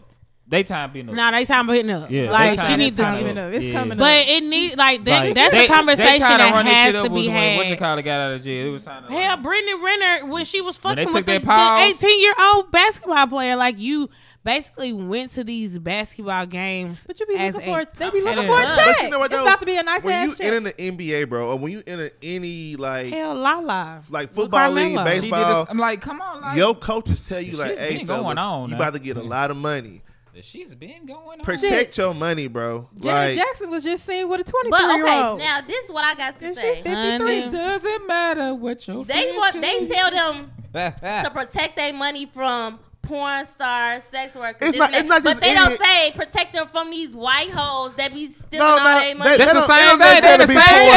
They 0.49 0.63
time 0.63 0.91
being 0.91 1.07
up. 1.07 1.15
Nah, 1.15 1.29
they 1.29 1.45
time 1.45 1.67
being 1.67 1.91
up. 1.91 2.09
Yeah, 2.09 2.31
like 2.31 2.59
she 2.59 2.75
needs 2.75 2.97
to. 2.97 3.03
Coming 3.03 3.37
up. 3.37 3.53
It's 3.53 3.65
yeah. 3.65 3.73
coming 3.73 3.91
up. 3.91 3.97
But 3.99 4.27
it 4.27 4.43
need 4.43 4.75
like, 4.77 5.03
that, 5.03 5.25
like 5.25 5.35
that's 5.35 5.53
they, 5.53 5.65
a 5.65 5.67
conversation 5.67 6.19
that 6.19 6.65
has 6.65 6.95
to 6.95 7.09
be 7.09 7.27
had. 7.27 7.57
What 7.57 7.67
you 7.67 7.77
call 7.77 7.99
it 7.99 8.01
got 8.01 8.19
out 8.19 8.33
of 8.33 8.43
jail? 8.43 8.67
It 8.67 8.71
was 8.71 8.83
time. 8.83 9.03
Hell, 9.03 9.35
like, 9.35 9.43
Brittany 9.43 9.75
Renner 9.75 10.25
when 10.25 10.45
she 10.45 10.61
was 10.61 10.75
fucking 10.79 11.13
with 11.13 11.25
the, 11.27 11.81
18 11.95 12.21
year 12.21 12.33
old 12.39 12.71
basketball 12.71 13.27
player, 13.27 13.55
like 13.55 13.77
you 13.77 14.09
basically 14.43 14.91
went 14.91 15.29
to 15.31 15.43
these 15.43 15.77
basketball 15.77 16.47
games. 16.47 17.05
But 17.05 17.19
you 17.19 17.27
be 17.27 17.37
looking 17.37 17.61
for 17.61 17.81
a, 17.81 17.87
they 17.97 18.09
be 18.09 18.21
looking 18.21 18.47
for 18.47 18.59
a 18.59 18.75
check. 18.75 19.03
You 19.03 19.09
know 19.09 19.21
it's 19.21 19.33
about 19.35 19.59
to 19.59 19.67
be 19.67 19.77
a 19.77 19.83
nice 19.83 20.01
when 20.01 20.13
ass 20.15 20.29
you 20.29 20.35
check. 20.35 20.53
in 20.53 20.63
the 20.63 20.73
NBA, 20.73 21.29
bro, 21.29 21.51
or 21.51 21.59
when 21.59 21.71
you 21.71 21.83
in 21.85 22.09
any 22.23 22.75
like 22.75 23.13
hell 23.13 23.35
la 23.35 23.59
la 23.59 23.99
like 24.09 24.31
football 24.31 24.71
league, 24.71 24.95
baseball. 24.95 25.67
I'm 25.69 25.77
like, 25.77 26.01
come 26.01 26.21
on, 26.21 26.41
like, 26.41 26.57
your 26.57 26.73
coaches 26.73 27.21
tell 27.21 27.39
you 27.39 27.55
like, 27.55 27.77
hey, 27.77 28.03
going 28.03 28.39
on, 28.39 28.69
you 28.69 28.75
about 28.75 28.93
to 28.93 28.99
get 28.99 29.17
a 29.17 29.21
lot 29.21 29.51
of 29.51 29.57
money. 29.57 30.01
She's 30.41 30.75
been 30.75 31.05
going 31.05 31.39
on. 31.39 31.45
Protect 31.45 31.97
your 31.97 32.13
money, 32.13 32.47
bro. 32.47 32.87
Janet 32.97 33.35
like, 33.35 33.35
Jackson 33.35 33.69
was 33.69 33.83
just 33.83 34.05
seen 34.05 34.29
with 34.29 34.41
a 34.41 34.43
23 34.43 34.69
but, 34.69 34.83
okay, 34.83 34.97
year 34.97 35.25
old. 35.25 35.39
Now 35.39 35.61
this 35.61 35.85
is 35.85 35.91
what 35.91 36.05
I 36.05 36.13
got 36.15 36.39
to 36.39 36.45
and 36.45 36.55
say. 36.55 36.81
53. 36.83 37.49
Doesn't 37.49 38.07
matter 38.07 38.55
what 38.55 38.87
your 38.87 39.03
they 39.05 39.33
want. 39.35 39.55
Is. 39.55 39.61
They 39.61 39.87
tell 39.87 40.11
them 40.11 40.51
to 40.73 41.31
protect 41.33 41.75
their 41.75 41.93
money 41.93 42.25
from 42.25 42.79
porn 43.01 43.45
stars, 43.45 44.03
sex 44.03 44.35
workers. 44.35 44.69
It's 44.69 44.77
not, 44.77 44.93
it's 44.93 45.09
not 45.09 45.23
but 45.23 45.41
they 45.41 45.51
idiot. 45.51 45.65
don't 45.65 45.81
say 45.81 46.11
protect 46.15 46.53
them 46.53 46.67
from 46.67 46.91
these 46.91 47.15
white 47.15 47.49
hoes 47.49 47.95
that 47.95 48.13
be 48.13 48.27
stealing 48.27 48.59
no, 48.59 48.77
no, 48.77 48.87
all 48.87 48.99
their 48.99 49.15
money. 49.15 49.37
That's 49.37 49.53
the 49.53 49.61
same 49.61 49.97
thing. 49.97 50.21
They're 50.21 50.37
the 50.37 50.47
same 50.47 50.89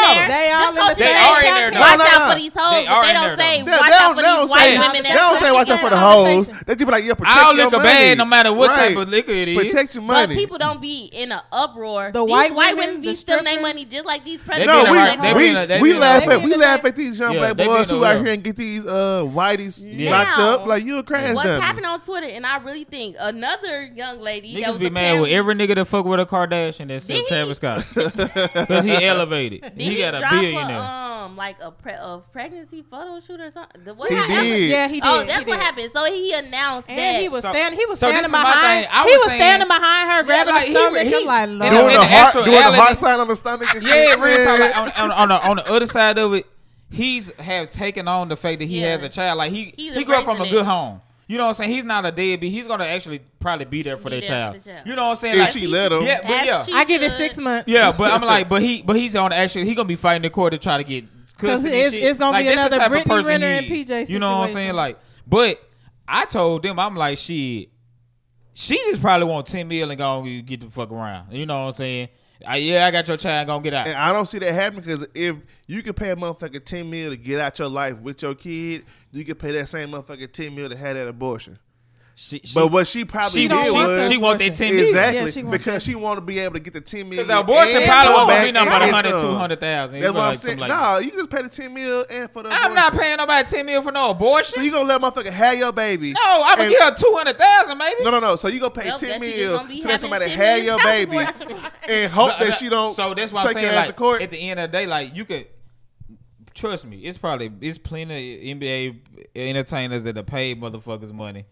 in 0.00 0.16
there. 0.16 0.28
They 0.28 0.52
all 0.52 0.68
in 0.70 0.96
They 0.96 1.14
are 1.14 1.40
in 1.40 1.72
there. 1.72 1.80
Watch 1.80 2.00
out 2.00 2.32
for 2.32 2.38
these 2.38 2.52
hoes. 2.54 2.86
But 2.86 3.02
they 3.02 3.12
don't 3.12 3.38
say 3.38 3.62
watch 3.62 3.92
out 3.92 4.16
for 4.16 4.22
these 4.22 4.50
white 4.50 4.78
women. 4.78 5.02
They 5.02 5.12
don't 5.12 5.38
say 5.38 5.52
watch 5.52 5.70
out 5.70 5.80
for 5.80 5.90
the 5.90 5.98
hoes. 5.98 6.48
They 6.48 6.74
just 6.74 6.86
be 6.86 6.92
like, 6.92 7.04
yeah, 7.04 7.14
protect 7.14 7.36
your 7.36 7.44
money. 7.44 7.60
All 7.60 7.70
liquor 7.70 7.78
bad, 7.78 8.18
no 8.18 8.24
matter 8.24 8.52
what 8.52 8.72
type 8.74 8.96
of 8.96 9.08
liquor 9.08 9.32
it 9.32 9.48
is. 9.48 9.56
Protect 9.56 9.94
your 9.94 10.04
money. 10.04 10.34
But 10.34 10.40
people 10.40 10.58
don't 10.58 10.80
be 10.80 11.06
in 11.12 11.32
an 11.32 11.40
uproar. 11.52 12.12
The 12.12 12.24
white 12.24 12.54
women 12.54 13.00
be 13.00 13.14
stealing 13.14 13.44
their 13.44 13.60
money 13.60 13.84
just 13.84 14.06
like 14.06 14.24
these 14.24 14.42
predators. 14.42 14.66
No, 14.66 14.84
we 15.80 15.94
laugh 15.94 16.26
at 16.28 16.42
we 16.42 16.54
laugh 16.56 16.84
at 16.84 16.96
these 16.96 17.18
young 17.18 17.34
black 17.36 17.56
boys 17.56 17.90
who 17.90 18.04
out 18.04 18.24
here 18.24 18.32
and 18.32 18.42
get 18.42 18.56
these 18.56 18.86
uh 18.86 19.22
whiteys 19.24 19.82
locked 20.10 20.38
up. 20.38 20.66
Like 20.66 20.84
you 20.84 20.98
a 20.98 21.02
crash. 21.02 21.34
What's 21.34 21.48
happening 21.48 21.86
on 21.86 22.00
Twitter? 22.00 22.26
And 22.26 22.46
I 22.46 22.58
really 22.58 22.84
think 22.84 23.16
another 23.18 23.84
young 23.84 24.20
lady 24.20 24.54
niggas 24.54 24.78
be 24.78 24.90
mad 24.90 25.20
with 25.20 25.30
every 25.30 25.54
nigga 25.54 25.74
that 25.76 25.84
fuck 25.86 26.04
with 26.04 26.20
a 26.20 26.26
Kardashian 26.26 26.88
that's 26.88 27.06
Travis 27.28 27.56
Scott 27.58 27.84
because 27.94 28.84
he 28.84 29.04
elevated. 29.04 29.72
He, 29.76 29.89
he, 29.90 29.96
he 29.96 30.02
got 30.02 30.14
a 30.14 30.28
billionaire. 30.30 30.78
A, 30.78 30.82
um, 30.82 31.36
like 31.36 31.56
a, 31.60 31.70
pre- 31.70 31.92
a 31.92 32.22
pregnancy 32.32 32.82
photo 32.82 33.20
shoot 33.20 33.40
or 33.40 33.50
something. 33.50 33.82
What 33.96 34.10
he 34.10 34.16
happened? 34.16 34.42
did. 34.42 34.70
Yeah, 34.70 34.88
he 34.88 35.00
oh, 35.02 35.18
did. 35.18 35.22
Oh, 35.22 35.26
that's 35.26 35.44
did. 35.44 35.48
what 35.48 35.60
happened. 35.60 35.90
So 35.94 36.04
he 36.06 36.32
announced 36.32 36.88
and 36.88 36.98
that 36.98 37.20
he 37.20 37.28
was 37.28 37.42
so, 37.42 37.50
standing. 37.50 37.78
He 37.78 37.86
was 37.86 37.98
so 37.98 38.08
standing 38.08 38.30
behind. 38.30 38.86
Was 38.90 39.06
he 39.06 39.16
was 39.16 39.24
saying, 39.26 39.40
standing 39.40 39.68
behind 39.68 40.10
her, 40.10 40.22
grabbing 40.24 40.48
yeah, 40.48 40.60
like, 40.60 40.66
her 40.66 40.72
stomach. 40.72 41.02
He, 41.02 41.08
he, 41.10 41.20
he 41.20 41.26
like 41.26 41.48
doing 41.48 41.60
the 41.60 42.06
heart, 42.06 42.44
doing 42.44 42.56
the 42.56 42.72
heart 42.72 42.96
sign 42.96 43.20
on 43.20 43.28
the 43.28 43.36
stomach. 43.36 43.68
yeah, 43.80 44.14
real 44.22 44.44
talk. 44.44 45.50
on 45.50 45.56
the 45.56 45.72
other 45.72 45.86
side 45.86 46.18
of 46.18 46.34
it, 46.34 46.46
he's 46.90 47.32
have 47.40 47.70
taken 47.70 48.08
on 48.08 48.28
the 48.28 48.36
fact 48.36 48.58
that 48.60 48.66
he 48.66 48.80
yeah. 48.80 48.88
has 48.88 49.02
a 49.02 49.08
child. 49.08 49.38
Like 49.38 49.52
he 49.52 49.74
he's 49.76 49.94
he 49.94 50.04
grew 50.04 50.16
up 50.16 50.24
from 50.24 50.40
a 50.40 50.48
good 50.48 50.64
home. 50.64 51.00
You 51.30 51.36
know 51.36 51.44
what 51.44 51.50
I'm 51.50 51.54
saying? 51.54 51.70
He's 51.70 51.84
not 51.84 52.04
a 52.04 52.10
deadbeat. 52.10 52.50
He's 52.50 52.66
gonna 52.66 52.86
actually 52.86 53.20
probably 53.38 53.64
be 53.64 53.84
there 53.84 53.96
for, 53.96 54.10
their, 54.10 54.20
child. 54.20 54.64
child. 54.64 54.84
You 54.84 54.96
know 54.96 55.04
what 55.04 55.10
I'm 55.10 55.16
saying? 55.16 55.34
If 55.34 55.40
like, 55.42 55.50
she 55.50 55.68
let 55.68 55.92
him, 55.92 56.02
yeah, 56.02 56.22
but 56.22 56.44
yeah, 56.44 56.76
I 56.76 56.84
give 56.84 57.04
it 57.04 57.12
six 57.12 57.36
months. 57.36 57.68
Yeah, 57.68 57.92
but 57.96 58.10
I'm 58.10 58.20
like, 58.20 58.48
but 58.48 58.62
he, 58.62 58.82
but 58.82 58.96
he's 58.96 59.14
on 59.14 59.32
actually. 59.32 59.66
He 59.66 59.76
gonna 59.76 59.86
be 59.86 59.94
fighting 59.94 60.22
the 60.22 60.30
court 60.30 60.54
to 60.54 60.58
try 60.58 60.78
to 60.78 60.82
get 60.82 61.04
because 61.36 61.64
it's, 61.64 61.94
it's, 61.94 62.18
gonna 62.18 62.32
like, 62.32 62.46
be 62.46 62.52
another 62.52 62.88
Brittany 62.88 63.22
Renner 63.24 63.46
and 63.46 63.64
PJ. 63.66 63.86
Situation. 63.86 64.12
You 64.12 64.18
know 64.18 64.38
what 64.38 64.48
I'm 64.48 64.52
saying? 64.52 64.74
Like, 64.74 64.98
but 65.24 65.62
I 66.08 66.24
told 66.24 66.64
them 66.64 66.80
I'm 66.80 66.96
like, 66.96 67.16
shit. 67.16 67.68
She 68.52 68.74
just 68.74 69.00
probably 69.00 69.28
want 69.28 69.46
ten 69.46 69.68
million 69.68 69.88
and 69.88 69.98
go 69.98 70.24
get 70.44 70.62
the 70.62 70.66
fuck 70.68 70.90
around. 70.90 71.32
You 71.32 71.46
know 71.46 71.60
what 71.60 71.66
I'm 71.66 71.72
saying? 71.72 72.08
Yeah, 72.40 72.86
I 72.86 72.90
got 72.90 73.06
your 73.06 73.16
child. 73.16 73.46
Gonna 73.46 73.62
get 73.62 73.74
out. 73.74 73.86
And 73.86 73.96
I 73.96 74.12
don't 74.12 74.26
see 74.26 74.38
that 74.38 74.52
happening 74.52 74.82
because 74.82 75.06
if 75.14 75.36
you 75.66 75.82
can 75.82 75.94
pay 75.94 76.10
a 76.10 76.16
motherfucker 76.16 76.64
ten 76.64 76.88
mil 76.88 77.10
to 77.10 77.16
get 77.16 77.40
out 77.40 77.58
your 77.58 77.68
life 77.68 77.98
with 78.00 78.22
your 78.22 78.34
kid, 78.34 78.84
you 79.12 79.24
can 79.24 79.34
pay 79.34 79.52
that 79.52 79.68
same 79.68 79.90
motherfucker 79.90 80.30
ten 80.32 80.54
mil 80.54 80.68
to 80.68 80.76
have 80.76 80.94
that 80.96 81.06
abortion. 81.08 81.58
She, 82.22 82.38
she, 82.44 82.54
but 82.54 82.70
what 82.70 82.86
she 82.86 83.06
probably 83.06 83.30
she 83.30 83.48
did 83.48 83.72
want 83.72 83.88
was 83.88 84.10
she 84.10 84.18
want 84.18 84.38
that 84.40 84.52
ten 84.52 84.68
million 84.68 84.88
exactly 84.88 85.20
yeah, 85.20 85.30
she 85.30 85.42
because 85.42 85.82
she 85.82 85.94
want 85.94 86.18
to 86.18 86.20
be 86.20 86.38
able 86.38 86.52
to 86.52 86.60
get 86.60 86.74
the 86.74 86.82
ten 86.82 87.08
million. 87.08 87.26
Because 87.26 87.44
abortion 87.44 87.82
probably 87.82 88.12
won't 88.12 88.44
be 88.44 88.52
no 88.52 88.62
about 88.62 88.82
a 88.82 88.92
hundred, 88.92 89.20
two 89.22 89.32
hundred 89.32 89.58
thousand. 89.58 90.00
That's 90.00 90.12
what 90.12 90.22
I'm 90.22 90.36
saying. 90.36 90.58
Like 90.58 90.68
nah, 90.68 90.98
you 90.98 91.12
just 91.12 91.30
pay 91.30 91.40
the 91.40 91.48
ten 91.48 91.72
mil 91.72 92.04
and 92.10 92.30
for 92.30 92.42
the. 92.42 92.50
I'm 92.50 92.72
abortion. 92.72 92.74
not 92.74 92.92
paying 92.92 93.16
nobody 93.16 93.48
ten 93.48 93.64
mil 93.64 93.80
for 93.80 93.90
no 93.90 94.10
abortion. 94.10 94.52
So 94.52 94.60
you 94.60 94.70
gonna 94.70 94.86
let 94.86 95.00
motherfucker 95.00 95.30
have 95.30 95.56
your 95.56 95.72
baby? 95.72 96.12
No, 96.12 96.42
I'm 96.44 96.58
gonna 96.58 96.68
give 96.68 96.78
her 96.78 96.94
two 96.94 97.10
hundred 97.16 97.38
thousand 97.38 97.78
maybe. 97.78 98.04
No, 98.04 98.10
no, 98.10 98.20
no. 98.20 98.36
So 98.36 98.48
you 98.48 98.60
gonna 98.60 98.74
pay 98.74 98.88
well, 98.88 98.98
ten 98.98 99.18
mil 99.18 99.66
to 99.66 99.88
let 99.88 100.00
somebody 100.02 100.28
have 100.28 100.62
your 100.62 100.78
baby 100.78 101.16
and 101.88 102.12
hope 102.12 102.38
that 102.38 102.52
she 102.58 102.68
don't. 102.68 102.92
So 102.92 103.14
that's 103.14 103.32
why 103.32 103.44
I'm 103.44 103.52
saying 103.54 103.74
like 103.74 104.20
at 104.20 104.30
the 104.30 104.38
end 104.38 104.60
of 104.60 104.70
the 104.70 104.76
day, 104.76 104.86
like 104.86 105.16
you 105.16 105.24
could 105.24 105.46
trust 106.52 106.86
me, 106.86 106.98
it's 106.98 107.16
probably 107.16 107.50
it's 107.62 107.78
plenty 107.78 108.52
of 108.52 108.58
NBA 108.58 108.98
entertainers 109.34 110.04
that 110.04 110.18
are 110.18 110.22
paid 110.22 110.60
motherfuckers 110.60 111.14
money 111.14 111.46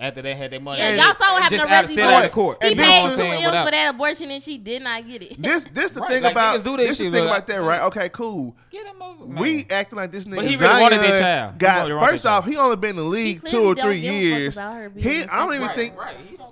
after 0.00 0.22
they 0.22 0.34
had 0.34 0.50
their 0.50 0.60
money. 0.60 0.80
Yeah, 0.80 0.94
y'all 0.94 1.14
saw 1.14 1.34
what 1.34 1.42
happened 1.42 1.60
to 1.60 1.66
Reggie 1.66 1.96
Bush. 1.96 2.30
Court. 2.30 2.62
He 2.62 2.74
paid 2.74 3.10
two 3.10 3.16
for 3.16 3.70
that 3.70 3.92
abortion 3.94 4.30
and 4.30 4.42
she 4.42 4.56
did 4.56 4.82
not 4.82 5.06
get 5.06 5.22
it. 5.22 5.40
This 5.40 5.64
this 5.64 5.92
the 5.92 6.00
thing 6.06 6.24
about 6.24 6.64
this, 6.64 6.98
the 6.98 7.10
thing 7.10 7.24
about 7.24 7.46
that, 7.46 7.56
right? 7.56 7.82
Okay, 7.82 8.08
cool. 8.08 8.56
Get 8.70 8.86
him 8.86 9.02
over. 9.02 9.24
We 9.26 9.66
acting 9.68 9.96
like 9.96 10.10
this 10.10 10.24
nigga. 10.24 10.36
But 10.36 10.44
he 10.46 10.56
really 10.56 10.58
Zion 10.58 10.82
wanted 10.82 11.18
child. 11.18 11.58
Got, 11.58 12.08
first 12.08 12.26
off, 12.26 12.46
he 12.46 12.56
only 12.56 12.76
been 12.76 12.90
in 12.90 12.96
the 12.96 13.02
league 13.02 13.44
two 13.44 13.64
or 13.64 13.74
three 13.74 14.00
years. 14.00 14.58
He 14.96 15.22
I 15.24 15.46
don't 15.46 15.54
even 15.54 15.70
think. 15.70 15.94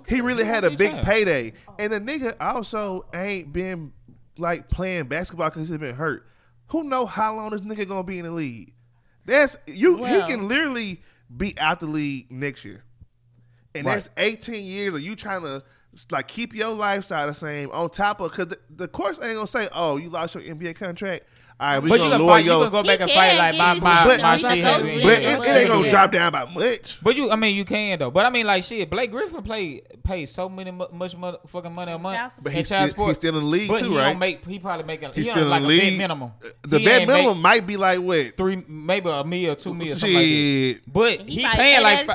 He, 0.07 0.21
really 0.21 0.45
had 0.45 0.63
a 0.63 0.71
big 0.71 1.01
payday. 1.01 1.53
And 1.79 1.91
the 1.91 1.99
nigga 1.99 2.35
also 2.39 3.05
ain't 3.13 3.51
been 3.51 3.91
like 4.37 4.69
playing 4.69 5.07
basketball 5.07 5.49
because 5.49 5.67
he's 5.67 5.77
been 5.77 5.95
hurt. 5.95 6.25
Who 6.67 6.83
know 6.83 7.05
how 7.05 7.35
long 7.35 7.49
this 7.49 7.61
nigga 7.61 7.87
gonna 7.87 8.03
be 8.03 8.19
in 8.19 8.25
the 8.25 8.31
league? 8.31 8.73
That's 9.25 9.57
you. 9.65 10.05
he 10.05 10.21
can 10.21 10.47
literally 10.47 11.01
be 11.35 11.57
out 11.59 11.81
the 11.81 11.87
league 11.87 12.31
next 12.31 12.63
year 12.63 12.83
and 13.77 13.85
right. 13.85 13.93
that's 13.95 14.09
18 14.17 14.65
years 14.65 14.93
of 14.93 15.01
you 15.01 15.15
trying 15.15 15.41
to 15.43 15.63
like 16.11 16.27
keep 16.27 16.53
your 16.53 16.73
lifestyle 16.73 17.27
the 17.27 17.33
same 17.33 17.71
on 17.71 17.89
top 17.89 18.21
of 18.21 18.31
because 18.31 18.47
the, 18.47 18.59
the 18.75 18.87
course 18.87 19.19
ain't 19.21 19.35
gonna 19.35 19.47
say, 19.47 19.67
oh, 19.73 19.97
you 19.97 20.09
lost 20.09 20.35
your 20.35 20.43
NBA 20.43 20.75
contract. 20.75 21.25
All 21.59 21.67
right, 21.67 21.79
we 21.81 21.89
but 21.89 21.97
gonna 21.97 22.11
you 22.11 22.19
gonna, 22.19 22.43
your, 22.43 22.63
you 22.65 22.69
go 22.69 22.83
back 22.83 22.99
and 22.99 23.09
fight 23.09 23.35
like 23.35 23.57
my 23.57 23.73
my, 23.79 24.03
but, 24.03 24.21
my 24.21 24.37
shit. 24.37 24.63
But 24.63 24.85
it, 24.85 25.03
it, 25.03 25.57
ain't 25.57 25.67
gonna 25.67 25.89
drop 25.89 26.11
down 26.11 26.31
by 26.31 26.45
much. 26.45 27.01
But 27.01 27.15
you, 27.15 27.31
I 27.31 27.35
mean, 27.35 27.55
you 27.55 27.65
can 27.65 27.97
though. 27.97 28.11
But 28.11 28.27
I 28.27 28.29
mean, 28.29 28.45
like 28.45 28.61
shit, 28.61 28.87
Blake 28.91 29.09
Griffin 29.09 29.41
played 29.41 30.03
paid 30.03 30.27
so 30.27 30.49
many 30.49 30.69
much 30.69 31.15
fucking 31.47 31.73
money 31.73 31.93
a 31.93 31.97
month. 31.97 32.33
But 32.43 32.53
he's 32.53 32.67
still, 32.67 33.07
he's 33.07 33.15
still 33.15 33.35
in 33.35 33.43
the 33.43 33.49
league 33.49 33.69
but 33.69 33.79
too, 33.79 33.89
he 33.89 33.97
right? 33.97 34.09
Don't 34.09 34.19
make, 34.19 34.45
he 34.45 34.59
probably 34.59 34.85
making 34.85 35.09
he's 35.13 35.25
he 35.25 35.31
still 35.31 35.47
like 35.47 35.63
in 35.63 35.63
the 35.63 35.67
league. 35.69 35.97
minimum. 35.97 36.31
The 36.61 36.77
bad 36.77 37.07
minimum 37.07 37.41
might 37.41 37.65
be 37.65 37.75
like 37.75 38.01
what 38.01 38.37
three, 38.37 38.63
maybe 38.67 39.09
a 39.09 39.23
meal, 39.23 39.55
two 39.55 39.73
meals, 39.73 39.99
something 39.99 40.13
like 40.13 40.25
that. 40.25 40.81
But 40.93 41.21
he, 41.21 41.43
paying 41.43 41.81
like 41.81 42.07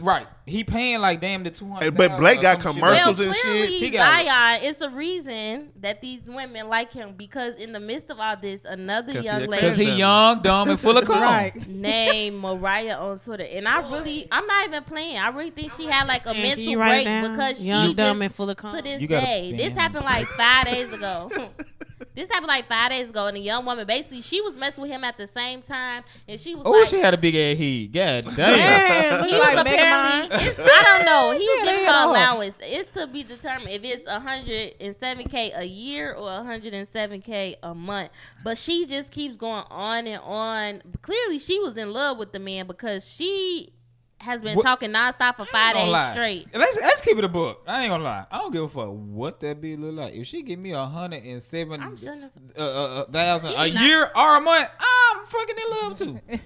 right. 0.00 0.28
He 0.50 0.64
paying 0.64 1.00
like 1.00 1.20
damn 1.20 1.44
the 1.44 1.50
two 1.50 1.68
hundred. 1.68 1.96
But 1.96 2.18
Blake 2.18 2.40
got 2.40 2.60
commercials 2.60 3.18
well, 3.18 3.28
and 3.28 3.36
shit. 3.36 3.70
He 3.70 3.90
got 3.90 4.24
Zion 4.24 4.62
is 4.64 4.76
the 4.78 4.90
reason 4.90 5.70
that 5.80 6.02
these 6.02 6.22
women 6.26 6.68
like 6.68 6.92
him 6.92 7.14
because 7.16 7.54
in 7.54 7.72
the 7.72 7.80
midst 7.80 8.10
of 8.10 8.18
all 8.18 8.36
this, 8.36 8.60
another 8.64 9.20
young 9.20 9.46
lady 9.46 9.62
because 9.62 9.76
he 9.76 9.90
young, 9.92 10.42
dumb, 10.42 10.70
and 10.70 10.78
full 10.80 10.98
of 10.98 11.04
cum. 11.06 11.22
right. 11.22 11.54
Moriah 12.32 12.98
on 12.98 13.18
Twitter, 13.18 13.46
and 13.50 13.68
I 13.68 13.88
really, 13.90 14.26
I'm 14.30 14.46
not 14.46 14.68
even 14.68 14.84
playing. 14.84 15.18
I 15.18 15.28
really 15.28 15.50
think 15.50 15.72
she 15.72 15.86
had 15.86 16.08
like 16.08 16.26
a 16.26 16.34
mental 16.34 16.76
right 16.76 17.04
break 17.04 17.06
now, 17.06 17.28
because 17.28 17.64
young, 17.64 17.88
she 17.88 17.94
dumb, 17.94 18.18
just, 18.18 18.22
and 18.22 18.34
full 18.34 18.50
of 18.50 18.56
cum. 18.56 18.76
To 18.76 18.82
this 18.82 19.00
day, 19.00 19.54
this 19.56 19.72
happened 19.72 20.04
like 20.04 20.26
five 20.26 20.66
days 20.66 20.92
ago. 20.92 21.30
This 22.14 22.28
happened 22.28 22.48
like 22.48 22.66
five 22.66 22.90
days 22.90 23.10
ago, 23.10 23.26
and 23.26 23.36
a 23.36 23.40
young 23.40 23.64
woman 23.64 23.86
basically 23.86 24.22
she 24.22 24.40
was 24.40 24.56
messing 24.56 24.82
with 24.82 24.90
him 24.90 25.04
at 25.04 25.16
the 25.16 25.26
same 25.26 25.62
time, 25.62 26.02
and 26.28 26.40
she 26.40 26.54
was. 26.54 26.64
Oh, 26.66 26.72
like, 26.72 26.88
she 26.88 26.98
had 26.98 27.14
a 27.14 27.18
big 27.18 27.34
ass 27.34 27.58
head. 27.58 28.24
God 28.24 28.36
damn. 28.36 28.36
damn 28.36 29.28
he 29.28 29.34
was 29.34 29.54
like 29.54 29.66
apparently. 29.66 30.36
It's, 30.38 30.58
I 30.58 30.82
don't 30.96 31.04
know. 31.06 31.30
He 31.40 31.46
was 31.46 31.64
giving 31.64 31.86
her 31.86 32.04
allowance. 32.04 32.54
It's 32.60 32.88
to 32.98 33.06
be 33.06 33.22
determined 33.22 33.70
if 33.70 33.84
it's 33.84 34.08
107k 34.08 35.58
a 35.58 35.64
year 35.64 36.12
or 36.12 36.28
107k 36.28 37.56
a 37.62 37.74
month. 37.74 38.10
But 38.42 38.58
she 38.58 38.86
just 38.86 39.10
keeps 39.10 39.36
going 39.36 39.64
on 39.70 40.06
and 40.06 40.20
on. 40.22 40.82
Clearly, 41.02 41.38
she 41.38 41.58
was 41.58 41.76
in 41.76 41.92
love 41.92 42.18
with 42.18 42.32
the 42.32 42.40
man 42.40 42.66
because 42.66 43.08
she 43.08 43.72
has 44.20 44.42
been 44.42 44.56
what? 44.56 44.64
talking 44.64 44.90
nonstop 44.90 45.36
for 45.36 45.46
five 45.46 45.74
days 45.74 45.90
lie. 45.90 46.12
straight. 46.12 46.46
Let's 46.52 46.78
let's 46.80 47.00
keep 47.00 47.16
it 47.16 47.24
a 47.24 47.28
book. 47.28 47.62
I 47.66 47.82
ain't 47.82 47.90
gonna 47.90 48.04
lie. 48.04 48.26
I 48.30 48.38
don't 48.38 48.52
give 48.52 48.62
a 48.62 48.68
fuck 48.68 48.88
what 48.90 49.40
that 49.40 49.60
bitch 49.60 49.80
look 49.80 49.94
like. 49.94 50.14
If 50.14 50.26
she 50.26 50.42
give 50.42 50.58
me 50.58 50.72
a 50.72 50.84
hundred 50.84 51.24
and 51.24 51.42
seven 51.42 51.82
uh, 51.82 51.86
uh, 52.58 52.62
uh, 52.62 53.04
thousand 53.06 53.54
a 53.56 53.66
year 53.66 54.10
or 54.14 54.36
a 54.36 54.40
month, 54.40 54.68
I'm 54.78 55.24
fucking 55.24 55.56
in 55.56 55.82
love 55.82 55.94
too. 55.98 56.20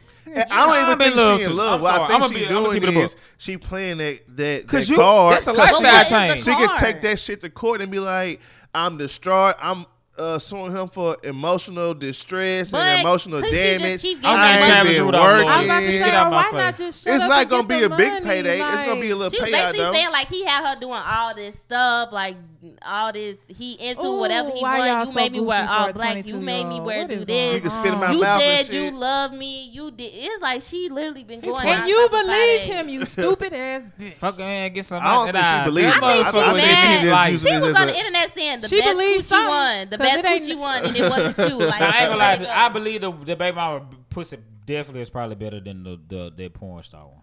I 0.50 0.66
don't 0.66 0.84
even 0.84 0.98
think 0.98 1.16
love 1.16 1.40
she 1.40 1.46
in 1.46 1.56
love. 1.56 1.82
What 1.82 2.00
I 2.00 2.18
think 2.18 2.32
she's 2.32 2.48
doing 2.48 2.82
is 2.82 3.16
she 3.36 3.56
playing 3.56 3.98
that 3.98 4.20
that, 4.36 4.68
that 4.68 4.88
you, 4.88 4.96
card. 4.96 5.34
That's 5.34 5.46
a 5.48 5.52
lifestyle 5.52 6.04
change. 6.04 6.44
She 6.44 6.54
could 6.54 6.76
take 6.76 7.00
that 7.02 7.18
shit 7.18 7.40
to 7.42 7.50
court 7.50 7.82
and 7.82 7.90
be 7.90 7.98
like, 7.98 8.40
"I'm 8.72 8.96
distraught. 8.96 9.56
I'm 9.60 9.84
uh, 10.16 10.38
suing 10.38 10.72
him 10.72 10.88
for 10.88 11.16
emotional 11.22 11.94
distress 11.94 12.70
but 12.70 12.80
and 12.80 13.00
emotional 13.00 13.40
damage. 13.40 14.04
I 14.24 14.80
ain't 14.80 14.88
been 14.88 15.06
working. 15.06 15.48
I'm 15.48 15.64
about 15.64 15.80
to 15.80 15.86
say, 15.86 16.16
oh, 16.16 16.30
why 16.30 16.44
face. 16.44 16.52
not 16.52 16.76
just 16.76 17.06
It's 17.06 17.24
not 17.24 17.48
gonna 17.48 17.66
be 17.66 17.82
a 17.82 17.88
money. 17.88 18.04
big 18.04 18.22
payday. 18.22 18.60
Like, 18.60 18.74
it's 18.74 18.82
gonna 18.84 19.00
be 19.00 19.10
a 19.10 19.16
little 19.16 19.30
she's 19.30 19.40
payout. 19.40 19.72
She's 19.72 19.80
basically 19.80 19.98
saying 19.98 20.12
like 20.12 20.28
he 20.28 20.44
had 20.44 20.66
her 20.66 20.80
doing 20.80 21.02
all 21.04 21.34
this 21.34 21.58
stuff, 21.58 22.12
like 22.12 22.36
all 22.82 23.12
this. 23.12 23.38
He 23.48 23.74
into 23.74 24.02
Ooh, 24.02 24.18
whatever 24.18 24.50
he 24.50 24.62
wants. 24.62 25.10
You 25.10 25.14
so 25.14 25.20
made 25.20 25.32
me 25.32 25.40
wear 25.40 25.68
all 25.68 25.92
black. 25.92 26.26
You 26.26 26.40
made 26.40 26.64
me 26.64 26.80
wear 26.80 27.06
do 27.06 27.24
this. 27.24 27.54
You 27.54 27.60
can 27.60 27.70
spit 27.70 27.92
in 27.92 27.98
my 27.98 28.12
you 28.12 28.20
mouth. 28.20 28.40
You 28.40 28.46
said 28.46 28.72
you 28.72 28.90
love 28.92 29.32
me. 29.32 29.68
You 29.68 29.90
did. 29.90 30.10
It's 30.12 30.42
like 30.42 30.62
she 30.62 30.88
literally 30.88 31.24
been 31.24 31.40
going. 31.40 31.66
And 31.66 31.88
you 31.88 32.08
believed 32.10 32.72
him, 32.72 32.88
you 32.88 33.04
stupid 33.06 33.52
ass 33.52 33.90
bitch. 33.98 34.14
Fuck 34.14 34.38
man, 34.38 34.72
get 34.72 34.84
some. 34.84 35.02
I 35.02 35.14
don't 35.14 35.32
think 35.32 35.46
she 35.46 35.64
believed. 35.64 35.92
I 36.00 36.22
think 36.22 36.26
she 36.28 37.06
mad. 37.06 37.40
She 37.40 37.58
was 37.58 37.76
on 37.76 37.86
the 37.88 37.96
internet 37.96 38.34
saying 38.34 38.60
the 38.60 38.68
best 38.68 39.28
she 39.28 39.34
won. 39.34 39.88
The 39.90 40.03
best 40.04 40.24
coochie 40.24 40.58
one, 40.58 40.84
and 40.84 40.96
it 40.96 41.10
wasn't 41.10 41.50
you. 41.50 41.58
Like, 41.66 41.80
I 41.80 42.06
ain't 42.06 42.18
lie. 42.18 42.46
I 42.50 42.68
believe 42.68 43.00
the, 43.00 43.12
the 43.12 43.36
baby 43.36 43.54
mama 43.54 43.86
pussy 44.10 44.38
definitely 44.66 45.02
is 45.02 45.10
probably 45.10 45.36
better 45.36 45.60
than 45.60 45.82
the 45.82 46.00
the, 46.08 46.32
the 46.34 46.48
porn 46.48 46.82
star 46.82 47.06
one. 47.06 47.22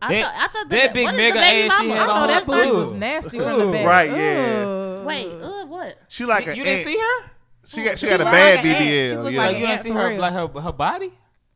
I, 0.00 0.08
that, 0.12 0.24
thought, 0.24 0.34
I 0.34 0.48
thought 0.48 0.68
that, 0.68 0.68
that 0.68 0.94
big 0.94 1.06
mega 1.14 1.38
ass 1.38 1.80
she 1.80 1.88
had 1.90 2.08
I 2.08 2.20
know 2.20 2.26
that 2.26 2.44
thing 2.44 2.74
was 2.74 2.92
nasty 2.92 3.38
ooh. 3.38 3.42
from 3.42 3.58
the 3.58 3.72
back. 3.72 3.86
Right, 3.86 4.10
yeah. 4.10 4.64
Ooh. 4.64 5.04
Wait, 5.04 5.28
uh, 5.28 5.66
what? 5.66 5.98
She 6.08 6.24
like 6.24 6.46
you, 6.46 6.54
you 6.54 6.64
didn't 6.64 6.84
see 6.84 6.98
her? 6.98 7.30
She 7.66 7.84
got 7.84 7.98
she, 7.98 8.06
she 8.06 8.10
got 8.10 8.20
a 8.20 8.24
bad 8.24 8.56
like 8.56 8.64
BBL. 8.64 9.28
She 9.28 9.34
yeah. 9.34 9.46
like 9.46 9.58
you 9.58 9.66
didn't 9.66 9.80
see 9.80 9.90
her 9.90 10.18
like 10.18 10.32
her 10.32 10.48
her 10.60 10.72
body? 10.72 11.12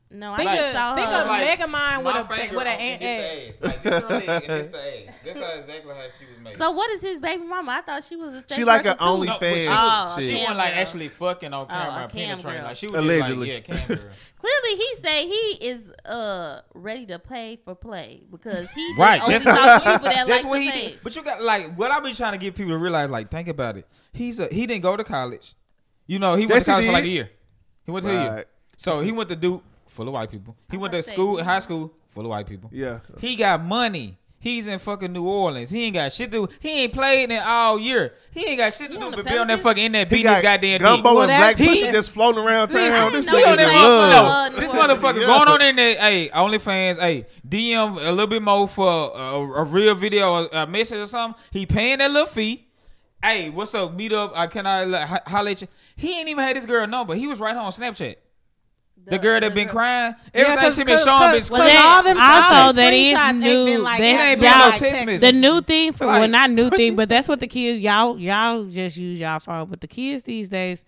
No, 0.08 0.32
I 0.32 0.36
think 0.36 0.46
like, 0.46 0.72
saw 0.72 0.94
think 0.94 1.08
her. 1.08 1.20
of 1.22 1.26
like, 1.26 1.58
Megamind 1.58 2.04
with 2.04 2.16
a 2.16 2.54
with 2.54 2.66
an 2.66 3.02
ass. 3.02 3.58
ass. 3.58 3.60
Like 3.60 3.82
this 5.22 5.36
her 5.36 5.58
exactly 5.58 5.94
how 5.94 6.02
she 6.16 6.26
was 6.26 6.44
made. 6.44 6.58
So 6.58 6.70
what 6.70 6.90
is 6.92 7.00
his 7.00 7.18
baby 7.18 7.42
mama? 7.42 7.72
I 7.72 7.80
thought 7.80 8.04
she 8.04 8.14
was 8.14 8.44
a 8.48 8.54
she 8.54 8.62
like 8.62 8.86
an 8.86 8.96
OnlyFans. 8.98 9.40
no. 9.40 9.58
She, 9.58 9.66
oh, 9.68 10.16
she 10.20 10.34
wasn't 10.34 10.58
like 10.58 10.76
actually 10.76 11.08
fucking 11.08 11.52
on 11.52 11.64
oh, 11.64 11.66
camera, 11.66 12.04
oh, 12.04 12.08
penetrating. 12.08 12.62
Like 12.62 12.76
she 12.76 12.86
was 12.86 13.00
allegedly. 13.00 13.54
Like, 13.54 13.68
yeah, 13.68 13.76
cam 13.76 13.86
Clearly, 14.38 14.76
he 14.76 14.94
say 15.02 15.26
he 15.26 15.66
is 15.66 15.90
uh 16.04 16.60
ready 16.74 17.06
to 17.06 17.18
pay 17.18 17.58
for 17.64 17.74
play 17.74 18.22
because 18.30 18.70
he 18.70 18.94
right. 18.96 19.20
That's, 19.26 19.44
that's 19.44 20.28
like 20.28 20.44
what 20.44 20.62
he 20.62 20.70
play. 20.70 20.80
did. 20.90 21.00
But 21.02 21.16
you 21.16 21.24
got 21.24 21.42
like 21.42 21.76
what 21.76 21.90
I 21.90 21.98
been 21.98 22.14
trying 22.14 22.32
to 22.32 22.38
get 22.38 22.54
people 22.54 22.72
to 22.72 22.78
realize. 22.78 23.10
Like 23.10 23.28
think 23.28 23.48
about 23.48 23.76
it. 23.76 23.88
He's 24.12 24.38
a 24.38 24.46
he 24.46 24.68
didn't 24.68 24.84
go 24.84 24.96
to 24.96 25.02
college. 25.02 25.54
You 26.06 26.20
know 26.20 26.36
he 26.36 26.46
went 26.46 26.64
to 26.64 26.70
college 26.70 26.86
for 26.86 26.92
like 26.92 27.04
a 27.04 27.08
year. 27.08 27.30
He 27.84 27.90
went 27.90 28.04
to 28.04 28.10
a 28.10 28.22
year. 28.22 28.44
So 28.76 29.00
he 29.00 29.10
went 29.10 29.28
to 29.30 29.36
Duke 29.36 29.64
full 29.96 30.06
of 30.06 30.14
white 30.14 30.30
people. 30.30 30.56
He 30.70 30.76
I 30.76 30.80
went 30.80 30.92
to 30.92 31.02
school, 31.02 31.42
high 31.42 31.58
school, 31.58 31.92
full 32.10 32.24
of 32.24 32.30
white 32.30 32.46
people. 32.46 32.70
Yeah. 32.72 33.00
He 33.18 33.34
got 33.34 33.64
money. 33.64 34.18
He's 34.38 34.66
in 34.66 34.78
fucking 34.78 35.12
New 35.12 35.26
Orleans. 35.26 35.70
He 35.70 35.84
ain't 35.84 35.94
got 35.94 36.12
shit 36.12 36.30
to 36.30 36.46
do. 36.46 36.54
He 36.60 36.82
ain't 36.82 36.92
played 36.92 37.30
in 37.32 37.42
all 37.42 37.80
year. 37.80 38.12
He 38.30 38.46
ain't 38.46 38.58
got 38.58 38.72
shit 38.74 38.92
to 38.92 38.94
he 38.94 39.00
do 39.00 39.10
but 39.10 39.26
be 39.26 39.36
on 39.36 39.48
that 39.48 39.60
fucking 39.60 39.82
in 39.82 39.92
that 39.92 40.10
beat 40.10 40.22
this 40.22 40.42
goddamn 40.42 40.80
gumbo 40.82 41.22
dick. 41.22 41.30
and 41.30 41.40
black 41.40 41.56
pussy 41.56 41.90
just 41.90 42.10
floating 42.12 42.44
around 42.44 42.68
town. 42.68 43.12
This, 43.12 43.26
no, 43.26 43.36
this, 43.36 43.56
no, 43.56 44.50
this 44.54 44.70
motherfucker 44.70 45.20
yeah. 45.20 45.26
going 45.26 45.48
on 45.48 45.62
in 45.62 45.74
there. 45.74 45.96
Hey, 45.96 46.28
OnlyFans. 46.28 47.00
Hey, 47.00 47.26
DM 47.48 47.96
a 47.96 48.10
little 48.10 48.26
bit 48.26 48.42
more 48.42 48.68
for 48.68 48.86
a, 48.86 49.18
a, 49.18 49.52
a 49.62 49.64
real 49.64 49.94
video, 49.94 50.34
a, 50.34 50.48
a 50.52 50.66
message 50.66 50.98
or 50.98 51.06
something. 51.06 51.42
He 51.50 51.66
paying 51.66 51.98
that 51.98 52.10
little 52.10 52.28
fee. 52.28 52.68
Hey, 53.22 53.50
what's 53.50 53.74
up? 53.74 53.94
Meet 53.94 54.12
up. 54.12 54.32
I 54.36 54.46
can 54.46 54.66
I 54.66 54.84
like, 54.84 55.26
holler 55.26 55.50
at 55.50 55.62
you. 55.62 55.68
He 55.96 56.20
ain't 56.20 56.28
even 56.28 56.44
had 56.44 56.54
this 56.54 56.66
girl 56.66 56.86
number. 56.86 57.14
He 57.14 57.26
was 57.26 57.40
right 57.40 57.56
on 57.56 57.72
Snapchat. 57.72 58.16
The, 59.08 59.18
girl 59.18 59.38
that 59.38 59.54
been 59.54 59.68
crying, 59.68 60.16
everything 60.34 60.64
yeah, 60.64 60.70
she 60.70 60.82
been 60.82 60.98
showing 60.98 61.30
been 61.30 61.42
screaming. 61.42 61.68
Well, 61.68 61.96
all 61.96 62.02
them 62.02 62.18
also, 62.18 62.72
that 62.72 62.92
is 62.92 63.34
new. 63.34 63.78
Like, 63.78 64.00
that, 64.00 64.38
y'all, 64.38 64.90
no 64.90 65.12
like, 65.12 65.20
the 65.20 65.32
new 65.32 65.60
thing 65.60 65.92
for 65.92 66.06
like, 66.06 66.20
well, 66.20 66.28
not 66.28 66.50
new 66.50 66.70
thing, 66.70 66.96
but 66.96 67.08
that's 67.08 67.28
what 67.28 67.38
the 67.38 67.46
kids 67.46 67.80
y'all 67.80 68.18
y'all 68.18 68.64
just 68.64 68.96
use 68.96 69.20
y'all 69.20 69.38
phone. 69.38 69.68
But 69.68 69.80
the 69.80 69.86
kids 69.86 70.24
these 70.24 70.48
days, 70.48 70.84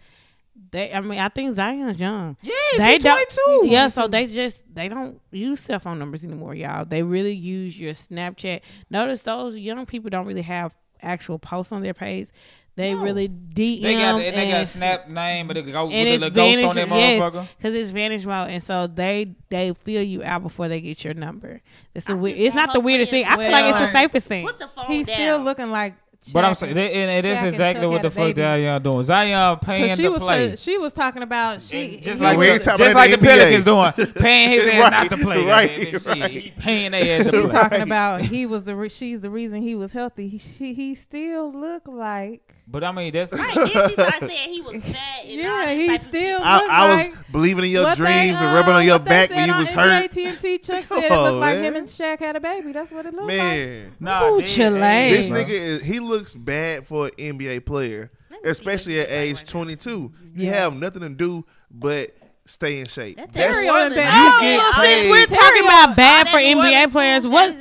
they 0.72 0.92
I 0.92 1.00
mean 1.00 1.20
I 1.20 1.28
think 1.28 1.54
Zion's 1.54 2.00
young. 2.00 2.36
Yeah, 2.42 2.52
they 2.78 2.98
22. 2.98 3.60
Yeah, 3.66 3.86
so 3.86 4.08
they 4.08 4.26
just 4.26 4.74
they 4.74 4.88
don't 4.88 5.20
use 5.30 5.60
cell 5.60 5.78
phone 5.78 6.00
numbers 6.00 6.24
anymore, 6.24 6.56
y'all. 6.56 6.84
They 6.84 7.04
really 7.04 7.34
use 7.34 7.78
your 7.78 7.92
Snapchat. 7.92 8.62
Notice 8.90 9.22
those 9.22 9.56
young 9.56 9.86
people 9.86 10.10
don't 10.10 10.26
really 10.26 10.42
have 10.42 10.74
actual 11.02 11.38
posts 11.38 11.70
on 11.72 11.82
their 11.82 11.94
page. 11.94 12.30
They 12.78 12.94
no. 12.94 13.02
really 13.02 13.28
DM. 13.28 13.82
They 13.82 13.94
got, 13.94 14.20
and 14.20 14.36
they 14.36 14.50
got 14.52 14.68
snap 14.68 15.08
name, 15.08 15.48
but 15.48 15.54
the 15.54 15.62
go, 15.62 15.90
it's 15.90 16.22
the 16.22 16.30
vanish, 16.30 16.60
ghost 16.60 16.78
on 16.78 16.88
that 16.88 16.96
yes, 16.96 17.20
motherfucker. 17.20 17.48
Because 17.56 17.74
it's 17.74 17.90
vanish 17.90 18.24
mode, 18.24 18.50
and 18.50 18.62
so 18.62 18.86
they 18.86 19.34
they 19.48 19.72
feel 19.72 20.00
you 20.00 20.22
out 20.22 20.44
before 20.44 20.68
they 20.68 20.80
get 20.80 21.02
your 21.02 21.12
number. 21.14 21.60
It's 21.92 22.06
the 22.06 22.16
It's 22.24 22.54
not 22.54 22.72
the 22.72 22.78
weirdest 22.78 23.10
thing. 23.10 23.24
I 23.26 23.36
feel 23.36 23.50
like 23.50 23.64
it's 23.64 23.80
the 23.80 23.86
safest 23.86 24.28
thing. 24.28 24.46
Put 24.46 24.60
the 24.60 24.68
phone 24.68 24.86
He's 24.86 25.08
down. 25.08 25.16
still 25.16 25.40
looking 25.40 25.72
like 25.72 25.96
but 26.32 26.44
I'm 26.44 26.54
saying, 26.54 26.74
they, 26.74 26.92
and 26.92 27.10
it 27.10 27.24
is 27.24 27.38
Shaq 27.38 27.48
exactly 27.48 27.86
what 27.86 28.02
the 28.02 28.10
fuck 28.10 28.34
Zion 28.36 28.82
doing. 28.82 29.04
Zion 29.04 29.58
paying 29.60 29.96
she 29.96 30.02
to 30.02 30.08
was 30.10 30.22
play. 30.22 30.50
T- 30.50 30.56
she 30.56 30.76
was 30.76 30.92
talking 30.92 31.22
about 31.22 31.62
she 31.62 31.96
just, 31.96 32.04
just 32.04 32.20
like 32.20 32.38
the, 32.38 32.74
just 32.76 32.94
like 32.94 33.10
the, 33.10 33.16
the 33.16 33.22
Pelicans 33.24 33.64
doing, 33.64 34.12
paying 34.14 34.50
his 34.50 34.66
ass 34.66 34.90
not 34.90 35.10
to 35.10 35.24
play. 35.24 35.44
Right, 35.44 36.06
right. 36.06 36.56
Paying 36.58 36.90
their 36.90 37.20
ass. 37.20 37.30
She 37.30 37.42
talking 37.48 37.82
about 37.82 38.22
he 38.22 38.46
was 38.46 38.64
the 38.64 38.76
re- 38.76 38.88
she's 38.88 39.20
the 39.20 39.30
reason 39.30 39.62
he 39.62 39.74
was 39.74 39.92
healthy. 39.92 40.28
He, 40.28 40.38
she, 40.38 40.74
he 40.74 40.94
still 40.94 41.50
looked 41.50 41.88
like. 41.88 42.54
But 42.70 42.84
I 42.84 42.92
mean 42.92 43.12
that's 43.12 43.32
right. 43.32 43.56
And 43.56 43.70
she 43.70 43.96
thought 43.96 44.18
saying 44.18 44.52
he 44.52 44.60
was 44.60 44.84
fat. 44.84 45.24
yeah, 45.26 45.72
he 45.72 45.96
still. 45.98 46.40
I, 46.42 46.66
I 46.70 46.96
like 46.96 47.10
was 47.10 47.18
believing 47.32 47.64
in 47.64 47.70
your 47.70 47.94
dreams 47.94 48.36
and 48.36 48.36
uh, 48.36 48.54
rubbing 48.56 48.74
on 48.74 48.84
your 48.84 48.98
back 48.98 49.30
when 49.30 49.48
you 49.48 49.56
was 49.56 49.70
hurt. 49.70 50.04
AT 50.04 50.16
and 50.18 50.38
T 50.38 50.58
Chuck 50.58 50.84
said 50.84 51.04
it 51.04 51.12
oh, 51.12 51.22
looked 51.22 51.36
like 51.36 51.58
him 51.58 51.76
and 51.76 51.86
Shaq 51.86 52.18
had 52.18 52.36
a 52.36 52.40
baby. 52.40 52.72
That's 52.72 52.90
what 52.90 53.06
it 53.06 53.14
looked 53.14 53.28
like. 53.28 53.38
Man, 53.38 53.92
nah, 54.00 54.36
this 54.36 54.58
nigga 54.58 55.80
he 55.80 56.00
looks 56.08 56.34
bad 56.34 56.86
for 56.86 57.06
an 57.06 57.12
NBA 57.38 57.66
player, 57.66 58.10
especially 58.44 59.00
at 59.00 59.10
age 59.10 59.44
22. 59.44 59.90
You 59.90 60.12
yeah. 60.34 60.50
have 60.52 60.74
nothing 60.74 61.02
to 61.02 61.08
do 61.10 61.44
but 61.70 62.14
stay 62.46 62.80
in 62.80 62.86
shape. 62.86 63.16
That's, 63.16 63.32
That's 63.32 63.58
Terrio. 63.58 63.64
You 63.64 64.02
oh, 64.02 64.38
get 64.40 64.74
paid. 64.74 65.10
We're 65.10 65.26
talking 65.26 65.62
about 65.62 65.96
bad 65.96 66.28
for 66.28 66.38
NBA 66.38 66.90
players. 66.90 67.28
What 67.28 67.52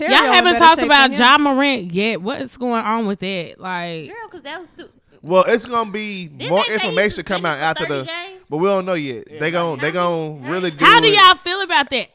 y'all 0.00 0.32
haven't 0.32 0.58
talked 0.58 0.82
about 0.82 1.12
Ja 1.16 1.38
Morant 1.38 1.92
yet? 1.92 2.20
What's 2.20 2.56
going 2.56 2.84
on 2.84 3.06
with 3.06 3.20
that? 3.20 3.54
Like, 3.58 4.08
girl, 4.08 4.16
because 4.24 4.42
that 4.42 4.58
was 4.58 4.68
too. 4.70 4.88
Well, 5.22 5.44
it's 5.46 5.66
gonna 5.66 5.90
be 5.90 6.26
Didn't 6.26 6.50
more 6.50 6.64
information 6.68 7.22
come 7.24 7.46
out 7.46 7.56
after 7.58 7.86
the, 7.86 8.02
games? 8.02 8.40
but 8.50 8.56
we 8.56 8.66
don't 8.66 8.84
know 8.84 8.94
yet. 8.94 9.30
Yeah. 9.30 9.38
They 9.38 9.50
gonna 9.52 9.80
they 9.80 9.92
gonna 9.92 10.50
really 10.50 10.72
do. 10.72 10.84
How 10.84 11.00
do 11.00 11.08
y'all 11.08 11.36
feel 11.36 11.60
about 11.60 11.90
that? 11.90 12.08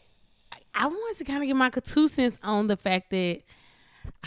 I 0.75 0.88
wanted 0.88 1.17
to 1.17 1.23
kind 1.23 1.41
of 1.41 1.47
get 1.47 1.55
my 1.55 1.69
two 1.69 2.07
cents 2.07 2.38
on 2.43 2.67
the 2.67 2.77
fact 2.77 3.09
that 3.11 3.41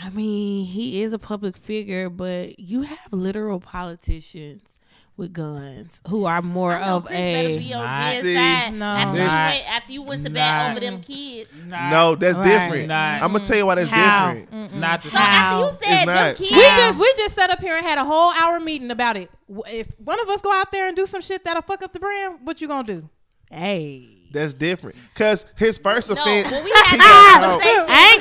I 0.03 0.09
mean, 0.09 0.65
he 0.65 1.03
is 1.03 1.13
a 1.13 1.19
public 1.19 1.55
figure, 1.55 2.09
but 2.09 2.59
you 2.59 2.81
have 2.81 3.11
literal 3.11 3.59
politicians 3.59 4.79
with 5.17 5.33
guns 5.33 6.01
who 6.07 6.25
are 6.25 6.41
more 6.41 6.75
of 6.75 7.05
a 7.11 7.59
be 7.59 7.73
on 7.73 7.83
not, 7.83 8.13
see, 8.13 8.33
no, 8.33 8.85
after, 8.85 9.19
you 9.19 9.27
went, 9.27 9.69
after 9.69 9.91
you 9.91 10.01
went 10.01 10.23
to 10.23 10.29
bed 10.31 10.51
not, 10.51 10.71
over 10.71 10.79
them 10.79 11.01
kids. 11.01 11.49
Not, 11.67 11.91
no, 11.91 12.15
that's 12.15 12.37
right, 12.37 12.47
different. 12.47 12.87
Not, 12.87 13.21
I'm 13.21 13.31
gonna 13.31 13.43
tell 13.43 13.57
you 13.57 13.65
why 13.67 13.75
that's 13.75 13.89
how? 13.89 14.33
different. 14.33 14.73
Not 14.73 15.03
the 15.03 15.11
so 15.11 15.17
after 15.17 15.59
you 15.59 15.77
said 15.83 16.05
them 16.05 16.35
kids, 16.35 16.51
we 16.51 16.57
just 16.57 16.99
we 16.99 17.13
just 17.17 17.35
sat 17.35 17.51
up 17.51 17.59
here 17.59 17.75
and 17.75 17.85
had 17.85 17.99
a 17.99 18.05
whole 18.05 18.31
hour 18.33 18.59
meeting 18.59 18.89
about 18.89 19.17
it. 19.17 19.29
If 19.67 19.87
one 19.99 20.19
of 20.19 20.27
us 20.29 20.41
go 20.41 20.51
out 20.51 20.71
there 20.71 20.87
and 20.87 20.95
do 20.95 21.05
some 21.05 21.21
shit 21.21 21.45
that'll 21.45 21.61
fuck 21.61 21.83
up 21.83 21.93
the 21.93 21.99
brand, 21.99 22.39
what 22.43 22.59
you 22.59 22.67
gonna 22.67 22.87
do? 22.87 23.09
Hey. 23.51 24.17
That's 24.31 24.53
different. 24.53 24.95
Cause 25.13 25.45
his 25.57 25.77
first 25.77 26.09
offense. 26.09 26.51
No, 26.51 26.57
well, 26.57 26.63
we 26.63 26.71
had 26.71 26.91
he, 26.91 26.97
no, 27.41 27.59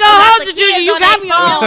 go 0.01 0.09
hold 0.09 0.41
you, 0.49 0.55
junior. 0.57 0.81
You 0.81 0.95
got 0.99 1.21
me 1.21 1.31
on. 1.31 1.61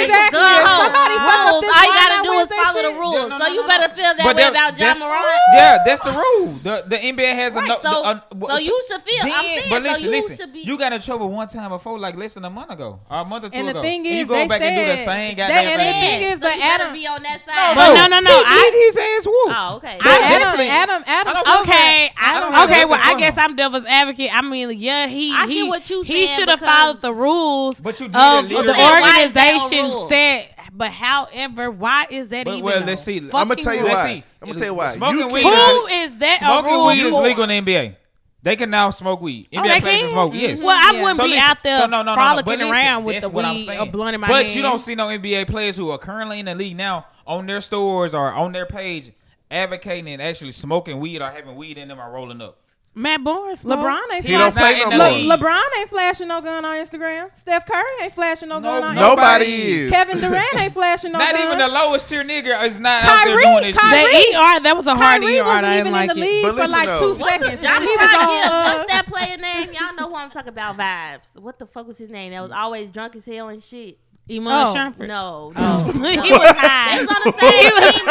Exactly. 0.00 0.38
Somebody 0.38 1.16
rules. 1.18 1.64
All 1.66 1.84
you 1.84 1.94
gotta 1.98 2.18
do 2.22 2.32
is 2.40 2.48
follow 2.54 2.82
the 2.86 2.94
rules. 2.96 3.28
So 3.28 3.44
you 3.52 3.62
better 3.66 3.90
feel 3.94 4.12
that 4.14 4.36
way 4.36 4.46
about 4.46 4.78
Ja 4.78 4.94
Morant. 4.96 5.42
Yeah, 5.52 5.78
that's 5.84 6.02
the 6.02 6.14
rule. 6.14 6.54
The 6.62 6.84
the 6.86 6.96
NBA 6.96 7.34
has 7.34 7.56
a 7.56 7.60
uh, 7.60 8.20
so 8.32 8.58
you 8.58 8.76
should 8.88 9.02
feel. 9.02 9.24
Then, 9.24 9.62
but 9.70 9.82
listen, 9.82 10.10
listen. 10.10 10.50
You 10.54 10.78
got 10.78 10.92
in 10.92 11.00
trouble 11.00 11.30
one 11.30 11.48
time 11.48 11.70
before, 11.70 11.98
like 11.98 12.16
less 12.16 12.34
than 12.34 12.44
a 12.44 12.50
month 12.50 12.70
ago, 12.70 13.00
or 13.10 13.18
a 13.18 13.24
month 13.24 13.44
or 13.44 13.50
two 13.50 13.58
ago. 13.58 13.68
and 13.68 13.76
the. 13.76 13.82
Thing 13.82 14.04
is, 14.06 14.10
and 14.10 14.18
you 14.20 14.26
go 14.26 14.48
back 14.48 14.60
and 14.62 14.76
do 14.76 14.92
the 14.92 14.98
same 14.98 15.36
goddamn 15.36 15.64
thing. 15.64 15.66
And 15.66 15.80
the 15.80 16.00
thing 16.00 16.20
is, 16.22 16.34
so 16.34 16.40
but 16.40 16.58
Adam 16.60 16.92
be 16.92 17.06
on 17.06 17.22
that 17.22 17.40
side. 17.46 17.76
No, 17.76 17.94
no, 17.94 18.06
no, 18.06 18.20
no. 18.20 18.38
He, 18.38 18.44
I, 18.46 18.86
his 18.86 18.96
ass 18.96 19.26
whoop. 19.26 19.50
Oh, 19.56 19.76
okay. 19.76 19.98
I, 20.00 20.20
Adam, 20.36 20.60
Adam, 20.60 21.02
Adam. 21.06 21.32
I 21.36 21.60
okay, 21.62 22.10
I, 22.16 22.64
okay. 22.64 22.84
Well, 22.84 23.00
I 23.02 23.16
guess 23.18 23.36
I'm 23.38 23.56
devil's 23.56 23.84
advocate. 23.84 24.30
I 24.32 24.42
mean, 24.42 24.78
yeah, 24.78 25.06
he 25.06 25.32
I 25.32 25.46
he, 25.46 26.02
he 26.04 26.26
should 26.26 26.48
have 26.48 26.60
followed 26.60 27.00
the 27.00 27.12
rules, 27.12 27.79
but 27.82 28.00
you 28.00 28.06
of 28.06 28.14
um, 28.14 28.48
the 28.48 28.56
organization 28.56 30.08
said. 30.08 30.48
But 30.72 30.92
however, 30.92 31.70
why 31.70 32.06
is 32.10 32.28
that 32.28 32.44
but, 32.44 32.52
even? 32.52 32.64
Well, 32.64 32.84
let's 32.84 33.02
see. 33.02 33.18
I'm 33.18 33.30
gonna 33.30 33.56
tell 33.56 33.74
you 33.74 33.84
why. 33.84 33.94
See. 34.06 34.24
I'm 34.40 34.48
gonna 34.48 34.58
tell 34.58 34.68
you 34.68 34.74
why. 34.74 34.86
Smoking 34.88 35.32
weed. 35.32 35.42
Who 35.42 35.86
is, 35.86 36.18
that? 36.18 36.38
Smoking 36.38 36.86
weed 36.86 37.06
is 37.06 37.14
legal 37.14 37.44
in 37.44 37.64
the 37.64 37.72
NBA. 37.72 37.96
They 38.42 38.56
can 38.56 38.70
now 38.70 38.88
smoke 38.90 39.20
weed. 39.20 39.48
NBA 39.52 39.58
oh, 39.58 39.80
players 39.80 40.00
can? 40.00 40.10
smoke. 40.10 40.32
Yes. 40.34 40.62
Well, 40.62 40.70
I 40.70 40.94
yeah. 40.94 41.02
wouldn't 41.02 41.16
so 41.18 41.24
be 41.24 41.30
listen, 41.30 41.42
out 41.42 41.62
there 41.62 41.80
so 41.80 41.86
no, 41.86 42.02
no, 42.02 42.12
no, 42.12 42.14
frolicking 42.14 42.58
no, 42.60 42.70
around 42.70 43.04
listen, 43.04 43.32
with 43.32 43.44
the 43.44 43.50
weed 43.50 43.98
or 43.98 44.08
in 44.14 44.20
my. 44.20 44.28
But 44.28 44.46
hand. 44.46 44.54
you 44.54 44.62
don't 44.62 44.78
see 44.78 44.94
no 44.94 45.08
NBA 45.08 45.46
players 45.48 45.76
who 45.76 45.90
are 45.90 45.98
currently 45.98 46.40
in 46.40 46.46
the 46.46 46.54
league 46.54 46.76
now 46.76 47.06
on 47.26 47.46
their 47.46 47.60
stores 47.60 48.14
or 48.14 48.32
on 48.32 48.52
their 48.52 48.64
page 48.64 49.10
advocating 49.50 50.08
and 50.08 50.22
actually 50.22 50.52
smoking 50.52 51.00
weed 51.00 51.20
or 51.20 51.30
having 51.30 51.56
weed 51.56 51.76
in 51.76 51.88
them 51.88 52.00
or 52.00 52.10
rolling 52.10 52.40
up. 52.40 52.58
Matt 52.92 53.22
Barnes, 53.22 53.64
LeBron 53.64 54.00
ain't 54.12 54.26
flashing. 54.26 54.90
Play 54.90 55.24
no 55.24 55.28
Le- 55.28 55.38
LeBron 55.38 55.62
ain't 55.78 55.90
flashing 55.90 56.26
no 56.26 56.40
gun 56.40 56.64
on 56.64 56.76
Instagram. 56.76 57.30
Steph 57.38 57.64
Curry 57.64 57.84
ain't 58.02 58.14
flashing 58.14 58.48
no, 58.48 58.58
no 58.58 58.68
gun 58.68 58.82
on 58.82 58.96
Instagram. 58.96 59.16
Nobody 59.16 59.44
is. 59.46 59.90
Kevin 59.90 60.20
Durant 60.20 60.54
ain't 60.58 60.74
flashing 60.74 61.12
no 61.12 61.20
not 61.20 61.32
gun. 61.32 61.40
Not 61.40 61.46
even 61.46 61.58
the 61.58 61.68
lowest 61.68 62.08
tier 62.08 62.24
nigga 62.24 62.64
is 62.64 62.80
not 62.80 63.02
Kyrie, 63.02 63.12
out 63.12 63.24
there 63.24 63.52
doing 63.52 63.62
this 63.72 63.78
Kyrie, 63.78 64.10
shit. 64.10 64.32
The 64.32 64.38
ER 64.38 64.60
that 64.64 64.76
was 64.76 64.86
a 64.88 64.94
hard 64.96 65.22
Kyrie 65.22 65.38
ER. 65.38 65.44
Wasn't 65.44 65.64
I 65.64 65.70
didn't 65.70 65.86
even 65.86 65.92
like 65.92 66.10
in 66.10 66.16
the 66.16 66.22
league 66.22 66.46
for 66.46 66.68
like 66.68 66.86
though. 66.86 67.14
two 67.14 67.14
seconds. 67.14 67.62
Y'all 67.62 67.80
he 67.80 67.86
was 67.86 68.14
on 68.14 68.80
uh, 68.80 68.84
that 68.88 69.06
player 69.06 69.36
name. 69.36 69.72
Y'all 69.72 69.94
know 69.94 70.08
who 70.08 70.16
I'm 70.16 70.30
talking 70.30 70.48
about. 70.48 70.76
Vibes. 70.76 71.40
What 71.40 71.60
the 71.60 71.66
fuck 71.66 71.86
was 71.86 71.96
his 71.98 72.10
name? 72.10 72.32
That 72.32 72.42
was 72.42 72.50
always 72.50 72.90
drunk 72.90 73.14
as 73.14 73.24
hell 73.24 73.50
and 73.50 73.62
shit. 73.62 73.98
Iman 74.30 74.46
oh, 74.46 74.72
sharper. 74.72 75.06
No, 75.08 75.50
no. 75.50 75.58
Oh. 75.58 75.90
no. 75.90 76.22
he 76.22 76.30
was 76.30 76.54
high. 76.54 76.94
They 76.94 77.02
was 77.02 77.10
on 77.10 77.22
the 77.26 77.34
same 77.34 77.66
team, 77.66 78.06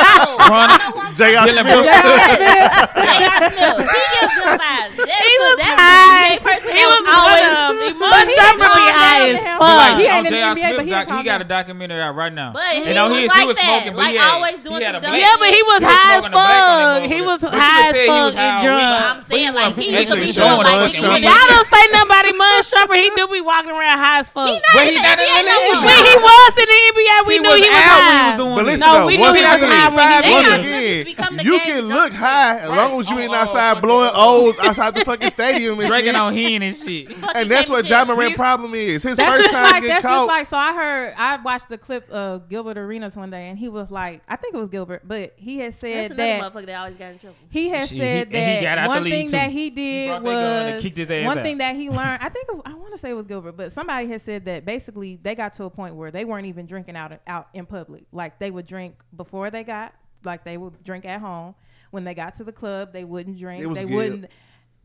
J.R. 1.15 1.47
Smith. 1.47 1.63
J.R. 1.63 2.19
Smith. 3.47 3.87
He 3.87 4.03
gives 4.19 4.35
them 4.35 4.59
vibes. 4.59 4.99
He 4.99 5.33
was 5.39 5.57
high. 5.63 6.35
He 6.43 6.83
was 6.83 7.03
always. 7.07 7.47
Iman 7.79 8.25
Shumpert 8.35 8.67
be 8.67 8.87
high 8.91 9.31
as 9.31 9.39
fuck. 9.55 9.95
He 9.95 10.05
ain't 10.11 10.27
in 10.27 10.33
the 10.35 10.43
NBA, 10.43 10.75
but 10.75 10.85
he, 10.85 11.23
got 11.23 11.39
a 11.39 11.47
documentary 11.47 12.01
out 12.01 12.15
right 12.15 12.33
now. 12.33 12.51
But 12.51 12.67
he, 12.67 12.83
was 12.83 13.27
like 13.31 13.55
that. 13.55 13.95
like 13.95 14.19
always 14.19 14.59
doing 14.59 14.75
he 14.75 14.83
Yeah, 14.83 15.39
but 15.39 15.49
he 15.55 15.63
was 15.63 15.83
high 15.87 16.19
as 16.19 16.27
fuck. 16.27 17.07
He 17.07 17.21
was 17.23 17.41
high 17.47 17.95
as 17.95 18.07
fuck 18.07 18.35
and 18.35 18.59
drunk. 18.59 18.83
I'm 18.83 19.23
saying, 19.31 19.53
like, 19.53 19.75
he 19.75 19.95
used 19.95 20.11
to 20.11 20.19
be 20.19 20.31
drunk. 20.31 20.67
Y'all 20.67 21.47
don't 21.47 21.67
say 21.67 21.83
nobody 21.95 22.35
about 22.35 22.65
sharper. 22.65 22.95
He 22.95 23.09
do 23.15 23.27
be 23.31 23.39
walking 23.39 23.71
around 23.71 23.97
high 23.97 24.19
as 24.19 24.29
fuck. 24.29 24.49
He 24.49 24.59
not 24.59 24.83
in 24.83 25.47
the 25.47 25.55
NBA 25.55 26.08
he 26.09 26.17
was 26.17 26.57
in 26.57 26.65
the 26.65 26.79
NBA. 26.89 27.27
We 27.27 27.33
he 27.33 27.39
knew 27.39 27.49
was 27.49 27.59
he 27.59 27.69
was 27.69 27.77
high. 27.77 28.19
He 28.19 28.27
was 28.27 28.37
doing 28.37 28.55
but 28.55 28.65
listen, 28.65 28.87
no, 28.87 28.93
though, 28.93 29.05
we 29.07 29.17
knew 29.17 29.33
he 29.33 29.41
was 29.41 29.61
high 29.61 29.89
when 29.89 30.23
he 30.23 30.49
was 30.49 30.59
again, 30.59 31.45
You 31.45 31.59
can 31.59 31.83
look 31.85 32.13
high 32.13 32.59
as 32.59 32.69
long 32.69 32.99
as 32.99 33.09
you 33.09 33.19
ain't 33.19 33.33
outside 33.33 33.81
blowing 33.81 34.11
O's 34.13 34.57
outside 34.59 34.95
the 34.95 35.05
fucking 35.05 35.29
stadium 35.29 35.79
and 35.79 35.89
Drinking 35.89 36.15
on 36.15 36.33
hen 36.33 36.61
and 36.61 36.75
shit. 36.75 37.11
And 37.35 37.49
that's 37.49 37.69
what 37.69 37.87
Ja 37.87 38.05
Morant's 38.05 38.35
problem 38.37 38.73
is. 38.75 39.03
His 39.03 39.19
first 39.19 39.51
time 39.51 39.81
getting 39.81 40.01
caught. 40.01 40.27
like, 40.27 40.47
so 40.47 40.57
I 40.57 40.73
heard, 40.73 41.13
I 41.17 41.37
watched 41.37 41.69
the 41.69 41.77
clip 41.77 42.09
of 42.09 42.49
Gilbert 42.49 42.77
Arenas 42.77 43.15
one 43.15 43.29
day, 43.29 43.49
and 43.49 43.57
he 43.57 43.69
was 43.69 43.91
like, 43.91 44.21
I 44.27 44.35
think 44.35 44.53
it 44.53 44.57
was 44.57 44.69
Gilbert, 44.69 45.03
but 45.07 45.33
he 45.35 45.57
had 45.59 45.73
said 45.73 46.11
that, 46.11 46.17
that 46.17 46.53
He 47.49 47.69
had 47.69 47.89
said 47.89 48.27
he, 48.27 48.33
that 48.33 48.87
one 48.87 49.03
thing 49.03 49.31
that 49.31 49.51
he 49.51 49.69
did 49.69 50.21
was 50.21 50.83
one 51.25 51.43
thing 51.43 51.57
that 51.59 51.75
he 51.75 51.89
learned. 51.89 52.23
I 52.23 52.29
think 52.29 52.47
I 52.65 52.73
want 52.73 52.91
to 52.93 52.97
say 52.97 53.09
it 53.11 53.13
was 53.13 53.27
Gilbert, 53.27 53.53
but 53.53 53.71
somebody 53.71 54.07
had 54.07 54.21
said 54.21 54.45
that 54.45 54.65
basically 54.65 55.17
they 55.21 55.35
got 55.35 55.53
to 55.53 55.65
a 55.65 55.69
point 55.69 55.95
where 55.99 56.11
they 56.11 56.25
weren't 56.25 56.47
even 56.47 56.65
drinking 56.65 56.95
out 56.95 57.13
out 57.27 57.49
in 57.53 57.65
public. 57.65 58.03
Like 58.11 58.39
they 58.39 58.49
would 58.49 58.65
drink 58.65 58.95
before 59.15 59.51
they 59.51 59.63
got, 59.63 59.93
like 60.23 60.43
they 60.43 60.57
would 60.57 60.83
drink 60.83 61.05
at 61.05 61.21
home. 61.21 61.55
When 61.91 62.03
they 62.03 62.13
got 62.13 62.35
to 62.35 62.43
the 62.43 62.51
club, 62.51 62.93
they 62.93 63.03
wouldn't 63.03 63.37
drink. 63.37 63.73
they 63.73 63.81
good. 63.81 63.93
wouldn't. 63.93 64.25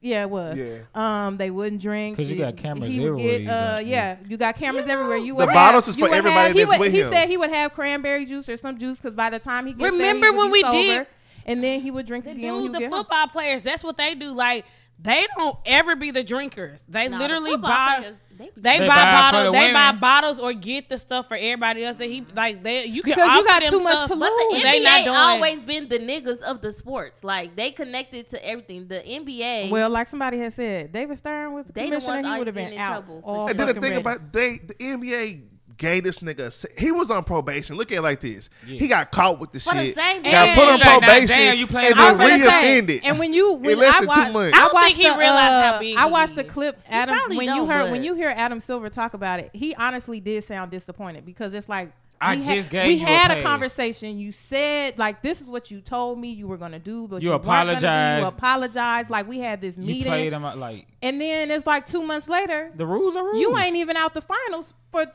Yeah, 0.01 0.23
it 0.23 0.31
was. 0.31 0.59
Yeah. 0.59 0.79
Um, 0.95 1.39
they 1.39 1.51
wouldn't 1.51 1.81
drink. 1.81 2.19
Because 2.19 2.31
you 2.31 2.37
got 2.37 2.59
cameras 2.59 2.91
he 2.91 3.07
everywhere. 3.07 3.39
Get, 3.39 3.49
uh, 3.49 3.79
you 3.81 3.87
yeah, 3.87 4.19
you 4.29 4.37
got 4.37 4.55
cameras 4.55 4.83
you 4.85 4.89
know, 4.89 5.01
everywhere. 5.01 5.17
You 5.17 5.35
would 5.35 5.49
the 5.49 5.53
have, 5.53 5.55
bottles 5.55 5.89
is 5.89 5.97
for 5.97 6.09
everybody 6.13 6.49
have, 6.49 6.57
that's 6.57 6.69
would, 6.69 6.81
with 6.81 6.93
he 6.93 7.01
him. 7.01 7.11
He 7.11 7.17
said 7.17 7.29
he 7.29 7.37
would 7.39 7.51
have 7.51 7.73
cranberry 7.73 8.27
juice 8.27 8.47
or 8.47 8.59
some 8.59 8.79
juice 8.79 8.99
because 8.99 9.15
by 9.15 9.31
the 9.31 9.39
time 9.39 9.65
he 9.65 9.73
gets 9.73 9.91
remember 9.91 10.27
there, 10.27 10.33
he 10.33 10.39
when 10.39 10.51
we 10.51 10.61
sober, 10.61 10.77
did, 10.77 11.07
and 11.47 11.65
then 11.65 11.81
he 11.81 11.91
would 11.91 12.05
drink 12.05 12.27
the 12.27 12.33
again. 12.33 12.65
Dude, 12.65 12.75
the 12.75 12.81
football 12.81 13.21
home. 13.21 13.31
players, 13.31 13.63
that's 13.63 13.83
what 13.83 13.97
they 13.97 14.15
do. 14.15 14.35
Like 14.35 14.67
they 15.05 15.27
don't 15.37 15.59
ever 15.67 15.97
be 15.97 16.11
the 16.11 16.25
drinkers. 16.25 16.83
They 16.89 17.09
nah, 17.09 17.19
literally 17.19 17.53
the 17.53 17.59
buy 17.59 17.97
players, 17.99 18.17
they, 18.39 18.51
they, 18.57 18.79
buy, 18.79 18.89
buy 18.89 19.05
bottles. 19.05 19.53
They 19.53 19.73
buy 19.73 19.93
bottles 19.93 20.41
or 20.41 20.55
get 20.55 20.89
the 20.89 20.97
stuff 20.97 21.29
for 21.29 21.37
everybody 21.37 21.85
else. 21.85 21.99
That 21.99 22.07
he 22.07 22.23
mm-hmm. 22.23 22.35
like 22.35 22.63
they 22.63 22.87
you 22.87 23.03
can 23.03 23.13
because 23.13 23.37
you 23.37 23.45
got 23.45 23.63
too 23.65 23.83
much 23.83 24.09
to 24.09 24.15
lose. 24.15 24.31
But 24.31 24.51
the 24.51 24.63
NBA 24.65 25.07
always 25.09 25.63
been 25.63 25.91
the 25.91 25.99
niggas 25.99 26.41
of 26.41 26.63
the 26.63 26.73
sports. 26.73 27.23
Like 27.23 27.55
they 27.55 27.71
connected 27.71 28.31
to 28.31 28.47
everything. 28.47 28.89
The 28.89 29.01
NBA. 29.01 29.71
Well, 29.71 29.91
like 29.91 30.07
somebody 30.07 30.39
has 30.39 30.55
said, 30.55 30.91
David 30.91 31.19
Stern 31.19 31.53
was 31.53 31.67
the 31.67 31.75
they 31.75 31.85
commissioner. 31.85 32.23
He 32.23 32.39
would 32.39 32.47
have 32.47 32.57
been 32.57 32.79
out. 32.79 33.07
Trouble, 33.07 33.23
sure. 33.27 33.51
And 33.51 33.61
then 33.61 33.67
the 33.67 33.75
thing 33.75 33.83
ready. 33.83 33.97
about 33.97 34.33
they 34.33 34.57
the 34.57 34.75
NBA 34.75 35.43
gave 35.77 36.05
this 36.05 36.19
nigga. 36.21 36.67
He 36.79 36.93
was 36.93 37.11
on 37.11 37.25
probation. 37.25 37.77
Look 37.77 37.93
at 37.93 37.99
it 37.99 38.03
like 38.03 38.21
this. 38.21 38.51
Yes. 38.67 38.81
He 38.81 38.89
got 38.89 39.11
caught 39.11 39.39
with 39.39 39.53
the 39.53 39.61
For 39.61 39.73
shit. 39.73 39.95
The 39.95 40.01
same 40.01 40.23
got 40.23 40.57
put 40.57 40.65
on 40.65 40.81
like, 40.81 41.01
probation. 41.01 41.37
Damn, 41.37 41.59
you 41.59 41.67
playing 41.67 41.93
and 41.93 42.21
then 42.21 42.41
reoffended. 42.41 43.01
And 43.05 43.19
when 43.19 43.33
you 43.33 43.55
when 43.55 43.79
I, 43.79 44.01
watch, 44.01 44.19
I, 44.19 44.29
I 44.29 44.71
watched, 44.73 44.97
the, 44.97 45.09
uh, 45.09 45.95
I 45.97 46.07
watched 46.07 46.35
the 46.35 46.45
clip. 46.45 46.81
Adam, 46.89 47.19
when 47.37 47.55
you 47.55 47.67
heard 47.67 47.91
when 47.91 48.03
you 48.03 48.15
hear 48.15 48.33
Adam 48.35 48.61
Silver 48.61 48.89
talk 48.89 49.15
about 49.15 49.41
it, 49.41 49.51
he 49.53 49.75
honestly 49.75 50.21
did 50.21 50.45
sound 50.45 50.71
disappointed 50.71 51.25
because 51.25 51.55
it's 51.55 51.69
like 51.69 51.93
I 52.21 52.37
we 52.37 52.45
just 52.45 52.73
had, 52.73 52.87
We 52.87 52.99
had 52.99 53.37
a, 53.37 53.41
a 53.41 53.43
conversation. 53.43 54.19
You 54.19 54.33
said 54.33 54.99
like 54.99 55.23
this 55.23 55.41
is 55.41 55.47
what 55.47 55.71
you 55.71 55.81
told 55.81 56.19
me 56.19 56.31
you 56.31 56.47
were 56.47 56.57
gonna 56.57 56.79
do, 56.79 57.09
but 57.09 57.23
you, 57.23 57.31
you 57.31 57.35
apologized. 57.35 58.23
You 58.23 58.29
apologized. 58.29 59.11
Like 59.11 59.29
we 59.29 59.39
had 59.39 59.61
this 59.61 59.77
meeting. 59.77 59.97
You 59.97 60.05
played 60.05 60.33
him 60.33 60.43
like, 60.43 60.87
and 61.03 61.21
then 61.21 61.51
it's 61.51 61.67
like 61.67 61.87
two 61.87 62.03
months 62.03 62.29
later. 62.29 62.71
The 62.75 62.87
rules 62.87 63.17
are 63.17 63.25
rules. 63.25 63.41
You 63.41 63.57
ain't 63.59 63.77
even 63.77 63.97
out 63.97 64.15
the 64.15 64.23
finals 64.23 64.73
for 64.91 65.07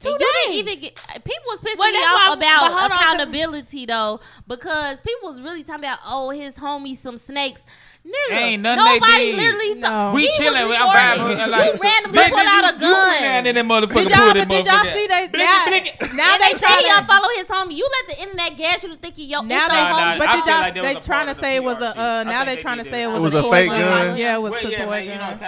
Two 0.00 0.10
you 0.10 0.18
days. 0.18 0.28
didn't 0.46 0.58
even 0.58 0.80
get 0.80 1.06
uh, 1.08 1.14
people 1.14 1.42
was 1.46 1.60
pissing 1.60 1.78
well, 1.78 1.90
me 1.90 1.98
off 1.98 2.36
about 2.36 2.90
accountability 2.92 3.80
on. 3.82 3.86
though 3.86 4.20
because 4.46 5.00
people 5.00 5.28
was 5.28 5.40
really 5.40 5.64
talking 5.64 5.84
about 5.84 5.98
oh 6.06 6.30
his 6.30 6.54
homie 6.54 6.96
some 6.96 7.18
snakes. 7.18 7.64
Nigga, 8.06 8.36
ain't 8.36 8.62
nothing 8.62 8.84
nobody 8.84 9.32
literally. 9.32 9.74
No. 9.74 9.88
Talk, 9.88 10.14
we 10.14 10.30
chilling. 10.38 10.62
I'm 10.62 10.70
vibing. 10.70 11.50
Like, 11.50 11.74
you 11.74 11.80
randomly 11.80 12.30
pulled 12.30 12.46
out 12.46 12.74
a 12.74 12.78
gun. 12.78 13.20
Man, 13.20 13.46
in 13.46 13.54
that 13.56 13.64
motherfucker. 13.64 14.08
Did 14.08 14.10
y'all, 14.10 14.32
did 14.32 14.66
y'all 14.66 14.84
see 14.84 15.06
that? 15.08 15.28
Now, 15.34 15.66
now, 15.66 16.14
now 16.14 16.38
they, 16.38 16.52
they 16.52 16.58
say 16.58 16.88
y'all 16.88 17.04
follow 17.04 17.28
his 17.34 17.44
homie. 17.44 17.76
You 17.76 17.90
let 17.90 18.16
the 18.16 18.22
internet 18.22 18.56
gas 18.56 18.82
you 18.84 18.90
to 18.90 18.96
think 18.96 19.16
he 19.16 19.24
your 19.24 19.42
now 19.42 19.68
they, 19.68 19.74
nah, 19.74 20.14
homie. 20.14 20.18
But 20.18 20.26
did 20.32 20.46
y'all? 20.46 20.60
Like 20.60 20.74
they 20.74 21.00
trying 21.00 21.26
to 21.26 21.34
say 21.34 21.56
it 21.56 21.64
was 21.64 21.78
a. 21.78 22.00
Uh, 22.00 22.24
now 22.24 22.44
they 22.44 22.56
trying 22.56 22.78
to 22.78 22.84
say 22.84 23.02
it 23.02 23.08
was 23.08 23.34
a 23.34 23.42
fake 23.42 23.68
gun. 23.68 24.16
Yeah, 24.16 24.36
it 24.36 24.42
was 24.42 24.54
a 24.54 24.62
toy 24.62 25.06
gun. 25.06 25.38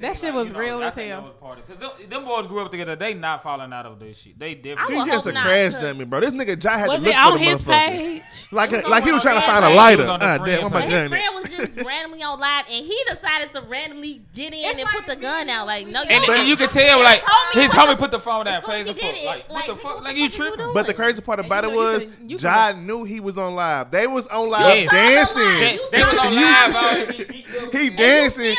That 0.00 0.16
shit 0.16 0.34
was 0.34 0.50
real 0.52 0.82
as 0.82 0.96
hell. 0.96 1.32
Because 1.40 2.08
them 2.08 2.24
boys 2.24 2.48
grew 2.48 2.60
up 2.60 2.70
together. 2.72 2.96
They 2.96 3.14
not 3.14 3.42
falling 3.42 3.72
out 3.72 3.86
of 3.86 3.99
this 4.00 4.18
shit. 4.18 4.38
They 4.38 4.54
different. 4.54 5.06
Just 5.06 5.26
a 5.26 5.32
not, 5.32 5.44
crash 5.44 5.74
dummy, 5.74 6.04
bro. 6.04 6.20
This 6.20 6.32
nigga 6.32 6.62
Ja 6.62 6.78
had 6.78 6.88
was 6.88 6.98
to 6.98 7.04
look 7.04 7.14
it 7.14 7.16
for 7.16 7.20
on 7.20 7.38
the 7.38 7.44
his 7.44 7.62
page? 7.62 8.52
like, 8.52 8.88
like 8.88 9.04
he 9.04 9.12
was 9.12 9.22
trying 9.22 9.40
to 9.40 9.46
find 9.46 9.64
page. 9.64 9.72
a 9.72 9.76
lighter. 9.76 10.06
Ah, 10.08 10.38
damn, 10.38 10.72
His 10.72 11.08
friend 11.08 11.34
was 11.34 11.50
just 11.50 11.76
randomly 11.76 12.22
on 12.22 12.40
live, 12.40 12.64
and 12.70 12.84
he 12.84 12.98
decided 13.08 13.52
to 13.52 13.62
randomly 13.62 14.22
get 14.34 14.52
in 14.52 14.60
it's 14.60 14.78
and 14.78 14.84
like 14.84 14.96
put 14.96 15.06
the 15.06 15.16
gun 15.16 15.48
out. 15.48 15.66
Like, 15.66 15.86
no, 15.86 16.02
you 16.02 16.08
and, 16.10 16.48
you 16.48 16.56
can 16.56 16.68
tell, 16.68 17.00
like, 17.00 17.22
his 17.52 17.72
homie 17.72 17.98
put 17.98 18.10
the 18.10 18.20
phone 18.20 18.46
down. 18.46 18.62
Face 18.62 18.86
the 18.86 18.94
fuck, 18.94 19.24
like, 19.24 19.50
what 19.50 19.66
the 19.66 19.76
fuck, 19.76 20.02
like 20.02 20.16
you 20.16 20.28
tripping? 20.28 20.72
But 20.72 20.86
the 20.86 20.94
crazy 20.94 21.22
part 21.22 21.40
about 21.40 21.64
it 21.64 21.72
was, 21.72 22.06
Ja 22.26 22.72
knew 22.72 23.04
he 23.04 23.20
was 23.20 23.38
on 23.38 23.54
live. 23.54 23.90
They 23.90 24.06
was 24.06 24.26
on 24.28 24.48
live 24.48 24.90
dancing. 24.90 25.78
They 25.90 26.02
was 26.02 26.18
on 26.18 26.34
live. 26.34 27.30
He 27.72 27.90
dancing. 27.90 28.56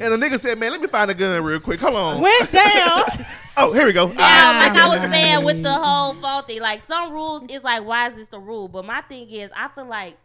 And 0.00 0.12
the 0.12 0.16
nigga 0.16 0.38
said, 0.38 0.58
"Man, 0.58 0.72
let 0.72 0.80
me 0.80 0.88
find 0.88 1.10
a 1.10 1.14
gun 1.14 1.42
real 1.42 1.60
quick. 1.60 1.80
Hold 1.80 1.94
on." 1.94 2.20
Went 2.20 2.52
down. 2.52 3.02
Oh, 3.56 3.72
here 3.72 3.86
we 3.86 3.92
go. 3.92 4.06
Now, 4.08 4.58
like 4.58 4.76
I 4.76 4.88
was 4.88 5.00
saying 5.00 5.44
with 5.44 5.62
the 5.62 5.74
whole 5.74 6.14
faulty, 6.14 6.60
like 6.60 6.82
some 6.82 7.12
rules 7.12 7.42
is 7.48 7.62
like, 7.62 7.84
why 7.84 8.08
is 8.08 8.16
this 8.16 8.28
the 8.28 8.38
rule? 8.38 8.68
But 8.68 8.84
my 8.84 9.00
thing 9.02 9.30
is, 9.30 9.50
I 9.54 9.68
feel 9.68 9.86
like 9.86 10.16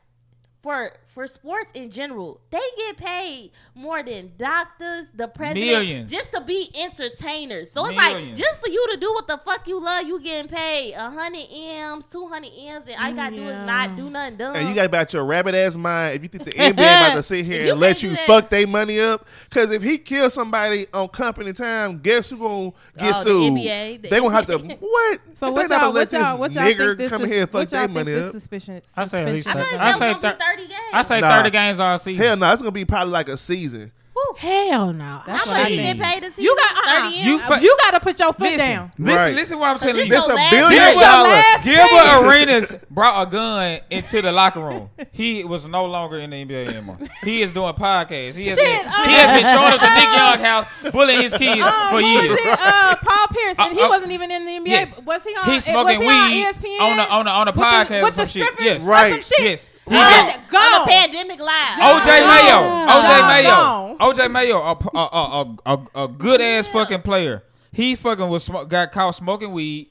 for 0.61 0.93
for 1.15 1.25
sports 1.27 1.71
in 1.73 1.89
general, 1.89 2.41
they 2.51 2.59
get 2.75 2.97
paid 2.97 3.51
more 3.73 4.03
than 4.03 4.33
doctors, 4.37 5.09
the 5.15 5.27
president, 5.29 5.65
Millions. 5.65 6.11
just 6.11 6.29
to 6.33 6.41
be 6.41 6.69
entertainers. 6.77 7.71
So 7.71 7.85
it's 7.85 7.95
like 7.95 8.35
just 8.35 8.59
for 8.59 8.67
you 8.69 8.85
to 8.91 8.97
do 8.97 9.11
what 9.13 9.25
the 9.27 9.37
fuck 9.37 9.65
you 9.65 9.79
love, 9.79 10.05
you 10.05 10.19
getting 10.21 10.49
paid 10.49 10.93
a 10.93 11.09
hundred 11.09 11.45
m's, 11.51 12.05
two 12.05 12.27
hundred 12.27 12.51
m's, 12.57 12.85
and 12.87 12.95
all 13.01 13.09
you 13.09 13.15
gotta 13.15 13.35
do 13.35 13.47
is 13.47 13.59
not 13.61 13.95
do 13.95 14.09
nothing 14.09 14.35
dumb. 14.37 14.55
And 14.57 14.67
you 14.67 14.75
got 14.75 14.85
about 14.85 15.13
your 15.13 15.23
rabbit 15.23 15.55
ass 15.55 15.77
mind 15.77 16.15
if 16.17 16.23
you 16.23 16.27
think 16.27 16.43
the 16.45 16.51
NBA 16.51 16.73
about 16.73 17.15
to 17.15 17.23
sit 17.23 17.45
here 17.45 17.71
and 17.71 17.79
let 17.79 18.03
you 18.03 18.09
that- 18.09 18.27
fuck 18.27 18.49
their 18.49 18.67
money 18.67 18.99
up. 18.99 19.25
Because 19.49 19.71
if 19.71 19.81
he 19.81 19.97
kills 19.97 20.33
somebody 20.33 20.85
on 20.93 21.07
company 21.07 21.53
time, 21.53 21.99
guess 21.99 22.29
who 22.29 22.37
gonna 22.37 22.71
get 22.97 23.05
Oh, 23.05 23.07
the 23.07 23.13
sued? 23.13 23.53
NBA, 23.53 24.01
the 24.01 24.09
they 24.09 24.19
gonna 24.19 24.35
have 24.35 24.47
to 24.47 24.57
NBA. 24.59 24.77
what? 24.81 25.19
So 25.35 25.51
what 25.51 25.69
y'all, 25.69 25.91
let 25.91 26.11
what 26.11 26.11
y'all, 26.11 26.31
this 26.31 26.39
what 26.39 26.51
y'all 26.53 26.63
nigger 26.63 26.87
think 26.87 26.97
this 26.97 27.11
come 27.11 27.21
is, 27.23 27.29
here 27.29 27.41
and 27.43 27.51
fuck 27.51 27.69
their 27.69 27.87
money 27.87 28.15
up. 28.15 28.31
suspicion? 28.33 28.81
I 28.97 29.03
say 29.05 29.23
at 29.23 29.33
least 29.33 29.47
I 29.47 29.61
I 29.79 29.91
say 29.93 30.13
thir- 30.13 30.37
thirty 30.39 30.67
games. 30.67 30.79
I 30.93 31.01
say 31.05 31.21
Nah. 31.21 31.37
thirty 31.37 31.49
games 31.51 31.79
all 31.79 31.97
season. 31.97 32.23
Hell 32.25 32.37
no, 32.37 32.51
it's 32.53 32.61
gonna 32.61 32.71
be 32.71 32.85
probably 32.85 33.11
like 33.13 33.29
a 33.29 33.37
season. 33.37 33.91
Hell 34.37 34.91
no. 34.91 35.21
That's 35.25 35.45
How 35.45 35.53
I 35.53 35.63
much 35.63 35.71
you 35.71 35.77
get 35.77 35.99
paid 35.99 36.23
this 36.23 36.35
season? 36.35 36.43
You 36.45 36.55
got 36.57 36.75
uh-uh. 36.75 37.09
You 37.09 37.39
M's? 37.39 37.63
you 37.63 37.77
got 37.79 37.91
to 37.91 37.99
put 38.01 38.19
your 38.19 38.33
foot 38.33 38.39
Listen, 38.41 38.69
down. 38.69 38.91
listen, 38.97 39.15
Right. 39.17 39.35
listen 39.35 39.59
what 39.59 39.69
I'm 39.69 39.77
telling 39.77 39.95
This 39.97 40.09
you. 40.09 40.15
This 40.15 40.25
your 40.27 40.33
a 40.33 40.35
last 40.35 40.51
billion 40.51 40.81
chance. 40.83 40.99
dollars. 40.99 41.31
last 41.31 41.63
Gilbert 41.63 41.89
chance. 41.89 42.23
Arenas 42.25 42.75
brought 42.89 43.27
a 43.27 43.31
gun 43.31 43.79
into 43.91 44.21
the 44.21 44.31
locker 44.31 44.59
room. 44.61 44.89
He 45.11 45.43
was 45.45 45.67
no 45.67 45.85
longer 45.85 46.17
in 46.17 46.31
the 46.31 46.43
NBA 46.45 46.67
anymore. 46.67 46.97
He 47.23 47.41
is 47.43 47.53
doing 47.53 47.73
podcasts. 47.75 48.35
He 48.35 48.47
has, 48.47 48.57
Shit, 48.57 48.81
been, 48.83 48.87
uh, 48.91 49.03
he 49.07 49.13
has 49.13 49.31
been 49.31 49.53
showing 49.53 49.73
up 49.73 49.79
to 49.79 49.93
Nick 49.95 50.03
Young 50.03 50.39
house, 50.39 50.91
bullying 50.91 51.21
his 51.21 51.33
kids 51.33 51.61
Um, 51.61 51.71
for 51.91 52.01
who 52.01 52.05
years. 52.07 52.29
was 52.29 52.39
it? 52.39 52.59
Uh, 52.61 52.95
Paul 53.03 53.27
Pierce, 53.31 53.55
and 53.59 53.73
he 53.73 53.81
Uh, 53.81 53.85
uh, 53.85 53.89
wasn't 53.89 54.11
even 54.11 54.31
in 54.31 54.45
the 54.45 54.51
NBA. 54.57 54.67
yes. 54.67 55.05
Was 55.05 55.23
he 55.23 55.29
on? 55.35 55.51
He's 55.51 55.63
smoking 55.63 55.99
was 55.99 56.07
he 56.07 56.09
on 56.09 56.31
weed 56.31 56.45
ESPN 56.45 56.81
on 56.81 56.97
the 56.97 57.09
on 57.09 57.25
the 57.25 57.31
on 57.31 57.45
the 57.45 57.51
With 57.51 57.55
the- 57.59 57.63
podcast 57.65 58.03
with 58.03 58.13
some 58.15 58.25
the 58.25 58.29
shit. 58.31 58.43
strippers? 58.43 58.65
Yes, 58.65 58.81
Right. 58.83 59.31
yes. 59.39 59.69
He 59.87 59.95
On, 59.95 60.01
get- 60.09 60.37
on 60.37 60.43
gone. 60.49 60.85
the 60.85 60.91
pandemic 60.91 61.39
live. 61.39 61.77
OJ 61.77 62.07
Oh. 62.07 62.27
Mayo, 62.27 62.59
OJ 62.91 63.19
Gone. 63.19 63.27
Mayo, 63.27 63.49
Gone. 63.49 63.97
OJ 63.99 64.31
Mayo, 64.31 64.57
a, 64.57 64.77
a, 64.97 65.55
a, 65.65 65.77
a, 65.95 66.03
a 66.03 66.07
good 66.07 66.41
ass 66.41 66.67
fucking 66.67 67.01
player. 67.03 67.43
He 67.71 67.93
fucking 67.95 68.29
was 68.29 68.45
sm- 68.45 68.67
got 68.67 68.91
caught 68.91 69.15
smoking 69.15 69.51
weed. 69.51 69.89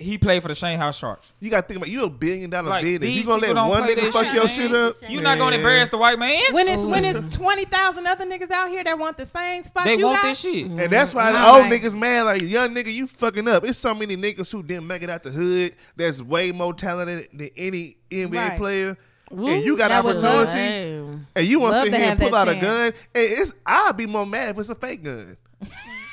He 0.00 0.16
played 0.16 0.40
for 0.40 0.48
the 0.48 0.54
Shanghai 0.54 0.90
Sharks. 0.92 1.30
You 1.40 1.50
gotta 1.50 1.66
think 1.66 1.76
about 1.76 1.90
you 1.90 2.04
a 2.04 2.08
billion 2.10 2.48
dollar 2.48 2.70
Like, 2.70 2.84
business. 2.84 3.10
You 3.14 3.22
gonna 3.22 3.42
let 3.42 3.54
one 3.54 3.82
nigga 3.82 4.10
fuck 4.10 4.24
shit, 4.24 4.32
your 4.34 4.44
man. 4.44 4.48
shit 4.48 4.74
up? 4.74 4.96
You 5.08 5.20
not 5.20 5.36
gonna 5.36 5.56
embarrass 5.56 5.90
the 5.90 5.98
white 5.98 6.18
man. 6.18 6.42
When 6.52 6.66
it's 6.68 6.82
when 6.82 7.04
it's 7.04 7.36
twenty 7.36 7.66
thousand 7.66 8.06
other 8.06 8.24
niggas 8.24 8.50
out 8.50 8.70
here 8.70 8.82
that 8.82 8.98
want 8.98 9.18
the 9.18 9.26
same 9.26 9.62
spot 9.62 9.84
They 9.84 9.96
you 9.96 10.06
want 10.06 10.22
got. 10.22 10.28
this 10.30 10.40
shit. 10.40 10.66
And 10.70 10.90
that's 10.90 11.12
why 11.12 11.32
the 11.32 11.38
All 11.38 11.56
old 11.60 11.70
right. 11.70 11.82
niggas 11.82 11.94
mad 11.98 12.22
like 12.22 12.40
young 12.40 12.74
nigga, 12.74 12.92
you 12.92 13.06
fucking 13.06 13.46
up. 13.46 13.62
It's 13.64 13.76
so 13.78 13.94
many 13.94 14.16
niggas 14.16 14.50
who 14.50 14.62
didn't 14.62 14.86
make 14.86 15.02
it 15.02 15.10
out 15.10 15.22
the 15.22 15.30
hood. 15.30 15.74
That's 15.96 16.22
way 16.22 16.50
more 16.50 16.72
talented 16.72 17.28
than 17.34 17.50
any 17.56 17.98
NBA 18.10 18.48
Right. 18.48 18.56
player. 18.58 18.96
and 19.30 19.62
you 19.64 19.76
got 19.76 19.88
that 19.90 20.02
would 20.02 20.16
love- 20.22 20.48
opportunity, 20.48 21.24
and 21.36 21.46
you 21.46 21.60
want 21.60 21.74
to 21.76 21.82
sit 21.82 21.94
here 21.94 22.10
and 22.10 22.18
pull 22.18 22.30
that 22.30 22.48
out 22.48 22.48
a 22.48 22.54
gun. 22.56 22.86
And 22.86 22.94
it's 23.14 23.52
I'd 23.66 23.96
be 23.96 24.06
more 24.06 24.26
mad 24.26 24.48
if 24.50 24.58
it's 24.58 24.70
a 24.70 24.74
fake 24.74 25.04
gun. 25.04 25.36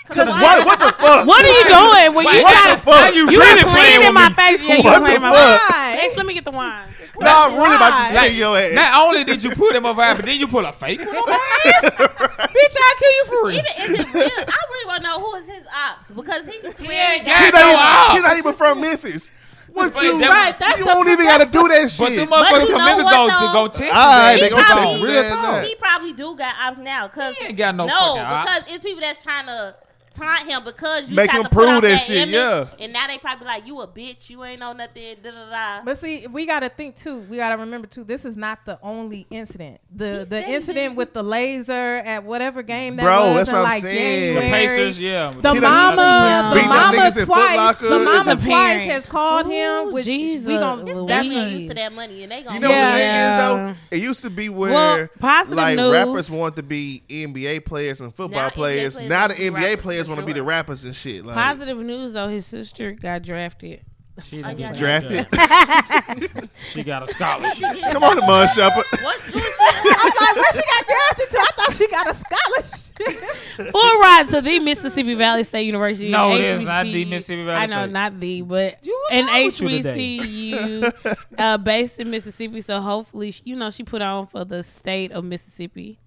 Cause 0.08 0.16
Cause 0.26 0.28
what, 0.42 0.66
what 0.66 0.80
the 0.80 0.92
fuck? 1.04 1.28
What 1.28 1.44
are 1.44 1.52
you 1.52 1.66
doing 1.68 2.16
when 2.16 2.26
you 2.34 2.42
What 2.44 2.54
got 2.64 2.78
the 2.78 2.82
fuck? 2.82 3.14
you, 3.14 3.30
You 3.30 3.40
really 3.40 3.64
playing 3.64 3.76
playing 4.00 4.08
in 4.08 4.14
my 4.14 4.30
face? 4.30 4.64
Yeah, 4.64 4.76
you 4.78 4.84
What 4.84 5.00
playing 5.02 5.18
in 5.18 5.22
the 5.22 5.28
my 5.28 5.36
fuck? 5.36 5.62
face. 5.76 5.96
Next, 6.02 6.18
let 6.18 6.26
me 6.26 6.34
get 6.34 6.46
the 6.46 6.52
wine. 6.52 6.88
No, 7.20 7.28
I'm 7.28 7.54
really 7.58 7.76
about 7.76 8.08
to 8.08 8.16
Right. 8.16 8.28
spin 8.30 8.38
your 8.40 8.58
ass. 8.58 8.74
Not 8.74 9.06
only 9.08 9.24
did 9.26 9.44
you 9.44 9.52
put 9.52 9.76
him 9.76 9.86
over, 9.86 10.02
but 10.16 10.24
then 10.26 10.40
you 10.40 10.48
pull 10.48 10.66
a 10.66 10.72
fake 10.72 11.00
one 11.00 11.10
over 11.16 11.28
my 11.28 11.60
ass. 11.66 11.84
Bitch, 11.92 12.76
I 12.80 12.96
kill 13.00 13.12
you 13.12 13.26
for 13.26 13.48
real. 13.48 13.58
Even 13.58 13.66
if 13.68 14.00
it's 14.00 14.14
real, 14.14 14.24
I 14.48 14.62
really 14.70 14.88
want 14.88 15.04
to 15.04 15.10
know 15.10 15.20
who 15.20 15.36
is 15.36 15.46
his 15.48 15.64
ops 15.68 16.12
because 16.12 16.46
he 16.48 16.60
can 16.60 16.76
swear 16.78 17.14
ain't 17.16 17.26
got 17.26 17.44
he, 17.46 17.52
no 17.52 17.76
ops. 17.78 18.14
he 18.14 18.20
not 18.22 18.38
even 18.38 18.54
from 18.54 18.80
Memphis. 18.82 19.32
What 19.74 19.94
But 19.94 20.04
you 20.04 20.18
that- 20.20 20.30
Right, 20.30 20.60
that's 20.60 20.80
you 20.80 20.86
the- 20.86 20.94
don't 20.94 21.08
even 21.10 21.26
got 21.26 21.38
to 21.40 21.46
do 21.46 21.68
that 21.68 21.92
shit. 21.92 22.00
But 22.00 22.16
them 22.16 22.30
But 22.30 22.46
motherfuckers 22.48 22.72
from 22.72 22.86
Memphis 22.86 23.10
go 23.12 23.28
to 23.28 23.54
go 23.54 23.68
Texas. 23.68 23.92
All 23.98 24.08
right, 24.20 24.40
they 24.40 24.44
He 24.46 24.50
gonna 24.50 24.64
probably, 24.64 25.04
real 25.04 25.24
man, 25.36 25.66
he 25.66 25.76
probably 25.76 26.14
do 26.14 26.36
got 26.36 26.56
ops 26.64 26.78
now 26.78 27.08
because 27.08 27.36
He 27.36 27.46
ain't 27.48 27.58
got 27.58 27.76
no 27.76 27.86
no 27.86 27.94
fucking 27.94 28.22
ops. 28.22 28.46
because 28.64 28.76
it's 28.76 28.86
people 28.86 29.02
that's 29.02 29.22
trying 29.24 29.46
to 29.48 29.76
taunt 30.18 30.48
him 30.48 30.64
because 30.64 31.10
you 31.10 31.16
Make 31.16 31.30
tried 31.30 31.38
him 31.40 31.44
to 31.44 31.50
put 31.50 31.56
prove 31.58 31.70
out 31.70 31.82
that 31.84 31.90
that 31.90 31.98
shit, 32.02 32.18
image, 32.18 32.34
yeah. 32.36 32.68
and 32.80 32.92
now 32.94 33.08
they 33.08 33.18
probably 33.18 33.46
like 33.48 33.68
you 33.68 33.80
a 33.82 33.88
bitch, 33.88 34.30
you 34.30 34.44
ain't 34.44 34.60
know 34.60 34.74
nothing, 34.74 35.16
da 35.24 35.32
da 35.32 35.50
da. 35.50 35.84
But 35.86 35.98
see, 35.98 36.28
we 36.28 36.46
got 36.46 36.62
to 36.62 36.70
think 36.70 36.96
too. 36.96 37.22
We 37.22 37.38
got 37.38 37.50
to 37.50 37.58
remember 37.58 37.88
too. 37.88 38.04
This 38.04 38.26
is 38.26 38.36
not 38.36 38.66
the 38.66 38.80
only 38.82 39.28
incident. 39.30 39.80
The 39.96 40.20
He 40.20 40.26
the 40.26 40.48
incident 40.50 40.94
it. 40.94 40.98
with 40.98 41.14
the 41.14 41.24
laser 41.24 41.72
at 41.72 42.24
whatever 42.24 42.64
game 42.64 42.96
that 42.98 43.04
Bro, 43.04 43.20
was 43.34 43.36
that's 43.36 43.50
in 43.50 43.56
what 43.56 43.60
I'm 43.60 43.64
like 43.66 43.82
saying. 43.82 44.36
The 44.36 44.42
Pacers, 44.42 45.00
yeah. 45.00 45.34
The 45.42 45.54
He 45.54 45.60
mama, 45.60 46.52
the 46.56 46.62
mama 46.64 46.98
niggas 46.98 47.18
in 47.18 47.26
Foot 47.26 47.34
twice, 47.36 47.78
the 47.80 48.00
mama 48.00 48.36
twice 48.36 48.92
has 48.92 49.06
called 49.06 49.46
him. 49.48 49.92
Which 49.94 50.06
Jesus 50.06 50.48
we 50.48 50.58
gon' 50.58 50.86
Louise. 50.86 51.08
that's 51.08 51.28
They 51.28 51.36
a, 51.36 51.50
used 51.50 51.68
to 51.70 51.74
that 51.76 51.94
money 51.94 52.24
and 52.24 52.32
they 52.32 52.44
gonna 52.44 52.56
You 52.56 52.62
know 52.62 52.70
Yeah. 52.70 52.86
what 52.86 52.94
the 52.94 52.98
thing 53.00 53.68
is 53.68 53.76
though? 53.92 53.96
It 53.98 54.02
used 54.02 54.22
to 54.22 54.30
be 54.30 54.50
where 54.50 54.72
Well, 54.74 55.08
positive 55.20 55.58
like 55.58 55.76
news. 55.78 55.92
rappers 55.94 56.30
want 56.30 56.56
to 56.58 56.64
be 56.64 57.04
NBA 57.10 57.60
players 57.66 58.02
and 58.02 58.14
football 58.14 58.42
Now 58.44 58.50
players. 58.50 58.96
players 58.96 59.10
Now 59.10 59.28
the 59.28 59.36
NBA 59.36 59.80
players 59.80 60.07
for 60.08 60.16
want 60.16 60.22
to 60.22 60.26
be 60.26 60.34
the 60.34 60.44
rappers 60.44 60.84
and 60.84 60.96
shit. 60.96 61.26
Like, 61.26 61.36
Positive 61.36 61.78
news 61.78 62.14
though, 62.14 62.28
his 62.28 62.46
sister 62.46 62.92
got 62.94 63.22
drafted. 63.24 63.82
She 64.24 64.38
didn't 64.38 64.58
get 64.58 64.76
drafted. 64.76 65.28
She 66.72 66.84
got 66.84 67.04
a 67.04 67.08
scholarship. 67.08 67.68
Come 67.92 68.04
on, 68.04 68.16
the 68.16 68.22
mud 68.24 68.50
shopper. 68.50 68.84
What's 69.02 69.30
good 69.30 69.42
shit? 69.44 69.54
I 69.60 70.04
was 70.04 70.22
like, 70.22 70.36
where 70.36 70.54
she 70.54 70.68
got 70.68 70.86
drafted 70.88 71.32
to? 71.32 71.38
I 71.40 71.50
thought 71.56 71.74
she 71.74 71.88
got 71.88 72.10
a 72.10 72.16
scholarship. 72.16 73.72
Full 73.72 74.00
ride 74.00 74.28
to 74.30 74.42
the 74.42 74.60
Mississippi 74.60 75.14
Valley 75.14 75.44
State 75.44 75.64
University. 75.64 76.10
No, 76.10 76.32
and 76.32 76.40
it 76.44 76.56
is 76.56 76.64
not 76.64 76.84
the 76.86 77.06
Mississippi 77.06 77.46
Valley 77.46 77.64
I 77.64 77.66
know, 77.68 77.84
State. 77.84 77.92
not 77.92 78.20
the, 78.20 78.42
but 78.42 78.86
You- 78.86 79.08
an 79.12 79.26
wrong 79.28 79.44
with 79.44 79.62
you 79.62 79.70
today? 79.84 80.18
HBCU 80.20 81.18
uh, 81.38 81.58
based 81.60 82.00
in 82.00 82.10
Mississippi. 82.10 82.62
So 82.62 82.82
hopefully, 82.82 83.32
she- 83.32 83.44
you 83.46 83.56
know, 83.56 83.70
she 83.70 83.84
put 83.84 84.02
on 84.02 84.28
for 84.28 84.44
the 84.46 84.64
state 84.64 85.12
of 85.12 85.24
Mississippi. 85.26 86.00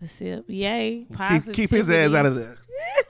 The 0.00 0.08
SIP. 0.08 0.44
Yay. 0.48 1.06
Keep, 1.28 1.52
keep 1.52 1.70
his 1.70 1.90
ass 1.90 2.14
out 2.14 2.26
of 2.26 2.34
there. 2.36 2.56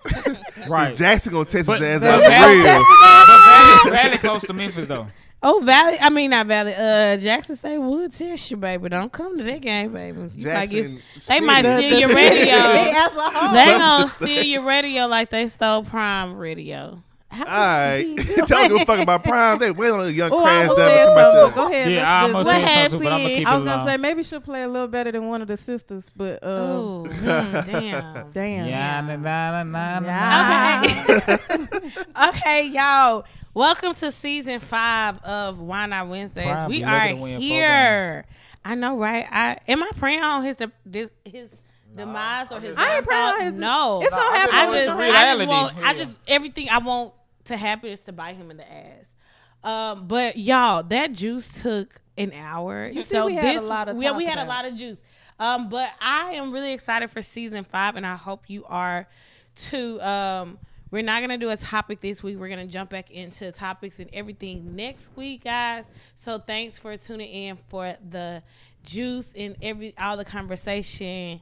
right. 0.69 0.97
Jackson 0.97 1.33
gonna 1.33 1.45
test 1.45 1.67
But- 1.69 1.81
his 1.81 2.03
ass 2.03 2.09
but 2.19 2.25
out 2.25 2.31
Valley- 2.31 2.61
for 2.61 2.67
real. 2.67 2.85
But 3.27 3.45
Valley, 3.45 3.91
Valley 3.91 4.19
close 4.19 4.43
to 4.47 4.53
Memphis 4.53 4.87
though. 4.89 5.07
Oh, 5.43 5.61
Valley. 5.65 5.97
I 6.01 6.11
mean, 6.11 6.31
not 6.33 6.47
Valley. 6.49 6.75
Uh, 6.75 7.17
Jackson 7.17 7.57
State 7.57 7.79
would 7.79 8.13
test 8.13 8.51
you, 8.51 8.57
baby. 8.59 8.89
Don't 8.91 9.11
come 9.11 9.39
to 9.39 9.45
that 9.45 9.63
game, 9.63 9.93
baby. 9.93 10.29
Jackson 10.37 10.97
get- 10.97 11.03
they 11.29 11.41
might 11.41 11.65
City. 11.65 11.87
steal 11.89 12.01
your 12.01 12.15
radio. 12.15 12.73
Big 12.73 12.95
ass 12.95 13.15
la 13.17 13.31
hoe. 13.31 13.55
they 13.55 13.79
gonna 13.79 14.07
steal 14.07 14.43
your 14.45 14.65
radio 14.65 15.07
like 15.07 15.31
they 15.31 15.47
stole 15.47 15.83
Prime 15.85 16.37
Radio. 16.37 17.03
How 17.31 17.45
All 17.45 17.51
right, 17.51 18.17
was 18.17 18.27
he 18.27 18.35
don't 18.43 18.69
give 18.73 18.81
a 18.81 18.85
fuck 18.85 18.99
about 19.01 19.23
prime. 19.23 19.59
They 19.61 19.71
wait 19.71 19.91
on 19.91 20.01
a 20.01 20.09
young 20.11 20.33
Oh, 20.33 20.41
I 20.41 20.43
crash 20.43 20.69
was 20.71 20.79
down 20.79 20.89
saying 20.89 21.07
come 21.07 21.17
something. 21.19 21.41
out 21.51 21.55
Go 21.55 21.69
ahead. 21.71 21.93
Yeah, 21.93 22.13
I 22.13 22.23
let's 22.23 22.35
almost 22.35 22.51
do- 22.51 22.55
What 22.57 22.61
said 22.69 22.83
something 22.91 22.99
too, 23.01 23.05
but 23.05 23.13
I'm 23.13 23.23
gonna 23.23 23.35
keep 23.37 23.47
I 23.47 23.51
it 23.51 23.55
was 23.55 23.63
gonna 23.65 23.75
alone. 23.77 23.87
say 23.87 23.97
maybe 23.99 24.23
she'll 24.25 24.41
play 24.41 24.63
a 24.65 24.69
little 24.69 24.89
better 24.89 25.13
than 25.13 25.29
one 25.29 25.41
of 25.43 25.47
the 25.49 25.57
sisters, 25.57 26.05
but 26.17 26.43
uh, 26.43 26.47
Oh, 26.47 27.07
mm, 27.09 27.67
damn. 27.67 28.31
damn. 28.33 28.67
Yeah, 28.69 29.01
na, 29.03 29.17
na, 29.17 29.63
na, 29.63 29.63
na, 29.63 30.01
na. 30.01 30.07
Yeah. 30.07 30.83
Okay. 31.09 31.91
okay, 32.29 32.67
y'all. 32.67 33.25
Welcome 33.55 33.95
to 33.95 34.11
season 34.11 34.59
five 34.61 35.19
of 35.25 35.61
Wine 35.61 35.91
Knot 35.91 36.09
Wednesdays. 36.09 36.45
Prime 36.47 36.69
we 36.69 36.83
are 36.83 37.01
looking 37.11 37.17
to 37.17 37.23
win 37.23 37.33
four 37.35 37.41
here. 37.41 38.25
I 38.65 38.75
know, 38.75 38.97
right? 38.99 39.25
I 39.31 39.57
am 39.69 39.83
I 39.85 39.91
praying 39.97 40.23
on 40.23 40.43
his 40.45 40.57
de- 40.57 40.71
this 40.85 41.13
his 41.25 41.57
demise 41.97 42.49
or 42.53 42.61
his 42.61 42.75
I 42.77 42.97
ain't 42.97 43.07
praying 43.07 43.23
on 43.23 43.29
downfall? 43.39 43.53
his- 43.53 43.61
No, 43.61 44.01
It's 44.03 44.11
gonna 44.15 44.37
happen. 44.37 44.55
I 44.55 44.65
No, 44.65 44.71
on 44.71 44.77
it's 44.77 44.87
just, 44.87 45.01
I 45.01 45.37
just 45.37 45.47
want, 45.49 45.77
I 45.79 45.81
Yeah. 45.93 45.95
just 45.99 46.19
everything 46.29 46.69
I 46.71 46.79
want 46.79 47.13
to 47.45 47.57
happen 47.57 47.91
is 47.91 48.01
to 48.03 48.13
bite 48.13 48.37
him 48.37 48.51
in 48.51 48.57
the 48.57 48.73
ass. 48.73 49.15
Um, 49.63 50.07
but 50.07 50.37
y'all, 50.37 50.83
that 50.85 51.13
juice 51.13 51.63
took 51.63 52.01
an 52.17 52.33
hour. 52.33 52.89
You 52.89 53.03
so 53.03 53.27
we 53.27 53.35
had 53.35 53.45
a 53.57 53.59
this, 53.59 53.69
lot 53.69 53.85
to 53.87 53.95
we, 53.95 54.11
we 54.11 54.25
had 54.25 54.39
a 54.39 54.45
lot 54.45 54.65
of 54.65 54.77
juice. 54.77 54.99
Um, 55.39 55.69
but 55.69 55.91
I 56.01 56.33
am 56.33 56.53
really 56.53 56.73
excited 56.73 57.11
for 57.11 57.23
season 57.23 57.65
five, 57.65 57.97
and 57.97 58.07
I 58.07 58.17
hope 58.17 58.45
you 58.49 58.65
are 58.67 59.09
too. 59.55 60.01
Um, 60.01 60.59
we're 60.91 61.03
not 61.03 61.21
gonna 61.21 61.39
do 61.39 61.51
a 61.51 61.57
topic 61.57 62.01
this 62.01 62.23
week. 62.23 62.39
We're 62.39 62.49
gonna 62.49 62.67
jump 62.67 62.91
back 62.91 63.11
into 63.11 63.53
topics 63.53 64.01
and 64.01 64.11
everything 64.13 64.75
next 64.75 65.11
week, 65.17 65.45
guys. 65.45 65.89
So 66.15 66.39
thanks 66.39 66.79
for 66.79 66.97
tuning 66.97 67.29
in 67.29 67.59
for 67.69 67.97
the 68.09 68.43
juice 68.83 69.33
and 69.37 69.57
every 69.63 69.95
all 69.97 70.17
the 70.17 70.25
conversation. 70.25 71.41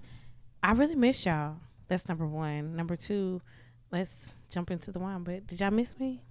I 0.63 0.73
really 0.73 0.97
miss 0.97 1.25
y'all. 1.25 1.57
That's 1.89 2.09
number 2.09 2.27
one. 2.27 2.77
Number 2.77 2.95
two, 2.95 3.41
let's 3.91 4.35
jump 4.51 4.71
into 4.71 4.93
the 4.93 4.99
wine. 4.99 5.23
But 5.25 5.47
did 5.47 5.61
y'all 5.61 5.71
miss 5.71 5.99
me? 5.99 6.23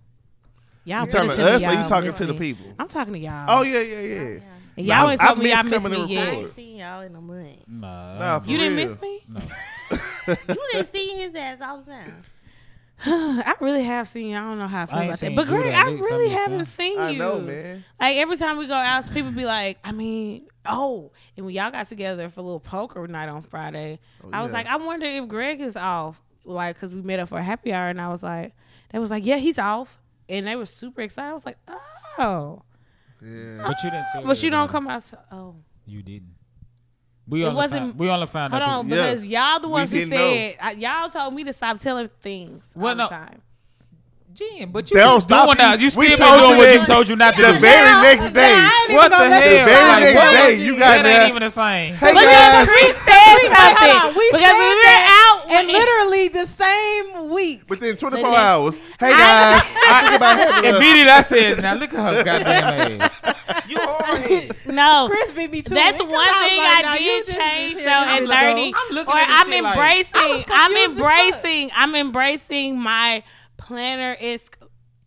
Y'all 0.84 1.02
You 1.06 1.11
talking 1.11 1.30
really 1.30 1.30
to 1.30 1.35
tell 1.44 1.49
me 1.49 1.56
us 1.56 1.65
or 1.65 1.80
you 1.81 1.85
talking 1.88 2.14
to 2.14 2.26
the 2.26 2.34
people? 2.34 2.65
I'm 2.80 2.88
talking 2.88 3.14
to 3.14 3.19
y'all. 3.19 3.45
Oh 3.49 3.61
yeah, 3.64 3.81
yeah, 3.81 3.99
yeah. 4.02 4.39
And 4.77 4.85
y'all 4.85 5.07
I- 5.07 5.11
ain't 5.14 5.22
I 5.23 5.27
told 5.27 5.38
me 5.39 5.44
miss 5.45 5.53
y'all 5.53 5.64
miss 5.64 5.73
coming 5.84 5.99
to 5.99 6.06
me 6.07 6.14
yet. 6.14 6.27
I 6.27 6.31
ain't 6.31 6.56
seen 6.56 6.76
y'all 6.77 7.02
in 7.02 7.15
a 7.15 7.22
month. 7.22 7.57
Nah, 7.68 8.19
Nah, 8.19 8.39
for 8.39 8.49
You 8.49 8.57
didn't 8.57 8.76
miss 8.76 9.02
me? 9.02 9.23
no. 9.27 9.41
You 10.27 10.57
didn't 10.73 10.91
see 10.91 11.07
his 11.15 11.35
ass 11.35 11.61
all 11.61 11.80
the 11.80 11.85
time. 11.91 12.23
I 13.06 13.53
really 13.61 13.84
have 13.84 14.07
seen 14.07 14.30
you. 14.30 14.35
I 14.38 14.39
don't 14.39 14.57
know 14.57 14.68
how 14.68 14.84
I 14.84 14.85
feel 14.88 14.98
I 14.98 15.03
about 15.06 15.19
that. 15.19 15.35
But 15.35 15.48
Greg, 15.48 15.72
that 15.72 15.85
I 15.85 15.89
week, 15.91 16.03
so 16.03 16.14
I 16.14 16.18
really 16.18 16.30
haven't 16.30 16.57
that. 16.60 16.65
seen 16.68 16.99
I 16.99 17.10
you. 17.11 17.19
know, 17.19 17.39
man. 17.39 17.84
Like 17.99 18.18
every 18.18 18.38
time 18.38 18.57
we 18.57 18.65
go 18.68 18.73
out, 18.73 19.11
people 19.14 19.31
be 19.31 19.45
like, 19.45 19.77
I 19.84 19.91
mean, 19.91 20.48
oh, 20.65 21.11
and 21.35 21.45
when 21.45 21.53
y'all 21.53 21.69
got 21.72 21.88
together 21.88 22.27
for 22.30 22.39
a 22.39 22.44
little 22.44 22.60
poker 22.60 23.07
night 23.07 23.30
on 23.30 23.44
Friday, 23.44 23.99
oh, 24.23 24.30
I 24.34 24.41
was 24.41 24.49
yeah. 24.49 24.57
like, 24.57 24.68
I 24.68 24.77
wonder 24.77 25.06
if 25.06 25.27
Greg 25.27 25.61
is 25.61 25.77
off, 25.77 26.19
like, 26.48 26.76
because 26.76 26.95
we 26.95 27.02
met 27.02 27.19
up 27.19 27.30
for 27.30 27.38
a 27.38 27.44
happy 27.44 27.74
hour, 27.74 27.90
and 27.90 27.99
I 28.02 28.07
was 28.10 28.24
like, 28.24 28.53
they 28.91 28.99
was 28.99 29.11
like, 29.11 29.26
yeah, 29.26 29.38
he's 29.38 29.60
off, 29.60 29.99
and 30.30 30.48
they 30.48 30.56
were 30.56 30.65
super 30.65 31.02
excited. 31.02 31.30
I 31.30 31.34
was 31.34 31.45
like, 31.45 31.57
oh, 32.18 32.64
Yeah. 33.22 33.64
But 33.65 33.84
you 33.84 33.90
didn't 33.91 34.07
see 34.14 34.22
but 34.26 34.41
you 34.44 34.48
it, 34.48 34.52
don't 34.52 34.69
come 34.69 34.88
out. 34.88 35.03
So, 35.03 35.18
oh, 35.32 35.56
You 35.86 36.02
didn't. 36.03 36.36
We 37.28 37.44
It 37.44 37.48
only 37.48 37.56
wasn't- 37.57 37.82
found, 37.88 37.99
we 37.99 38.10
only 38.10 38.28
found 38.28 38.53
Hold 38.53 38.64
out. 38.64 38.69
on, 38.69 38.88
Yeah. 38.88 38.95
because 38.95 39.26
y'all 39.26 39.60
the 39.60 39.68
We 39.68 39.74
ones 39.74 39.91
who 39.91 40.06
said 40.06 40.56
uh, 40.61 40.69
y'all 40.78 41.10
told 41.10 41.34
me 41.34 41.44
to 41.44 41.52
stop 41.52 41.78
telling 41.80 42.10
things 42.22 42.74
Well, 42.76 42.91
all 42.91 42.95
no. 42.95 43.03
the 43.06 43.10
time. 43.10 43.41
Jen, 44.34 44.69
but 44.72 44.86
They 44.86 44.99
you 44.99 45.03
don't 45.03 45.19
stop 45.22 45.45
doing 45.48 45.57
you. 45.57 45.64
that. 45.65 45.80
You 45.82 45.90
still 45.90 45.99
We 46.02 46.10
been 46.10 46.18
told 46.19 46.40
doing 46.40 46.52
you 46.52 46.57
what 46.60 46.80
you 46.80 46.86
told 46.86 47.10
you 47.10 47.15
not 47.18 47.34
to 47.36 47.41
do. 47.41 47.53
The 47.53 47.60
very 47.60 47.91
next 48.06 48.32
day. 48.32 48.53
What 48.94 49.10
the 49.10 49.18
hell? 49.18 49.41
The 49.41 49.65
very 49.65 50.14
next 50.14 50.24
day, 50.32 50.53
you 50.64 50.72
got 50.78 50.80
That 50.80 50.95
ain't 50.98 51.03
there. 51.03 51.28
even 51.30 51.41
the 51.41 51.49
same. 51.49 51.95
Hey 51.95 52.14
Because 52.14 52.26
guys, 52.28 52.68
we 52.69 52.84
said 53.02 53.38
something. 53.49 53.98
hold 53.98 54.14
because 54.38 54.56
we 54.61 54.68
were 54.78 54.86
that, 54.86 55.03
out 55.26 55.36
and 55.49 55.68
literally 55.68 56.28
the 56.30 56.45
same 56.48 57.30
week. 57.30 57.61
within 57.69 57.98
24 57.98 58.30
The 58.30 58.36
hours. 58.36 58.78
Hey 58.99 59.11
guys, 59.11 59.72
I 59.76 60.02
think 60.03 60.15
about 60.18 60.38
having 60.38 60.74
a 60.74 60.78
Immediately 60.78 61.11
I 61.11 61.22
said, 61.22 61.61
now 61.61 61.74
look 61.76 61.94
at 61.94 62.15
her 62.15 62.24
goddamn 62.24 63.02
ass. 63.02 63.65
You 63.69 63.78
hard 63.80 64.56
No. 64.65 65.07
Chris 65.10 65.32
beat 65.34 65.52
me 65.52 65.61
too. 65.61 65.74
That's 65.74 65.99
one 66.02 66.10
was 66.11 66.48
thing 66.48 66.57
like, 66.57 66.86
I 66.86 66.98
did 66.98 67.26
just- 67.26 67.38
change 67.38 67.74
just 67.74 67.86
though 67.86 67.91
here 67.91 68.10
at 68.10 68.19
to 68.19 68.26
go. 68.26 68.34
30. 68.34 68.74
I'm 68.76 68.95
looking 68.95 69.14
or 69.14 69.18
at 69.18 69.28
this 69.28 69.36
I'm 69.40 69.48
shit 69.48 69.64
like- 69.64 69.74
embracing 69.78 70.15
I 70.22 70.28
was 70.28 70.44
I'm 70.49 70.69
confused 70.72 70.91
as 70.91 70.98
fuck. 70.99 71.11
embracing 71.18 71.72
I'm 71.76 71.95
embracing 71.95 72.80
my 72.80 73.24
planner 73.57 74.14
is 74.14 74.41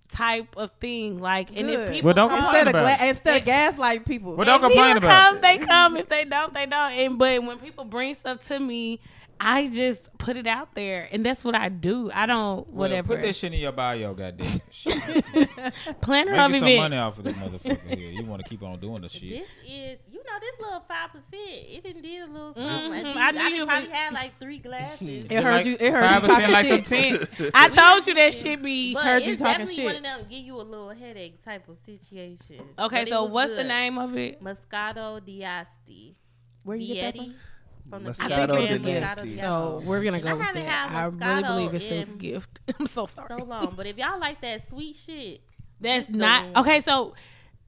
type 0.09 0.57
of 0.57 0.71
thing. 0.81 1.21
Like 1.21 1.51
and 1.57 1.71
if 1.71 1.77
Good. 1.77 1.93
people 1.93 2.09
Well, 2.09 2.15
don't 2.15 2.29
come, 2.31 2.39
Instead 2.45 2.63
of 2.67 2.75
about 2.75 2.99
gla- 2.99 3.07
it. 3.07 3.09
instead 3.11 3.37
of 3.37 3.45
gaslight 3.45 4.05
people. 4.07 4.35
Well, 4.37 4.45
don't 4.45 4.57
if 4.57 4.63
complain 4.63 4.95
people 4.95 5.09
about 5.09 5.27
come, 5.29 5.37
it. 5.37 5.43
they 5.43 5.59
come. 5.59 5.97
If 5.97 6.09
they 6.09 6.25
don't, 6.25 6.53
they 6.55 6.67
don't. 6.67 6.93
And 6.93 7.19
but 7.19 7.43
when 7.45 7.59
people 7.59 7.85
bring 7.85 8.15
stuff 8.15 8.43
to 8.49 8.59
me, 8.59 9.01
I 9.43 9.69
just 9.69 10.17
put 10.19 10.37
it 10.37 10.47
out 10.47 10.75
there, 10.75 11.09
and 11.11 11.25
that's 11.25 11.43
what 11.45 11.55
I 11.55 11.71
do. 11.71 12.11
I 12.13 12.27
don't 12.27 12.67
Well, 12.69 12.89
whatever. 12.91 13.15
put 13.15 13.23
that 13.23 13.35
shit 13.35 13.55
in 13.55 13.59
your 13.61 13.73
bio, 13.73 14.13
goddamn. 14.13 14.61
Shit. 14.71 14.95
planner 16.03 16.33
Make 16.33 16.41
of 16.41 16.53
you 16.53 16.59
some 16.59 16.77
money 16.77 16.97
off 16.99 17.17
of 17.19 17.25
this 17.25 17.33
motherfucker 17.35 17.97
here. 17.99 18.13
You 18.13 18.25
want 18.27 18.43
to 18.43 18.49
keep 18.49 18.63
on 18.63 18.79
doing 18.81 19.01
the 19.01 19.09
shit. 19.09 19.31
This 19.31 19.49
is, 19.67 19.99
you 20.13 20.19
know, 20.19 20.39
this 20.41 20.61
little 20.61 20.81
five 20.87 21.11
percent. 21.11 21.25
It 21.33 21.83
done 21.85 22.03
did 22.03 22.23
a 22.23 22.27
little 22.33 22.53
something. 22.55 23.03
Mm-hmm. 23.03 23.19
I 23.19 23.29
I, 23.29 23.31
knew 23.33 23.39
I 23.41 23.49
you 23.49 23.57
done 23.59 23.67
probably 23.69 23.89
was- 23.89 23.97
had 23.97 24.13
like 24.13 24.39
three 24.39 24.59
glasses. 24.59 25.25
It 25.31 25.43
heard 25.43 25.65
you. 25.67 25.77
It 25.81 25.93
heard 25.93 26.09
Five 26.11 26.23
you 26.23 26.29
percent, 26.29 26.53
talking 26.53 26.53
like 26.53 26.67
some 26.67 27.39
ten. 27.39 27.51
I 27.55 27.69
told 27.71 28.07
you 28.07 28.15
that 28.15 28.35
shit 28.35 28.63
be. 28.63 28.95
But 28.95 29.05
heard 29.05 29.23
you 29.23 29.33
it's 29.33 29.43
talking 29.43 29.53
definitely 29.67 29.75
shit. 29.77 29.85
one 29.87 29.97
of 29.97 30.03
them 30.03 30.21
give 30.29 30.45
you 30.45 30.57
a 30.57 30.63
little 30.63 30.91
headache 30.91 31.43
type 31.43 31.67
of 31.69 31.79
situation. 31.79 32.61
Okay, 32.79 33.05
But 33.05 33.09
so 33.09 33.23
was 33.25 33.31
what's 33.33 33.53
the 33.53 33.65
name 33.65 33.97
of 33.97 34.17
it? 34.19 34.43
Moscato 34.45 35.25
d'Asti. 35.25 36.17
Where 36.63 36.77
are 36.77 36.81
you 36.81 36.95
get 36.95 37.15
that 37.15 37.23
from? 37.25 37.35
From 37.89 38.05
the 38.05 38.11
Moscato 38.11 38.47
brand 38.49 38.51
d'Asti. 38.51 38.79
Moscato 38.79 39.01
d'Asti. 39.01 39.31
So 39.31 39.83
we're 39.85 40.03
gonna 40.05 40.21
go 40.21 40.29
I 40.29 40.33
with 40.35 40.43
haven't 40.43 40.65
that. 40.65 40.91
had 40.91 41.25
I 41.25 41.37
really 41.37 41.43
believe 41.43 41.75
it's 41.75 41.91
a 41.91 42.05
gift. 42.05 42.61
I'm 42.79 42.87
so 42.87 43.07
sorry. 43.07 43.29
so 43.41 43.45
long. 43.45 43.75
But 43.77 43.87
if 43.87 43.97
y'all 43.99 44.19
like 44.21 44.41
that 44.43 44.69
sweet 44.69 44.97
shit, 44.97 45.41
That's 45.81 46.09
not 46.09 46.45
one. 46.53 46.57
okay. 46.67 46.81
So 46.81 47.15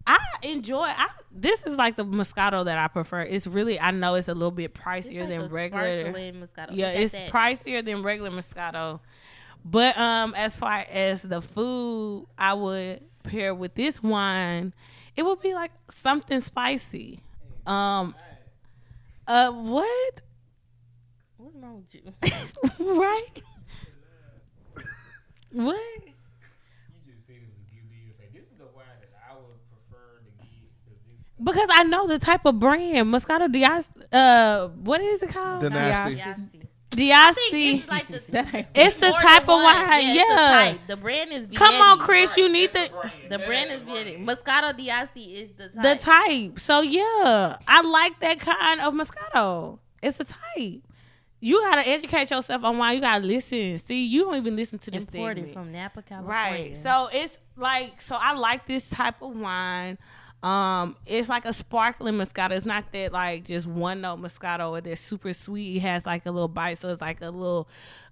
I 0.07 0.19
enjoy. 0.43 0.83
I 0.85 1.09
this 1.35 1.65
is 1.65 1.77
like 1.79 1.97
the 1.97 2.05
Moscato 2.05 2.65
that 2.65 2.79
I 2.79 2.89
prefer. 2.89 3.23
It's 3.23 3.47
really 3.47 3.81
I 3.81 3.91
know 3.91 4.15
it's 4.15 4.29
a 4.29 4.35
little 4.35 4.51
bit 4.51 4.75
pricier 4.75 5.21
like 5.21 5.29
than 5.29 5.41
a 5.43 5.49
regular. 5.49 6.13
Moscato. 6.33 6.69
Yeah, 6.73 6.91
it's 6.91 7.13
that- 7.13 7.31
pricier 7.31 7.85
than 7.85 8.03
regular 8.03 8.31
Moscato. 8.31 9.01
But 9.65 9.97
um, 9.97 10.35
as 10.35 10.57
far 10.57 10.85
as 10.91 11.23
the 11.23 11.41
food, 11.41 12.27
I 12.37 12.55
would 12.55 13.01
pair 13.23 13.55
with 13.55 13.75
this 13.77 14.03
wine. 14.03 14.75
It 15.15 15.23
would 15.23 15.41
be 15.41 15.55
like 15.55 15.71
something 15.89 16.41
spicy. 16.41 17.21
Um, 17.65 18.15
uh, 19.27 19.51
what? 19.53 20.21
What's 21.37 21.57
wrong 21.57 21.85
with 21.85 21.95
you? 21.95 22.95
right? 23.01 23.43
what? 25.53 25.77
You 25.77 27.13
just 27.13 27.27
said 27.27 27.37
it 27.37 27.43
was 27.43 27.57
a 27.57 27.75
gift. 27.75 27.87
You 28.07 28.13
say 28.13 28.25
this 28.33 28.45
is 28.45 28.59
the 28.59 28.65
wine 28.75 28.87
that 29.01 29.11
I 29.29 29.35
would 29.35 29.61
prefer 29.71 30.21
to 30.25 30.31
give 30.45 31.45
Because 31.45 31.69
I 31.73 31.83
know 31.85 32.07
the 32.07 32.19
type 32.19 32.45
of 32.45 32.59
brand 32.59 33.13
Moscato 33.13 33.51
Dias. 33.51 33.89
Uh, 34.13 34.69
what 34.69 35.01
is 35.01 35.23
it 35.23 35.31
called? 35.31 35.61
The 35.63 35.71
nasty. 35.71 36.62
d'Asti. 36.97 37.11
I 37.13 37.33
think 37.33 37.53
d'Asti. 37.53 37.73
it's 37.75 37.89
like 37.89 38.09
the 38.09 38.23
That 38.33 38.69
It's 38.75 38.95
the 38.97 39.11
type 39.11 39.43
of 39.43 39.49
wine. 39.63 40.05
it's 40.05 40.17
Yeah. 40.17 40.25
The, 40.29 40.71
type. 40.79 40.81
the 40.89 40.97
brand 40.97 41.33
is. 41.33 41.47
Come 41.55 41.75
on, 41.77 41.99
Chris. 41.99 42.37
You 42.37 42.49
need 42.53 42.73
the 42.73 42.91
The 43.29 43.39
brand 43.39 43.71
is 43.73 43.81
Vietti. 43.83 44.25
Moscato 44.25 44.77
d'Asti 44.77 45.37
is 45.37 45.51
the 45.53 45.69
type. 45.69 45.83
the 45.83 45.97
type. 45.97 46.61
So 46.61 46.81
yeah, 46.83 47.57
I 47.67 47.83
like 47.83 48.21
that 48.21 48.41
kind 48.41 48.81
of 48.81 48.95
Moscato. 48.95 49.79
It's 50.03 50.19
the 50.19 50.25
type. 50.25 50.83
You 51.45 51.61
gotta 51.61 51.87
educate 51.89 52.31
yourself 52.31 52.63
on 52.63 52.79
why 52.79 52.93
you 52.93 53.01
gotta 53.01 53.25
listen. 53.25 53.77
See, 53.79 54.07
you 54.07 54.23
don't 54.25 54.37
even 54.37 54.55
listen 54.55 54.79
to 54.81 54.91
this 54.93 55.03
imported 55.05 55.39
segment. 55.47 55.55
from 55.55 55.73
Napa, 55.73 56.03
California. 56.03 56.33
Right. 56.41 56.77
So 56.77 57.09
it's 57.13 57.37
like 57.57 58.01
so 58.01 58.15
I 58.17 58.33
like 58.35 58.67
this 58.67 58.89
type 58.91 59.21
of 59.21 59.35
wine. 59.35 59.99
Um, 60.43 60.97
it's 61.07 61.29
like 61.29 61.45
a 61.45 61.53
sparkling 61.53 62.15
Moscato. 62.15 62.51
It's 62.51 62.67
not 62.67 62.91
that 62.93 63.13
like 63.13 63.45
just 63.45 63.67
one 63.67 64.01
note 64.01 64.21
Moscato 64.21 64.71
or 64.71 64.81
that's 64.81 65.01
super 65.01 65.33
sweet. 65.33 65.77
It 65.77 65.81
has 65.81 66.05
like 66.05 66.27
a 66.27 66.33
little 66.33 66.49
bite, 66.49 66.79
so 66.79 66.89
it's 66.89 67.01
like 67.01 67.21
a 67.23 67.31
little 67.31 67.69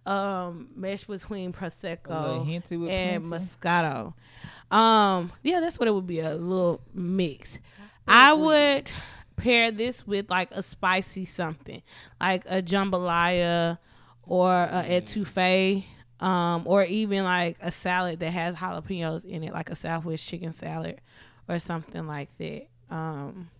um 0.06 0.68
mesh 0.76 1.04
between 1.04 1.52
prosecco 1.52 2.46
and. 2.88 3.24
Moscato. 3.24 4.14
Um, 4.70 5.32
yeah, 5.42 5.58
that's 5.60 5.78
what 5.78 5.88
it 5.88 5.92
would 5.92 6.06
be 6.06 6.20
a 6.20 6.34
little 6.34 6.80
mix. 6.94 7.58
I 8.06 8.32
would 8.32 8.92
pair 9.36 9.72
this 9.72 10.06
with 10.06 10.30
like 10.30 10.52
a 10.52 10.62
spicy 10.62 11.24
something, 11.24 11.82
like 12.20 12.44
a 12.46 12.62
jambalaya 12.62 13.78
or 14.22 14.52
a 14.52 14.84
etouffee, 14.88 15.84
um, 16.20 16.62
or 16.64 16.84
even 16.84 17.24
like 17.24 17.56
a 17.60 17.72
salad 17.72 18.20
that 18.20 18.30
has 18.30 18.54
jalapenos 18.54 19.24
in 19.24 19.42
it, 19.42 19.52
like 19.52 19.70
a 19.70 19.74
Southwest 19.74 20.26
chicken 20.28 20.52
salad 20.52 21.00
or 21.50 21.58
something 21.58 22.06
like 22.06 22.34
that. 22.38 22.68
Um, 22.90 23.50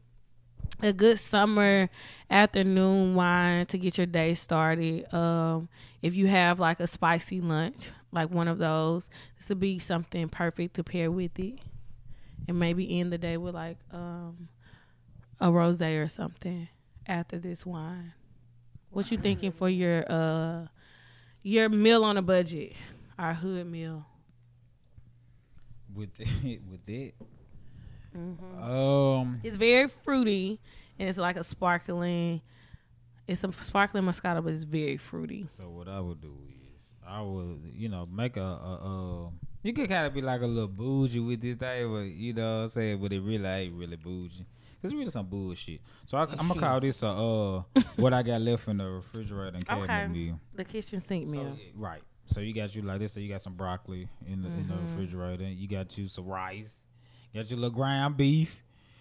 a 0.80 0.92
good 0.92 1.18
summer 1.18 1.90
afternoon 2.30 3.14
wine 3.14 3.66
to 3.66 3.78
get 3.78 3.98
your 3.98 4.06
day 4.06 4.34
started. 4.34 5.12
Um, 5.12 5.68
if 6.00 6.14
you 6.14 6.28
have 6.28 6.60
like 6.60 6.80
a 6.80 6.86
spicy 6.86 7.40
lunch, 7.40 7.90
like 8.12 8.30
one 8.30 8.48
of 8.48 8.58
those, 8.58 9.10
this 9.36 9.48
would 9.48 9.60
be 9.60 9.78
something 9.78 10.28
perfect 10.28 10.74
to 10.76 10.84
pair 10.84 11.10
with 11.10 11.38
it. 11.38 11.58
And 12.48 12.58
maybe 12.58 12.98
end 13.00 13.12
the 13.12 13.18
day 13.18 13.36
with 13.36 13.54
like 13.54 13.78
um, 13.92 14.48
a 15.40 15.48
rosé 15.48 16.02
or 16.02 16.08
something 16.08 16.68
after 17.06 17.38
this 17.38 17.66
wine. 17.66 18.12
What 18.90 19.10
you 19.10 19.18
thinking 19.18 19.52
for 19.52 19.68
your 19.68 20.04
uh 20.10 20.66
your 21.42 21.68
meal 21.68 22.04
on 22.04 22.16
a 22.16 22.22
budget? 22.22 22.74
Our 23.18 23.34
hood 23.34 23.66
meal. 23.66 24.06
with 25.94 26.18
it. 26.20 26.60
With 26.70 26.88
it. 26.88 27.14
Um, 28.14 29.40
It's 29.42 29.56
very 29.56 29.88
fruity 29.88 30.60
and 30.98 31.08
it's 31.08 31.18
like 31.18 31.36
a 31.36 31.44
sparkling. 31.44 32.40
It's 33.26 33.44
a 33.44 33.52
sparkling 33.52 34.04
Moscato, 34.04 34.42
but 34.42 34.52
it's 34.52 34.64
very 34.64 34.96
fruity. 34.96 35.46
so 35.48 35.68
what 35.70 35.88
I 35.88 36.00
would 36.00 36.20
do 36.20 36.34
is 36.48 36.56
I 37.06 37.22
would, 37.22 37.72
you 37.74 37.88
know, 37.88 38.06
make 38.06 38.36
a, 38.36 38.40
a, 38.42 38.44
a 39.26 39.30
you 39.62 39.72
could 39.72 39.88
kind 39.88 40.06
of 40.06 40.14
be 40.14 40.22
like 40.22 40.40
a 40.40 40.46
little 40.46 40.68
bougie 40.68 41.20
with 41.20 41.40
this 41.40 41.56
thing, 41.56 41.92
but 41.92 42.00
you 42.06 42.32
know 42.32 42.56
what 42.56 42.62
I'm 42.62 42.68
saying, 42.68 43.00
but 43.00 43.12
it 43.12 43.20
really 43.20 43.46
ain't 43.46 43.74
really 43.74 43.96
bougie. 43.96 44.46
Cause 44.82 44.90
it's 44.90 44.94
really 44.94 45.10
some 45.10 45.26
bullshit. 45.26 45.80
So 46.06 46.16
I, 46.16 46.22
am 46.22 46.48
gonna 46.48 46.54
call 46.60 46.80
this 46.80 47.02
a 47.02 47.08
uh, 47.08 47.62
what 47.96 48.14
I 48.14 48.22
got 48.22 48.40
left 48.40 48.66
in 48.68 48.78
the 48.78 48.84
refrigerator 48.86 49.54
and 49.56 49.66
cabinet 49.66 49.84
Okay. 49.84 50.06
meal. 50.06 50.40
The 50.54 50.64
kitchen 50.64 51.00
sink 51.00 51.26
So, 51.26 51.32
meal. 51.32 51.56
right. 51.76 52.02
So 52.26 52.40
you 52.40 52.54
got 52.54 52.74
you 52.74 52.82
like 52.82 53.00
this. 53.00 53.12
So 53.12 53.20
you 53.20 53.28
got 53.28 53.42
some 53.42 53.54
broccoli 53.54 54.08
in 54.26 54.42
the 54.42 54.48
in 54.48 54.68
the 54.68 54.74
Mm-hmm. 54.74 54.82
refrigerator. 54.82 55.44
You 55.44 55.68
got 55.68 55.96
you 55.98 56.08
some 56.08 56.24
rice. 56.26 56.82
Got 57.34 57.50
your 57.50 57.58
little 57.58 57.74
ground 57.76 58.16
beef. 58.16 58.58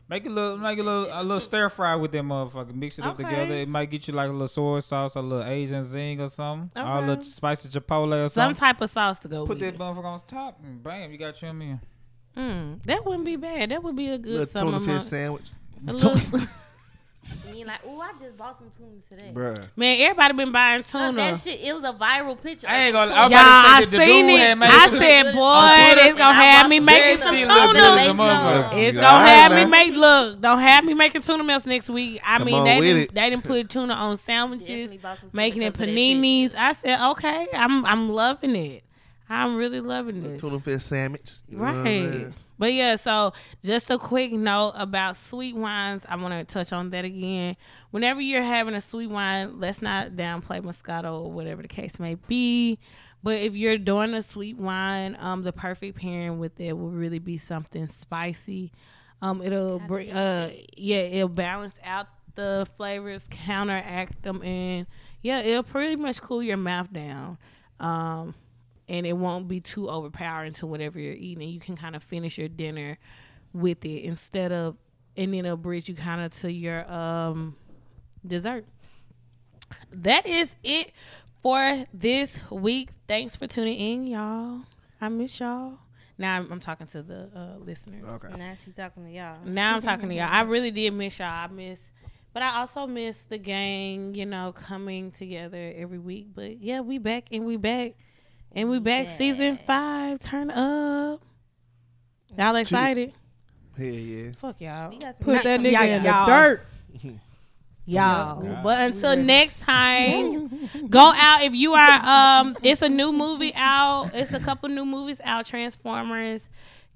Make 0.08 0.26
a 0.26 0.30
little, 0.30 0.58
make 0.58 0.80
a 0.80 0.84
little, 0.84 1.08
a 1.12 1.22
little 1.22 1.40
stir 1.40 1.70
fry 1.70 1.96
with 1.96 2.12
that 2.14 2.24
motherfucker. 2.24 2.74
Mix 2.74 2.98
it 2.98 3.06
up 3.06 3.18
together. 3.18 3.54
It 3.54 3.70
might 3.70 3.92
get 3.92 4.08
you 4.08 4.14
like 4.16 4.30
a 4.30 4.32
little 4.32 4.48
soy 4.48 4.80
sauce, 4.80 5.16
a 5.16 5.22
little 5.22 5.46
Asian 5.48 5.84
zing 5.84 6.20
or 6.20 6.30
something. 6.30 6.72
All 6.82 6.98
Okay. 6.98 7.08
little 7.08 7.24
spicy 7.24 7.70
chipotle 7.70 8.26
or 8.26 8.30
Some 8.30 8.56
something. 8.56 8.60
type 8.60 8.82
of 8.82 8.90
sauce 8.90 9.20
to 9.20 9.28
go 9.28 9.42
Put 9.46 9.50
with. 9.50 9.60
that 9.60 9.76
it. 9.76 9.80
motherfucker 9.80 10.06
on 10.06 10.20
top, 10.28 10.60
and 10.64 10.82
bam, 10.82 11.12
you 11.12 11.18
got 11.20 11.40
your 11.42 11.54
meal. 11.54 11.80
Mm, 12.36 12.82
that 12.84 13.06
wouldn't 13.06 13.26
be 13.26 13.36
bad. 13.36 13.70
That 13.70 13.84
would 13.84 13.96
be 13.96 14.08
a 14.10 14.18
good 14.18 14.32
Little 14.32 14.46
summer 14.48 14.72
tuna 14.72 14.80
fish 14.82 14.88
month. 14.88 15.04
sandwich. 15.04 15.50
A 17.46 17.48
And 17.50 17.58
you're 17.58 17.68
like, 17.68 17.80
oh, 17.86 18.00
I 18.02 18.12
just 18.20 18.38
bought 18.38 18.56
some 18.56 18.70
tuna 18.78 18.90
today. 19.10 19.32
Bruh. 19.34 19.68
Man, 19.76 20.02
everybody 20.02 20.34
been 20.34 20.52
buying 20.52 20.84
tuna. 20.84 21.14
that 21.14 21.40
shit, 21.40 21.60
it 21.62 21.74
was 21.74 21.84
a 21.84 21.94
viral 21.94 22.42
picture. 22.42 22.68
I 22.68 22.86
ain't 22.86 22.94
gonna- 22.94 23.08
Tuna. 23.10 23.20
I 23.20 23.24
was 23.24 23.32
Y'all, 23.32 23.40
about 23.40 23.62
to 23.64 23.70
I 23.70 23.80
say 23.82 23.86
that 23.86 23.92
the 23.92 23.98
seen 24.06 24.28
dude 24.28 24.40
it. 24.40 24.58
I 24.62 24.86
it- 24.86 24.98
said, 24.98 25.26
On 25.30 25.36
boy, 25.36 26.02
it's 26.02 26.16
gonna 26.16 26.34
have 26.34 26.70
me 26.70 26.78
some 26.78 26.86
making 26.86 27.18
some 27.18 27.36
shit 27.36 27.48
That 27.48 27.56
look 27.66 27.68
tuna. 27.76 27.80
good 27.80 27.84
as 27.84 27.90
a 27.90 27.96
makes 27.96 28.20
motherfucker. 28.20 28.70
some. 28.70 28.80
It's 28.80 28.98
gonna 28.98 29.28
have 29.28 29.52
me 29.52 29.66
make 29.66 29.94
look. 29.96 30.42
Don't 30.42 30.60
have 30.60 30.84
me 30.86 30.94
making 30.94 31.22
tuna 31.22 31.44
meals 31.44 31.66
next 31.66 31.90
week. 31.90 32.22
I 32.26 32.38
Come 32.38 32.46
mean, 32.48 32.64
they 32.64 32.82
didn't, 32.82 33.02
it. 33.04 33.14
they 33.16 33.30
didn't 33.30 33.44
put 33.44 33.70
tuna 33.70 33.94
on 33.94 34.18
sandwiches, 34.18 34.92
bought 35.02 35.20
some 35.20 35.30
tuna 35.30 35.32
making 35.34 35.62
it 35.62 35.74
because 35.74 35.90
of 35.90 35.96
that 35.96 36.02
paninis. 36.02 36.56
I 36.56 36.74
said, 36.74 37.10
okay, 37.12 37.48
I'm 37.54 37.86
I'm 37.86 38.10
loving 38.10 38.56
it. 38.56 38.84
I'm 39.30 39.56
really 39.58 39.80
loving 39.80 40.24
this. 40.24 40.42
Tuna 40.42 40.60
fish 40.60 40.84
sandwich. 40.84 41.32
You 41.48 41.58
know 41.58 41.64
what 41.64 41.74
I'm 41.76 41.84
Right. 41.84 42.34
But 42.60 42.74
yeah, 42.74 42.98
so 42.98 43.34
just 43.64 43.90
a 43.90 43.98
quick 43.98 44.34
note 44.34 44.74
about 44.76 45.16
sweet 45.16 45.56
wines. 45.56 46.04
I 46.08 46.18
want 46.18 46.38
to 46.38 46.54
touch 46.54 46.74
on 46.74 46.90
that 46.90 47.06
again. 47.06 47.56
Whenever 47.92 48.20
you're 48.20 48.44
having 48.44 48.76
a 48.76 48.82
sweet 48.82 49.10
wine, 49.10 49.60
let's 49.60 49.82
not 49.82 50.12
downplay 50.12 50.62
Moscato 50.62 51.22
or 51.22 51.32
whatever 51.32 51.62
the 51.62 51.70
case 51.70 52.00
may 52.00 52.16
be. 52.16 52.78
But 53.24 53.40
if 53.40 53.54
you're 53.54 53.78
doing 53.78 54.14
a 54.14 54.22
sweet 54.22 54.58
wine, 54.58 55.18
um, 55.20 55.44
the 55.44 55.54
perfect 55.54 55.98
pairing 55.98 56.38
with 56.38 56.60
it 56.60 56.78
will 56.78 56.92
really 56.92 57.20
be 57.20 57.38
something 57.38 57.88
spicy. 57.88 58.72
Um, 59.22 59.42
it'll 59.42 59.80
bring, 59.80 60.12
uh, 60.12 60.52
yeah, 60.78 61.00
it'll 61.00 61.30
balance 61.30 61.76
out 61.84 62.08
the 62.36 62.68
flavors, 62.78 63.22
counteract 63.30 64.22
them, 64.22 64.42
and 64.44 64.86
yeah, 65.22 65.40
it'll 65.40 65.64
pretty 65.64 65.96
much 65.96 66.22
cool 66.22 66.44
your 66.44 66.58
mouth 66.58 66.92
down. 66.92 67.38
Um, 67.80 68.34
and 68.90 69.06
it 69.06 69.14
won't 69.14 69.48
be 69.48 69.62
too 69.62 69.90
overpowering 69.90 70.54
to 70.54 70.68
whatever 70.68 71.00
you're 71.00 71.14
eating. 71.14 71.48
You 71.48 71.60
can 71.60 71.78
kind 71.78 71.96
of 71.96 72.04
finish 72.04 72.38
your 72.38 72.50
dinner 72.50 72.98
with 73.54 73.86
it 73.86 74.04
instead 74.04 74.52
of, 74.52 74.76
and 75.16 75.34
then 75.34 75.46
it'll 75.46 75.58
bridge 75.58 75.88
you 75.88 75.96
kind 75.96 76.22
of 76.22 76.34
to 76.42 76.52
your 76.52 76.92
um 76.92 77.56
dessert. 78.26 78.66
That 79.92 80.26
is 80.26 80.58
it 80.64 80.92
for 81.42 81.86
this 81.94 82.40
week. 82.52 82.90
Thanks 83.08 83.36
for 83.36 83.48
tuning 83.48 83.80
in, 83.80 84.08
y'all. 84.08 84.62
I 85.00 85.10
miss 85.10 85.40
y'all. 85.40 85.78
Now 86.18 86.36
I'm, 86.36 86.52
I'm 86.52 86.60
talking 86.60 86.88
to 86.88 87.02
the 87.02 87.30
uh, 87.34 87.58
listeners. 87.60 88.22
Okay. 88.22 88.36
Now 88.38 88.54
she's 88.62 88.76
talking 88.76 89.06
to 89.06 89.12
y'all. 89.12 89.38
Now 89.46 89.76
I'm 89.76 89.82
talking 89.82 90.10
to 90.10 90.16
y'all. 90.16 90.28
I 90.30 90.42
really 90.42 90.72
did 90.72 90.92
miss 90.92 91.20
y'all. 91.20 91.28
I 91.28 91.48
miss, 91.48 91.92
but 92.34 92.44
I 92.44 92.60
also 92.60 92.88
miss 92.88 93.24
the 93.26 93.38
gang. 93.38 94.16
You 94.16 94.26
know, 94.26 94.52
coming 94.52 95.12
together 95.12 95.72
every 95.76 96.00
week. 96.00 96.28
But 96.34 96.60
yeah, 96.60 96.82
we 96.82 96.98
back 96.98 97.28
and 97.32 97.46
we 97.46 97.56
back 97.56 97.94
and 98.54 98.70
we 98.70 98.80
back. 98.80 99.10
Season 99.10 99.58
five. 99.58 100.20
Turn 100.20 100.50
up. 100.52 101.22
Y'all 102.38 102.56
excited? 102.56 103.14
Hell 103.78 103.88
yeah. 103.88 104.32
Fuck 104.38 104.62
y'all. 104.62 104.90
We 104.90 104.98
got 105.00 105.20
Put 105.20 105.44
that 105.44 105.60
nigga 105.60 105.72
y'all- 105.72 105.84
in 105.84 106.04
the 106.04 106.10
y'all- 106.10 106.26
dirt. 106.28 106.66
y'all. 107.86 108.44
Yeah. 108.44 108.62
But 108.64 108.80
until 108.92 109.18
next 109.18 109.62
time, 109.62 110.70
go 110.90 111.12
out. 111.16 111.42
If 111.44 111.54
you 111.56 111.74
are, 111.74 112.06
um, 112.06 112.56
it's 112.62 112.82
a 112.82 112.90
new 112.90 113.12
movie 113.12 113.54
out. 113.56 114.12
It's 114.14 114.34
a 114.34 114.40
couple 114.40 114.70
new 114.70 114.86
movies 114.86 115.20
out. 115.24 115.46
Transformers 115.46 116.50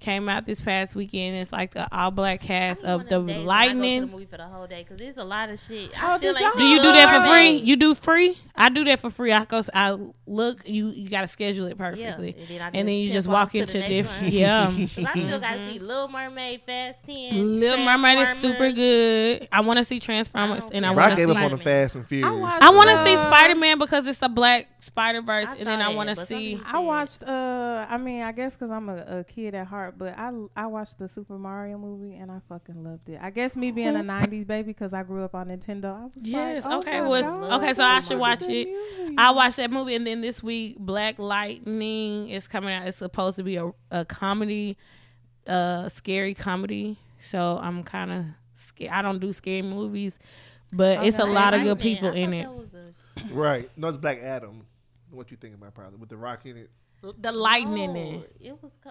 came 0.04 0.28
out 0.28 0.46
this 0.46 0.60
past 0.60 0.94
weekend. 0.94 1.36
It's 1.36 1.52
like 1.52 1.72
the 1.74 1.88
all 1.96 2.10
black 2.10 2.40
cast 2.40 2.84
of 2.84 3.08
the 3.08 3.18
one 3.18 3.26
days 3.26 3.36
when 3.46 3.48
I 3.48 3.66
go 3.66 3.72
to 3.72 3.74
the 3.74 3.80
Lightning. 3.80 4.10
movie 4.10 4.24
for 4.26 4.36
the 4.36 4.44
whole 4.46 4.66
day 4.66 4.82
because 4.82 4.98
there's 4.98 5.16
a 5.16 5.24
lot 5.24 5.48
of 5.50 5.58
shit. 5.60 5.90
Oh, 6.02 6.12
I 6.12 6.18
still 6.18 6.30
ain't 6.36 6.40
y'all- 6.40 6.52
Do 6.58 6.64
you 6.66 6.76
do 6.82 6.92
that 6.92 7.08
for 7.08 7.20
free? 7.22 7.28
Mermaid. 7.30 7.66
You 7.66 7.76
do 7.76 7.94
free? 7.94 8.38
I 8.56 8.68
do 8.68 8.84
that 8.84 9.00
for 9.00 9.10
free. 9.10 9.32
I 9.32 9.44
go. 9.46 9.62
I 9.74 9.98
look. 10.26 10.68
You 10.68 10.90
you 10.90 11.08
got 11.08 11.22
to 11.22 11.26
schedule 11.28 11.66
it 11.66 11.76
perfectly, 11.76 12.36
and 12.38 12.48
then, 12.48 12.70
and 12.74 12.88
then 12.88 12.94
you 12.94 13.10
just 13.12 13.26
off 13.26 13.32
walk 13.32 13.54
into 13.56 13.82
different. 13.88 14.32
Yeah, 14.32 14.70
Yeah. 14.70 14.86
'Cause 14.94 15.04
I 15.06 15.10
still 15.26 15.40
gotta 15.40 15.68
see 15.72 15.78
Little 15.80 16.06
Mermaid, 16.08 16.60
Fast 16.64 17.00
Ten. 17.04 17.58
Little 17.58 17.84
Mermaid 17.84 18.18
is 18.18 18.28
super 18.38 18.70
good. 18.70 19.48
I 19.50 19.60
want 19.62 19.78
to 19.78 19.84
see 19.84 19.98
Transformers, 19.98 20.62
I 20.64 20.68
and 20.72 20.86
I 20.86 20.90
don't 20.90 20.94
Bro, 20.94 21.04
I 21.04 21.06
want 21.08 21.16
to 21.18 21.26
gave 21.26 21.32
see. 21.34 21.36
up 21.44 21.50
on 21.52 21.58
the 21.58 21.64
Fast 21.64 21.96
and 21.96 22.06
Furious. 22.06 22.40
watched- 22.40 22.62
I 22.62 22.70
want 22.70 22.90
to 22.90 22.96
see 23.02 23.14
Uh, 23.16 23.22
Spider 23.26 23.54
Man 23.56 23.78
because 23.78 24.06
it's 24.06 24.22
a 24.22 24.28
black 24.28 24.68
Spider 24.78 25.22
Verse, 25.22 25.48
and 25.48 25.58
saw 25.58 25.64
then 25.64 25.82
I 25.82 25.88
want 25.88 26.10
to 26.10 26.16
see. 26.26 26.60
I 26.64 26.78
watched. 26.78 27.24
Uh, 27.24 27.86
I 27.88 27.96
mean, 27.98 28.22
I 28.22 28.30
guess 28.30 28.52
because 28.52 28.70
I'm 28.70 28.88
a, 28.88 29.18
a 29.20 29.24
kid 29.24 29.54
at 29.56 29.66
heart, 29.66 29.93
but 29.98 30.18
I 30.18 30.30
I 30.56 30.66
watched 30.66 30.98
the 30.98 31.08
Super 31.08 31.38
Mario 31.38 31.78
movie 31.78 32.14
and 32.16 32.30
I 32.30 32.40
fucking 32.48 32.82
loved 32.84 33.08
it. 33.08 33.18
I 33.22 33.30
guess 33.30 33.56
me 33.56 33.70
being 33.70 33.96
a 33.96 34.00
'90s 34.00 34.46
baby 34.46 34.68
because 34.68 34.92
I 34.92 35.02
grew 35.02 35.24
up 35.24 35.34
on 35.34 35.48
Nintendo. 35.48 35.94
I 36.00 36.04
was 36.04 36.12
Yes, 36.26 36.64
like, 36.64 36.72
oh 36.74 36.78
okay, 36.78 37.00
my 37.00 37.08
well, 37.08 37.22
God, 37.22 37.62
okay, 37.62 37.74
so 37.74 37.82
I 37.84 38.00
should 38.00 38.18
watch 38.18 38.42
it. 38.48 38.68
movie. 39.00 39.14
I 39.18 39.30
watched 39.32 39.56
that 39.56 39.70
movie, 39.70 39.94
and 39.94 40.06
then 40.06 40.20
this 40.20 40.42
week, 40.42 40.78
Black 40.78 41.18
Lightning 41.18 42.28
is 42.28 42.46
coming 42.48 42.74
out. 42.74 42.86
It's 42.86 42.98
supposed 42.98 43.36
to 43.36 43.42
be 43.42 43.56
a, 43.56 43.70
a 43.90 44.04
comedy, 44.04 44.76
uh, 45.46 45.88
scary 45.88 46.34
comedy. 46.34 46.98
So 47.20 47.58
I'm 47.62 47.82
kind 47.84 48.10
of 48.12 48.24
scared. 48.54 48.92
I 48.92 49.02
don't 49.02 49.18
do 49.18 49.32
scary 49.32 49.62
movies, 49.62 50.18
but 50.72 51.04
it's 51.06 51.18
a 51.18 51.24
lot 51.24 51.54
of 51.54 51.62
good 51.62 51.78
people 51.78 52.08
I 52.10 52.14
in 52.16 52.30
thought 52.30 52.36
it. 52.36 52.42
that 52.42 52.52
was 52.54 52.74
a- 52.74 53.34
Right. 53.34 53.70
No, 53.76 53.88
it's 53.88 53.96
Black 53.96 54.20
Adam. 54.22 54.66
What 55.10 55.30
you 55.30 55.36
think 55.36 55.54
about, 55.54 55.74
probably 55.74 55.98
with 55.98 56.08
the 56.10 56.16
Rock 56.16 56.44
in 56.46 56.56
it? 56.56 56.70
The 57.20 57.32
lightning 57.32 57.96
in 57.96 58.14
it. 58.16 58.36
It 58.40 58.62
was. 58.62 58.72
Co- 58.82 58.90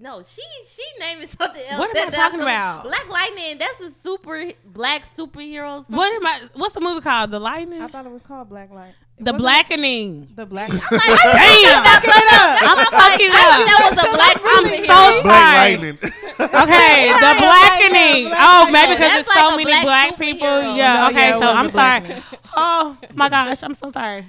no, 0.00 0.22
she 0.22 0.42
she 0.66 0.82
named 1.00 1.22
it 1.22 1.28
something 1.28 1.62
else. 1.70 1.78
What 1.78 1.90
am 1.90 1.96
I 1.96 2.00
That's 2.06 2.16
talking 2.16 2.40
not- 2.40 2.48
about? 2.48 2.82
Black 2.84 3.08
Lightning. 3.08 3.58
That's 3.58 3.80
a 3.80 3.90
super 3.90 4.50
black 4.64 5.04
superhero. 5.16 5.76
something. 5.78 5.96
What 5.96 6.12
am 6.12 6.26
I? 6.26 6.48
What's 6.54 6.74
the 6.74 6.80
movie 6.80 7.00
called? 7.00 7.30
The 7.30 7.38
lightning. 7.38 7.80
I 7.82 7.86
thought 7.88 8.06
it 8.06 8.12
was 8.12 8.22
called 8.22 8.48
Black 8.48 8.70
Light. 8.70 8.94
The 9.18 9.32
Wasn't 9.32 9.36
it- 9.36 9.42
blackening. 9.42 10.28
The 10.34 10.46
Black. 10.46 10.68
Damn, 10.70 10.80
I'm 10.80 10.88
fucking 10.90 11.00
up. 13.30 13.34
I 13.34 13.36
thought 13.48 13.66
that 13.66 13.78
was 13.90 13.98
a 14.02 14.04
black 14.16 14.36
I'm 14.44 14.66
so 14.66 15.22
Black 15.22 15.24
sorry. 15.24 15.76
Lightning. 15.76 15.98
Okay, 16.42 17.12
the 17.12 17.34
blackening. 17.38 18.32
Oh, 18.34 18.66
maybe 18.72 18.94
because 18.94 18.98
That's 18.98 18.98
there's 18.98 19.26
so 19.26 19.30
like 19.46 19.54
a 19.54 19.56
many 19.58 19.70
black 19.70 19.84
black 19.84 20.16
people. 20.18 20.62
Yeah. 20.76 20.94
No, 20.94 21.06
Okay, 21.10 21.28
yeah, 21.28 21.38
so 21.38 21.46
I'm 21.46 21.70
sorry. 21.70 22.02
Oh 22.56 22.96
my 23.14 23.28
gosh, 23.28 23.62
I'm 23.62 23.74
so 23.74 23.92
sorry. 23.92 24.24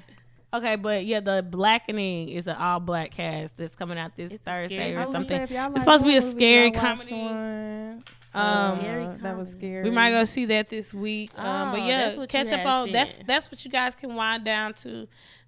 Okay, 0.53 0.75
but 0.75 1.05
yeah, 1.05 1.19
the 1.19 1.41
blackening 1.47 2.30
is 2.30 2.47
an 2.47 2.55
all 2.57 2.80
black 2.80 3.11
cast 3.11 3.57
that's 3.57 3.73
coming 3.75 3.97
out 3.97 4.15
this 4.15 4.31
It's 4.34 4.43
Thursday 4.43 4.75
scary 4.77 4.95
or 4.95 4.97
I 4.97 4.99
was 4.99 5.07
gonna 5.07 5.19
something. 5.25 5.38
say, 5.38 5.43
if 5.43 5.51
y'all 5.51 5.71
It's 5.71 5.80
supposed 5.84 6.01
to 6.03 6.07
be 6.07 6.15
a 6.17 6.21
scary 6.21 6.67
I 6.67 6.69
comedy. 6.71 7.11
one, 7.13 8.03
Um, 8.35 8.41
uh, 8.41 8.75
Scary 8.80 9.07
that 9.21 9.38
was 9.38 9.51
scary. 9.51 9.84
We 9.84 9.89
might 9.89 10.11
go 10.11 10.25
see 10.25 10.45
that 10.45 10.67
this 10.69 10.93
week. 10.93 11.31
Um, 11.39 11.71
but 11.71 11.81
Oh, 11.81 11.85
yeah, 11.88 12.25
catch 12.27 12.51
up 12.51 12.65
on 12.65 12.91
that's 12.91 13.15
said. 13.17 13.27
that's 13.27 13.49
what 13.51 13.63
you 13.65 13.71
guys 13.71 13.95
can 13.95 14.13
wind 14.15 14.43
down 14.45 14.73
to 14.75 15.07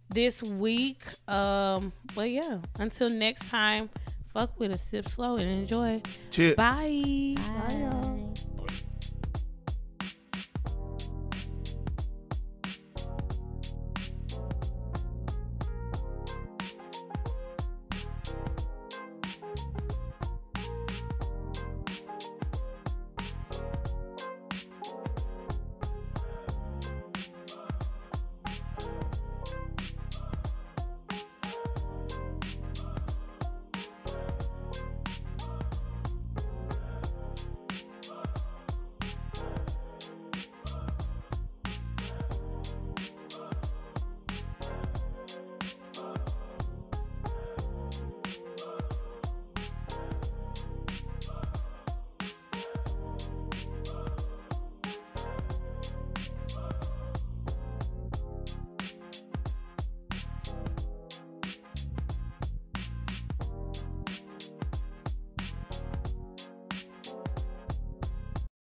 this 0.10 0.42
week. 0.44 1.04
Um, 1.28 1.94
but 2.16 2.30
yeah, 2.32 2.58
until 2.80 3.10
next 3.10 3.50
time, 3.50 3.90
fuck 4.34 4.60
with 4.60 4.72
a 4.72 4.78
sip 4.78 5.08
slow 5.10 5.36
and 5.38 5.50
enjoy. 5.50 6.02
Chip. 6.32 6.58
Bye. 6.58 7.36
Bye. 7.38 8.55